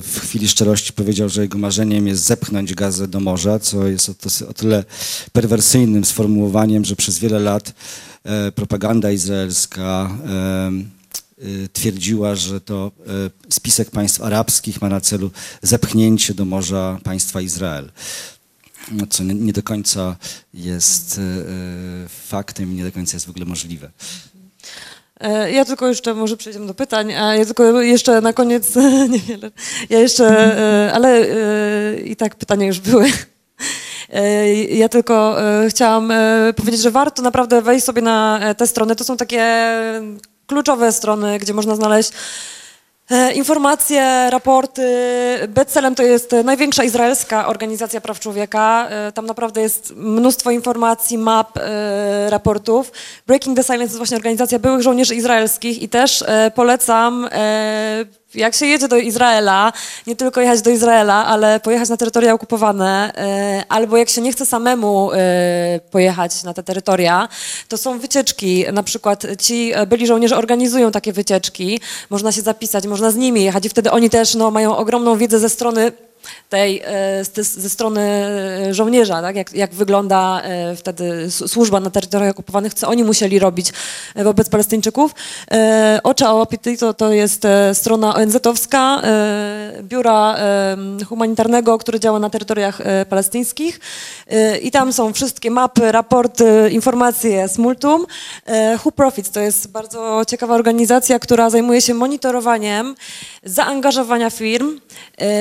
w 0.03 0.19
chwili 0.21 0.49
szczerości 0.49 0.93
powiedział, 0.93 1.29
że 1.29 1.43
jego 1.43 1.59
marzeniem 1.59 2.07
jest 2.07 2.25
zepchnąć 2.25 2.75
gazę 2.75 3.09
do 3.09 3.21
morza, 3.21 3.59
co 3.59 3.87
jest 3.87 4.09
o, 4.49 4.55
tyle 4.55 4.85
perwersyjnym 5.33 6.05
sformułowaniem, 6.05 6.85
że 6.85 6.97
przez 6.97 7.19
wiele 7.19 7.39
lat 7.39 7.75
e, 8.25 8.53
propaganda 8.53 9.11
izraelska 9.11 10.19
e, 10.27 10.71
twierdziła, 11.73 12.35
że 12.35 12.61
to 12.61 12.93
spisek 13.49 13.91
państw 13.91 14.23
arabskich 14.23 14.83
ma 14.83 14.89
na 14.89 15.01
celu 15.01 15.31
zepchnięcie 15.63 16.35
do 16.35 16.45
morza 16.45 16.99
państwa 17.05 17.41
Izrael. 17.41 17.91
No, 18.93 19.07
co 19.07 19.25
nie, 19.25 19.53
do 19.53 19.63
końca 19.63 20.17
jest 20.55 21.21
faktem 22.29 22.73
i 22.73 22.75
nie 22.75 22.85
do 22.85 22.93
końca 22.93 23.17
jest 23.17 23.27
w 23.27 23.31
ogóle 23.31 23.45
możliwe. 23.45 23.91
E, 25.21 25.53
Ja 25.53 25.65
tylko 25.65 25.89
jeszcze, 25.89 26.15
może 26.15 26.37
przejdziemy 26.37 26.67
do 26.67 26.75
pytań, 26.75 27.15
a 27.15 27.35
ja 27.35 27.45
tylko 27.45 27.83
jeszcze 27.83 28.21
na 28.21 28.33
koniec, 28.33 28.77
niewiele, 29.11 29.51
ja 29.91 29.99
jeszcze, 29.99 30.27
e, 30.87 30.93
ale 30.93 31.09
e, 31.19 32.01
i 32.01 32.17
tak 32.17 32.35
pytania 32.35 32.67
już 32.67 32.81
były. 32.81 33.11
Ja 34.71 34.89
tylko 34.89 35.37
chciałam 35.69 36.13
powiedzieć, 36.57 36.81
że 36.81 36.91
warto 36.91 37.23
naprawdę 37.23 37.63
wejść 37.63 37.85
sobie 37.85 38.03
na 38.03 38.41
te 38.57 38.67
strony. 38.67 38.97
To 38.97 39.05
są 39.05 39.17
takie 39.17 39.65
kluczowe 40.47 40.93
strony, 40.93 41.39
gdzie 41.39 41.55
można 41.55 41.77
znaleźć 41.77 42.13
Informacje, 43.35 44.31
raporty. 44.31 44.83
Betselem 45.49 45.95
to 45.95 46.03
jest 46.03 46.33
e, 46.33 46.43
największa 46.43 46.85
izraelska 46.85 47.47
organizacja 47.47 48.01
praw 48.01 48.21
człowieka. 48.21 48.89
E, 48.91 49.13
Tam 49.13 49.27
naprawdę 49.27 49.61
jest 49.61 49.93
mnóstwo 49.97 50.51
informacji, 50.51 51.19
map, 51.19 51.57
e, 51.57 52.31
raportów. 52.31 52.93
Breaking 53.27 53.57
the 53.57 53.63
Silence 53.63 53.93
to 53.93 53.97
właśnie 53.97 54.17
organizacja 54.17 54.59
byłych 54.59 54.83
żołnierzy 54.83 55.15
izraelskich 55.15 55.83
i 55.83 55.89
też 55.89 56.23
e, 56.27 56.51
polecam, 56.55 57.29
e, 57.33 58.05
jak 58.35 58.55
się 58.55 58.67
jedzie 58.67 58.89
do 58.89 58.97
Izraela, 58.97 59.73
nie 60.07 60.17
tylko 60.17 60.41
jechać 60.41 60.63
do 60.63 60.71
Izraela, 60.71 61.27
ale 61.27 61.61
pojechać 61.61 61.89
na 61.89 61.97
terytoria 61.97 62.35
okupowane, 62.35 63.13
e, 63.17 63.65
albo 63.69 63.97
jak 63.97 64.09
się 64.09 64.21
nie 64.21 64.33
chce 64.33 64.47
samemu 64.47 65.13
e, 65.13 65.81
pojechać 65.91 66.43
na 66.43 66.55
te 66.55 66.63
terytoria, 66.63 67.29
to 67.69 67.79
są 67.79 67.99
wycieczki. 67.99 68.65
Na 68.73 68.83
przykład 68.83 69.27
ci 69.39 69.73
e, 69.75 69.87
byli 69.87 70.07
żołnierze 70.07 70.37
organizują 70.37 70.91
takie 70.91 71.13
wycieczki, 71.13 71.81
można 72.11 72.33
się 72.33 72.43
zapisać, 72.43 72.87
można 72.87 73.11
z 73.11 73.17
nimi 73.17 73.45
jechać 73.45 73.67
i 73.67 73.69
wtedy 73.69 73.91
oni 73.91 74.11
też 74.11 74.35
no, 74.35 74.51
mają 74.51 74.77
ogromną 74.77 75.17
wiedzę 75.17 75.39
ze 75.39 75.49
strony 75.49 75.93
tej, 76.51 76.83
e, 76.85 77.25
ze 77.43 77.71
strony 77.71 78.01
e, 78.01 78.75
żołnierza, 78.75 79.23
tak? 79.23 79.37
jak, 79.37 79.55
jak 79.55 79.75
wygląda 79.75 80.41
e, 80.43 80.77
wtedy 80.77 81.31
służba 81.31 81.81
na 81.81 81.91
terytoriach 81.91 82.31
okupowanych, 82.31 82.75
co 82.75 82.89
oni 82.89 83.05
musieli 83.05 83.39
robić 83.39 83.73
wobec 84.17 84.49
Palestyńczyków. 84.49 85.15
Ocza 86.03 86.35
o 86.35 86.43
Appetito 86.43 86.95
to 86.95 87.13
jest 87.13 87.47
strona 87.73 88.15
ONZ-owska, 88.15 89.03
biura 89.83 90.37
humanitarnego, 91.09 91.79
które 91.79 92.01
działa 92.01 92.19
na 92.19 92.31
terytoriach 92.31 92.79
palestyńskich 93.09 93.81
i 94.63 94.71
tam 94.71 94.93
są 94.93 95.13
wszystkie 95.13 95.51
mapy, 95.51 95.93
raporty, 95.93 96.71
informacje 96.71 97.49
z 97.49 97.59
multum. 97.59 98.07
Who 98.85 98.93
Profits 98.93 99.31
to 99.31 99.41
jest 99.41 99.69
bardzo 99.69 100.23
ciekawa 100.29 100.55
organizacja, 100.55 101.19
która 101.19 101.51
zajmuje 101.51 101.81
się 101.81 101.95
monitorowaniem 101.95 102.95
zaangażowania 103.45 104.31
firm 104.31 104.81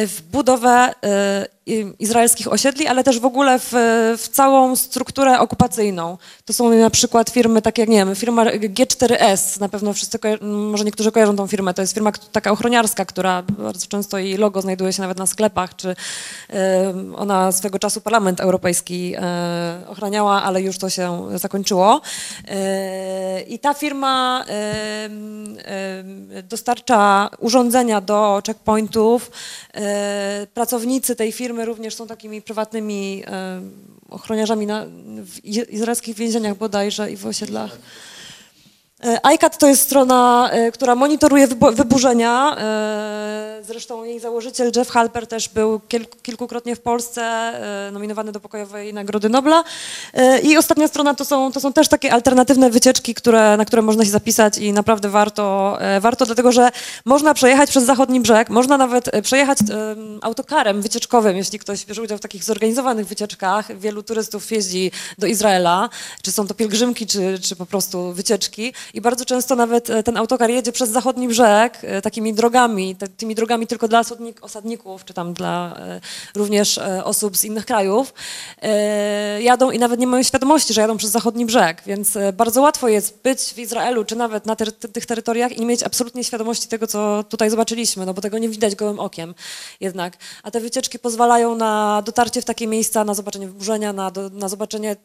w 0.07 0.22
budowę 0.32 0.78
e, 0.88 0.93
i- 1.03 1.59
izraelskich 2.00 2.54
osiedli, 2.54 2.88
ale 2.88 3.04
też 3.04 3.20
w 3.20 3.26
ogóle 3.26 3.60
w, 3.60 3.72
w 4.18 4.28
całą 4.32 4.76
strukturę 4.76 5.40
okupacyjną. 5.40 6.18
To 6.46 6.54
są 6.54 6.70
na 6.70 6.90
przykład 6.90 7.30
firmy 7.30 7.62
takie 7.62 7.82
jak, 7.82 7.90
nie 7.90 7.98
wiem, 7.98 8.16
firma 8.16 8.46
G4S, 8.46 9.60
na 9.60 9.70
pewno 9.70 9.94
wszyscy, 9.94 10.20
może 10.72 10.84
niektórzy 10.84 11.12
kojarzą 11.12 11.36
tą 11.36 11.48
firmę, 11.48 11.74
to 11.74 11.82
jest 11.82 11.94
firma 11.94 12.12
taka 12.32 12.52
ochroniarska, 12.52 13.06
która 13.06 13.44
bardzo 13.44 13.88
często 13.88 14.18
jej 14.18 14.38
logo 14.38 14.62
znajduje 14.62 14.94
się 14.94 15.02
nawet 15.02 15.18
na 15.18 15.26
sklepach, 15.26 15.76
czy 15.76 15.96
ona 17.16 17.52
swego 17.52 17.80
czasu 17.80 18.02
Parlament 18.02 18.40
Europejski 18.40 19.14
e, 19.18 19.82
ochraniała, 19.88 20.44
ale 20.44 20.62
już 20.62 20.78
to 20.78 20.90
się 20.90 21.28
zakończyło. 21.36 22.02
E, 22.48 23.41
I 23.41 23.60
ta 23.60 23.74
firma 23.74 24.46
dostarcza 26.44 27.30
urządzenia 27.40 28.02
do 28.02 28.41
checkpointów. 28.48 29.32
E, 29.74 30.48
Pracownicy 30.54 31.16
tej 31.16 31.32
firmy 31.32 31.59
również 31.65 31.95
są 31.95 32.07
takimi 32.07 32.41
prywatnymi 32.41 33.23
e, 33.27 33.61
ochroniarzami 34.10 34.65
na, 34.65 34.86
w 35.26 35.45
izraelskich 35.45 36.15
więzieniach 36.15 36.57
bodajże 36.57 37.11
i 37.11 37.18
w 37.18 37.26
osiedlach. 37.26 37.77
E, 39.03 39.19
ICAT 39.35 39.57
to 39.57 39.67
jest 39.67 39.81
strona, 39.81 40.49
e, 40.51 40.71
która 40.71 40.95
monitoruje 40.95 41.47
wybu- 41.47 41.73
wyburzenia. 41.76 42.55
E, 42.57 43.39
Zresztą 43.63 44.03
jej 44.03 44.19
założyciel 44.19 44.71
Jeff 44.76 44.89
Halper 44.89 45.27
też 45.27 45.49
był 45.49 45.81
kilkukrotnie 46.23 46.76
w 46.76 46.80
Polsce 46.81 47.53
nominowany 47.91 48.31
do 48.31 48.39
Pokojowej 48.39 48.93
Nagrody 48.93 49.30
Nobla. 49.30 49.63
I 50.43 50.57
ostatnia 50.57 50.88
strona 50.88 51.13
to 51.13 51.26
są, 51.26 51.51
to 51.51 51.59
są 51.59 51.73
też 51.73 51.88
takie 51.88 52.13
alternatywne 52.13 52.69
wycieczki, 52.69 53.13
które, 53.15 53.57
na 53.57 53.65
które 53.65 53.81
można 53.81 54.05
się 54.05 54.11
zapisać 54.11 54.57
i 54.57 54.73
naprawdę 54.73 55.09
warto, 55.09 55.77
warto, 56.01 56.26
dlatego 56.26 56.51
że 56.51 56.69
można 57.05 57.34
przejechać 57.34 57.69
przez 57.69 57.84
zachodni 57.84 58.19
brzeg, 58.19 58.49
można 58.49 58.77
nawet 58.77 59.11
przejechać 59.23 59.57
em, 59.61 60.19
autokarem 60.21 60.81
wycieczkowym, 60.81 61.38
jeśli 61.38 61.59
ktoś 61.59 61.85
bierze 61.85 62.01
udział 62.01 62.17
w 62.17 62.21
takich 62.21 62.43
zorganizowanych 62.43 63.07
wycieczkach. 63.07 63.77
Wielu 63.80 64.03
turystów 64.03 64.51
jeździ 64.51 64.91
do 65.17 65.27
Izraela, 65.27 65.89
czy 66.21 66.31
są 66.31 66.47
to 66.47 66.53
pielgrzymki, 66.53 67.07
czy, 67.07 67.39
czy 67.41 67.55
po 67.55 67.65
prostu 67.65 68.13
wycieczki 68.13 68.73
i 68.94 69.02
bardzo 69.02 69.26
często 69.26 69.56
nawet 69.56 69.90
e, 69.90 70.03
ten 70.03 70.18
autokar 70.18 70.49
jedzie 70.49 70.72
przez 70.72 70.90
zachodni 70.90 71.28
brzeg 71.28 71.78
e, 71.82 72.02
takimi 72.02 72.34
drogami, 72.34 72.95
tymi 73.18 73.36
drogami 73.36 73.68
tylko 73.68 73.88
dla 73.88 73.99
osadnik, 73.99 74.44
osadników, 74.44 75.06
czy 75.06 75.14
tam 75.14 75.34
dla 75.34 75.76
e, 75.80 76.02
również 76.36 76.80
osób 77.03 77.38
z 77.38 77.44
innych 77.44 77.66
krajów. 77.66 78.14
Jadą 79.40 79.72
i 79.72 79.80
nawet 79.80 79.99
nie 79.99 80.07
mają 80.07 80.24
świadomości, 80.24 80.74
że 80.74 80.82
jadą 80.82 80.98
przez 80.98 81.11
zachodni 81.11 81.45
brzeg, 81.45 81.82
więc 81.86 82.18
bardzo 82.34 82.61
łatwo 82.61 82.88
jest 82.88 83.22
być 83.24 83.40
w 83.40 83.57
Izraelu, 83.57 84.06
czy 84.06 84.16
nawet 84.16 84.45
na 84.45 84.56
ter- 84.56 84.74
tych 84.74 85.06
terytoriach 85.06 85.52
i 85.52 85.60
nie 85.60 85.66
mieć 85.66 85.84
absolutnie 85.84 86.24
świadomości 86.24 86.68
tego, 86.68 86.88
co 86.88 87.24
tutaj 87.30 87.49
zobaczyliśmy, 87.49 88.06
no 88.06 88.14
bo 88.14 88.22
tego 88.22 88.38
nie 88.38 88.49
widać 88.49 88.76
gołym 88.76 88.99
okiem 88.99 89.36
jednak. 89.80 90.18
A 90.44 90.52
te 90.52 90.60
wycieczki 90.60 90.99
pozwalają 90.99 91.56
na 91.56 92.02
dotarcie 92.06 92.41
w 92.41 92.45
takie 92.45 92.68
miejsca, 92.68 93.03
na 93.03 93.14
zobaczenie 93.14 93.48
wyburzenia, 93.48 93.94
na, 93.94 94.11
na 94.32 94.49
zobaczenie 94.49 94.95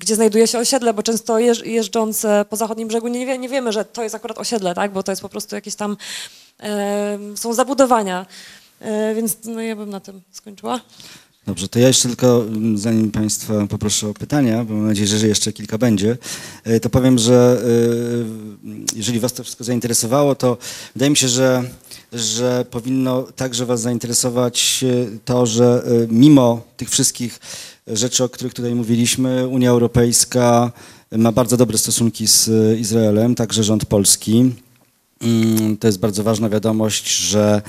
gdzie 0.00 0.14
znajduje 0.14 0.46
się 0.46 0.58
osiedle, 0.58 0.94
bo 0.94 1.02
często 1.02 1.38
jeż, 1.38 1.66
jeżdżąc 1.66 2.24
e, 2.24 2.44
po 2.50 2.56
zachodnim 2.62 2.88
brzegu 2.88 3.08
nie, 3.08 3.26
wie, 3.26 3.38
nie 3.38 3.48
wiemy, 3.48 3.72
że 3.72 3.84
to 3.84 4.02
jest 4.02 4.14
akurat 4.14 4.38
osiedle, 4.38 4.74
tak? 4.74 4.92
bo 4.92 5.02
to 5.02 5.12
jest 5.12 5.22
po 5.22 5.28
prostu 5.28 5.54
jakieś 5.54 5.74
tam, 5.74 5.96
e, 6.60 7.18
są 7.34 7.54
zabudowania. 7.54 8.26
E, 8.80 9.14
więc 9.14 9.36
no, 9.44 9.60
ja 9.60 9.76
bym 9.76 9.90
na 9.90 10.00
tym 10.00 10.20
skończyła. 10.30 10.80
Dobrze, 11.46 11.68
to 11.68 11.78
ja 11.78 11.88
jeszcze 11.88 12.08
tylko, 12.08 12.44
mm, 12.44 12.78
zanim 12.78 13.10
Państwa 13.10 13.66
poproszę 13.66 14.08
o 14.08 14.14
pytania, 14.14 14.64
bo 14.64 14.74
mam 14.74 14.86
nadzieję, 14.86 15.08
że 15.08 15.28
jeszcze 15.28 15.52
kilka 15.52 15.78
będzie, 15.78 16.18
e, 16.64 16.80
to 16.80 16.90
powiem, 16.90 17.18
że 17.18 17.62
e, 18.64 18.96
jeżeli 18.96 19.20
Was 19.20 19.32
to 19.32 19.42
wszystko 19.42 19.64
zainteresowało, 19.64 20.34
to 20.34 20.58
wydaje 20.94 21.10
mi 21.10 21.16
się, 21.16 21.28
że, 21.28 21.62
że 22.12 22.64
powinno 22.70 23.22
także 23.22 23.66
Was 23.66 23.80
zainteresować 23.80 24.84
e, 24.84 25.18
to, 25.24 25.46
że 25.46 25.84
mimo 26.08 26.60
tych 26.76 26.90
wszystkich 26.90 27.40
rzeczy, 27.86 28.24
o 28.24 28.28
których 28.28 28.54
tutaj 28.54 28.74
mówiliśmy, 28.74 29.48
Unia 29.48 29.70
Europejska 29.70 30.72
ma 31.18 31.32
bardzo 31.32 31.56
dobre 31.56 31.78
stosunki 31.78 32.26
z 32.26 32.48
e, 32.48 32.76
Izraelem, 32.78 33.34
także 33.34 33.64
rząd 33.64 33.84
polski. 33.86 34.52
Mm, 35.22 35.76
To 35.76 35.88
jest 35.88 35.98
bardzo 35.98 36.22
ważna 36.22 36.48
wiadomość, 36.48 37.16
że 37.18 37.62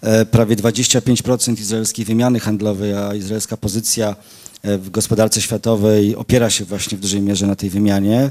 e, 0.00 0.26
prawie 0.26 0.56
25% 0.56 1.60
izraelskiej 1.60 2.04
wymiany 2.04 2.40
handlowej, 2.40 2.94
a 2.94 3.14
izraelska 3.14 3.56
pozycja 3.56 4.16
w 4.64 4.90
gospodarce 4.90 5.40
światowej 5.40 6.16
opiera 6.16 6.50
się 6.50 6.64
właśnie 6.64 6.98
w 6.98 7.00
dużej 7.00 7.20
mierze 7.20 7.46
na 7.46 7.56
tej 7.56 7.70
wymianie. 7.70 8.30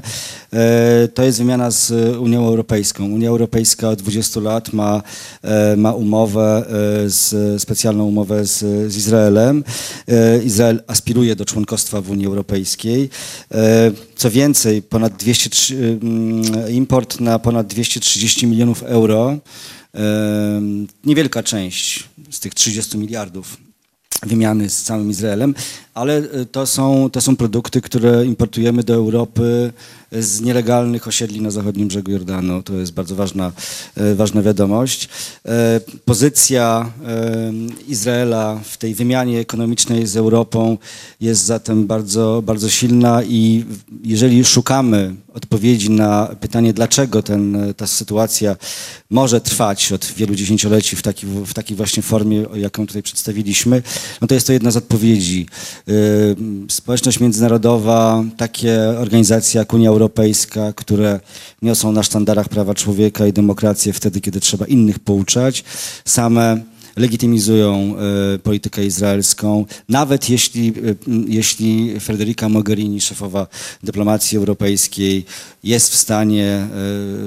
E, 0.52 1.08
To 1.08 1.22
jest 1.22 1.38
wymiana 1.38 1.70
z 1.70 1.90
Unią 2.16 2.46
Europejską. 2.46 3.04
Unia 3.04 3.28
Europejska 3.28 3.88
od 3.88 3.98
20 4.02 4.40
lat 4.40 4.72
ma, 4.72 5.02
e, 5.42 5.76
ma 5.76 5.92
umowę, 5.92 6.66
e, 7.04 7.10
z, 7.10 7.62
specjalną 7.62 8.04
umowę 8.04 8.46
z, 8.46 8.58
z 8.92 8.96
Izraelem. 8.96 9.64
E, 10.08 10.42
Izrael 10.42 10.82
aspiruje 10.86 11.36
do 11.36 11.44
członkostwa 11.44 12.00
w 12.00 12.10
Unii 12.10 12.26
Europejskiej. 12.26 13.10
E, 13.54 13.92
Co 14.16 14.30
więcej, 14.30 14.82
ponad 14.82 15.16
203, 15.16 15.98
mm, 16.02 16.72
import 16.72 17.20
na 17.20 17.38
ponad 17.38 17.66
230 17.66 18.46
milionów 18.46 18.82
euro, 18.82 19.38
e, 19.94 20.00
niewielka 21.04 21.42
część 21.42 22.04
z 22.30 22.40
tych 22.40 22.54
30 22.54 22.98
miliardów 22.98 23.56
wymiany 24.22 24.70
z 24.70 24.82
całym 24.82 25.10
Izraelem, 25.10 25.54
ale 25.94 26.16
e, 26.16 26.44
to 26.44 26.66
są, 26.66 27.10
to 27.10 27.20
są 27.20 27.36
produkty, 27.36 27.80
które 27.80 28.26
importujemy 28.26 28.82
do 28.82 28.94
Europy 28.94 29.72
z 30.12 30.40
nielegalnych 30.40 31.08
osiedli 31.08 31.40
na 31.40 31.50
zachodnim 31.50 31.88
brzegu 31.88 32.10
Jordanu. 32.10 32.62
To 32.62 32.74
jest 32.74 32.92
bardzo 32.92 33.14
ważna, 33.14 33.52
e, 33.96 34.14
ważna 34.14 34.42
wiadomość. 34.42 35.08
E, 35.46 35.80
Pozycja 36.04 36.92
e, 37.06 37.52
Izraela 37.88 38.60
w 38.64 38.76
tej 38.76 38.94
wymianie 38.94 39.40
ekonomicznej 39.40 40.06
z 40.06 40.16
Europą 40.16 40.78
jest 41.20 41.44
zatem 41.44 41.86
bardzo, 41.86 42.42
bardzo 42.46 42.68
silna 42.68 43.22
i 43.22 43.64
jeżeli 44.04 44.44
szukamy 44.44 45.14
odpowiedzi 45.34 45.90
na 45.90 46.36
pytanie, 46.40 46.72
dlaczego 46.72 47.22
ten, 47.22 47.74
ta 47.76 47.86
sytuacja 47.86 48.56
może 49.10 49.40
trwać 49.40 49.92
od 49.92 50.06
wielu 50.06 50.34
dziesięcioleci 50.34 50.96
w 50.96 51.02
takiej, 51.02 51.30
w 51.30 51.54
takiej 51.54 51.76
właśnie 51.76 52.02
formie, 52.02 52.46
jaką 52.54 52.86
tutaj 52.86 53.02
przedstawiliśmy, 53.02 53.82
no 54.20 54.26
to 54.26 54.34
jest 54.34 54.46
to 54.46 54.52
jedna 54.52 54.70
z 54.70 54.76
odpowiedzi. 54.76 55.46
Y, 55.88 56.36
Społeczność 56.68 57.20
międzynarodowa, 57.20 58.24
takie 58.36 58.78
organizacje 58.98 59.58
jak 59.58 59.72
Unia 59.72 59.88
Europejska, 59.88 60.72
które 60.72 61.20
niosą 61.62 61.92
na 61.92 62.02
sztandarach 62.02 62.48
prawa 62.48 62.74
człowieka 62.74 63.26
i 63.26 63.32
demokrację 63.32 63.92
wtedy, 63.92 64.20
kiedy 64.20 64.40
trzeba 64.40 64.66
innych 64.66 64.98
pouczać, 64.98 65.64
same 66.04 66.60
legitymizują 67.00 67.94
e, 68.34 68.38
politykę 68.38 68.84
izraelską, 68.84 69.66
nawet 69.88 70.30
jeśli, 70.30 70.68
e, 70.68 70.72
jeśli 71.28 72.00
Federica 72.00 72.48
Mogherini, 72.48 73.00
szefowa 73.00 73.46
dyplomacji 73.82 74.38
europejskiej, 74.38 75.24
jest 75.64 75.92
w 75.92 75.96
stanie 75.96 76.46
e, 76.46 76.68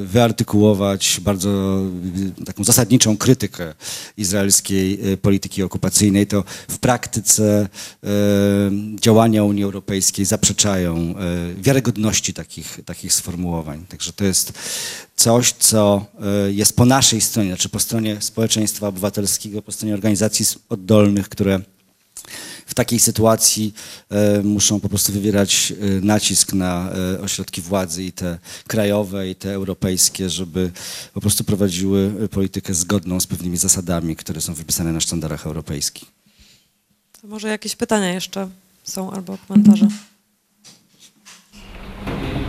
wyartykułować 0.06 1.20
bardzo 1.24 1.82
taką 2.45 2.64
zasadniczą 2.64 3.18
krytykę 3.18 3.74
izraelskiej 4.18 5.00
polityki 5.22 5.64
okupacyjnej, 5.64 6.28
to 6.28 6.44
w 6.68 6.80
praktyce 6.80 7.70
działania 9.00 9.44
Unii 9.44 9.64
Europejskiej 9.64 10.26
zaprzeczają 10.26 11.16
wiarygodności 11.58 12.34
takich, 12.34 12.80
takich 12.86 13.14
sformułowań. 13.14 13.86
Także 13.90 14.14
to 14.14 14.24
jest 14.26 14.54
coś, 15.15 15.52
co 15.52 16.06
e, 16.48 16.52
jest 16.52 16.76
po 16.76 16.85
naszej 16.85 17.22
stronie, 17.22 17.49
znaczy 17.49 17.69
po 17.69 17.80
stronie 17.80 18.22
społeczeństwa 18.22 18.88
obywatelskiego, 18.88 19.61
po 19.61 19.72
stronie 19.72 19.94
organizacji 19.94 20.45
oddolnych, 20.69 21.30
które 21.30 21.60
w 22.65 22.73
takiej 22.73 22.99
sytuacji 22.99 23.73
e, 24.10 24.41
muszą 24.44 24.80
po 24.80 24.90
prostu 24.90 25.14
wywierać 25.14 25.72
e, 25.72 26.06
nacisk 26.06 26.53
na 26.53 26.90
ośrodki 27.22 27.61
władzy 27.61 28.03
i 28.03 28.11
te 28.11 28.40
krajowe, 28.68 29.30
i 29.30 29.35
te 29.35 29.53
europejskie, 29.53 30.30
żeby 30.30 30.72
po 31.14 31.22
prostu 31.22 31.44
prowadziły 31.44 32.30
politykę 32.31 32.73
zgodną 32.73 33.19
z 33.19 33.27
pewnymi 33.27 33.57
zasadami, 33.57 34.15
które 34.15 34.41
są 34.41 34.53
wypisane 34.53 34.94
na 34.94 34.99
sztandarach 34.99 35.45
europejskich. 35.45 36.06
To 37.22 37.27
może 37.27 37.48
jakieś 37.48 37.76
pytania 37.76 38.14
jeszcze 38.14 38.49
są 38.84 39.11
albo 39.11 39.38
komentarze. 39.48 39.88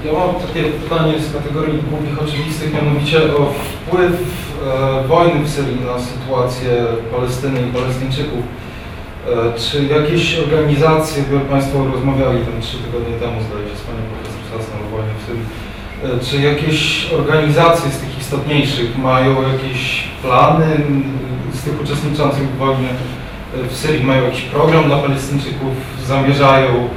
Ja 0.04 0.12
mam 0.12 0.34
takie 0.34 0.62
pytanie 0.64 1.12
z 1.20 1.32
kategorii 1.32 1.78
głupich 1.90 2.22
oczywistych, 2.22 2.74
mianowicie 2.74 3.18
o 3.36 3.40
wpływ 3.46 4.12
e, 4.12 5.08
wojny 5.08 5.44
w 5.44 5.50
Syrii 5.50 5.80
na 5.80 5.98
sytuację 5.98 6.70
Palestyny 7.12 7.60
i 7.68 7.72
Palestyńczyków. 7.72 8.42
E, 8.44 9.58
czy 9.58 9.84
jakieś 9.84 10.38
organizacje, 10.38 11.22
by 11.22 11.40
Państwo 11.40 11.84
rozmawiali 11.92 12.38
tam 12.46 12.60
trzy 12.60 12.76
tygodnie 12.76 13.14
temu, 13.22 13.36
zdaje 13.46 13.68
się, 13.68 13.76
z 13.76 13.84
Panią 13.86 14.02
Profesor 14.10 14.42
Sasną 14.50 14.74
o 14.86 14.90
wojnie 14.94 15.14
w 15.20 15.26
Syrii, 15.26 15.46
e, 16.04 16.24
czy 16.26 16.36
jakieś 16.50 17.12
organizacje 17.12 17.90
z 17.90 17.98
tych 17.98 18.18
istotniejszych 18.18 18.98
mają 18.98 19.30
jakieś 19.52 20.04
plany 20.22 20.70
z 21.52 21.62
tych 21.62 21.82
uczestniczących 21.82 22.48
w 22.48 22.56
wojnie 22.56 22.88
w 23.70 23.76
Syrii, 23.76 24.04
mają 24.04 24.24
jakiś 24.24 24.42
program 24.42 24.84
dla 24.84 24.98
Palestyńczyków, 24.98 25.74
zamierzają 26.06 26.88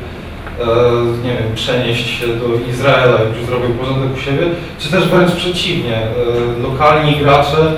nie 1.24 1.30
wiem, 1.30 1.56
przenieść 1.56 2.20
się 2.20 2.28
do 2.28 2.70
Izraela, 2.72 3.20
jak 3.20 3.38
już 3.38 3.46
zrobił 3.46 3.70
porządek 3.70 4.18
u 4.18 4.20
siebie, 4.20 4.48
czy 4.80 4.92
też 4.92 5.08
wręcz 5.08 5.32
przeciwnie, 5.32 5.98
e, 5.98 6.62
lokalni 6.64 7.16
gracze 7.16 7.74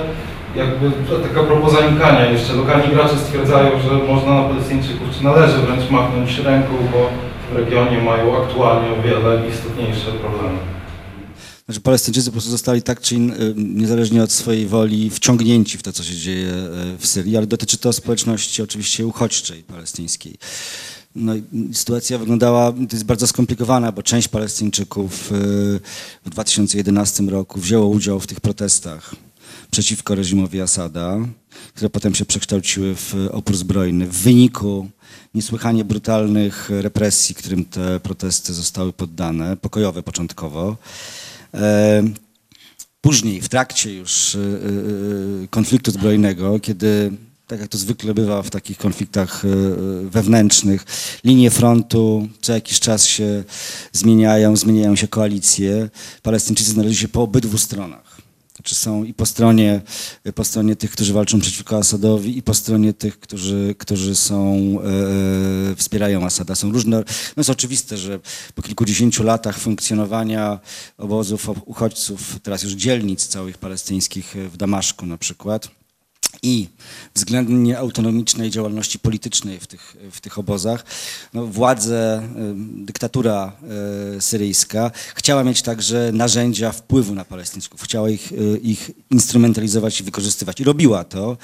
jakby 0.56 0.90
taka 1.28 1.42
propos 1.42 1.72
zanikania 1.72 2.26
jeszcze. 2.26 2.54
Lokalni 2.54 2.94
gracze 2.94 3.18
stwierdzają, 3.18 3.70
że 3.80 4.12
można 4.12 4.34
na 4.34 4.48
Palestyńczyków, 4.48 5.08
czy 5.18 5.24
należy 5.24 5.58
wręcz 5.58 5.90
machnąć 5.90 6.38
ręką, 6.38 6.72
bo 6.92 7.10
w 7.52 7.56
regionie 7.56 8.02
mają 8.02 8.42
aktualnie 8.42 8.88
o 8.90 9.02
wiele 9.02 9.48
istotniejsze 9.48 10.12
problemy. 10.12 10.58
Znaczy 11.64 11.80
Palestyńczycy 11.80 12.26
po 12.26 12.32
prostu 12.32 12.50
zostali 12.50 12.82
tak 12.82 13.00
czy 13.00 13.14
in, 13.14 13.30
y, 13.30 13.54
niezależnie 13.56 14.22
od 14.22 14.32
swojej 14.32 14.66
woli 14.66 15.10
wciągnięci 15.10 15.78
w 15.78 15.82
to, 15.82 15.92
co 15.92 16.02
się 16.02 16.14
dzieje 16.14 16.52
w 16.98 17.06
Syrii, 17.06 17.36
ale 17.36 17.46
dotyczy 17.46 17.78
to 17.78 17.92
społeczności 17.92 18.62
oczywiście 18.62 19.06
uchodźczej 19.06 19.62
palestyńskiej. 19.62 20.34
No 21.14 21.32
sytuacja 21.72 22.18
wyglądała, 22.18 22.72
to 22.72 22.92
jest 22.92 23.04
bardzo 23.04 23.26
skomplikowana, 23.26 23.92
bo 23.92 24.02
część 24.02 24.28
Palestyńczyków 24.28 25.32
y, 25.32 25.34
w 26.24 26.30
2011 26.30 27.22
roku 27.22 27.60
wzięło 27.60 27.86
udział 27.86 28.20
w 28.20 28.26
tych 28.26 28.40
protestach 28.40 29.14
przeciwko 29.70 30.14
reżimowi 30.14 30.60
Asada, 30.60 31.18
które 31.74 31.90
potem 31.90 32.14
się 32.14 32.24
przekształciły 32.24 32.94
w 32.94 33.14
opór 33.30 33.56
zbrojny. 33.56 34.06
W 34.06 34.16
wyniku 34.16 34.88
niesłychanie 35.34 35.84
brutalnych 35.84 36.70
represji, 36.70 37.34
którym 37.34 37.64
te 37.64 38.00
protesty 38.00 38.54
zostały 38.54 38.92
poddane, 38.92 39.56
pokojowe 39.56 40.02
początkowo. 40.02 40.76
E, 41.54 42.02
Później, 43.00 43.40
w 43.40 43.48
trakcie 43.48 43.94
już 43.94 44.34
y, 44.34 44.38
y, 45.44 45.48
konfliktu 45.50 45.90
zbrojnego, 45.90 46.60
kiedy, 46.60 47.12
tak 47.50 47.60
jak 47.60 47.68
to 47.68 47.78
zwykle 47.78 48.14
bywa 48.14 48.42
w 48.42 48.50
takich 48.50 48.78
konfliktach 48.78 49.44
y, 49.44 49.48
y, 49.48 50.10
wewnętrznych, 50.10 50.84
linie 51.24 51.50
frontu 51.50 52.28
co 52.40 52.52
jakiś 52.52 52.80
czas 52.80 53.06
się 53.06 53.44
zmieniają, 53.92 54.56
zmieniają 54.56 54.96
się 54.96 55.08
koalicje. 55.08 55.90
Palestyńczycy 56.22 56.70
znaleźli 56.70 56.96
się 56.96 57.08
po 57.08 57.22
obydwu 57.22 57.58
stronach. 57.58 58.20
Znaczy 58.54 58.74
są 58.74 59.04
i 59.04 59.14
po 59.14 59.26
stronie, 59.26 59.80
po 60.34 60.44
stronie 60.44 60.76
tych, 60.76 60.90
którzy 60.90 61.12
walczą 61.12 61.40
przeciwko 61.40 61.76
Asadowi 61.76 62.38
i 62.38 62.42
po 62.42 62.54
stronie 62.54 62.92
tych, 62.92 63.20
którzy, 63.20 63.74
którzy 63.78 64.14
są, 64.14 64.56
e, 65.72 65.76
wspierają 65.76 66.24
Asada. 66.24 66.54
Są 66.54 66.72
różne, 66.72 66.96
no 66.96 67.04
jest 67.36 67.50
oczywiste, 67.50 67.96
że 67.96 68.20
po 68.54 68.62
kilkudziesięciu 68.62 69.22
latach 69.22 69.58
funkcjonowania 69.58 70.58
obozów 70.98 71.48
uchodźców, 71.64 72.38
teraz 72.42 72.62
już 72.62 72.72
dzielnic 72.72 73.26
całych 73.26 73.58
palestyńskich 73.58 74.34
w 74.52 74.56
Damaszku 74.56 75.06
na 75.06 75.18
przykład, 75.18 75.79
i 76.42 76.68
względnie 77.14 77.78
autonomicznej 77.78 78.50
działalności 78.50 78.98
politycznej 78.98 79.60
w 79.60 79.66
tych, 79.66 79.96
w 80.12 80.20
tych 80.20 80.38
obozach. 80.38 80.84
No, 81.34 81.46
władze, 81.46 82.22
y, 82.22 82.84
dyktatura 82.84 83.52
y, 84.16 84.20
syryjska 84.20 84.90
chciała 85.14 85.44
mieć 85.44 85.62
także 85.62 86.10
narzędzia 86.12 86.72
wpływu 86.72 87.14
na 87.14 87.24
Palestyńczyków, 87.24 87.82
chciała 87.82 88.10
ich, 88.10 88.32
y, 88.32 88.60
ich 88.62 88.90
instrumentalizować 89.10 90.00
i 90.00 90.04
wykorzystywać 90.04 90.60
i 90.60 90.64
robiła 90.64 91.04
to. 91.04 91.36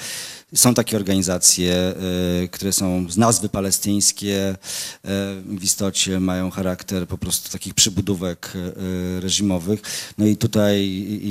Są 0.55 0.74
takie 0.74 0.97
organizacje, 0.97 1.94
które 2.51 2.73
są 2.73 3.10
z 3.10 3.16
nazwy 3.16 3.48
palestyńskie, 3.48 4.56
w 5.44 5.64
istocie 5.64 6.20
mają 6.20 6.51
charakter 6.51 7.06
po 7.06 7.18
prostu 7.18 7.51
takich 7.51 7.74
przybudówek 7.74 8.52
reżimowych. 9.20 9.82
No 10.18 10.27
i 10.27 10.36
tutaj 10.36 10.82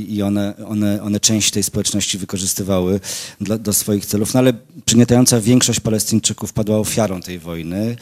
i 0.09 0.21
one, 0.21 0.53
one, 0.67 1.01
one 1.03 1.19
część 1.19 1.51
tej 1.51 1.63
społeczności 1.63 2.17
wykorzystywały 2.17 2.99
dla, 3.41 3.57
do 3.57 3.73
swoich 3.73 4.05
celów, 4.05 4.33
no 4.33 4.39
ale 4.39 4.53
przygniatająca 4.85 5.41
większość 5.41 5.79
Palestyńczyków 5.79 6.53
padła 6.53 6.77
ofiarą 6.77 7.21
tej 7.21 7.39
wojny. 7.39 7.95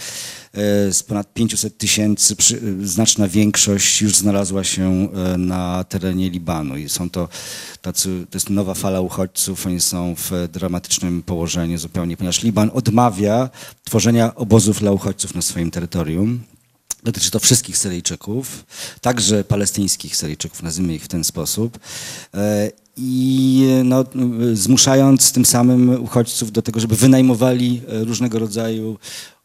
Z 0.92 1.04
ponad 1.04 1.34
500 1.34 1.78
tysięcy 1.78 2.36
znaczna 2.84 3.28
większość 3.28 4.02
już 4.02 4.16
znalazła 4.16 4.64
się 4.64 5.08
na 5.38 5.84
terenie 5.84 6.30
Libanu 6.30 6.78
i 6.78 6.90
są 6.90 7.10
to 7.10 7.30
tacy, 7.82 8.26
to 8.30 8.38
jest 8.38 8.50
nowa 8.50 8.74
fala 8.74 9.02
uchodźców, 9.02 9.68
oni 9.68 9.82
są 9.82 10.16
w 10.16 10.50
dramatycznym 10.52 11.24
położeniu 11.24 11.78
zupełnie, 11.78 12.18
ponieważ 12.18 12.44
Liban 12.44 12.72
odmawia 12.74 13.50
tworzenia 13.84 14.36
obozów 14.36 14.80
dla 14.80 14.92
uchodźców 14.92 15.36
na 15.36 15.42
swoim 15.42 15.72
terytorium. 15.72 16.44
Dotyczy 17.04 17.32
to 17.32 17.40
wszystkich 17.40 17.78
Syryjczyków, 17.78 18.66
także 19.02 19.44
palestyńskich 19.44 20.16
Syryjczyków, 20.16 20.64
nazwijmy 20.64 20.96
ich 20.96 21.04
w 21.04 21.08
ten 21.08 21.24
sposób. 21.24 21.80
I 22.98 23.66
no, 23.84 24.06
zmuszając 24.54 25.32
tym 25.32 25.46
samym 25.46 26.04
uchodźców 26.04 26.52
do 26.52 26.62
tego, 26.62 26.80
żeby 26.80 26.96
wynajmowali 26.96 27.82
różnego 27.88 28.40
rodzaju 28.40 28.98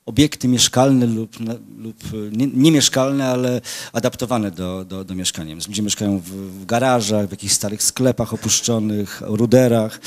obiekty 0.09 0.49
mieszkalne 0.49 1.07
lub, 1.07 1.37
lub 1.79 1.97
nie, 2.33 2.47
niemieszkalne, 2.47 3.27
ale 3.27 3.61
adaptowane 3.93 4.51
do, 4.51 4.85
do, 4.85 5.05
do 5.05 5.15
mieszkania. 5.15 5.55
Ludzie 5.69 5.83
mieszkają 5.83 6.19
w, 6.19 6.31
w 6.61 6.67
garażach, 6.67 7.29
w 7.29 7.31
jakichś 7.31 7.53
starych 7.53 7.83
sklepach 7.83 8.35
opuszczonych, 8.35 9.23
ruderach 9.25 10.01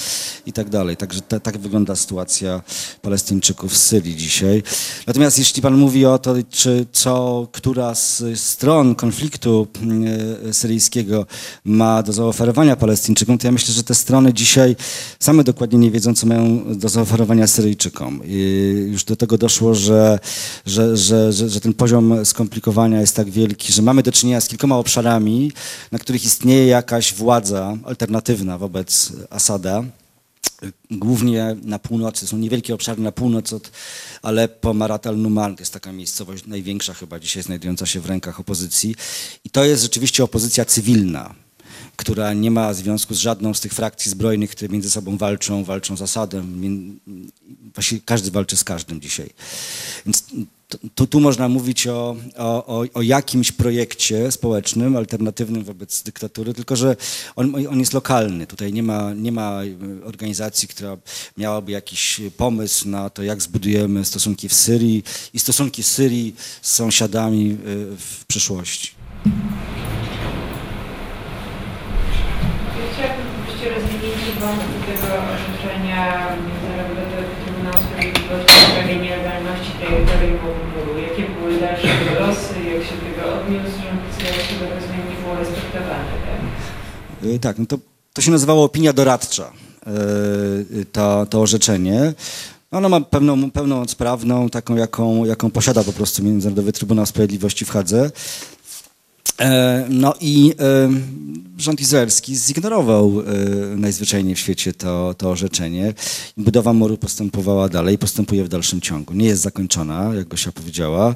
i 0.45 0.53
tak 0.53 0.69
dalej. 0.69 0.98
Także 0.98 1.22
ta, 1.22 1.40
tak 1.40 1.57
wygląda 1.57 1.95
sytuacja 1.95 2.61
Palestyńczyków 3.02 3.72
w 3.72 3.78
Syrii 3.78 4.15
dzisiaj. 4.15 4.64
Natomiast 5.07 5.40
jeśli 5.40 5.61
pan 5.61 5.78
mówi 5.78 6.06
o 6.06 6.18
to, 6.19 6.36
czy 6.49 6.86
co, 6.91 7.48
która 7.52 7.95
z 7.95 8.23
stron 8.36 8.95
konfliktu 8.95 9.68
e, 10.48 10.53
syryjskiego 10.53 11.26
ma 11.65 12.03
do 12.03 12.14
zaoferowania 12.14 12.76
Palestyńczykom, 12.76 13.38
to 13.38 13.48
ja 13.48 13.52
myślę, 13.52 13.73
że 13.73 13.84
te 13.84 13.95
strony 13.95 14.34
dzisiaj 14.34 14.76
same 15.19 15.44
dokładnie 15.44 15.80
nie 15.80 15.91
wiedzą, 15.91 16.14
co 16.14 16.28
mają 16.28 16.78
do 16.78 16.90
zaoferowania 16.90 17.48
Syryjczykom. 17.48 18.22
I 18.26 18.38
już 18.91 19.03
do 19.03 19.15
tego 19.15 19.38
doszło, 19.38 19.76
że 19.76 19.90
że, 20.65 20.97
że, 20.97 21.31
że, 21.34 21.49
że, 21.49 21.61
ten 21.61 21.73
poziom 21.73 22.26
skomplikowania 22.26 23.01
jest 23.01 23.15
tak 23.15 23.30
wielki, 23.30 23.73
że 23.73 23.81
mamy 23.81 24.03
do 24.03 24.11
czynienia 24.11 24.41
z 24.41 24.47
kilkoma 24.47 24.77
obszarami, 24.77 25.51
na 25.91 25.99
których 25.99 26.26
istnieje 26.26 26.68
jakaś 26.68 27.13
władza 27.13 27.77
alternatywna 27.84 28.57
wobec 28.57 29.13
Asada. 29.30 29.84
Głównie 30.91 31.55
na 31.63 31.80
północy, 31.80 32.27
są 32.27 32.38
niewielkie 32.38 32.73
obszary 32.73 33.01
na 33.01 33.11
północ 33.11 33.53
od 33.53 33.72
Aleppo, 34.22 34.73
Marat 34.73 35.07
al-Numan, 35.07 35.55
to 35.55 35.61
jest 35.61 35.73
taka 35.73 35.91
miejscowość 35.91 36.45
największa 36.45 36.93
chyba 36.93 37.19
dzisiaj 37.19 37.43
znajdująca 37.43 37.85
się 37.85 37.99
w 37.99 38.05
rękach 38.05 38.39
opozycji. 38.39 38.95
I 39.43 39.49
to 39.49 39.65
jest 39.65 39.84
rzeczywiście 39.84 40.23
opozycja 40.23 40.65
cywilna 40.65 41.35
która 42.02 42.34
nie 42.34 42.52
ma 42.52 42.73
związku 42.73 43.14
z 43.14 43.18
żadną 43.18 43.53
z 43.53 43.60
tych 43.61 43.73
frakcji 43.73 44.11
zbrojnych, 44.11 44.49
które 44.49 44.69
między 44.69 44.90
sobą 44.90 45.18
walczą, 45.18 45.64
walczą 45.64 45.98
z 45.98 46.02
Asadem. 46.02 46.99
Właściwie 47.73 48.02
każdy 48.06 48.32
walczy 48.32 48.57
z 48.57 48.64
każdym 48.64 49.02
dzisiaj. 49.02 49.30
Więc 50.06 50.23
tu, 50.95 51.07
tu 51.07 51.19
można 51.19 51.49
mówić 51.49 51.88
o, 51.88 52.15
o, 52.38 52.86
o, 52.94 53.02
jakimś 53.02 53.52
projekcie 53.52 54.32
społecznym, 54.32 54.95
alternatywnym 54.95 55.64
wobec 55.64 56.03
dyktatury, 56.03 56.53
tylko 56.53 56.76
że 56.76 56.95
on, 57.36 57.56
on 57.69 57.80
jest 57.80 57.94
lokalny. 57.94 58.48
Tutaj 58.48 58.73
nie 58.73 58.84
ma, 58.84 59.14
nie 59.14 59.32
ma 59.32 59.60
organizacji, 60.03 60.68
która 60.68 60.98
miałaby 61.38 61.72
jakiś 61.72 62.22
pomysł 62.38 62.90
na 62.90 63.10
to, 63.10 63.23
jak 63.23 63.41
zbudujemy 63.41 64.06
stosunki 64.06 64.49
w 64.49 64.53
Syrii 64.53 65.03
i 65.34 65.40
stosunki 65.40 65.84
Syrii 65.84 66.36
z 66.61 66.72
sąsiadami 66.72 67.57
w 67.98 68.26
przyszłości. 68.28 68.91
Wątku 74.41 74.73
tego 74.88 75.07
orzeczenia 75.34 76.01
Trybunału 77.43 77.77
Sprawiedliwości 77.85 78.53
w 78.59 78.72
sprawie 78.72 78.95
nielegalności 78.95 79.72
terytorium 79.80 80.39
muru. 80.76 80.99
Jakie 81.07 81.23
były 81.34 81.59
dalsze 81.59 81.88
losy, 82.19 82.55
jak 82.73 82.84
się 82.88 82.95
tego 83.05 83.23
odniósł 83.35 83.77
rząd, 83.84 84.01
jak 84.26 84.35
się 84.45 84.53
tego 84.53 84.76
rozwiązanie 84.76 85.15
było 85.22 85.35
respektowane? 85.35 86.11
Tak, 87.22 87.41
tak 87.41 87.59
no 87.59 87.65
to, 87.65 87.77
to 88.13 88.22
się 88.22 88.31
nazywało 88.31 88.63
opinia 88.63 88.93
doradcza, 88.93 89.51
to, 90.91 91.26
to 91.26 91.41
orzeczenie. 91.41 92.13
Ono 92.72 92.89
ma 92.89 93.01
pewną, 93.01 93.51
pełną 93.51 93.76
moc 93.76 93.95
prawną, 93.95 94.49
taką 94.49 94.76
jaką, 94.76 95.26
jaką 95.26 95.51
posiada 95.51 95.84
po 95.84 95.93
prostu 95.93 96.23
Międzynarodowy 96.23 96.73
Trybunał 96.73 97.05
Sprawiedliwości 97.05 97.65
w 97.65 97.69
Hadze. 97.69 98.11
E, 99.40 99.86
no 99.90 100.14
i 100.22 100.53
e, 100.60 100.90
rząd 101.58 101.82
izraelski 101.82 102.36
zignorował 102.36 103.22
e, 103.22 103.24
najzwyczajniej 103.76 104.36
w 104.36 104.40
świecie 104.40 104.74
to, 104.74 105.14
to 105.18 105.30
orzeczenie. 105.30 105.94
Budowa 106.38 106.74
muru 106.74 106.98
postępowała 106.98 107.70
dalej, 107.70 107.98
postępuje 107.98 108.44
w 108.44 108.48
dalszym 108.48 108.82
ciągu. 108.82 109.14
Nie 109.14 109.26
jest 109.26 109.41
zakończona, 109.41 110.12
jak 110.16 110.28
Gosia 110.28 110.52
powiedziała. 110.52 111.16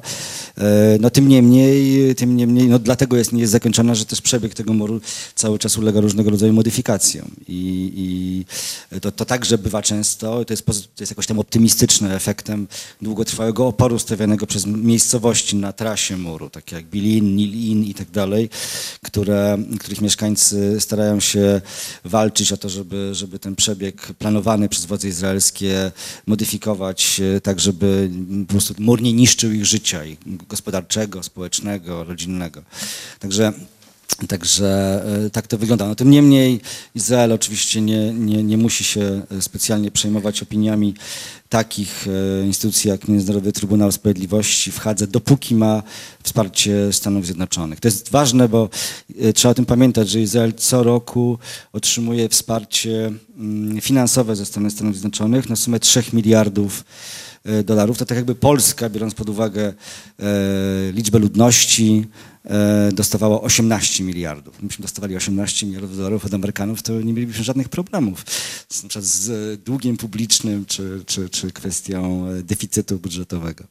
No 1.00 1.10
tym 1.10 1.28
niemniej, 1.28 2.14
tym 2.14 2.36
niemniej 2.36 2.68
no 2.68 2.78
dlatego 2.78 3.16
jest, 3.16 3.32
nie 3.32 3.40
jest 3.40 3.52
zakończona, 3.52 3.94
że 3.94 4.04
też 4.04 4.20
przebieg 4.20 4.54
tego 4.54 4.72
muru 4.72 5.00
cały 5.34 5.58
czas 5.58 5.78
ulega 5.78 6.00
różnego 6.00 6.30
rodzaju 6.30 6.52
modyfikacjom. 6.52 7.30
I, 7.48 7.92
i 7.96 9.00
to, 9.00 9.12
to 9.12 9.24
także 9.24 9.58
bywa 9.58 9.82
często, 9.82 10.44
to 10.44 10.52
jest, 10.52 10.66
to 10.66 10.72
jest 11.00 11.12
jakoś 11.12 11.26
tam 11.26 11.38
optymistycznym 11.38 12.12
efektem 12.12 12.68
długotrwałego 13.02 13.66
oporu 13.66 13.98
stawianego 13.98 14.46
przez 14.46 14.66
miejscowości 14.66 15.56
na 15.56 15.72
trasie 15.72 16.16
muru, 16.16 16.50
takie 16.50 16.76
jak 16.76 16.84
Bilin, 16.84 17.36
Nilin 17.36 17.84
i 17.84 17.94
tak 17.94 18.05
dalej, 18.10 18.50
które, 19.02 19.58
których 19.80 20.00
mieszkańcy 20.00 20.80
starają 20.80 21.20
się 21.20 21.60
walczyć 22.04 22.52
o 22.52 22.56
to, 22.56 22.68
żeby, 22.68 23.10
żeby 23.12 23.38
ten 23.38 23.56
przebieg 23.56 24.12
planowany 24.18 24.68
przez 24.68 24.84
władze 24.84 25.08
izraelskie 25.08 25.92
modyfikować 26.26 27.20
tak, 27.42 27.60
żeby 27.60 28.10
po 28.46 28.52
prostu 28.52 28.74
mur 28.78 29.02
nie 29.02 29.12
niszczył 29.12 29.52
ich 29.52 29.66
życia, 29.66 30.04
ich 30.04 30.18
gospodarczego, 30.48 31.22
społecznego, 31.22 32.04
rodzinnego. 32.04 32.62
Także 33.18 33.52
Także 34.28 35.02
e, 35.26 35.30
tak 35.30 35.46
to 35.46 35.58
wygląda. 35.58 35.86
No, 35.86 35.94
tym 35.94 36.10
niemniej 36.10 36.60
Izrael 36.94 37.32
oczywiście 37.32 37.80
nie, 37.80 38.12
nie, 38.12 38.42
nie 38.42 38.56
musi 38.56 38.84
się 38.84 39.22
e, 39.30 39.42
specjalnie 39.42 39.90
przejmować 39.90 40.42
opiniami 40.42 40.94
takich 41.48 42.06
e, 42.42 42.46
instytucji 42.46 42.90
jak 42.90 43.08
Międzynarodowy 43.08 43.52
Trybunał 43.52 43.92
Sprawiedliwości 43.92 44.72
w 44.72 44.78
Hadze, 44.78 45.06
dopóki 45.06 45.54
ma 45.54 45.82
wsparcie 46.22 46.92
Stanów 46.92 47.26
Zjednoczonych. 47.26 47.80
To 47.80 47.88
jest 47.88 48.10
ważne, 48.10 48.48
bo 48.48 48.68
trzeba 49.34 49.52
o 49.52 49.54
tym 49.54 49.66
pamiętać, 49.66 50.08
że 50.08 50.20
Izrael 50.20 50.54
co 50.54 50.82
roku 50.82 51.38
otrzymuje 51.72 52.28
wsparcie 52.28 53.12
mm, 53.36 53.80
finansowe 53.80 54.36
ze 54.36 54.46
strony 54.46 54.70
Stanów 54.70 54.94
Zjednoczonych 54.94 55.48
na 55.48 55.56
sumę 55.56 55.80
3 55.80 56.02
miliardów 56.12 56.84
dolarów. 57.64 57.98
To 57.98 58.06
tak 58.06 58.16
jakby 58.16 58.34
Polska, 58.34 58.90
biorąc 58.90 59.14
pod 59.14 59.28
uwagę 59.28 59.72
e, 60.18 60.92
liczbę 60.92 61.18
ludności, 61.18 62.06
e, 62.44 62.92
dostawała 62.92 63.40
18 63.40 64.04
miliardów. 64.04 64.58
Gdybyśmy 64.58 64.82
dostawali 64.82 65.16
18 65.16 65.66
miliardów 65.66 65.96
dolarów 65.96 66.24
od 66.24 66.34
Amerykanów, 66.34 66.82
to 66.82 67.00
nie 67.00 67.12
mielibyśmy 67.12 67.44
żadnych 67.44 67.68
problemów 67.68 68.24
z, 68.68 68.82
na 68.82 68.88
przykład 68.88 69.04
z 69.04 69.30
e, 69.30 69.56
długiem 69.56 69.96
publicznym 69.96 70.66
czy, 70.66 71.02
czy, 71.06 71.28
czy 71.28 71.52
kwestią 71.52 72.26
e, 72.28 72.42
deficytu 72.42 72.98
budżetowego. 72.98 73.64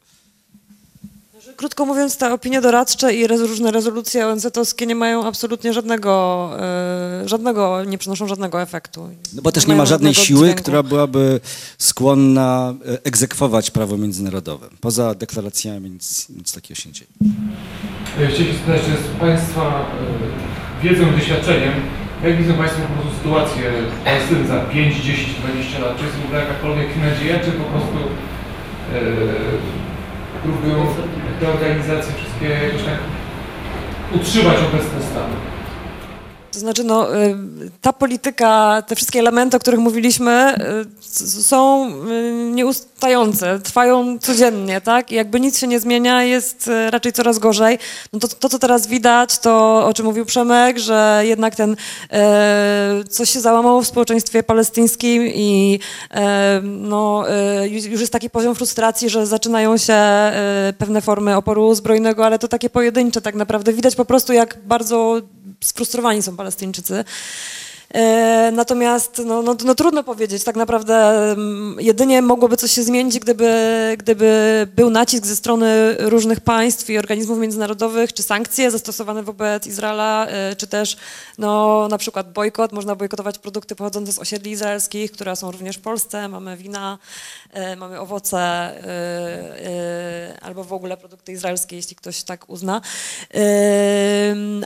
Krótko 1.57 1.85
mówiąc, 1.85 2.17
te 2.17 2.33
opinie 2.33 2.61
doradcze 2.61 3.13
i 3.13 3.27
rez- 3.27 3.41
różne 3.47 3.71
rezolucje 3.71 4.27
ONZ-owskie 4.27 4.87
nie 4.87 4.95
mają 4.95 5.25
absolutnie 5.27 5.73
żadnego, 5.73 6.49
e, 6.59 7.27
żadnego, 7.29 7.83
nie 7.83 7.97
przynoszą 7.97 8.27
żadnego 8.27 8.61
efektu. 8.61 9.09
No 9.33 9.41
bo 9.41 9.51
też 9.51 9.63
nie 9.67 9.73
mają 9.73 9.81
ma 9.81 9.85
żadnej 9.85 10.13
siły, 10.13 10.39
dźwięku. 10.45 10.61
która 10.63 10.83
byłaby 10.83 11.39
skłonna 11.77 12.73
e, 12.87 12.97
egzekwować 13.05 13.71
prawo 13.71 13.97
międzynarodowe. 13.97 14.67
Poza 14.81 15.15
deklaracjami 15.15 15.89
nic, 15.91 16.29
nic 16.29 16.53
takiego 16.53 16.79
się 16.79 16.89
nie 16.89 16.93
dzieje. 16.93 17.07
Ja 18.21 18.27
Chciałem 18.27 18.47
się 18.47 18.53
spytać, 18.53 18.81
czy 18.81 18.91
z 19.17 19.19
Państwa 19.19 19.85
e, 20.81 20.83
wiedzą 20.83 21.03
i 21.11 21.11
doświadczeniem, 21.19 21.73
jak 22.23 22.37
widzą 22.37 22.53
Państwo 22.53 22.81
po 22.81 23.01
prostu 23.01 23.17
sytuację 23.17 23.63
Palestyny 24.05 24.47
za 24.47 24.59
5, 24.59 24.95
10, 24.95 25.29
20 25.39 25.79
lat? 25.79 25.97
Czy 25.97 26.03
jest 26.05 26.15
w 26.17 26.25
ogóle 26.25 26.39
jakakolwiek 26.39 26.87
nadzieja, 26.97 27.39
czy 27.39 27.51
po 27.51 27.63
prostu 27.63 27.97
e, 28.93 28.99
próbują 30.43 30.75
te 31.39 31.49
organizacje 31.49 32.13
wszystkie 32.13 32.49
jakoś 32.49 32.83
tak 32.83 32.99
utrzymać 34.15 34.57
obecny 34.57 35.01
stan? 35.11 35.29
To 36.51 36.59
znaczy, 36.59 36.83
no, 36.83 37.17
y, 37.17 37.35
ta 37.81 37.93
polityka, 37.93 38.83
te 38.87 38.95
wszystkie 38.95 39.19
elementy, 39.19 39.57
o 39.57 39.59
których 39.59 39.79
mówiliśmy, 39.79 40.55
y, 41.21 41.41
są 41.43 41.91
y, 42.09 42.51
nieustające, 42.51 43.59
trwają 43.59 44.19
codziennie, 44.19 44.81
tak? 44.81 45.11
I 45.11 45.15
jakby 45.15 45.39
nic 45.39 45.59
się 45.59 45.67
nie 45.67 45.79
zmienia, 45.79 46.23
jest 46.23 46.67
y, 46.67 46.91
raczej 46.91 47.13
coraz 47.13 47.39
gorzej. 47.39 47.79
No 48.13 48.19
to, 48.19 48.27
to, 48.27 48.49
co 48.49 48.59
teraz 48.59 48.87
widać, 48.87 49.39
to 49.39 49.85
o 49.85 49.93
czym 49.93 50.05
mówił 50.05 50.25
Przemek, 50.25 50.77
że 50.77 51.21
jednak 51.23 51.55
ten 51.55 51.75
coś 53.09 53.29
się 53.29 53.39
załamało 53.39 53.81
w 53.81 53.87
społeczeństwie 53.87 54.43
palestyńskim 54.43 55.27
i 55.27 55.79
no, 56.63 57.25
już 57.69 58.01
jest 58.01 58.13
taki 58.13 58.29
poziom 58.29 58.55
frustracji, 58.55 59.09
że 59.09 59.27
zaczynają 59.27 59.77
się 59.77 59.97
pewne 60.77 61.01
formy 61.01 61.35
oporu 61.35 61.75
zbrojnego, 61.75 62.25
ale 62.25 62.39
to 62.39 62.47
takie 62.47 62.69
pojedyncze 62.69 63.21
tak 63.21 63.35
naprawdę. 63.35 63.73
Widać 63.73 63.95
po 63.95 64.05
prostu, 64.05 64.33
jak 64.33 64.57
bardzo 64.65 65.21
sfrustrowani 65.65 66.21
są 66.21 66.35
Palestyńczycy. 66.35 67.03
E, 67.95 68.51
Natomiast 68.51 69.21
no, 69.25 69.41
no, 69.41 69.55
no 69.65 69.75
trudno 69.75 70.03
powiedzieć, 70.03 70.43
tak 70.43 70.55
naprawdę 70.55 70.95
mm, 71.31 71.77
jedynie 71.79 72.21
mogłoby 72.21 72.57
coś 72.57 72.71
się 72.71 72.83
zmienić, 72.83 73.19
gdyby, 73.19 73.95
gdyby 73.99 74.67
był 74.75 74.89
nacisk 74.89 75.25
ze 75.25 75.35
strony 75.35 75.95
różnych 75.99 76.39
państw 76.39 76.89
i 76.89 76.97
organizmów 76.97 77.39
międzynarodowych, 77.39 78.13
czy 78.13 78.23
sankcje 78.23 78.71
zastosowane 78.71 79.23
wobec 79.23 79.67
Izraela, 79.67 80.27
e, 80.27 80.55
czy 80.55 80.67
też 80.67 80.97
no, 81.37 81.87
na 81.87 81.97
przykład 81.97 82.33
bojkot. 82.33 82.71
Można 82.71 82.95
bojkotować 82.95 83.37
produkty 83.37 83.75
pochodzące 83.75 84.11
z 84.11 84.19
osiedli 84.19 84.51
izraelskich, 84.51 85.11
które 85.11 85.35
są 85.35 85.51
również 85.51 85.77
w 85.77 85.81
Polsce. 85.81 86.27
Mamy 86.27 86.57
wina, 86.57 86.97
mamy 87.77 87.99
owoce 87.99 88.37
e, 88.37 88.73
e, 89.65 90.39
albo 90.41 90.63
w 90.63 90.73
ogóle 90.73 90.97
produkty 90.97 91.31
izraelskie, 91.31 91.75
jeśli 91.75 91.95
ktoś 91.95 92.23
tak 92.23 92.49
uzna. 92.49 92.81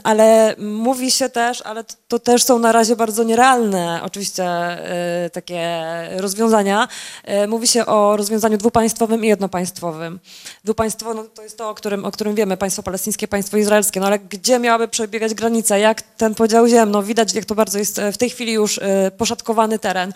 Ale 0.04 0.54
mówi 0.58 1.10
się 1.10 1.28
też, 1.28 1.62
ale 1.62 1.84
to- 2.08 2.18
też 2.18 2.42
są 2.42 2.58
na 2.58 2.72
razie 2.72 2.96
bardzo 2.96 3.22
nierealne 3.24 4.00
oczywiście 4.04 4.44
takie 5.32 5.80
rozwiązania. 6.16 6.88
Mówi 7.48 7.68
się 7.68 7.86
o 7.86 8.16
rozwiązaniu 8.16 8.58
dwupaństwowym 8.58 9.24
i 9.24 9.28
jednopaństwowym. 9.28 10.20
Dwupaństwowe 10.64 11.14
no, 11.14 11.24
to 11.24 11.42
jest 11.42 11.58
to, 11.58 11.70
o 11.70 11.74
którym, 11.74 12.04
o 12.04 12.10
którym 12.10 12.34
wiemy, 12.34 12.56
państwo 12.56 12.82
palestyńskie, 12.82 13.28
państwo 13.28 13.56
izraelskie, 13.56 14.00
no 14.00 14.06
ale 14.06 14.18
gdzie 14.18 14.58
miałaby 14.58 14.88
przebiegać 14.88 15.34
granica, 15.34 15.78
jak 15.78 16.02
ten 16.02 16.34
podział 16.34 16.66
ziem, 16.68 16.90
no 16.90 17.02
widać 17.02 17.34
jak 17.34 17.44
to 17.44 17.54
bardzo 17.54 17.78
jest 17.78 17.98
e, 17.98 18.12
w 18.12 18.18
tej 18.18 18.30
chwili 18.30 18.52
już 18.52 18.80
poszatkowany 19.18 19.78
teren. 19.78 20.12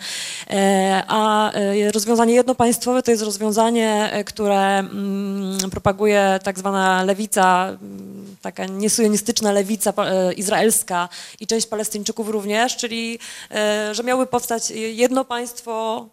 E, 0.49 1.03
A 1.07 1.51
rozwiązanie 1.93 2.33
jednopaństwowe 2.33 2.64
to 3.03 3.11
jest 3.11 3.23
rozwiązanie, 3.23 4.09
e, 4.11 4.23
które 4.23 4.79
mm, 4.79 5.57
propaguje 5.71 6.39
tak 6.43 6.59
zwana 6.59 7.03
lewica, 7.03 7.67
mm, 7.67 8.35
taka 8.41 8.65
niesujonistyczna 8.65 9.51
lewica 9.51 9.93
e, 9.97 10.33
izraelska 10.33 11.09
i 11.39 11.47
część 11.47 11.67
Palestyńczyków 11.67 12.29
również, 12.29 12.77
czyli 12.77 13.19
e, 13.51 13.95
że 13.95 14.03
miały 14.03 14.27
powstać 14.27 14.71
jedno 14.71 15.25
państwo 15.25 16.05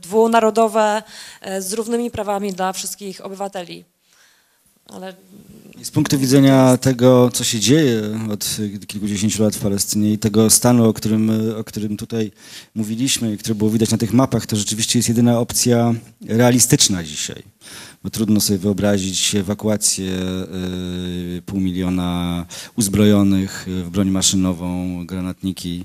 dwunarodowe 0.00 1.02
z 1.58 1.72
równymi 1.72 2.10
prawami 2.10 2.52
dla 2.52 2.72
wszystkich 2.72 3.24
obywateli. 3.24 3.84
Ale 4.94 5.14
z 5.82 5.90
punktu 5.90 6.18
widzenia 6.18 6.76
tego, 6.76 7.30
co 7.32 7.44
się 7.44 7.60
dzieje 7.60 8.02
od 8.30 8.56
kilkudziesięciu 8.86 9.42
lat 9.42 9.56
w 9.56 9.60
Palestynie 9.60 10.12
i 10.12 10.18
tego 10.18 10.50
stanu, 10.50 10.88
o 10.88 10.92
którym, 10.92 11.30
o 11.56 11.64
którym 11.64 11.96
tutaj 11.96 12.32
mówiliśmy 12.74 13.34
i 13.34 13.38
który 13.38 13.54
było 13.54 13.70
widać 13.70 13.90
na 13.90 13.98
tych 13.98 14.12
mapach, 14.12 14.46
to 14.46 14.56
rzeczywiście 14.56 14.98
jest 14.98 15.08
jedyna 15.08 15.38
opcja 15.38 15.94
realistyczna 16.26 17.04
dzisiaj. 17.04 17.42
Bo 18.04 18.10
trudno 18.10 18.40
sobie 18.40 18.58
wyobrazić 18.58 19.34
ewakuację 19.34 20.12
y, 21.38 21.42
pół 21.46 21.60
miliona 21.60 22.46
uzbrojonych 22.76 23.66
w 23.84 23.90
broń 23.90 24.10
maszynową, 24.10 25.06
granatniki 25.06 25.84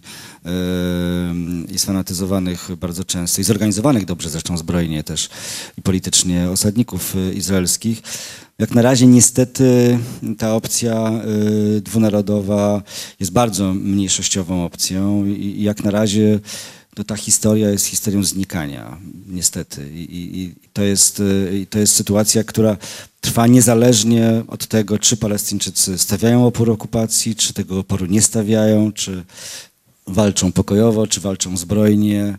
i 1.72 1.80
sfanatyzowanych 1.80 2.70
bardzo 2.80 3.04
często 3.04 3.42
i 3.42 3.44
zorganizowanych 3.44 4.06
dobrze 4.06 4.30
zresztą 4.30 4.58
zbrojnie 4.58 5.04
też 5.04 5.30
i 5.78 5.82
politycznie 5.82 6.50
osadników 6.50 7.16
izraelskich. 7.34 8.02
Jak 8.60 8.72
na 8.72 8.82
razie 8.82 9.08
niestety 9.08 10.00
ta 10.38 10.56
opcja 10.56 11.12
dwunarodowa 11.82 12.84
jest 13.20 13.32
bardzo 13.32 13.74
mniejszościową 13.74 14.66
opcją 14.66 15.26
i 15.26 15.64
jak 15.64 15.84
na 15.84 15.92
razie 15.92 16.40
to 16.98 17.04
ta 17.04 17.16
historia 17.16 17.70
jest 17.70 17.86
historią 17.86 18.24
znikania, 18.24 18.98
niestety. 19.28 19.90
I, 19.94 20.02
i, 20.02 20.42
i 20.42 20.56
to, 20.74 20.84
jest, 20.84 21.20
y, 21.20 21.60
i 21.62 21.68
to 21.68 21.80
jest 21.80 21.96
sytuacja, 21.96 22.44
która 22.44 22.78
trwa 23.22 23.48
niezależnie 23.48 24.44
od 24.48 24.68
tego, 24.68 25.00
czy 25.00 25.18
Palestyńczycy 25.18 25.98
stawiają 25.98 26.46
opór 26.46 26.72
okupacji, 26.72 27.36
czy 27.36 27.54
tego 27.54 27.80
oporu 27.80 28.06
nie 28.06 28.22
stawiają, 28.22 28.92
czy 28.92 29.24
walczą 30.08 30.52
pokojowo, 30.52 31.08
czy 31.08 31.22
walczą 31.22 31.58
zbrojnie. 31.58 32.38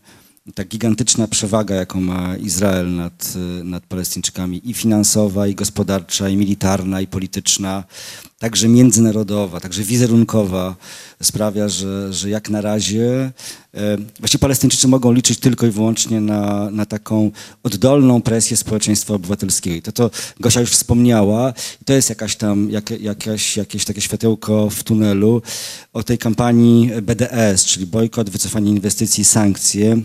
Ta 0.55 0.65
gigantyczna 0.65 1.29
przewaga, 1.29 1.75
jaką 1.75 2.01
ma 2.01 2.37
Izrael 2.37 2.95
nad, 2.95 3.35
nad 3.65 3.87
Palestyńczykami, 3.87 4.71
i 4.71 4.75
finansowa, 4.75 5.47
i 5.47 5.55
gospodarcza, 5.55 6.29
i 6.29 6.37
militarna, 6.37 7.01
i 7.01 7.07
polityczna, 7.07 7.85
także 8.39 8.69
międzynarodowa, 8.69 9.61
także 9.61 9.83
wizerunkowa, 9.83 10.77
sprawia, 11.23 11.69
że, 11.69 12.13
że 12.13 12.31
jak 12.31 12.51
na 12.51 12.61
razie 12.61 13.33
e, 13.75 13.97
właściwie 14.19 14.41
Palestyńczycy 14.41 14.89
mogą 14.89 15.13
liczyć 15.13 15.39
tylko 15.39 15.67
i 15.67 15.71
wyłącznie 15.71 16.21
na, 16.21 16.71
na 16.71 16.87
taką 16.87 17.31
oddolną 17.63 18.23
presję 18.23 18.57
społeczeństwa 18.57 19.15
obywatelskiego. 19.15 19.77
I 19.77 19.83
to, 19.83 19.93
to 19.93 20.11
Gosia 20.41 20.61
już 20.61 20.71
wspomniała, 20.71 21.53
to 21.85 21.93
jest 21.93 22.09
jakaś 22.09 22.37
tam, 22.37 22.71
jak, 22.71 22.91
jakaś, 22.91 23.57
jakieś 23.57 23.85
takie 23.85 24.01
światełko 24.01 24.71
w 24.71 24.83
tunelu 24.83 25.43
o 25.93 26.03
tej 26.03 26.19
kampanii 26.19 26.91
BDS, 27.03 27.65
czyli 27.65 27.87
bojkot, 27.87 28.31
wycofanie 28.31 28.71
inwestycji, 28.71 29.25
sankcje. 29.25 30.03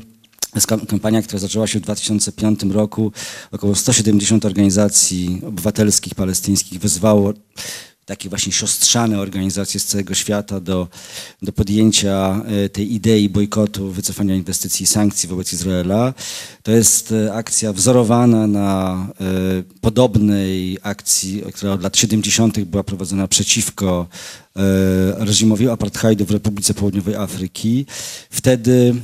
Jest 0.56 0.68
kam- 0.68 0.86
kampania, 0.86 1.22
która 1.22 1.40
zaczęła 1.40 1.68
się 1.68 1.80
w 1.80 1.82
2005 1.82 2.64
roku. 2.64 3.12
Około 3.52 3.76
170 3.76 4.46
organizacji 4.46 5.42
obywatelskich 5.48 6.16
palestyńskich 6.16 6.80
wezwało 6.80 7.34
takie 8.06 8.30
właśnie 8.30 8.52
siostrzane 8.52 9.20
organizacje 9.20 9.80
z 9.80 9.86
całego 9.86 10.14
świata 10.14 10.60
do, 10.60 10.88
do 11.42 11.54
podjęcia 11.54 12.42
e, 12.46 12.70
tej 12.70 12.94
idei 12.94 13.30
bojkotu, 13.30 13.92
wycofania 13.92 14.36
inwestycji 14.36 14.84
i 14.84 14.88
sankcji 14.88 15.30
wobec 15.30 15.54
Izraela. 15.54 16.14
To 16.64 16.72
jest 16.72 17.12
e, 17.12 17.34
akcja 17.34 17.74
wzorowana 17.74 18.48
na 18.48 19.08
e, 19.22 19.24
podobnej 19.82 20.78
akcji, 20.84 21.44
która 21.54 21.74
od 21.74 21.84
lat 21.84 21.98
70. 21.98 22.60
była 22.60 22.84
prowadzona 22.84 23.28
przeciwko 23.28 24.08
reżimowi 25.18 25.70
apartheidu 25.70 26.26
w 26.26 26.32
Republice 26.32 26.74
Południowej 26.74 27.16
Afryki. 27.16 27.86
Wtedy 28.30 28.96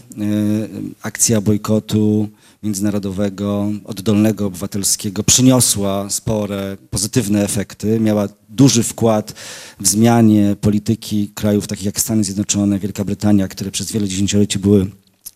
akcja 1.02 1.42
bojkotu 1.42 2.30
międzynarodowego, 2.64 3.72
oddolnego, 3.86 4.46
obywatelskiego 4.46 5.24
przyniosła 5.24 6.10
spore 6.10 6.78
pozytywne 6.90 7.44
efekty, 7.44 8.00
miała 8.00 8.28
duży 8.50 8.84
wkład 8.84 9.34
w 9.80 9.88
zmianie 9.88 10.56
polityki 10.62 11.32
krajów 11.36 11.68
takich 11.68 11.86
jak 11.86 12.00
Stany 12.00 12.24
Zjednoczone, 12.24 12.80
Wielka 12.80 13.04
Brytania, 13.04 13.48
które 13.48 13.72
przez 13.72 13.92
wiele 13.92 14.08
dziesięcioleci 14.08 14.60
były 14.60 14.88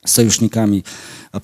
sojusznikami 0.06 0.84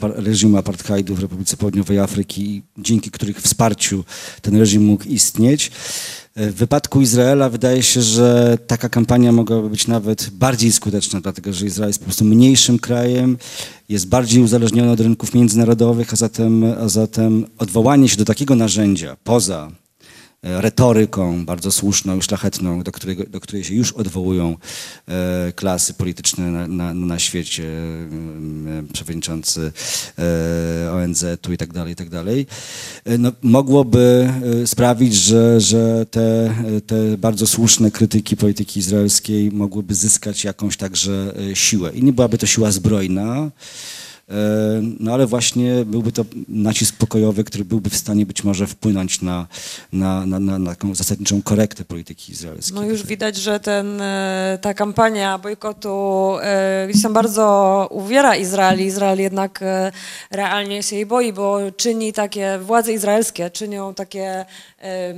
reżimu 0.01 0.57
apartheidu 0.57 1.15
w 1.15 1.19
Republice 1.19 1.57
Południowej 1.57 1.99
Afryki, 1.99 2.61
dzięki 2.77 3.11
których 3.11 3.41
wsparciu 3.41 4.03
ten 4.41 4.56
reżim 4.56 4.85
mógł 4.85 5.03
istnieć. 5.03 5.72
W 6.35 6.53
wypadku 6.53 7.01
Izraela 7.01 7.49
wydaje 7.49 7.84
się, 7.84 8.01
że 8.01 8.57
taka 8.68 8.89
kampania 8.89 9.31
mogłaby 9.31 9.69
być 9.69 9.88
nawet 9.88 10.30
bardziej 10.30 10.72
skuteczna, 10.72 11.22
dlatego 11.22 11.53
że 11.53 11.65
Izrael 11.65 11.89
jest 11.89 11.99
po 11.99 12.06
prostu 12.06 12.26
mniejszym 12.26 12.80
krajem, 12.80 13.38
jest 13.89 14.07
bardziej 14.07 14.43
uzależniony 14.43 14.91
od 14.91 14.99
rynków 14.99 15.34
międzynarodowych, 15.34 16.14
a 16.14 16.15
zatem, 16.15 16.64
a 16.64 16.88
zatem 16.88 17.45
odwołanie 17.57 18.10
się 18.10 18.18
do 18.18 18.26
takiego 18.26 18.56
narzędzia 18.56 19.18
poza 19.23 19.72
retoryką 20.44 21.45
bardzo 21.45 21.72
słuszną 21.72 22.18
i 22.18 22.22
szlachetną, 22.22 22.84
do, 22.84 22.91
którego, 22.91 23.24
do 23.24 23.40
której 23.40 23.64
się 23.64 23.74
już 23.76 23.91
odwołują 23.91 24.57
e, 25.07 25.52
klasy 25.56 25.94
polityczne 25.94 26.52
na, 26.52 26.68
na, 26.68 26.94
na 26.94 27.20
świecie, 27.20 27.64
e, 27.64 28.94
przewodniczący 28.94 29.72
e, 30.20 30.91
ONZ-u 30.91 31.53
i 31.53 31.57
tak 31.57 31.74
dalej, 31.74 31.94
i 31.94 31.95
tak 31.95 32.10
dalej, 32.10 32.45
e, 33.06 33.18
no, 33.18 33.32
mogłoby 33.41 34.30
e, 34.64 34.68
sprawić, 34.68 35.16
że, 35.16 35.61
że 35.61 36.06
te, 36.06 36.56
te 36.88 37.18
bardzo 37.18 37.48
słuszne 37.48 37.91
krytyki 37.91 38.38
polityki 38.38 38.80
izraelskiej 38.80 39.52
mogłyby 39.52 39.95
zyskać 39.95 40.44
jakąś 40.44 40.78
także 40.78 41.34
e, 41.52 41.56
siłę. 41.56 41.91
I 41.94 42.03
nie 42.03 42.14
byłaby 42.14 42.38
to 42.38 42.45
siła 42.45 42.72
zbrojna, 42.72 43.52
E, 43.52 43.52
No 44.99 45.14
ale 45.14 45.27
właśnie 45.27 45.85
byłby 45.85 46.11
to 46.11 46.26
nacisk 46.47 46.95
pokojowy, 46.97 47.43
który 47.43 47.65
byłby 47.65 47.89
w 47.89 47.95
stanie 47.95 48.26
być 48.26 48.43
może 48.43 48.68
wpłynąć 48.68 49.22
na, 49.22 49.47
na, 49.93 50.26
na, 50.26 50.39
na, 50.39 50.60
na 50.60 50.69
taką 50.69 50.95
zasadniczą 50.95 51.41
korektę 51.41 51.85
polityki 51.85 52.31
izraelskiej. 52.31 52.76
No 52.76 52.84
już 52.84 53.03
widać, 53.03 53.38
że 53.38 53.60
ten, 53.60 54.01
e, 54.01 54.57
ta 54.61 54.73
kampania 54.73 55.38
bojkotu 55.38 56.35
e, 56.41 56.88
gdzieś 56.89 57.03
tam 57.03 57.14
bardzo 57.14 57.88
uwiera 57.91 58.35
Izrael. 58.35 58.81
Izrael 58.81 59.19
jednak 59.19 59.60
e, 59.61 59.91
realnie 60.31 60.84
się 60.84 60.95
jej 60.95 61.06
boi, 61.06 61.34
bo 61.34 61.60
czyni 61.77 62.14
takie, 62.14 62.60
władze 62.61 62.93
izraelskie 62.93 63.49
czynią 63.49 63.93
takie 63.93 64.45
e, 64.81 65.14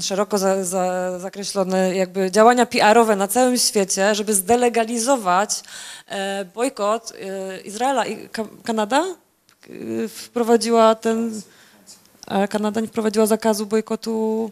szeroko 0.00 0.38
za, 0.38 0.64
za, 0.64 1.18
zakreślone 1.18 1.96
jakby 1.96 2.30
działania 2.30 2.66
PR-owe 2.66 3.16
na 3.16 3.28
całym 3.28 3.58
świecie, 3.58 4.14
żeby 4.14 4.34
zdelegalizować 4.34 5.62
e, 6.08 6.44
bojkot 6.44 7.12
e, 7.12 7.55
Izraela 7.64 8.06
i 8.06 8.28
Ka- 8.28 8.48
Kanada 8.64 9.04
e, 9.04 10.08
wprowadziła 10.08 10.94
ten, 10.94 11.42
Kanada 12.50 12.80
nie 12.80 12.88
wprowadziła 12.88 13.26
zakazu 13.26 13.66
bojkotu 13.66 14.50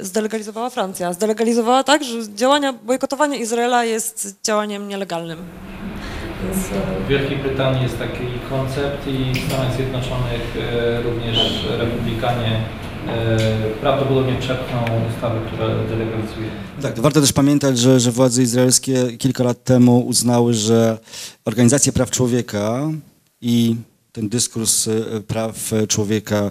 zdelegalizowała 0.00 0.70
Francja. 0.70 1.12
Zdelegalizowała 1.12 1.84
tak, 1.84 2.04
że 2.04 2.34
działania, 2.34 2.72
bojkotowanie 2.72 3.38
Izraela 3.38 3.84
jest 3.84 4.36
działaniem 4.44 4.88
nielegalnym. 4.88 5.38
E, 6.50 6.54
W 7.04 7.08
Wielkiej 7.08 7.36
Brytanii 7.38 7.82
jest 7.82 7.98
taki 7.98 8.24
koncept 8.50 9.06
i 9.06 9.32
w 9.40 9.46
Stanach 9.48 9.74
Zjednoczonych 9.76 10.56
e, 10.56 11.02
również 11.02 11.66
republikanie 11.78 12.60
prawdopodobnie 13.80 14.36
przepchną 14.40 14.78
ustawę, 15.14 15.40
która 15.46 15.68
delegalizuje. 15.68 16.48
Tak, 16.82 16.94
to 16.94 17.02
warto 17.02 17.20
też 17.20 17.32
pamiętać, 17.32 17.78
że, 17.78 18.00
że 18.00 18.12
władze 18.12 18.42
izraelskie 18.42 19.16
kilka 19.16 19.44
lat 19.44 19.64
temu 19.64 20.00
uznały, 20.00 20.54
że 20.54 20.98
organizacje 21.44 21.92
praw 21.92 22.10
człowieka 22.10 22.90
i 23.40 23.76
ten 24.12 24.28
dyskurs 24.28 24.88
e, 24.88 25.20
praw 25.20 25.70
człowieka 25.88 26.50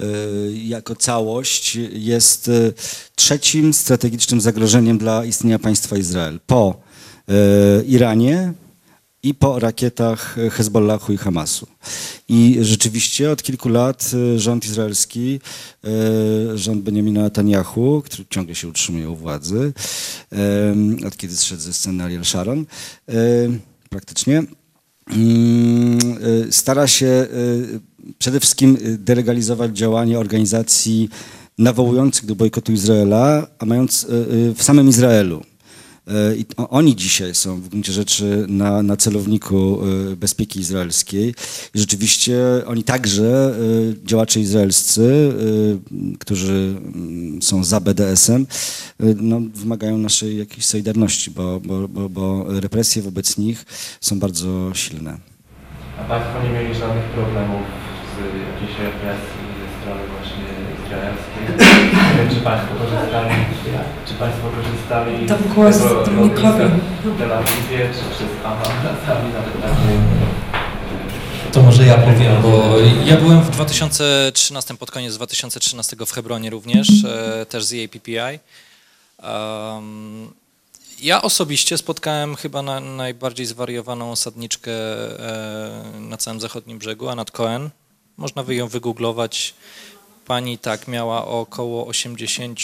e, 0.00 0.06
jako 0.52 0.96
całość 0.96 1.78
jest 1.92 2.48
e, 2.48 2.72
trzecim 3.14 3.74
strategicznym 3.74 4.40
zagrożeniem 4.40 4.98
dla 4.98 5.24
istnienia 5.24 5.58
państwa 5.58 5.96
Izrael. 5.96 6.40
Po 6.46 6.74
e, 7.28 7.32
Iranie, 7.84 8.52
i 9.22 9.34
po 9.34 9.58
rakietach 9.58 10.36
Hezbollahu 10.50 11.12
i 11.12 11.16
Hamasu. 11.16 11.66
I 12.28 12.58
rzeczywiście 12.60 13.30
od 13.30 13.42
kilku 13.42 13.68
lat 13.68 14.10
e, 14.14 14.38
rząd 14.38 14.64
izraelski, 14.64 15.40
e, 15.84 16.58
rząd 16.58 16.82
Benjamina 16.82 17.22
Netanyahu, 17.22 18.02
który 18.04 18.24
ciągle 18.30 18.54
się 18.54 18.68
utrzymuje 18.68 19.10
u 19.10 19.16
władzy, 19.16 19.72
e, 20.32 21.06
od 21.06 21.16
kiedy 21.16 21.36
zszedł 21.36 21.62
ze 21.62 21.72
sceny 21.72 22.04
Ariel 22.04 22.24
Sharon, 22.24 22.66
praktycznie, 23.90 24.42
mm, 25.10 25.98
stara 26.50 26.86
się 26.86 27.26
przede 28.18 28.40
wszystkim 28.40 28.78
delegalizować 28.98 29.76
działanie 29.76 30.18
organizacji 30.18 31.08
nawołujących 31.58 32.26
do 32.26 32.34
bojkotu 32.34 32.72
Izraela, 32.72 33.46
a 33.58 33.66
mając 33.66 34.06
w 34.54 34.62
samym 34.62 34.88
Izraelu. 34.88 35.42
E, 36.08 36.36
I 36.36 36.44
oni 36.56 36.96
dzisiaj 36.96 37.34
są 37.34 37.60
w 37.60 37.68
gruncie 37.68 37.92
rzeczy 37.92 38.46
na, 38.48 38.82
na 38.82 38.96
celowniku 38.96 39.78
e, 40.12 40.16
bezpieki 40.16 40.60
izraelskiej. 40.60 41.34
I 41.74 41.78
rzeczywiście 41.78 42.38
oni 42.66 42.84
także, 42.84 43.54
e, 44.02 44.06
działacze 44.06 44.40
izraelscy, 44.40 45.32
którzy 46.18 46.76
mm, 46.94 47.42
są 47.42 47.64
za 47.64 47.80
BDS-em, 47.80 48.46
no, 49.16 49.40
wymagają 49.54 49.98
naszej 49.98 50.38
jakiejś 50.38 50.64
solidarności, 50.64 51.30
bo, 51.30 51.60
bo, 51.60 51.88
bo, 51.88 52.08
bo 52.08 52.44
represje 52.60 53.02
wobec 53.02 53.38
nich 53.38 53.64
są 54.00 54.18
bardzo 54.18 54.74
silne. 54.74 55.18
A 55.98 56.04
Państwo 56.04 56.42
nie 56.42 56.50
mieli 56.50 56.74
żadnych 56.74 57.04
problemów 57.04 57.62
z 58.12 58.18
jakiejś 58.52 58.78
represji 58.78 59.42
ze 59.60 59.80
strony 59.80 60.02
właśnie 60.08 60.42
izraelskiej? 60.42 60.42
Nie 60.46 60.54
wiem, 60.58 60.72
czy 62.34 62.40
Państwo 62.40 62.74
korzystali, 62.74 63.34
czy 64.06 64.14
Państwo 64.14 64.48
korzystali 64.48 65.26
Tam 65.26 65.38
z 65.72 66.04
tego 66.04 66.20
lotniska 66.20 66.68
w 67.04 67.18
Tel 67.18 67.32
Awiwie, 67.32 67.88
czy 67.88 68.14
przez 68.14 68.28
Amman 68.44 68.82
czasami 68.82 69.32
nawet 69.32 69.62
tak 69.62 69.70
nie 69.70 71.52
To 71.52 71.62
może 71.62 71.86
ja 71.86 71.98
powiem, 71.98 72.42
bo 72.42 72.74
ja 73.04 73.16
byłem 73.16 73.40
w 73.40 73.50
2013, 73.50 74.76
pod 74.76 74.90
koniec 74.90 75.14
2013 75.14 75.96
w 76.06 76.12
Hebronie 76.12 76.50
również, 76.50 76.88
e, 77.04 77.46
też 77.46 77.64
z 77.64 77.72
EAPPI. 77.72 78.38
Um, 79.22 80.30
ja 81.02 81.22
osobiście 81.22 81.78
spotkałem 81.78 82.36
chyba 82.36 82.62
na, 82.62 82.80
najbardziej 82.80 83.46
zwariowaną 83.46 84.10
osadniczkę 84.10 84.72
e, 84.72 86.00
na 86.00 86.16
całym 86.16 86.40
zachodnim 86.40 86.78
brzegu, 86.78 87.08
Anat 87.08 87.30
Cohen. 87.30 87.70
Można 88.16 88.42
by 88.42 88.54
ją 88.54 88.68
wygooglować. 88.68 89.54
Pani 90.26 90.58
tak 90.58 90.88
miała 90.88 91.26
około 91.26 91.86
80 91.86 92.58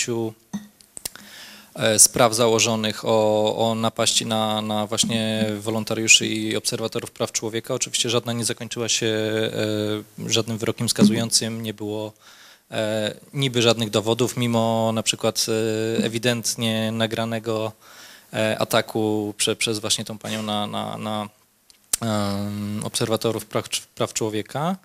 e, 1.74 1.98
spraw 1.98 2.34
założonych 2.34 3.04
o, 3.04 3.70
o 3.70 3.74
napaści 3.74 4.26
na, 4.26 4.62
na 4.62 4.86
właśnie 4.86 5.46
wolontariuszy 5.60 6.26
i 6.26 6.56
obserwatorów 6.56 7.10
praw 7.10 7.32
człowieka. 7.32 7.74
Oczywiście 7.74 8.10
żadna 8.10 8.32
nie 8.32 8.44
zakończyła 8.44 8.88
się 8.88 9.06
e, 9.06 10.30
żadnym 10.30 10.58
wyrokiem 10.58 10.88
skazującym, 10.88 11.62
nie 11.62 11.74
było 11.74 12.12
e, 12.70 13.14
niby 13.34 13.62
żadnych 13.62 13.90
dowodów, 13.90 14.36
mimo 14.36 14.92
na 14.94 15.02
przykład 15.02 15.46
ewidentnie 16.02 16.92
nagranego 16.92 17.72
ataku 18.58 19.34
prze, 19.36 19.56
przez 19.56 19.78
właśnie 19.78 20.04
tą 20.04 20.18
panią 20.18 20.42
na, 20.42 20.66
na, 20.66 20.98
na 20.98 21.28
obserwatorów 22.82 23.46
praw, 23.46 23.68
praw 23.94 24.12
człowieka. 24.12 24.76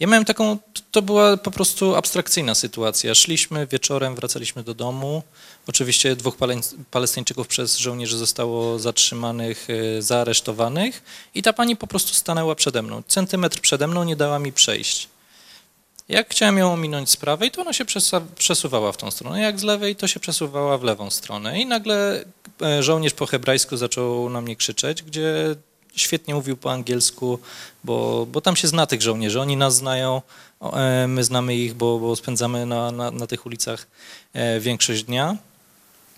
Ja 0.00 0.06
miałem 0.06 0.24
taką, 0.24 0.58
to 0.90 1.02
była 1.02 1.36
po 1.36 1.50
prostu 1.50 1.94
abstrakcyjna 1.94 2.54
sytuacja. 2.54 3.14
Szliśmy 3.14 3.66
wieczorem, 3.66 4.14
wracaliśmy 4.14 4.62
do 4.62 4.74
domu. 4.74 5.22
Oczywiście 5.68 6.16
dwóch 6.16 6.36
Pale- 6.36 6.74
Palestyńczyków 6.90 7.48
przez 7.48 7.78
żołnierzy 7.78 8.18
zostało 8.18 8.78
zatrzymanych, 8.78 9.68
e, 9.70 10.02
zaaresztowanych 10.02 11.02
i 11.34 11.42
ta 11.42 11.52
pani 11.52 11.76
po 11.76 11.86
prostu 11.86 12.14
stanęła 12.14 12.54
przede 12.54 12.82
mną. 12.82 13.02
Centymetr 13.08 13.60
przede 13.60 13.86
mną 13.86 14.04
nie 14.04 14.16
dała 14.16 14.38
mi 14.38 14.52
przejść. 14.52 15.08
Jak 16.08 16.30
chciałem 16.30 16.58
ją 16.58 16.72
ominąć 16.72 17.10
z 17.10 17.16
prawej, 17.16 17.50
to 17.50 17.60
ona 17.62 17.72
się 17.72 17.84
przesuwała 18.36 18.92
w 18.92 18.96
tą 18.96 19.10
stronę. 19.10 19.40
Jak 19.40 19.60
z 19.60 19.62
lewej, 19.62 19.96
to 19.96 20.06
się 20.08 20.20
przesuwała 20.20 20.78
w 20.78 20.82
lewą 20.82 21.10
stronę. 21.10 21.60
I 21.60 21.66
nagle 21.66 22.24
e, 22.62 22.82
żołnierz 22.82 23.12
po 23.14 23.26
hebrajsku 23.26 23.76
zaczął 23.76 24.30
na 24.30 24.40
mnie 24.40 24.56
krzyczeć, 24.56 25.02
gdzie 25.02 25.56
świetnie 25.96 26.34
mówił 26.34 26.56
po 26.56 26.72
angielsku, 26.72 27.38
bo, 27.84 28.26
bo 28.32 28.40
tam 28.40 28.56
się 28.56 28.68
zna 28.68 28.86
tych 28.86 29.02
żołnierzy. 29.02 29.40
Oni 29.40 29.56
nas 29.56 29.76
znają, 29.76 30.22
e, 30.62 31.06
my 31.08 31.24
znamy 31.24 31.56
ich, 31.56 31.74
bo, 31.74 31.98
bo 31.98 32.16
spędzamy 32.16 32.66
na, 32.66 32.90
na, 32.90 33.10
na 33.10 33.26
tych 33.26 33.46
ulicach 33.46 33.86
e, 34.32 34.60
większość 34.60 35.02
dnia. 35.02 35.36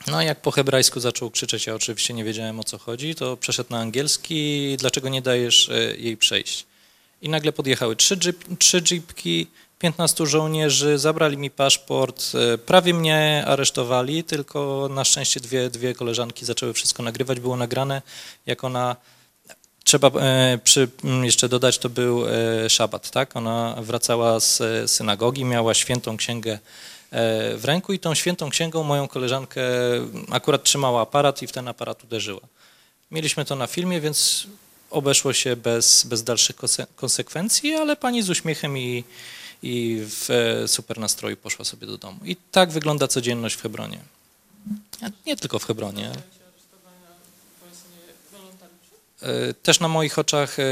No 0.07 0.23
jak 0.23 0.41
po 0.41 0.51
hebrajsku 0.51 1.01
zaczął 1.01 1.31
krzyczeć, 1.31 1.67
ja 1.67 1.75
oczywiście 1.75 2.15
nie 2.15 2.25
wiedziałem 2.25 2.61
o 2.61 2.65
co 2.65 2.79
chodzi, 2.79 3.15
to 3.15 3.37
przeszedł 3.37 3.71
na 3.71 3.79
angielski, 3.79 4.77
dlaczego 4.79 5.09
nie 5.09 5.23
dajesz 5.23 5.69
e, 5.69 5.97
jej 5.97 6.17
przejść. 6.17 6.67
I 7.23 7.29
nagle 7.29 7.53
podjechały 7.53 7.97
trzy, 7.97 8.17
jeep, 8.17 8.59
trzy 8.59 8.83
jeepki, 8.91 9.47
15 9.79 10.27
żołnierzy, 10.27 10.99
zabrali 10.99 11.37
mi 11.37 11.51
paszport, 11.51 12.33
prawie 12.67 12.95
mnie 12.95 13.45
aresztowali, 13.47 14.25
tylko 14.25 14.89
na 14.91 15.05
szczęście 15.05 15.41
dwie, 15.41 15.71
dwie 15.71 15.95
koleżanki 15.95 16.45
zaczęły 16.45 16.73
wszystko 16.73 17.03
nagrywać, 17.03 17.41
było 17.41 17.57
nagrane, 17.57 18.03
jak 18.47 18.65
ona 18.65 18.97
Trzeba 19.85 20.09
e, 20.09 20.59
przy, 20.65 20.89
m, 21.05 21.25
jeszcze 21.25 21.49
dodać, 21.49 21.79
to 21.79 21.89
był 21.89 22.25
e, 22.29 22.71
szabat, 22.71 23.11
tak? 23.11 23.37
Ona 23.37 23.77
wracała 23.83 24.41
z 24.41 24.61
e, 24.61 24.89
synagogi, 24.89 25.45
miała 25.45 25.75
świętą 25.75 26.17
księgę 26.17 26.59
w 27.57 27.61
ręku 27.65 27.93
i 27.93 27.99
tą 27.99 28.15
świętą 28.15 28.51
księgą 28.51 28.83
moją 28.83 29.09
koleżankę 29.09 29.63
akurat 30.31 30.65
trzymała 30.65 31.03
aparat 31.03 31.43
i 31.43 31.47
w 31.47 31.53
ten 31.53 31.69
aparat 31.69 32.05
uderzyła. 32.05 32.41
Mieliśmy 33.11 33.45
to 33.45 33.57
na 33.57 33.67
filmie, 33.67 34.01
więc 34.01 34.47
obeszło 34.91 35.33
się 35.33 35.57
bez, 35.57 36.05
bez 36.05 36.23
dalszych 36.23 36.57
konse- 36.57 36.87
konsekwencji, 36.97 37.75
ale 37.75 37.97
pani 37.97 38.23
z 38.23 38.31
uśmiechem 38.31 38.79
i, 38.79 39.05
i 39.63 40.03
w 40.07 40.29
super 40.67 40.99
nastroju 40.99 41.37
poszła 41.37 41.65
sobie 41.65 41.87
do 41.87 41.99
domu. 41.99 42.19
I 42.25 42.37
tak 42.37 42.71
wygląda 42.71 43.09
codzienność 43.09 43.55
w 43.55 43.63
Hebronie. 43.63 43.99
Nie 45.27 45.37
tylko 45.37 45.59
w 45.59 45.65
Hebronie. 45.65 46.13
E, 49.25 49.55
Też 49.55 49.81
na 49.81 49.89
moich 49.89 50.19
oczach 50.19 50.59
e, 50.59 50.65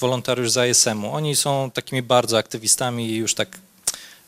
wolontariusz 0.00 0.50
z 0.50 0.56
ASM-u. 0.56 1.12
Oni 1.12 1.36
są 1.36 1.70
takimi 1.70 2.02
bardzo 2.02 2.38
aktywistami 2.38 3.10
i 3.10 3.16
już 3.16 3.34
tak 3.34 3.58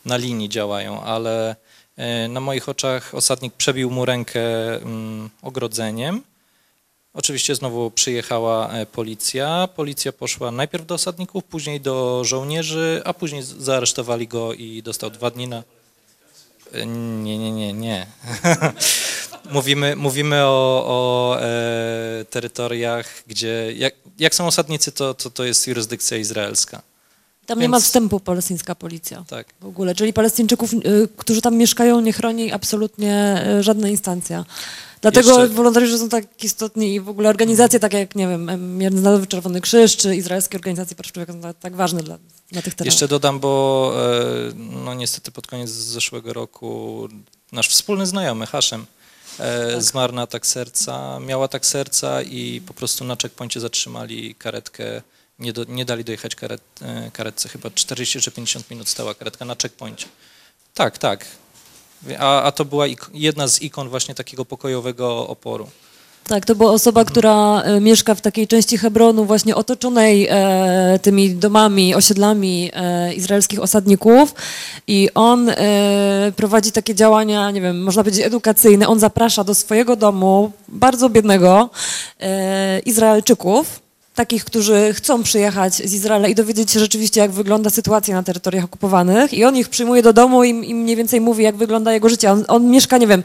na 0.05 0.17
linii 0.17 0.49
działają, 0.49 1.03
ale 1.03 1.57
e, 1.97 2.29
na 2.29 2.41
moich 2.41 2.69
oczach 2.69 3.15
osadnik 3.15 3.55
przebił 3.55 3.91
mu 3.91 4.05
rękę 4.05 4.43
mm, 4.77 5.31
ogrodzeniem. 5.43 6.23
Oczywiście 7.15 7.55
znowu 7.55 7.91
przyjechała 7.91 8.71
policja. 8.93 9.69
Policja 9.77 10.13
poszła 10.13 10.51
najpierw 10.51 10.87
do 10.87 10.95
osadników, 10.95 11.45
później 11.45 11.81
do 11.81 12.25
żołnierzy, 12.25 13.03
a 13.05 13.15
później 13.15 13.43
zaaresztowali 13.43 14.29
go 14.29 14.53
i 14.53 14.83
dostał 14.83 15.11
dwa 15.11 15.31
dni 15.31 15.49
na... 15.49 15.63
Nie, 16.87 17.39
nie, 17.39 17.53
nie, 17.53 17.73
nie. 17.73 18.07
mówimy, 19.53 19.97
mówimy 19.97 20.45
o, 20.45 20.85
o 20.87 21.37
e, 21.41 22.25
terytoriach, 22.31 23.07
gdzie 23.27 23.73
jak, 23.77 23.95
jak 24.19 24.35
są 24.35 24.47
osadnicy, 24.47 24.93
to, 24.93 25.15
to, 25.15 25.31
to 25.31 25.45
jest 25.45 25.67
jurysdykcja 25.67 26.17
izraelska. 26.17 26.83
Tam 27.47 27.59
nie 27.59 27.69
ma 27.69 27.77
Więc- 27.77 27.85
wstępu 27.85 28.21
palestyńska 28.21 28.75
policja 28.75 29.25
Tak. 29.29 29.47
w 29.61 29.67
ogóle, 29.67 29.95
czyli 29.95 30.13
Palestyńczyków, 30.13 30.73
y, 30.73 31.09
którzy 31.17 31.41
tam 31.41 31.57
mieszkają, 31.57 32.01
nie 32.01 32.13
chroni 32.13 32.53
absolutnie 32.53 33.45
y, 33.59 33.63
żadna 33.63 33.89
instancja. 33.89 34.45
Dlatego 35.03 35.29
Jeszcze- 35.41 35.55
wolontariusze 35.55 35.99
są 35.99 36.09
tak 36.09 36.45
istotni 36.45 36.95
i 36.95 37.01
w 37.01 37.09
ogóle 37.09 37.29
organizacje 37.29 37.81
takie 37.81 37.99
jak, 37.99 38.15
nie 38.15 38.29
wiem, 38.29 38.49
em, 38.49 38.79
Międzynarodowy 38.79 39.27
Czerwony 39.27 39.61
Krzyż 39.61 39.97
czy 39.97 40.17
izraelskie 40.17 40.57
organizacje 40.59 40.97
praw 40.97 41.13
człowieka 41.13 41.33
są 41.33 41.41
tak, 41.41 41.59
tak 41.59 41.77
ważne 41.77 42.03
dla, 42.03 42.19
dla 42.53 42.63
tych 42.63 42.75
terenów. 42.75 42.93
Jeszcze 42.93 43.09
dodam, 43.09 43.41
bo 43.41 43.93
e, 43.97 44.53
no 44.57 44.95
niestety 44.95 45.31
pod 45.31 45.47
koniec 45.47 45.71
zeszłego 45.71 46.33
roku 46.33 47.09
nasz 47.53 47.69
wspólny 47.69 48.07
znajomy 48.07 48.47
Haszem 48.47 48.87
e, 49.39 49.81
zmarł 49.83 50.13
na 50.13 50.23
atak 50.23 50.47
serca, 50.47 51.21
miał 51.21 51.43
atak 51.43 51.67
serca 51.67 52.23
i 52.23 52.61
po 52.67 52.75
prostu 52.75 53.05
na 53.05 53.17
checkpoincie 53.23 53.61
zatrzymali 53.61 54.35
karetkę, 54.35 55.03
nie, 55.39 55.53
do, 55.53 55.65
nie 55.65 55.85
dali 55.85 56.05
dojechać 56.05 56.35
karet, 56.35 56.63
e, 56.83 57.11
karetce, 57.13 57.49
chyba 57.49 57.71
40 57.71 58.21
czy 58.21 58.31
50 58.31 58.71
minut 58.71 58.89
stała 58.89 59.15
karetka 59.15 59.45
na 59.45 59.57
checkpoincie. 59.63 60.07
Tak, 60.75 60.99
tak. 60.99 61.25
A, 62.19 62.43
a 62.43 62.53
to 62.53 62.65
była 62.65 62.87
jedna 63.15 63.49
z 63.49 63.63
ikon 63.63 63.89
właśnie 63.89 64.15
takiego 64.15 64.45
pokojowego 64.45 65.29
oporu. 65.29 65.67
Tak, 66.31 66.47
to 66.47 66.55
była 66.55 66.73
osoba, 66.73 67.05
która 67.05 67.63
e, 67.63 67.81
mieszka 67.81 68.15
w 68.15 68.21
takiej 68.21 68.49
części 68.49 68.79
Hebronu 68.79 69.25
właśnie 69.25 69.57
otoczonej 69.57 70.27
e, 70.31 70.99
tymi 71.03 71.35
domami, 71.35 71.95
osiedlami 71.95 72.71
e, 72.75 73.15
izraelskich 73.15 73.61
osadników 73.61 74.35
i 74.87 75.09
on 75.15 75.51
e, 75.51 76.33
prowadzi 76.37 76.73
takie 76.73 76.95
działania, 76.95 77.51
nie 77.51 77.61
wiem, 77.61 77.83
można 77.83 78.03
powiedzieć 78.03 78.27
edukacyjne. 78.27 78.89
On 78.89 79.01
zaprasza 79.01 79.45
do 79.45 79.55
swojego 79.55 79.97
domu 79.97 80.53
bardzo 80.69 81.11
biednego 81.11 81.71
e, 82.21 82.79
Izraelczyków, 82.79 83.80
takich, 84.15 84.45
którzy 84.45 84.95
chcą 84.95 85.23
przyjechać 85.23 85.75
z 85.75 85.93
Izraela 85.95 86.29
i 86.29 86.35
dowiedzieć 86.35 86.71
się 86.71 86.81
rzeczywiście, 86.81 87.21
jak 87.21 87.31
wygląda 87.31 87.71
sytuacja 87.71 88.15
na 88.15 88.23
terytoriach 88.23 88.65
okupowanych 88.65 89.35
i 89.35 89.45
on 89.45 89.57
ich 89.57 89.69
przyjmuje 89.69 90.03
do 90.03 90.13
domu 90.13 90.45
i 90.45 90.49
im 90.51 90.77
mniej 90.79 90.97
więcej 90.97 91.21
mówi, 91.21 91.45
jak 91.45 91.57
wygląda 91.57 91.93
jego 91.93 92.09
życie. 92.09 92.33
On, 92.33 92.45
on 92.49 92.71
mieszka, 92.71 92.99
nie 92.99 93.07
wiem, 93.07 93.23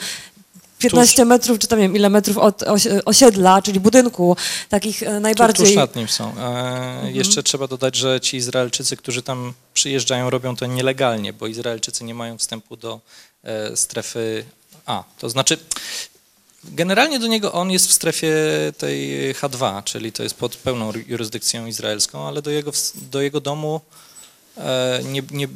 15 0.79 1.25
metrów, 1.25 1.59
czy 1.59 1.67
tam 1.67 1.79
nie 1.79 1.85
wiem, 1.85 1.95
ile 1.95 2.09
metrów 2.09 2.37
od 2.37 2.61
osi- 2.63 3.01
osiedla, 3.05 3.61
czyli 3.61 3.79
budynku, 3.79 4.37
takich 4.69 5.03
e, 5.03 5.19
najbardziej... 5.19 5.65
Tuż 5.65 5.75
nad 5.75 5.95
nim 5.95 6.07
są. 6.07 6.33
E, 6.39 7.11
Jeszcze 7.11 7.43
trzeba 7.43 7.67
dodać, 7.67 7.95
że 7.95 8.21
ci 8.21 8.37
Izraelczycy, 8.37 8.97
którzy 8.97 9.21
tam 9.23 9.53
przyjeżdżają, 9.73 10.29
robią 10.29 10.55
to 10.55 10.65
nielegalnie, 10.65 11.33
bo 11.33 11.47
Izraelczycy 11.47 12.03
nie 12.03 12.13
mają 12.13 12.37
wstępu 12.37 12.77
do 12.77 12.99
e, 13.43 13.77
strefy 13.77 14.45
A. 14.85 15.03
To 15.19 15.29
znaczy, 15.29 15.57
generalnie 16.71 17.19
do 17.19 17.27
niego 17.27 17.53
on 17.53 17.71
jest 17.71 17.87
w 17.87 17.93
strefie 17.93 18.33
tej 18.77 19.33
H2, 19.35 19.83
czyli 19.83 20.11
to 20.11 20.23
jest 20.23 20.35
pod 20.35 20.55
pełną 20.55 20.93
jurysdykcją 21.07 21.65
izraelską, 21.65 22.27
ale 22.27 22.41
do 22.41 22.51
jego, 22.51 22.71
do 22.95 23.21
jego 23.21 23.41
domu 23.41 23.81
e, 24.57 25.01
nie, 25.03 25.23
nie, 25.31 25.47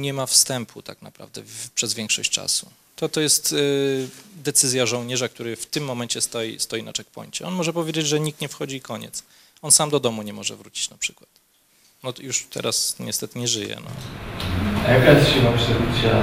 nie 0.00 0.14
ma 0.14 0.26
wstępu 0.26 0.82
tak 0.82 1.02
naprawdę 1.02 1.42
przez 1.74 1.94
większość 1.94 2.30
czasu. 2.30 2.70
To, 2.96 3.08
to 3.08 3.20
jest 3.20 3.52
y, 3.52 4.08
decyzja 4.34 4.86
żołnierza, 4.86 5.28
który 5.28 5.56
w 5.56 5.66
tym 5.66 5.84
momencie 5.84 6.20
stoi, 6.20 6.60
stoi 6.60 6.82
na 6.82 6.92
checkpoincie. 6.96 7.46
On 7.46 7.54
może 7.54 7.72
powiedzieć, 7.72 8.06
że 8.06 8.20
nikt 8.20 8.40
nie 8.40 8.48
wchodzi 8.48 8.76
i 8.76 8.80
koniec. 8.80 9.22
On 9.62 9.72
sam 9.72 9.90
do 9.90 10.00
domu 10.00 10.22
nie 10.22 10.32
może 10.32 10.56
wrócić 10.56 10.90
na 10.90 10.96
przykład. 10.96 11.28
No 12.06 12.12
to 12.12 12.22
już 12.22 12.46
teraz 12.50 12.96
niestety 13.00 13.38
nie 13.38 13.48
żyje. 13.48 13.76
No. 13.84 13.90
A 14.86 14.90
jaka 14.90 15.10
jest 15.10 15.28
siła 15.30 15.52
przebicia 15.52 16.14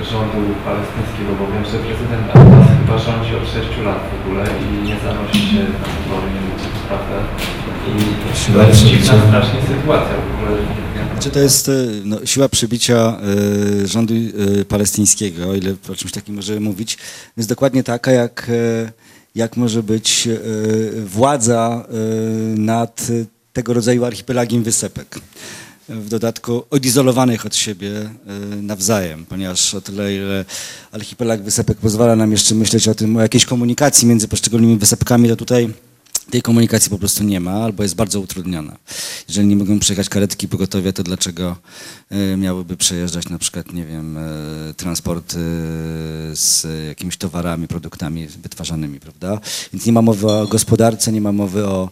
y, 0.00 0.04
rządu 0.10 0.40
palestyńskiego? 0.64 1.30
Bo 1.38 1.46
wiem, 1.52 1.64
że 1.64 1.78
prezydent 1.78 2.26
Abbas 2.34 2.68
chyba 2.78 2.98
rządzi 2.98 3.34
od 3.36 3.46
6 3.48 3.78
lat 3.84 3.98
w 4.10 4.14
ogóle 4.20 4.44
i 4.62 4.88
nie 4.88 4.96
zanosi 5.00 5.40
się 5.50 5.62
na 5.62 5.88
wybory, 5.94 6.26
nie 6.34 6.40
mówi, 6.40 6.64
prawda? 6.88 7.16
I 7.88 8.36
Siła 8.38 8.62
to 8.62 8.68
jest 8.68 8.84
dziwna 8.84 9.26
strasznie 9.28 9.60
sytuacja 9.60 10.14
w 10.16 10.34
ogóle. 10.34 10.62
Czy 11.20 11.30
to 11.30 11.38
jest 11.38 11.68
e, 11.68 11.72
no, 12.04 12.26
siła 12.26 12.48
przybicia 12.48 12.94
e, 13.82 13.86
rządu 13.86 14.14
e, 14.14 14.64
palestyńskiego, 14.64 15.48
o 15.48 15.54
ile 15.54 15.74
o 15.92 15.94
czymś 15.94 16.12
takim 16.12 16.34
możemy 16.34 16.60
mówić, 16.60 16.98
jest 17.36 17.48
dokładnie 17.48 17.82
taka, 17.82 18.10
jak, 18.10 18.46
e, 18.48 18.92
jak 19.34 19.56
może 19.56 19.82
być 19.82 20.28
e, 20.28 20.30
władza 21.04 21.86
nad 22.56 23.10
tego 23.54 23.74
rodzaju 23.74 24.04
archipelagiem 24.04 24.62
wysepek. 24.62 25.20
W 25.88 26.08
dodatku 26.08 26.64
odizolowanych 26.70 27.46
od 27.46 27.56
siebie 27.56 27.90
e, 27.90 28.12
nawzajem, 28.62 29.26
ponieważ 29.26 29.74
o 29.74 29.80
tyle, 29.80 30.14
ile 30.14 30.44
archipelag 30.92 31.42
wysepek 31.42 31.78
pozwala 31.78 32.16
nam 32.16 32.32
jeszcze 32.32 32.54
myśleć 32.54 32.88
o 32.88 32.94
tym, 32.94 33.16
o 33.16 33.20
jakiejś 33.20 33.44
komunikacji 33.44 34.08
między 34.08 34.28
poszczególnymi 34.28 34.76
wysepkami, 34.78 35.28
to 35.28 35.36
tutaj 35.36 35.68
tej 36.30 36.42
komunikacji 36.42 36.90
po 36.90 36.98
prostu 36.98 37.24
nie 37.24 37.40
ma 37.40 37.52
albo 37.52 37.82
jest 37.82 37.94
bardzo 37.94 38.20
utrudniona. 38.20 38.76
Jeżeli 39.28 39.46
nie 39.46 39.56
mogą 39.56 39.78
przejechać 39.78 40.08
karetki 40.08 40.48
pogotowia, 40.48 40.92
to 40.92 41.02
dlaczego 41.02 41.56
e, 42.10 42.36
miałyby 42.36 42.76
przejeżdżać 42.76 43.28
na 43.28 43.38
przykład, 43.38 43.72
nie 43.72 43.86
wiem, 43.86 44.18
e, 44.18 44.74
transport 44.76 45.34
e, 45.34 45.36
z 46.36 46.66
jakimiś 46.88 47.16
towarami, 47.16 47.68
produktami 47.68 48.26
wytwarzanymi, 48.26 49.00
prawda? 49.00 49.40
Więc 49.72 49.86
nie 49.86 49.92
ma 49.92 50.02
mowy 50.02 50.30
o 50.30 50.46
gospodarce, 50.46 51.12
nie 51.12 51.20
ma 51.20 51.32
mowy 51.32 51.66
o, 51.66 51.90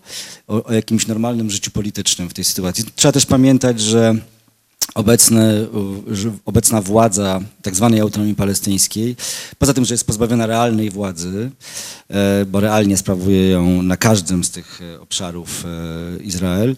o, 0.48 0.64
o 0.64 0.72
jakimś 0.72 1.06
normalnym 1.06 1.50
życiu 1.50 1.70
politycznym 1.70 2.28
w 2.28 2.34
tej 2.34 2.44
sytuacji. 2.44 2.84
Trzeba 2.96 3.12
też 3.12 3.26
pamiętać, 3.26 3.80
że 3.80 4.14
obecny, 4.94 5.68
obecna 6.44 6.82
władza 6.82 7.40
tak 7.62 7.76
zwanej 7.76 8.00
autonomii 8.00 8.34
palestyńskiej, 8.34 9.16
poza 9.58 9.74
tym, 9.74 9.84
że 9.84 9.94
jest 9.94 10.06
pozbawiona 10.06 10.46
realnej 10.46 10.90
władzy, 10.90 11.50
e, 12.10 12.46
bo 12.46 12.60
realnie 12.60 12.96
sprawuje 12.96 13.50
ją 13.50 13.82
na 13.82 13.96
każdym 13.96 14.44
z 14.44 14.50
tych 14.50 14.80
e, 14.82 15.00
obszarów 15.00 15.64
e, 15.64 16.22
Izrael, 16.22 16.76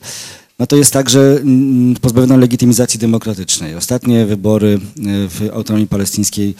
no 0.58 0.66
to 0.66 0.76
jest 0.76 0.92
także 0.92 1.20
mm, 1.20 1.94
pozbawiona 1.94 2.36
legitymizacji 2.36 3.00
demokratycznej. 3.00 3.74
Ostatnie 3.74 4.26
wybory 4.26 4.80
w 5.28 5.50
autonomii 5.52 5.86
palestyńskiej 5.86 6.54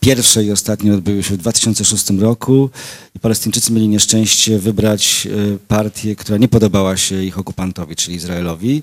Pierwsze 0.00 0.44
i 0.44 0.52
ostatnie 0.52 0.94
odbyły 0.94 1.22
się 1.22 1.34
w 1.34 1.36
2006 1.36 2.10
roku 2.10 2.70
i 3.16 3.18
Palestyńczycy 3.18 3.72
mieli 3.72 3.88
nieszczęście 3.88 4.58
wybrać 4.58 5.28
partię, 5.68 6.16
która 6.16 6.38
nie 6.38 6.48
podobała 6.48 6.96
się 6.96 7.22
ich 7.22 7.38
okupantowi, 7.38 7.96
czyli 7.96 8.16
Izraelowi, 8.16 8.82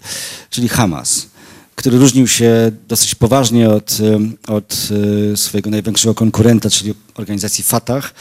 czyli 0.50 0.70
Hamas 0.70 1.28
który 1.78 1.98
różnił 1.98 2.28
się 2.28 2.72
dosyć 2.88 3.16
poważnie 3.16 3.70
od, 3.70 3.98
od 4.48 4.90
e, 5.34 5.38
swojego 5.38 5.70
największego 5.70 6.16
konkurenta, 6.16 6.70
czyli 6.70 6.94
organizacji 7.16 7.64
Fatah, 7.64 8.14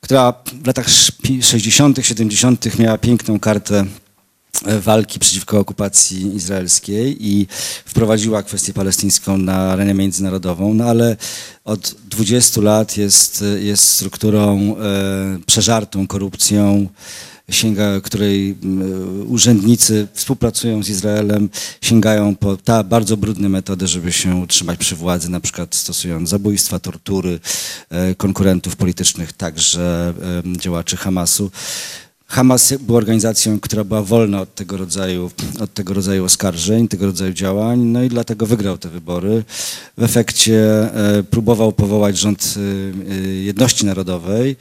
która 0.00 0.34
w 0.62 0.66
latach 0.66 0.88
szpi- 0.88 1.42
60., 1.42 1.98
70. 2.02 2.78
miała 2.78 2.98
piękną 2.98 3.40
kartę 3.40 3.84
e, 4.64 4.80
walki 4.80 5.18
przeciwko 5.18 5.58
okupacji 5.58 6.36
izraelskiej 6.36 7.26
i 7.26 7.46
wprowadziła 7.84 8.42
kwestię 8.42 8.72
palestyńską 8.72 9.38
na 9.38 9.56
arenę 9.56 9.94
międzynarodową, 9.94 10.74
no 10.74 10.84
ale 10.84 11.16
od 11.64 11.94
20 12.08 12.60
lat 12.60 12.96
jest, 12.96 13.44
jest 13.60 13.88
strukturą 13.88 14.76
e, 14.76 15.38
przeżartą 15.46 16.06
korupcją, 16.06 16.88
sięga, 17.50 18.00
której 18.00 18.56
mm, 18.62 19.30
urzędnicy 19.30 20.08
współpracują 20.12 20.82
z 20.82 20.88
Izraelem, 20.88 21.48
sięgają 21.80 22.36
po 22.36 22.56
ta 22.56 22.84
bardzo 22.84 23.16
brudne 23.16 23.48
metody, 23.48 23.86
żeby 23.86 24.12
się 24.12 24.36
utrzymać 24.36 24.78
przy 24.78 24.96
władzy, 24.96 25.30
na 25.30 25.40
przykład 25.40 25.74
stosując 25.74 26.28
zabójstwa, 26.28 26.78
tortury 26.78 27.40
e, 27.90 28.14
konkurentów 28.14 28.76
politycznych, 28.76 29.32
także 29.32 30.14
działaczy 30.58 30.96
Hamasu. 30.96 31.50
Hamas 32.30 32.74
był 32.80 32.96
organizacją, 32.96 33.60
która 33.60 33.84
była 33.84 34.02
wolna 34.02 34.40
od 34.40 34.54
tego 34.54 34.76
rodzaju, 34.76 35.30
od 35.60 35.74
tego 35.74 35.94
rodzaju 35.94 36.24
oskarżeń, 36.24 36.88
tego 36.88 37.06
rodzaju 37.06 37.32
działań, 37.32 37.80
no 37.80 38.02
i 38.02 38.08
dlatego 38.08 38.46
wygrał 38.46 38.78
te 38.78 38.88
wybory. 38.88 39.44
W 39.98 40.02
efekcie 40.02 40.56
e, 41.18 41.22
próbował 41.22 41.72
powołać 41.72 42.18
rząd 42.18 42.54
e, 42.56 43.12
e, 43.12 43.16
jedności 43.26 43.86
narodowej, 43.86 44.56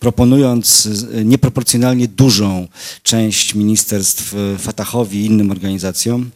proponując 0.00 0.88
nieproporcjonalnie 1.24 2.08
dużą 2.08 2.68
część 3.02 3.54
ministerstw 3.54 4.34
e, 4.34 4.58
Fatahowi 4.58 5.18
i 5.18 5.26
innym 5.26 5.50
organizacjom. 5.50 6.30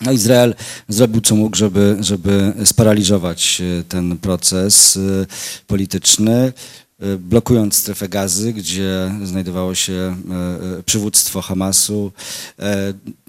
No 0.00 0.12
Izrael 0.12 0.54
zrobił 0.88 1.20
co 1.20 1.34
mógł, 1.36 1.56
żeby, 1.56 1.96
żeby 2.00 2.52
sparaliżować 2.64 3.60
e, 3.60 3.84
ten 3.84 4.18
proces 4.18 4.96
e, 4.96 5.26
polityczny, 5.66 6.52
blokując 7.18 7.74
strefę 7.74 8.08
gazy, 8.08 8.52
gdzie 8.52 9.12
znajdowało 9.24 9.74
się 9.74 10.16
przywództwo 10.86 11.42
Hamasu, 11.42 12.12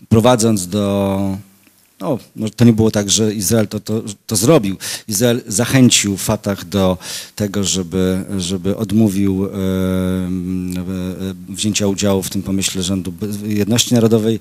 prowadząc 0.09 0.67
do 0.67 1.37
no, 1.99 2.19
może 2.35 2.53
to 2.53 2.65
nie 2.65 2.73
było 2.73 2.91
tak, 2.91 3.09
że 3.09 3.33
Izrael 3.33 3.67
to, 3.67 3.79
to, 3.79 4.03
to 4.27 4.35
zrobił. 4.35 4.77
Izrael 5.07 5.41
zachęcił 5.47 6.17
Fatah 6.17 6.65
do 6.65 6.97
tego, 7.35 7.63
żeby, 7.63 8.23
żeby 8.37 8.77
odmówił 8.77 9.45
e, 9.45 9.49
m, 10.27 10.73
e, 11.49 11.53
wzięcia 11.53 11.87
udziału 11.87 12.23
w 12.23 12.29
tym 12.29 12.43
pomyśle 12.43 12.83
rządu 12.83 13.13
jedności 13.43 13.93
narodowej. 13.93 14.39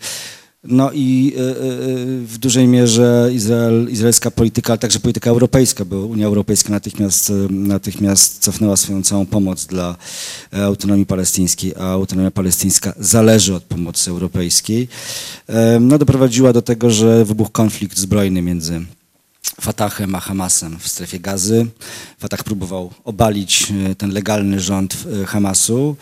No 0.69 0.91
i 0.93 1.35
e, 1.37 1.41
e, 1.41 1.55
w 2.27 2.39
dużej 2.39 2.69
mierze 2.69 3.31
Izrael, 3.35 3.89
izraelska 3.91 4.31
polityka, 4.31 4.73
ale 4.73 4.79
także 4.79 5.01
polityka 5.01 5.31
europejska, 5.31 5.85
bo 5.85 6.07
Unia 6.07 6.27
Europejska 6.27 6.71
natychmiast, 6.71 7.31
e, 7.31 7.33
natychmiast 7.51 8.39
cofnęła 8.39 8.77
swoją 8.77 9.03
całą 9.03 9.27
pomoc 9.27 9.67
dla 9.67 9.97
e, 10.53 10.65
autonomii 10.65 11.07
palestyńskiej, 11.07 11.75
a 11.79 11.93
autonomia 11.93 12.31
palestyńska 12.31 12.95
zależy 13.01 13.55
od 13.55 13.63
pomocy 13.63 14.11
europejskiej, 14.11 14.89
e, 15.47 15.81
no 15.81 15.99
doprowadziła 15.99 16.53
do 16.53 16.63
tego, 16.63 16.91
że 16.91 17.25
wybuchł 17.25 17.51
konflikt 17.51 17.99
zbrojny 17.99 18.43
między 18.43 18.81
Fatahem 19.61 20.15
a 20.15 20.21
Hamasem 20.21 20.79
w 20.79 20.89
strefie 20.89 21.21
gazy. 21.21 21.67
Fatah 22.19 22.45
próbował 22.45 22.91
obalić 23.05 23.73
e, 23.91 23.95
ten 23.95 24.11
legalny 24.11 24.61
rząd 24.61 24.97
e, 25.23 25.27
Hamasu. 25.27 25.97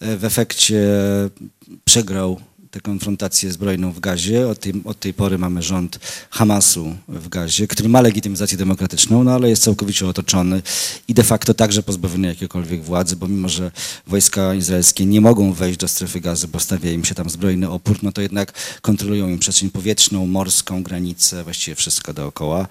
E, 0.00 0.16
W 0.16 0.24
efekcie 0.24 0.80
przegrał 1.84 2.40
tę 2.76 2.80
konfrontację 2.80 3.52
zbrojną 3.52 3.92
w 3.92 4.00
Gazie. 4.00 4.48
Od 4.48 4.60
tej, 4.60 4.72
od 4.84 5.00
tej 5.00 5.14
pory 5.14 5.38
mamy 5.38 5.62
rząd 5.62 5.98
Hamasu 6.30 6.96
w 7.08 7.28
Gazie, 7.28 7.66
który 7.66 7.88
ma 7.88 8.00
legitymizację 8.00 8.58
demokratyczną, 8.58 9.24
no 9.24 9.30
ale 9.30 9.48
jest 9.48 9.62
całkowicie 9.62 10.06
otoczony 10.06 10.62
i 11.08 11.14
de 11.14 11.24
facto 11.24 11.54
także 11.54 11.82
pozbawiony 11.82 12.28
jakiejkolwiek 12.28 12.82
władzy, 12.82 13.16
bo 13.16 13.28
mimo, 13.28 13.48
że 13.48 13.70
wojska 14.06 14.54
izraelskie 14.54 15.06
nie 15.06 15.20
mogą 15.20 15.52
wejść 15.52 15.78
do 15.78 15.88
strefy 15.88 16.20
gazy, 16.20 16.48
bo 16.48 16.60
stawia 16.60 16.90
im 16.90 17.04
się 17.04 17.14
tam 17.14 17.30
zbrojny 17.30 17.70
opór, 17.70 17.98
no 18.02 18.12
to 18.12 18.20
jednak 18.20 18.52
kontrolują 18.82 19.28
im 19.28 19.38
przestrzeń 19.38 19.70
powietrzną, 19.70 20.26
morską, 20.26 20.82
granicę, 20.82 21.44
właściwie 21.44 21.74
wszystko 21.74 22.14
dookoła. 22.14 22.68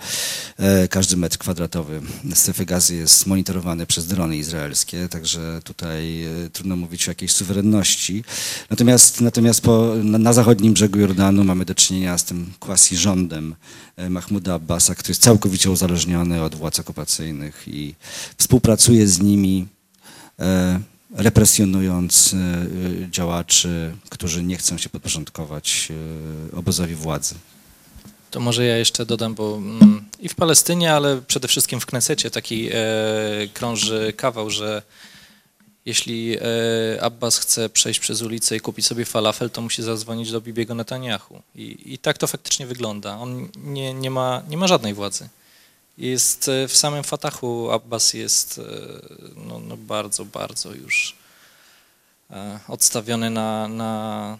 E, 0.57 0.87
Każdy 0.87 1.17
metr 1.17 1.37
kwadratowy 1.37 2.01
strefy 2.33 2.65
gazy 2.65 2.95
jest 2.95 3.27
monitorowany 3.27 3.85
przez 3.85 4.07
drony 4.07 4.37
izraelskie, 4.37 5.09
także 5.09 5.61
tutaj 5.63 6.23
e, 6.23 6.49
trudno 6.49 6.75
mówić 6.75 7.07
o 7.07 7.11
jakiejś 7.11 7.31
suwerenności. 7.31 8.23
Natomiast, 8.69 9.21
natomiast 9.21 9.61
po, 9.61 9.94
na, 10.03 10.33
zachodnim 10.33 10.73
brzegu 10.73 10.99
Jordanu 10.99 11.43
mamy 11.43 11.65
do 11.65 11.75
czynienia 11.75 12.17
z 12.17 12.23
tym 12.23 12.53
quasi 12.59 12.97
rządem 12.97 13.55
e, 13.95 14.09
Mahmuda 14.09 14.53
Abbasa, 14.53 14.95
który 14.95 15.11
jest 15.11 15.21
całkowicie 15.21 15.71
uzależniony 15.71 16.43
od 16.43 16.55
władz 16.55 16.79
okupacyjnych 16.79 17.63
i 17.67 17.95
współpracuje 18.37 19.07
z 19.07 19.19
nimi, 19.19 19.67
e, 20.39 20.79
represjonując 21.15 22.33
e, 22.33 23.11
działaczy, 23.11 23.95
którzy 24.09 24.43
nie 24.43 24.57
chcą 24.57 24.77
się 24.77 24.89
podporządkować 24.89 25.91
obozowi 26.53 26.95
władzy. 26.95 27.35
To 28.31 28.39
może 28.39 28.65
ja 28.65 28.77
jeszcze 28.77 29.05
dodam, 29.05 29.35
bo 29.35 29.55
mm, 29.57 30.03
i 30.19 30.29
w 30.29 30.35
Palestynie, 30.35 30.93
ale 30.93 31.21
przede 31.21 31.47
wszystkim 31.47 31.79
w 31.79 31.85
Knesecie 31.85 32.31
taki 32.31 32.69
krąży 33.53 34.13
kawał, 34.17 34.49
że 34.49 34.81
jeśli 35.85 36.37
e, 36.37 36.41
Abbas 37.01 37.37
chce 37.37 37.69
przejść 37.69 37.99
przez 37.99 38.21
ulicę 38.21 38.55
i 38.55 38.59
kupić 38.59 38.85
sobie 38.85 39.05
falafel, 39.05 39.49
to 39.49 39.61
musi 39.61 39.83
zadzwonić 39.83 40.31
do 40.31 40.41
Bibiego 40.41 40.75
Netanyahu. 40.75 41.41
I, 41.55 41.77
I 41.85 41.97
tak 41.97 42.17
to 42.17 42.27
faktycznie 42.27 42.65
wygląda. 42.65 43.17
On 43.17 43.49
nie, 43.57 43.93
nie, 43.93 44.09
ma, 44.09 44.43
nie 44.49 44.57
ma 44.57 44.67
żadnej 44.67 44.93
władzy. 44.93 45.29
Jest 45.97 46.49
e, 46.49 46.67
w 46.67 46.77
samym 46.77 47.03
Fatahu, 47.03 47.71
Abbas 47.71 48.13
jest 48.13 48.59
e, 48.59 48.61
no, 49.47 49.59
no 49.59 49.77
bardzo, 49.77 50.25
bardzo 50.25 50.73
już 50.73 51.15
odstawiony 52.67 53.29
na, 53.29 53.67
na, 53.67 54.37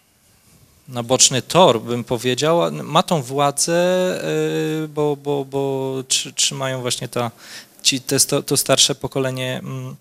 na 0.88 1.04
boczny 1.04 1.42
tor, 1.42 1.82
bym 1.82 2.04
powiedział. 2.04 2.72
Ma 2.72 3.04
tą 3.04 3.22
władzę, 3.22 4.20
bo, 4.90 5.16
bo, 5.16 5.46
bo 5.46 5.94
trzy- 6.08 6.34
trzymają 6.34 6.82
właśnie 6.82 7.08
ta, 7.08 7.32
ci, 7.84 8.02
te, 8.02 8.20
to 8.20 8.58
starsze 8.58 8.96
pokolenie 8.96 9.60
mm, 9.64 9.96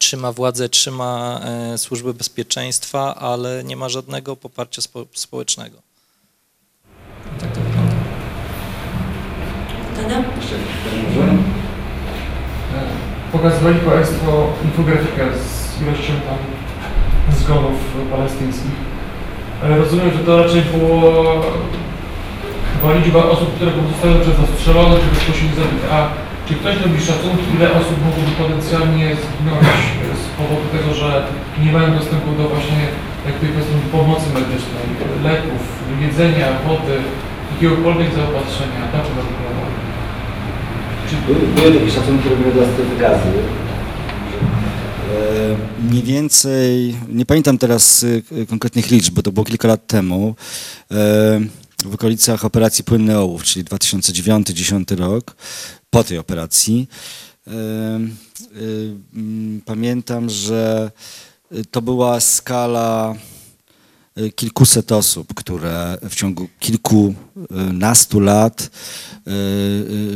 trzyma 0.00 0.32
władzę, 0.32 0.68
trzyma 0.68 1.40
e, 1.44 1.78
służby 1.78 2.14
bezpieczeństwa, 2.14 3.14
ale 3.14 3.64
nie 3.64 3.76
ma 3.76 3.88
żadnego 3.88 4.36
poparcia 4.36 4.82
spo, 4.82 5.06
społecznego. 5.12 5.78
Tak 7.40 7.52
to 7.52 7.60
wygląda. 7.60 7.94
Pokazywali 13.32 13.78
Państwo 13.78 14.52
infografikę 14.64 15.26
z 15.38 15.82
ilością 15.82 16.12
tam 16.26 16.38
zgonów 17.36 17.78
palestyńskich. 18.10 18.72
Ale 19.62 19.78
rozumiem, 19.78 20.10
że 20.18 20.24
to 20.24 20.42
raczej 20.42 20.62
było 20.62 21.42
chyba 22.72 22.94
liczba 22.94 23.24
osób, 23.24 23.54
które 23.54 23.70
zostały 23.92 24.20
przez 24.20 24.36
zastrzelone, 24.36 24.96
czy 24.96 25.06
bezpośrednio 25.06 25.56
zabite. 25.56 25.90
A 25.90 26.29
czy 26.50 26.56
ktoś 26.60 26.76
robi 26.84 27.00
szacunki, 27.10 27.46
ile 27.56 27.66
osób 27.80 27.96
mogłoby 28.06 28.32
potencjalnie 28.42 29.06
zginąć 29.22 29.66
z 30.24 30.26
powodu 30.38 30.66
tego, 30.76 30.88
że 31.00 31.08
nie 31.64 31.72
mają 31.72 31.88
dostępu 31.98 32.28
do 32.38 32.44
właśnie 32.52 32.80
jak 33.26 33.34
tutaj 33.34 33.50
powiedzmy 33.54 33.80
pomocy 33.92 34.26
medycznej, 34.38 34.86
leków, 35.28 35.62
jedzenia, 36.04 36.48
wody, 36.66 36.96
jakiegokolwiek 37.52 38.14
zaopatrzenia, 38.14 38.80
tak 38.92 39.02
to 39.02 39.08
wygląda? 39.08 39.64
Były, 41.26 41.40
były 41.54 41.80
takie 41.80 41.90
szacunki 41.96 42.28
robione 42.28 42.52
dla 42.52 42.64
strefy 42.72 42.96
gazy. 43.00 43.30
Mniej 45.90 46.02
więcej, 46.02 46.96
nie 47.08 47.26
pamiętam 47.26 47.58
teraz 47.58 48.02
y, 48.02 48.22
konkretnych 48.48 48.90
liczb, 48.90 49.14
bo 49.14 49.22
to 49.22 49.32
było 49.32 49.46
kilka 49.46 49.68
lat 49.68 49.86
temu, 49.86 50.34
e, 50.90 51.40
w 51.84 51.94
okolicach 51.94 52.44
operacji 52.44 52.84
Płynny 52.84 53.18
Ołów, 53.18 53.44
czyli 53.44 53.64
2009-2010 53.64 54.96
rok, 54.96 55.36
po 55.90 56.04
tej 56.04 56.18
operacji. 56.18 56.88
e, 57.46 57.50
mm, 59.14 59.60
Pamiętam, 59.64 60.30
że 60.30 60.90
to 61.70 61.82
była 61.82 62.20
skala 62.20 63.14
kilkuset 64.36 64.92
osób, 64.92 65.34
które 65.34 65.98
w 66.10 66.14
ciągu 66.14 66.48
kilkunastu 66.58 68.20
lat 68.20 68.70
y, 69.26 69.30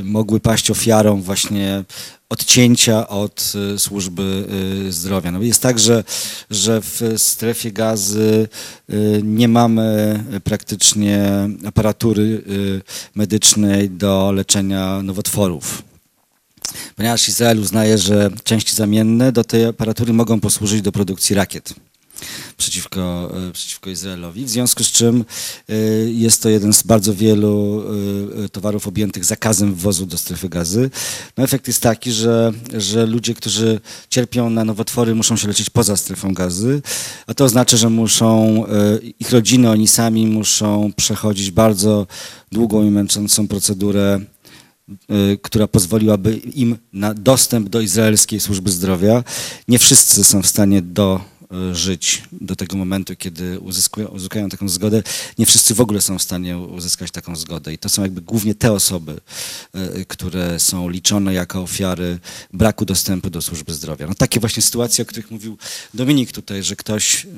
y, 0.01 0.05
mogły 0.05 0.41
paść 0.41 0.71
ofiarą 0.71 1.23
właśnie 1.23 1.85
odcięcia 2.29 3.09
od 3.09 3.53
y, 3.75 3.79
służby 3.79 4.47
y, 4.89 4.93
zdrowia. 4.93 5.31
No 5.31 5.43
jest 5.43 5.63
tak, 5.63 5.79
że, 5.79 6.05
że 6.51 6.81
w 6.81 7.01
strefie 7.17 7.73
gazy 7.73 8.49
y, 8.93 9.21
nie 9.25 9.49
mamy 9.49 10.19
praktycznie 10.45 11.49
aparatury 11.67 12.23
y, 12.23 12.83
medycznej 13.15 13.91
do 13.91 14.33
leczenia 14.33 15.03
nowotworów. 15.03 15.83
Ponieważ 16.97 17.29
Izrael 17.29 17.61
uznaje, 17.61 17.99
że 17.99 18.31
części 18.45 18.77
zamienne 18.77 19.33
do 19.33 19.45
tej 19.45 19.65
aparatury 19.65 20.13
mogą 20.13 20.41
posłużyć 20.41 20.83
do 20.83 20.93
produkcji 20.93 21.35
rakiet 21.35 21.75
przeciwko, 22.57 23.33
e, 23.49 23.53
przeciwko 23.53 23.91
Izraelowi, 23.91 24.45
w 24.45 24.51
związku 24.51 24.85
z 24.85 24.93
czym 24.93 25.25
e, 25.69 25.75
jest 26.11 26.43
to 26.43 26.49
jeden 26.49 26.73
z 26.73 26.83
bardzo 26.83 27.15
wielu 27.15 27.85
e, 28.45 28.49
towarów 28.49 28.89
objętych 28.89 29.25
zakazem 29.25 29.75
wwozu 29.75 30.07
do 30.07 30.19
strefy 30.19 30.49
gazy. 30.49 30.91
No 31.37 31.45
efekt 31.45 31.69
jest 31.69 31.83
taki, 31.83 32.13
że, 32.13 32.53
że 32.77 33.07
ludzie, 33.07 33.35
którzy 33.35 33.81
cierpią 34.11 34.51
na 34.51 34.65
nowotwory 34.65 35.15
muszą 35.15 35.37
się 35.37 35.49
leczyć 35.49 35.71
poza 35.71 35.97
strefą 35.97 36.35
gazy, 36.35 36.83
a 37.27 37.35
to 37.35 37.45
oznacza, 37.45 37.77
że 37.77 37.91
muszą, 37.91 38.65
ich 39.21 39.31
rodziny, 39.31 39.71
oni 39.71 39.89
sami 39.89 40.27
muszą 40.27 40.93
przechodzić 40.97 41.51
bardzo 41.51 42.07
długą 42.53 42.87
i 42.87 42.91
męczącą 42.91 43.49
procedurę 43.49 44.21
która 45.43 45.69
pozwoliłaby 45.69 46.37
im 46.37 46.79
na 46.93 47.15
dostęp 47.15 47.69
do 47.69 47.81
izraelskiej 47.81 48.41
służby 48.41 48.71
zdrowia. 48.71 49.25
Nie 49.69 49.79
wszyscy 49.79 50.25
są 50.25 50.43
w 50.43 50.47
stanie 50.47 50.83
do, 50.83 51.21
żyć 51.73 52.23
do 52.33 52.57
tego 52.57 52.77
momentu, 52.77 53.17
kiedy 53.17 53.61
uzyskują, 53.61 54.49
taką 54.51 54.69
zgodę. 54.69 55.03
Nie 55.39 55.47
wszyscy 55.47 55.75
w 55.75 55.81
ogóle 55.81 56.01
są 56.01 56.19
w 56.19 56.23
stanie 56.23 56.59
uzyskać 56.59 57.11
taką 57.11 57.37
zgodę 57.37 57.73
i 57.73 57.79
to 57.79 57.89
są 57.89 58.03
jakby 58.03 58.21
głównie 58.21 58.55
te 58.55 58.73
osoby, 58.73 59.21
e, 59.73 60.05
które 60.05 60.61
są 60.61 60.89
liczone 60.89 61.35
jako 61.35 61.63
ofiary 61.63 62.19
braku 62.53 62.85
dostępu 62.85 63.31
do 63.31 63.43
służby 63.43 63.75
zdrowia. 63.75 64.07
No 64.07 64.15
takie 64.15 64.41
właśnie 64.41 64.63
sytuacje, 64.63 65.03
o 65.03 65.07
których 65.07 65.31
mówił 65.31 65.59
Dominik 65.95 66.33
tutaj, 66.33 66.63
że 66.63 66.77
ktoś 66.77 67.25
y, 67.25 67.29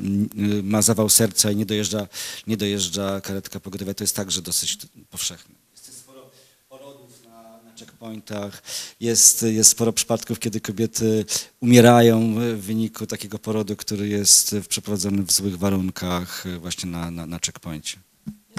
ma 0.62 0.82
zawał 0.82 1.09
serca 1.09 1.51
i 1.51 1.56
nie 1.56 1.66
dojeżdża, 1.66 2.06
nie 2.47 2.56
dojeżdża 2.56 3.20
karetka 3.20 3.60
pogotowia, 3.60 3.94
to 3.94 4.05
jest 4.05 4.16
także 4.16 4.43
dosyć 4.43 4.78
powszechne. 5.10 5.55
Jest 5.72 5.86
też 5.86 5.94
sporo 5.94 6.30
porodów 6.68 7.24
na, 7.24 7.62
na 7.62 7.74
checkpointach, 7.97 8.62
jest, 9.01 9.43
jest 9.43 9.70
sporo 9.70 9.93
przypadków, 9.93 10.39
kiedy 10.39 10.60
kobiety 10.60 11.24
umierają 11.60 12.35
w 12.35 12.60
wyniku 12.60 13.06
takiego 13.06 13.39
porodu, 13.39 13.77
który 13.77 14.09
jest 14.09 14.56
przeprowadzony 14.68 15.23
w 15.23 15.32
złych 15.32 15.59
warunkach 15.59 16.47
y, 16.47 16.59
właśnie 16.59 16.90
na, 16.90 17.10
na, 17.10 17.27
na 17.27 17.39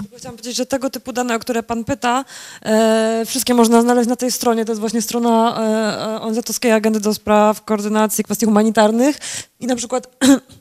tylko 0.02 0.16
chciałam 0.16 0.36
powiedzieć, 0.36 0.56
że 0.56 0.66
tego 0.66 0.90
typu 0.90 1.12
dane, 1.12 1.34
o 1.34 1.38
które 1.38 1.62
Pan 1.62 1.84
pyta, 1.84 2.24
e, 2.62 3.24
wszystkie 3.26 3.54
można 3.54 3.82
znaleźć 3.82 4.08
na 4.08 4.16
tej 4.16 4.32
stronie. 4.32 4.64
To 4.64 4.72
jest 4.72 4.80
właśnie 4.80 5.02
strona 5.02 5.58
e, 5.58 6.16
e, 6.16 6.20
ONZ-owskiej 6.20 6.72
Agendy 6.72 7.00
do 7.00 7.14
Spraw 7.14 7.64
Koordynacji 7.64 8.24
Kwestii 8.24 8.46
Humanitarnych. 8.46 9.16
I 9.60 9.66
na 9.66 9.76
przykład 9.76 10.06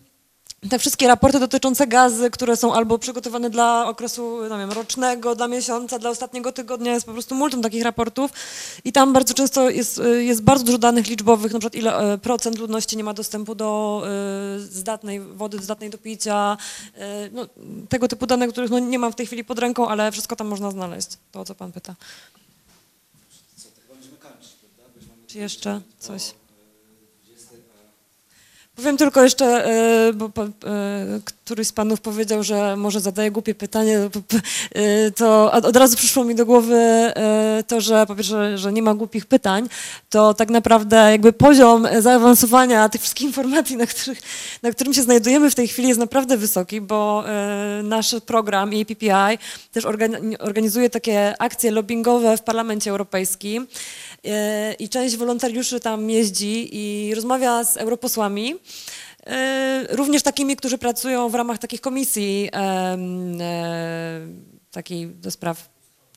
te 0.69 0.79
wszystkie 0.79 1.07
raporty 1.07 1.39
dotyczące 1.39 1.87
gazy, 1.87 2.29
które 2.31 2.57
są 2.57 2.73
albo 2.73 2.99
przygotowane 2.99 3.49
dla 3.49 3.87
okresu 3.87 4.39
no 4.49 4.57
wiem, 4.57 4.71
rocznego, 4.71 5.35
dla 5.35 5.47
miesiąca, 5.47 5.99
dla 5.99 6.09
ostatniego 6.09 6.51
tygodnia, 6.51 6.93
jest 6.93 7.05
po 7.05 7.13
prostu 7.13 7.35
multum 7.35 7.61
takich 7.61 7.83
raportów 7.83 8.31
i 8.83 8.91
tam 8.91 9.13
bardzo 9.13 9.33
często 9.33 9.69
jest, 9.69 9.97
y, 9.97 10.23
jest 10.23 10.43
bardzo 10.43 10.63
dużo 10.65 10.77
danych 10.77 11.07
liczbowych, 11.07 11.53
na 11.53 11.59
przykład 11.59 11.75
ile 11.75 12.13
e, 12.13 12.17
procent 12.17 12.57
ludności 12.57 12.97
nie 12.97 13.03
ma 13.03 13.13
dostępu 13.13 13.55
do 13.55 14.03
y, 14.57 14.59
zdatnej 14.59 15.19
wody, 15.19 15.57
zdatnej 15.59 15.89
do 15.89 15.97
picia, 15.97 16.57
y, 16.95 16.99
no, 17.31 17.45
tego 17.89 18.07
typu 18.07 18.27
dane, 18.27 18.47
których 18.47 18.69
no, 18.71 18.79
nie 18.79 18.99
mam 18.99 19.11
w 19.11 19.15
tej 19.15 19.25
chwili 19.25 19.43
pod 19.43 19.59
ręką, 19.59 19.87
ale 19.87 20.11
wszystko 20.11 20.35
tam 20.35 20.47
można 20.47 20.71
znaleźć, 20.71 21.07
to 21.31 21.39
o 21.39 21.45
co 21.45 21.55
pan 21.55 21.71
pyta. 21.71 21.95
Czy 25.27 25.37
jeszcze 25.37 25.81
coś? 25.99 26.33
Powiem 28.77 28.97
tylko 28.97 29.23
jeszcze, 29.23 29.45
e, 29.45 30.13
bo 30.13 30.25
e, 30.25 31.19
któryś 31.25 31.67
z 31.67 31.71
panów 31.71 32.01
powiedział, 32.01 32.43
że 32.43 32.75
może 32.75 32.99
zadaje 32.99 33.31
głupie 33.31 33.55
pytanie, 33.55 33.99
e, 33.99 35.11
to 35.11 35.51
od 35.51 35.75
razu 35.75 35.97
przyszło 35.97 36.23
mi 36.23 36.35
do 36.35 36.45
głowy 36.45 36.77
to, 37.67 37.81
że 37.81 38.05
po 38.05 38.15
pierwsze, 38.15 38.57
że 38.57 38.73
nie 38.73 38.81
ma 38.81 38.93
głupich 38.93 39.25
pytań, 39.25 39.69
to 40.09 40.33
tak 40.33 40.49
naprawdę 40.49 40.95
jakby 41.11 41.33
poziom 41.33 41.87
zaawansowania 41.99 42.89
tych 42.89 43.01
wszystkich 43.01 43.27
informacji, 43.27 43.77
na, 43.77 43.85
których, 43.85 44.21
na 44.63 44.71
którym 44.71 44.93
się 44.93 45.01
znajdujemy 45.01 45.51
w 45.51 45.55
tej 45.55 45.67
chwili 45.67 45.87
jest 45.87 45.99
naprawdę 45.99 46.37
wysoki, 46.37 46.81
bo 46.81 47.23
nasz 47.83 48.15
program 48.25 48.73
i 48.73 48.85
PPI 48.85 49.37
też 49.71 49.85
organi- 49.85 50.35
organizuje 50.39 50.89
takie 50.89 51.33
akcje 51.39 51.71
lobbyingowe 51.71 52.37
w 52.37 52.41
Parlamencie 52.41 52.91
Europejskim. 52.91 53.67
E, 54.27 54.73
i 54.73 54.89
część 54.89 55.17
wolontariuszy 55.17 55.79
tam 55.79 56.09
jeździ 56.09 56.69
i 56.71 57.15
rozmawia 57.15 57.63
z 57.63 57.77
europosłami, 57.77 58.55
e, 59.25 59.87
również 59.89 60.23
takimi, 60.23 60.55
którzy 60.55 60.77
pracują 60.77 61.29
w 61.29 61.35
ramach 61.35 61.57
takich 61.57 61.81
komisji 61.81 62.49
e, 62.53 62.97
takiej 64.71 65.07
do 65.07 65.31
spraw 65.31 65.69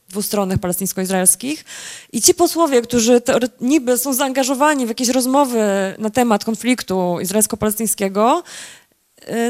dwustronnych 0.09 0.59
palestyńsko-izraelskich. 0.59 1.65
I 2.11 2.21
ci 2.21 2.33
posłowie, 2.33 2.81
którzy 2.81 3.21
niby 3.61 3.97
są 3.97 4.13
zaangażowani 4.13 4.85
w 4.85 4.89
jakieś 4.89 5.09
rozmowy 5.09 5.59
na 5.97 6.09
temat 6.09 6.45
konfliktu 6.45 7.17
izraelsko-palestyńskiego, 7.21 8.43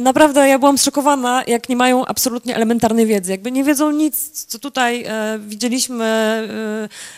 Naprawdę 0.02 0.48
ja 0.48 0.60
byłam 0.60 0.78
zszokowana, 0.78 1.44
jak 1.48 1.70
nie 1.70 1.76
mają 1.76 2.06
absolutnie 2.06 2.56
elementarnej 2.56 3.06
wiedzy. 3.06 3.32
Jakby 3.32 3.52
nie 3.52 3.64
wiedzą 3.64 3.92
nic, 3.92 4.46
co 4.46 4.60
tutaj 4.60 5.04
e, 5.08 5.40
widzieliśmy, 5.40 6.06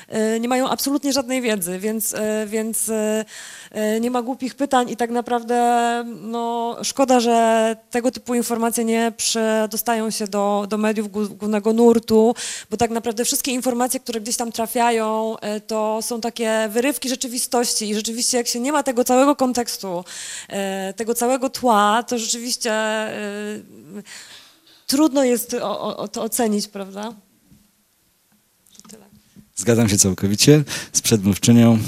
e, 0.09 0.39
nie 0.39 0.47
mają 0.47 0.69
absolutnie 0.69 1.13
żadnej 1.13 1.41
wiedzy, 1.41 1.80
więc, 1.80 2.15
więc 2.47 2.91
nie 4.01 4.11
ma 4.11 4.21
głupich 4.21 4.55
pytań 4.55 4.89
i 4.89 4.97
tak 4.97 5.09
naprawdę 5.09 5.55
no, 6.21 6.77
szkoda, 6.83 7.19
że 7.19 7.75
tego 7.89 8.11
typu 8.11 8.35
informacje 8.35 8.85
nie 8.85 9.13
przedostają 9.17 10.11
się 10.11 10.27
do, 10.27 10.65
do 10.69 10.77
mediów 10.77 11.11
głó- 11.11 11.27
głównego 11.27 11.73
nurtu, 11.73 12.35
bo 12.69 12.77
tak 12.77 12.91
naprawdę 12.91 13.25
wszystkie 13.25 13.51
informacje, 13.51 13.99
które 13.99 14.21
gdzieś 14.21 14.37
tam 14.37 14.51
trafiają, 14.51 15.37
e, 15.39 15.61
to 15.61 15.99
są 16.01 16.21
takie 16.21 16.69
wyrywki 16.71 17.09
rzeczywistości 17.09 17.89
i 17.89 17.95
rzeczywiście 17.95 18.37
jak 18.37 18.47
się 18.47 18.59
nie 18.59 18.71
ma 18.71 18.83
tego 18.83 19.03
całego 19.03 19.35
kontekstu, 19.35 20.03
e, 20.49 20.93
tego 20.93 21.15
całego 21.15 21.49
tła, 21.49 22.03
to 22.07 22.17
rzeczywiście 22.17 22.71
e, 22.71 23.61
trudno 24.87 25.23
jest 25.23 25.53
o, 25.53 25.97
o, 25.97 26.07
to 26.07 26.23
ocenić, 26.23 26.67
prawda? 26.67 27.13
Zgadzam 29.55 29.89
się 29.89 29.97
całkowicie 29.97 30.63
z 30.93 31.01
przedmówczynią. 31.01 31.79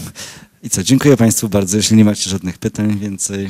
I 0.66 0.70
co, 0.70 0.84
dziękuję 0.84 1.18
Państwu 1.18 1.50
bardzo. 1.50 1.78
Jeśli 1.78 1.98
nie 1.98 2.06
macie 2.06 2.30
żadnych 2.30 2.58
pytań 2.58 2.98
więcej. 2.98 3.50